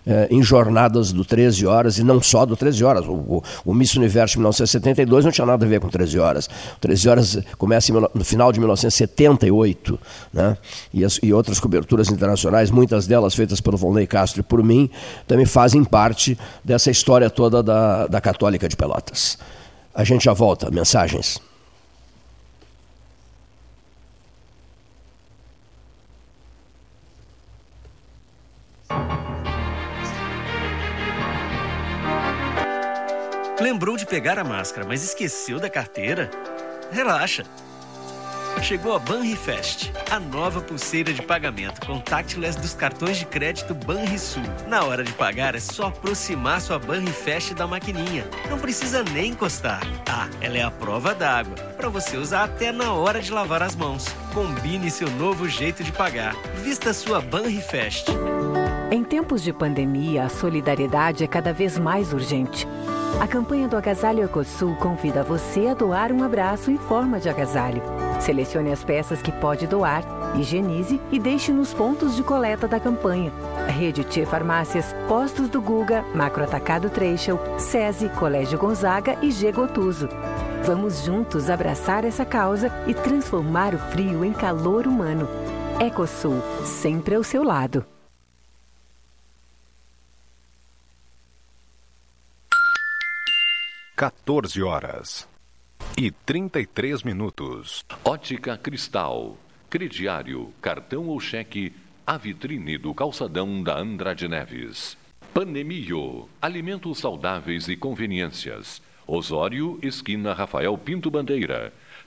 eh, 0.04 0.26
em 0.32 0.42
jornadas 0.42 1.12
do 1.12 1.24
13 1.24 1.64
horas 1.64 1.96
e 1.96 2.02
não 2.02 2.20
só 2.20 2.44
do 2.44 2.56
13 2.56 2.82
horas. 2.82 3.06
O, 3.06 3.12
o, 3.12 3.42
o 3.64 3.72
Miss 3.72 3.94
Universo 3.94 4.32
de 4.32 4.38
1972 4.38 5.24
não 5.24 5.30
tinha 5.30 5.46
nada 5.46 5.64
a 5.64 5.68
ver 5.68 5.78
com 5.78 5.88
13 5.88 6.18
horas. 6.18 6.46
O 6.46 6.80
13 6.80 7.08
horas 7.08 7.38
começa 7.56 7.92
em, 7.92 7.94
no 7.94 8.24
final 8.24 8.50
de 8.50 8.58
1978, 8.58 10.00
né? 10.32 10.56
E, 10.92 11.04
as, 11.04 11.20
e 11.22 11.32
outras 11.32 11.60
coberturas 11.60 12.08
internacionais, 12.08 12.68
muitas 12.68 13.06
delas 13.06 13.32
feitas 13.32 13.60
pelo 13.60 13.76
Volney 13.76 14.08
Castro 14.08 14.40
e 14.40 14.42
por 14.42 14.60
mim, 14.64 14.90
também 15.24 15.46
fazem 15.46 15.84
parte 15.84 16.36
dessa 16.64 16.90
história 16.90 17.30
toda 17.30 17.62
da, 17.62 18.08
da 18.08 18.20
Católica 18.20 18.68
de 18.68 18.76
Pelotas. 18.76 19.38
A 19.94 20.02
gente 20.02 20.24
já 20.24 20.32
volta. 20.32 20.68
Mensagens. 20.68 21.38
Lembrou 33.60 33.96
de 33.96 34.04
pegar 34.04 34.38
a 34.38 34.44
máscara, 34.44 34.86
mas 34.86 35.04
esqueceu 35.04 35.60
da 35.60 35.70
carteira? 35.70 36.30
Relaxa! 36.90 37.44
Chegou 38.60 38.94
a 38.94 38.98
Banrifest, 38.98 39.90
a 40.10 40.20
nova 40.20 40.60
pulseira 40.60 41.12
de 41.12 41.22
pagamento 41.22 41.84
contactless 41.86 42.58
dos 42.58 42.74
cartões 42.74 43.16
de 43.16 43.24
crédito 43.24 43.74
Banrisul. 43.74 44.42
Na 44.68 44.84
hora 44.84 45.02
de 45.02 45.12
pagar 45.12 45.54
é 45.54 45.60
só 45.60 45.86
aproximar 45.86 46.60
sua 46.60 46.78
Banrifest 46.78 47.54
da 47.54 47.66
maquininha. 47.66 48.24
Não 48.48 48.58
precisa 48.58 49.02
nem 49.02 49.32
encostar. 49.32 49.82
Ah, 50.08 50.28
ela 50.40 50.56
é 50.56 50.62
a 50.62 50.70
prova 50.70 51.14
d'água, 51.14 51.54
para 51.76 51.88
você 51.88 52.16
usar 52.16 52.44
até 52.44 52.70
na 52.70 52.92
hora 52.92 53.20
de 53.20 53.32
lavar 53.32 53.62
as 53.62 53.74
mãos. 53.74 54.06
Combine 54.32 54.90
seu 54.90 55.10
novo 55.10 55.48
jeito 55.48 55.82
de 55.82 55.92
pagar. 55.92 56.34
Vista 56.62 56.92
sua 56.92 57.20
Banrifest. 57.20 58.08
Em 58.90 59.02
tempos 59.02 59.42
de 59.42 59.52
pandemia, 59.52 60.24
a 60.24 60.28
solidariedade 60.28 61.24
é 61.24 61.26
cada 61.26 61.52
vez 61.52 61.78
mais 61.78 62.12
urgente. 62.12 62.66
A 63.20 63.26
campanha 63.26 63.68
do 63.68 63.76
Agasalho 63.76 64.24
Ecosul 64.24 64.74
convida 64.76 65.22
você 65.22 65.68
a 65.68 65.74
doar 65.74 66.10
um 66.10 66.24
abraço 66.24 66.70
em 66.70 66.76
forma 66.76 67.20
de 67.20 67.28
agasalho. 67.28 67.82
Selecione 68.20 68.72
as 68.72 68.82
peças 68.82 69.22
que 69.22 69.30
pode 69.32 69.66
doar, 69.66 70.02
higienize 70.36 71.00
e 71.10 71.18
deixe 71.18 71.52
nos 71.52 71.72
pontos 71.72 72.16
de 72.16 72.22
coleta 72.22 72.66
da 72.66 72.80
campanha. 72.80 73.32
Rede 73.68 74.04
T 74.04 74.26
Farmácias, 74.26 74.94
Postos 75.08 75.48
do 75.48 75.60
Guga, 75.60 76.04
Macro 76.14 76.42
Atacado 76.42 76.90
Treixel, 76.90 77.38
SESI, 77.58 78.08
Colégio 78.10 78.58
Gonzaga 78.58 79.16
e 79.22 79.30
G 79.30 79.52
Gotuso. 79.52 80.08
Vamos 80.64 81.04
juntos 81.04 81.50
abraçar 81.50 82.04
essa 82.04 82.24
causa 82.24 82.72
e 82.86 82.94
transformar 82.94 83.74
o 83.74 83.78
frio 83.78 84.24
em 84.24 84.32
calor 84.32 84.86
humano. 84.86 85.28
Ecosul, 85.80 86.40
sempre 86.64 87.14
ao 87.14 87.24
seu 87.24 87.42
lado. 87.42 87.84
14 94.02 94.60
horas 94.64 95.28
e 95.96 96.10
33 96.10 97.04
minutos. 97.04 97.84
Ótica 98.04 98.58
Cristal, 98.58 99.36
crediário, 99.70 100.52
cartão 100.60 101.06
ou 101.06 101.20
cheque, 101.20 101.72
a 102.04 102.16
vitrine 102.16 102.76
do 102.76 102.92
calçadão 102.92 103.62
da 103.62 103.78
Andrade 103.78 104.26
Neves. 104.26 104.98
Panemio, 105.32 106.28
alimentos 106.42 106.98
saudáveis 106.98 107.68
e 107.68 107.76
conveniências. 107.76 108.82
Osório, 109.06 109.78
esquina 109.80 110.32
Rafael 110.32 110.76
Pinto 110.76 111.08
Bandeira. 111.08 111.72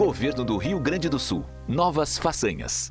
Governo 0.00 0.46
do 0.46 0.56
Rio 0.56 0.80
Grande 0.80 1.10
do 1.10 1.18
Sul. 1.18 1.44
Novas 1.68 2.16
façanhas. 2.16 2.90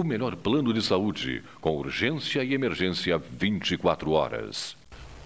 O 0.00 0.02
melhor 0.02 0.34
plano 0.34 0.72
de 0.72 0.80
saúde, 0.80 1.42
com 1.60 1.76
urgência 1.76 2.42
e 2.42 2.54
emergência 2.54 3.18
24 3.18 4.12
horas. 4.12 4.74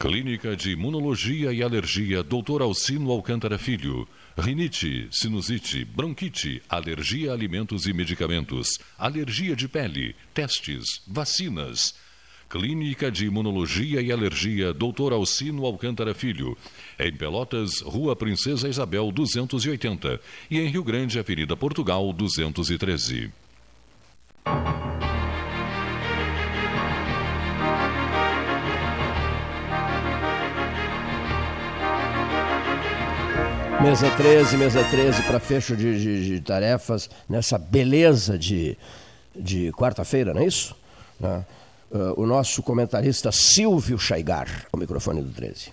Clínica 0.01 0.57
de 0.57 0.73
Imunologia 0.73 1.53
e 1.53 1.63
Alergia 1.63 2.25
Dr. 2.25 2.61
Alcino 2.61 3.13
Alcântara 3.13 3.57
Filho. 3.57 4.05
Rinite, 4.37 5.07
sinusite, 5.13 5.85
bronquite, 5.85 6.61
alergia 6.69 7.31
a 7.31 7.35
alimentos 7.35 7.87
e 7.87 7.93
medicamentos, 7.93 8.81
alergia 8.99 9.55
de 9.55 9.69
pele, 9.69 10.17
testes, 10.35 11.01
vacinas. 11.07 11.95
Clínica 12.51 13.13
de 13.13 13.27
Imunologia 13.27 14.03
e 14.03 14.11
Alergia 14.11 14.75
Dr. 14.75 15.13
Alcino 15.13 15.65
Alcântara 15.67 16.15
Filho. 16.15 16.59
Em 16.99 17.13
Pelotas, 17.13 17.81
Rua 17.81 18.17
Princesa 18.17 18.69
Isabel 18.69 19.13
280. 19.13 20.21
E 20.51 20.59
em 20.59 20.67
Rio 20.67 20.83
Grande, 20.83 21.17
Avenida 21.17 21.57
Portugal 21.57 22.13
213. 22.13 23.44
Mesa 33.83 34.11
13, 34.17 34.57
mesa 34.57 34.83
13 34.83 35.23
para 35.25 35.39
fecho 35.39 35.77
de, 35.77 36.01
de, 36.01 36.27
de, 36.27 36.41
tarefas 36.41 37.11
nessa 37.29 37.59
beleza 37.59 38.39
de, 38.39 38.79
de 39.37 39.71
quarta-feira, 39.73 40.33
não 40.33 40.41
é 40.41 40.47
isso? 40.47 40.75
Uh, 41.21 42.15
o 42.17 42.27
nosso 42.27 42.63
comentarista 42.63 43.31
Silvio 43.31 43.99
Chaigar, 43.99 44.67
ao 44.73 44.81
microfone 44.81 45.21
do 45.21 45.31
13. 45.31 45.71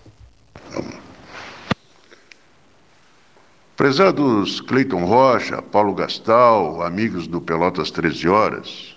Prezados 3.81 4.61
Cleiton 4.61 5.05
Rocha, 5.05 5.59
Paulo 5.59 5.95
Gastal, 5.95 6.83
amigos 6.83 7.25
do 7.25 7.41
Pelotas 7.41 7.89
13 7.89 8.29
Horas, 8.29 8.95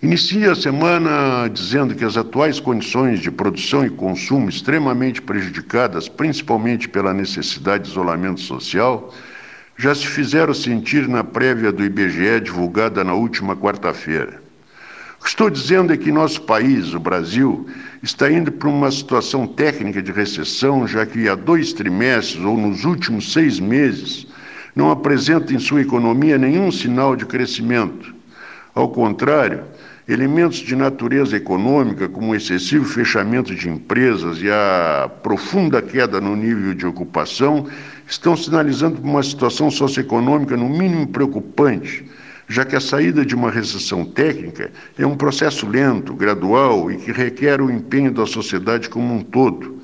Inicia 0.00 0.52
a 0.52 0.54
semana 0.54 1.48
dizendo 1.48 1.92
que 1.92 2.04
as 2.04 2.16
atuais 2.16 2.60
condições 2.60 3.18
de 3.18 3.32
produção 3.32 3.84
e 3.84 3.90
consumo 3.90 4.48
extremamente 4.48 5.20
prejudicadas, 5.20 6.08
principalmente 6.08 6.88
pela 6.88 7.12
necessidade 7.12 7.82
de 7.82 7.90
isolamento 7.90 8.42
social, 8.42 9.12
já 9.76 9.92
se 9.92 10.06
fizeram 10.06 10.54
sentir 10.54 11.08
na 11.08 11.24
prévia 11.24 11.72
do 11.72 11.84
IBGE 11.84 12.42
divulgada 12.44 13.02
na 13.02 13.14
última 13.14 13.56
quarta-feira. 13.56 14.40
O 15.18 15.24
que 15.24 15.30
estou 15.30 15.50
dizendo 15.50 15.92
é 15.92 15.96
que 15.96 16.12
nosso 16.12 16.42
país, 16.42 16.94
o 16.94 17.00
Brasil, 17.00 17.68
está 18.04 18.30
indo 18.30 18.52
para 18.52 18.68
uma 18.68 18.90
situação 18.90 19.46
técnica 19.46 20.02
de 20.02 20.12
recessão, 20.12 20.86
já 20.86 21.06
que 21.06 21.26
há 21.26 21.34
dois 21.34 21.72
trimestres 21.72 22.44
ou 22.44 22.56
nos 22.56 22.84
últimos 22.84 23.32
seis 23.32 23.58
meses 23.58 24.26
não 24.76 24.90
apresenta 24.90 25.54
em 25.54 25.58
sua 25.58 25.80
economia 25.80 26.36
nenhum 26.36 26.70
sinal 26.70 27.16
de 27.16 27.24
crescimento. 27.24 28.14
Ao 28.74 28.88
contrário, 28.90 29.62
elementos 30.06 30.58
de 30.58 30.76
natureza 30.76 31.34
econômica, 31.36 32.06
como 32.06 32.32
o 32.32 32.34
excessivo 32.34 32.84
fechamento 32.84 33.54
de 33.54 33.70
empresas 33.70 34.42
e 34.42 34.50
a 34.50 35.10
profunda 35.22 35.80
queda 35.80 36.20
no 36.20 36.36
nível 36.36 36.74
de 36.74 36.86
ocupação, 36.86 37.66
estão 38.06 38.36
sinalizando 38.36 39.00
uma 39.00 39.22
situação 39.22 39.70
socioeconômica 39.70 40.58
no 40.58 40.68
mínimo 40.68 41.06
preocupante, 41.06 42.04
já 42.48 42.64
que 42.64 42.76
a 42.76 42.80
saída 42.80 43.24
de 43.24 43.34
uma 43.34 43.50
recessão 43.50 44.04
técnica 44.04 44.70
é 44.98 45.06
um 45.06 45.16
processo 45.16 45.66
lento, 45.66 46.14
gradual 46.14 46.90
e 46.90 46.96
que 46.96 47.12
requer 47.12 47.60
o 47.60 47.70
empenho 47.70 48.12
da 48.12 48.26
sociedade 48.26 48.88
como 48.88 49.14
um 49.14 49.22
todo. 49.22 49.82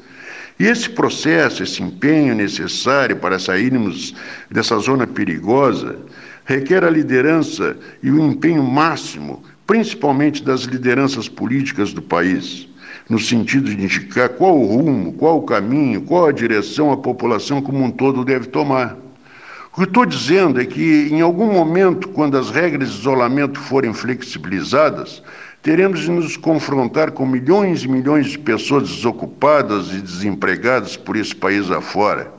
E 0.58 0.66
esse 0.66 0.90
processo, 0.90 1.62
esse 1.62 1.82
empenho 1.82 2.34
necessário 2.34 3.16
para 3.16 3.38
sairmos 3.38 4.14
dessa 4.50 4.78
zona 4.78 5.06
perigosa, 5.06 5.98
requer 6.44 6.84
a 6.84 6.90
liderança 6.90 7.76
e 8.02 8.10
o 8.10 8.22
empenho 8.22 8.62
máximo 8.62 9.42
principalmente 9.70 10.42
das 10.42 10.62
lideranças 10.62 11.28
políticas 11.28 11.92
do 11.92 12.02
país, 12.02 12.66
no 13.08 13.20
sentido 13.20 13.72
de 13.72 13.80
indicar 13.80 14.30
qual 14.30 14.58
o 14.58 14.66
rumo, 14.66 15.12
qual 15.12 15.38
o 15.38 15.42
caminho, 15.42 16.02
qual 16.02 16.26
a 16.26 16.32
direção 16.32 16.90
a 16.90 16.96
população 16.96 17.62
como 17.62 17.84
um 17.84 17.88
todo 17.88 18.24
deve 18.24 18.48
tomar. 18.48 18.98
O 19.72 19.76
que 19.76 19.84
estou 19.84 20.04
dizendo 20.04 20.60
é 20.60 20.66
que, 20.66 21.08
em 21.12 21.20
algum 21.20 21.46
momento, 21.52 22.08
quando 22.08 22.36
as 22.36 22.50
regras 22.50 22.90
de 22.90 22.98
isolamento 22.98 23.60
forem 23.60 23.94
flexibilizadas, 23.94 25.22
teremos 25.62 26.00
de 26.00 26.10
nos 26.10 26.36
confrontar 26.36 27.12
com 27.12 27.24
milhões 27.24 27.84
e 27.84 27.88
milhões 27.88 28.30
de 28.30 28.38
pessoas 28.38 28.88
desocupadas 28.88 29.92
e 29.92 30.00
desempregadas 30.00 30.96
por 30.96 31.14
esse 31.14 31.36
país 31.36 31.70
afora. 31.70 32.32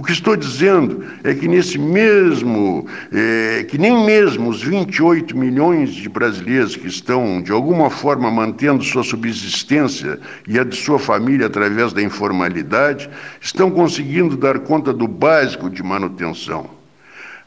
O 0.00 0.02
que 0.02 0.12
estou 0.12 0.34
dizendo 0.34 1.04
é 1.22 1.34
que 1.34 1.46
nesse 1.46 1.78
mesmo, 1.78 2.86
é, 3.12 3.64
que 3.64 3.76
nem 3.76 4.02
mesmo 4.06 4.48
os 4.48 4.62
28 4.62 5.36
milhões 5.36 5.90
de 5.90 6.08
brasileiros 6.08 6.74
que 6.74 6.86
estão, 6.86 7.42
de 7.42 7.52
alguma 7.52 7.90
forma, 7.90 8.30
mantendo 8.30 8.82
sua 8.82 9.04
subsistência 9.04 10.18
e 10.48 10.58
a 10.58 10.64
de 10.64 10.74
sua 10.74 10.98
família 10.98 11.48
através 11.48 11.92
da 11.92 12.00
informalidade, 12.00 13.10
estão 13.42 13.70
conseguindo 13.70 14.38
dar 14.38 14.60
conta 14.60 14.90
do 14.90 15.06
básico 15.06 15.68
de 15.68 15.82
manutenção. 15.82 16.70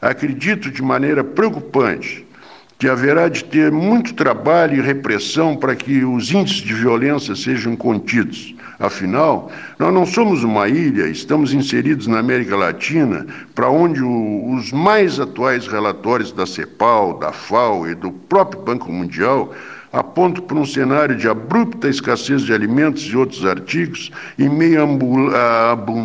Acredito 0.00 0.70
de 0.70 0.80
maneira 0.80 1.24
preocupante 1.24 2.24
que 2.78 2.88
haverá 2.88 3.28
de 3.28 3.42
ter 3.42 3.72
muito 3.72 4.14
trabalho 4.14 4.76
e 4.76 4.80
repressão 4.80 5.56
para 5.56 5.74
que 5.74 6.04
os 6.04 6.30
índices 6.30 6.62
de 6.62 6.72
violência 6.72 7.34
sejam 7.34 7.74
contidos. 7.74 8.54
Afinal, 8.84 9.50
nós 9.78 9.94
não 9.94 10.04
somos 10.04 10.44
uma 10.44 10.68
ilha, 10.68 11.06
estamos 11.06 11.54
inseridos 11.54 12.06
na 12.06 12.18
América 12.18 12.54
Latina, 12.54 13.26
para 13.54 13.70
onde 13.70 14.02
o, 14.02 14.54
os 14.54 14.72
mais 14.72 15.18
atuais 15.18 15.66
relatórios 15.66 16.32
da 16.32 16.44
CEPAL, 16.44 17.18
da 17.18 17.32
FAO 17.32 17.88
e 17.88 17.94
do 17.94 18.12
próprio 18.12 18.60
Banco 18.60 18.92
Mundial 18.92 19.54
apontam 19.90 20.44
para 20.44 20.58
um 20.58 20.66
cenário 20.66 21.16
de 21.16 21.26
abrupta 21.26 21.88
escassez 21.88 22.42
de 22.42 22.52
alimentos 22.52 23.04
e 23.04 23.16
outros 23.16 23.46
artigos, 23.46 24.10
e 24.36 24.48
meio 24.50 24.80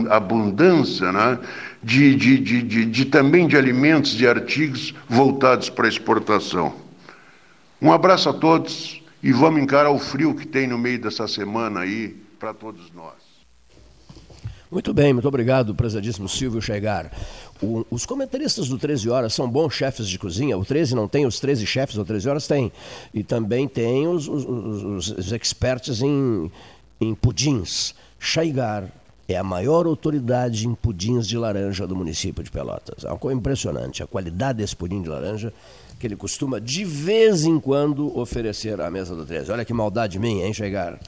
abundância 0.09 1.11
né, 1.11 1.37
de, 1.83 2.15
de, 2.15 2.37
de, 2.37 2.61
de, 2.61 2.85
de 2.85 3.05
também 3.05 3.45
de 3.45 3.57
alimentos 3.57 4.19
e 4.21 4.25
artigos 4.25 4.93
voltados 5.09 5.69
para 5.69 5.87
exportação. 5.87 6.73
Um 7.81 7.91
abraço 7.91 8.29
a 8.29 8.33
todos 8.33 9.03
e 9.21 9.33
vamos 9.33 9.61
encarar 9.61 9.89
o 9.89 9.99
frio 9.99 10.33
que 10.33 10.47
tem 10.47 10.65
no 10.65 10.77
meio 10.77 11.01
dessa 11.01 11.27
semana 11.27 11.81
aí 11.81 12.28
para 12.39 12.53
todos 12.53 12.91
nós. 12.93 13.39
Muito 14.71 14.93
bem, 14.93 15.13
muito 15.13 15.27
obrigado, 15.27 15.73
prezadíssimo 15.73 16.29
Silvio 16.29 16.61
Chegar. 16.61 17.11
O, 17.61 17.85
os 17.89 18.05
comentaristas 18.05 18.69
do 18.69 18.77
13 18.77 19.09
Horas 19.09 19.33
são 19.33 19.49
bons 19.49 19.73
chefes 19.73 20.07
de 20.07 20.17
cozinha. 20.17 20.57
O 20.57 20.63
13 20.63 20.95
não 20.95 21.07
tem 21.07 21.25
os 21.25 21.39
13 21.39 21.65
chefes, 21.65 21.97
o 21.97 22.05
13 22.05 22.29
Horas 22.29 22.47
tem. 22.47 22.71
E 23.11 23.23
também 23.23 23.67
tem 23.67 24.07
os, 24.07 24.27
os, 24.27 24.45
os, 24.45 25.09
os 25.09 26.01
em, 26.01 26.51
em 27.01 27.15
pudins. 27.15 27.95
Chegar 28.19 28.87
é 29.27 29.37
a 29.37 29.43
maior 29.43 29.87
autoridade 29.87 30.67
em 30.67 30.75
pudins 30.75 31.27
de 31.27 31.37
laranja 31.37 31.87
do 31.87 31.95
município 31.95 32.43
de 32.43 32.51
Pelotas. 32.51 33.03
É 33.03 33.07
uma 33.07 33.17
coisa 33.17 33.37
impressionante. 33.37 34.03
A 34.03 34.07
qualidade 34.07 34.59
desse 34.59 34.75
pudim 34.75 35.01
de 35.01 35.09
laranja 35.09 35.51
que 35.99 36.07
ele 36.07 36.15
costuma 36.15 36.61
de 36.61 36.85
vez 36.85 37.43
em 37.43 37.59
quando 37.59 38.17
oferecer 38.17 38.79
à 38.79 38.89
mesa 38.89 39.15
do 39.15 39.25
13. 39.25 39.51
Olha 39.51 39.65
que 39.65 39.73
maldade 39.73 40.17
minha, 40.17 40.45
hein, 40.45 40.53
Chegar? 40.53 40.99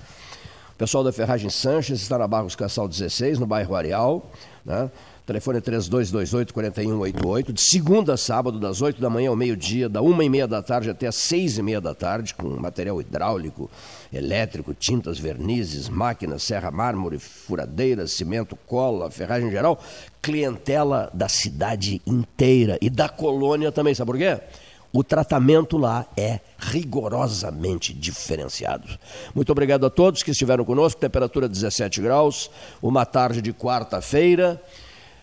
Pessoal 0.81 1.03
da 1.03 1.11
Ferragem 1.11 1.47
Sanches 1.47 2.01
está 2.01 2.17
na 2.17 2.27
Barros 2.27 2.55
Cassal 2.55 2.87
16, 2.87 3.37
no 3.37 3.45
bairro 3.45 3.75
Areal. 3.75 4.31
Né? 4.65 4.89
Telefone 5.27 5.61
3228-4188, 5.61 7.53
de 7.53 7.61
segunda 7.61 8.15
a 8.15 8.17
sábado, 8.17 8.59
das 8.59 8.81
8 8.81 8.99
da 8.99 9.07
manhã 9.07 9.29
ao 9.29 9.35
meio-dia, 9.35 9.87
da 9.87 10.01
1 10.01 10.23
e 10.23 10.29
meia 10.29 10.47
da 10.47 10.63
tarde 10.63 10.89
até 10.89 11.05
as 11.05 11.17
6 11.17 11.59
e 11.59 11.61
meia 11.61 11.79
da 11.79 11.93
tarde, 11.93 12.33
com 12.33 12.49
material 12.59 12.99
hidráulico, 12.99 13.69
elétrico, 14.11 14.73
tintas, 14.73 15.19
vernizes, 15.19 15.87
máquinas, 15.87 16.41
serra 16.41 16.71
mármore, 16.71 17.19
furadeiras, 17.19 18.13
cimento, 18.13 18.57
cola, 18.65 19.11
ferragem 19.11 19.51
geral, 19.51 19.79
clientela 20.19 21.11
da 21.13 21.29
cidade 21.29 22.01
inteira 22.07 22.79
e 22.81 22.89
da 22.89 23.07
colônia 23.07 23.71
também, 23.71 23.93
sabe 23.93 24.11
por 24.13 24.17
quê? 24.17 24.39
O 24.93 25.03
tratamento 25.03 25.77
lá 25.77 26.05
é 26.17 26.39
rigorosamente 26.57 27.93
diferenciado. 27.93 28.87
Muito 29.33 29.51
obrigado 29.51 29.85
a 29.85 29.89
todos 29.89 30.21
que 30.21 30.31
estiveram 30.31 30.65
conosco. 30.65 30.99
Temperatura 30.99 31.47
17 31.47 32.01
graus, 32.01 32.51
uma 32.81 33.05
tarde 33.05 33.41
de 33.41 33.53
quarta-feira, 33.53 34.61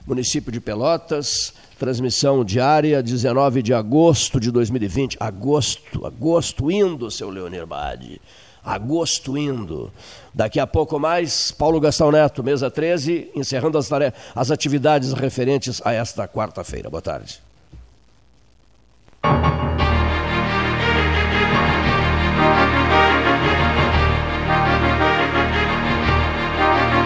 município 0.07 0.51
de 0.51 0.61
Pelotas. 0.61 1.53
Transmissão 1.79 2.45
diária, 2.45 3.01
19 3.01 3.63
de 3.63 3.73
agosto 3.73 4.41
de 4.41 4.51
2020. 4.51 5.17
Agosto, 5.21 6.05
agosto 6.05 6.71
indo, 6.73 7.09
seu 7.09 7.31
Leonir 7.31 7.65
Bade. 7.67 8.21
Agosto 8.65 9.39
indo. 9.39 9.93
Daqui 10.35 10.59
a 10.59 10.67
pouco 10.67 10.99
mais, 10.99 11.53
Paulo 11.53 11.79
Gastão 11.79 12.11
Neto, 12.11 12.43
mesa 12.43 12.69
13, 12.69 13.31
encerrando 13.35 13.79
as, 13.79 13.89
as 14.35 14.51
atividades 14.51 15.13
referentes 15.13 15.81
a 15.85 15.93
esta 15.93 16.27
quarta-feira. 16.27 16.91
Boa 16.91 17.03
tarde. 17.03 17.41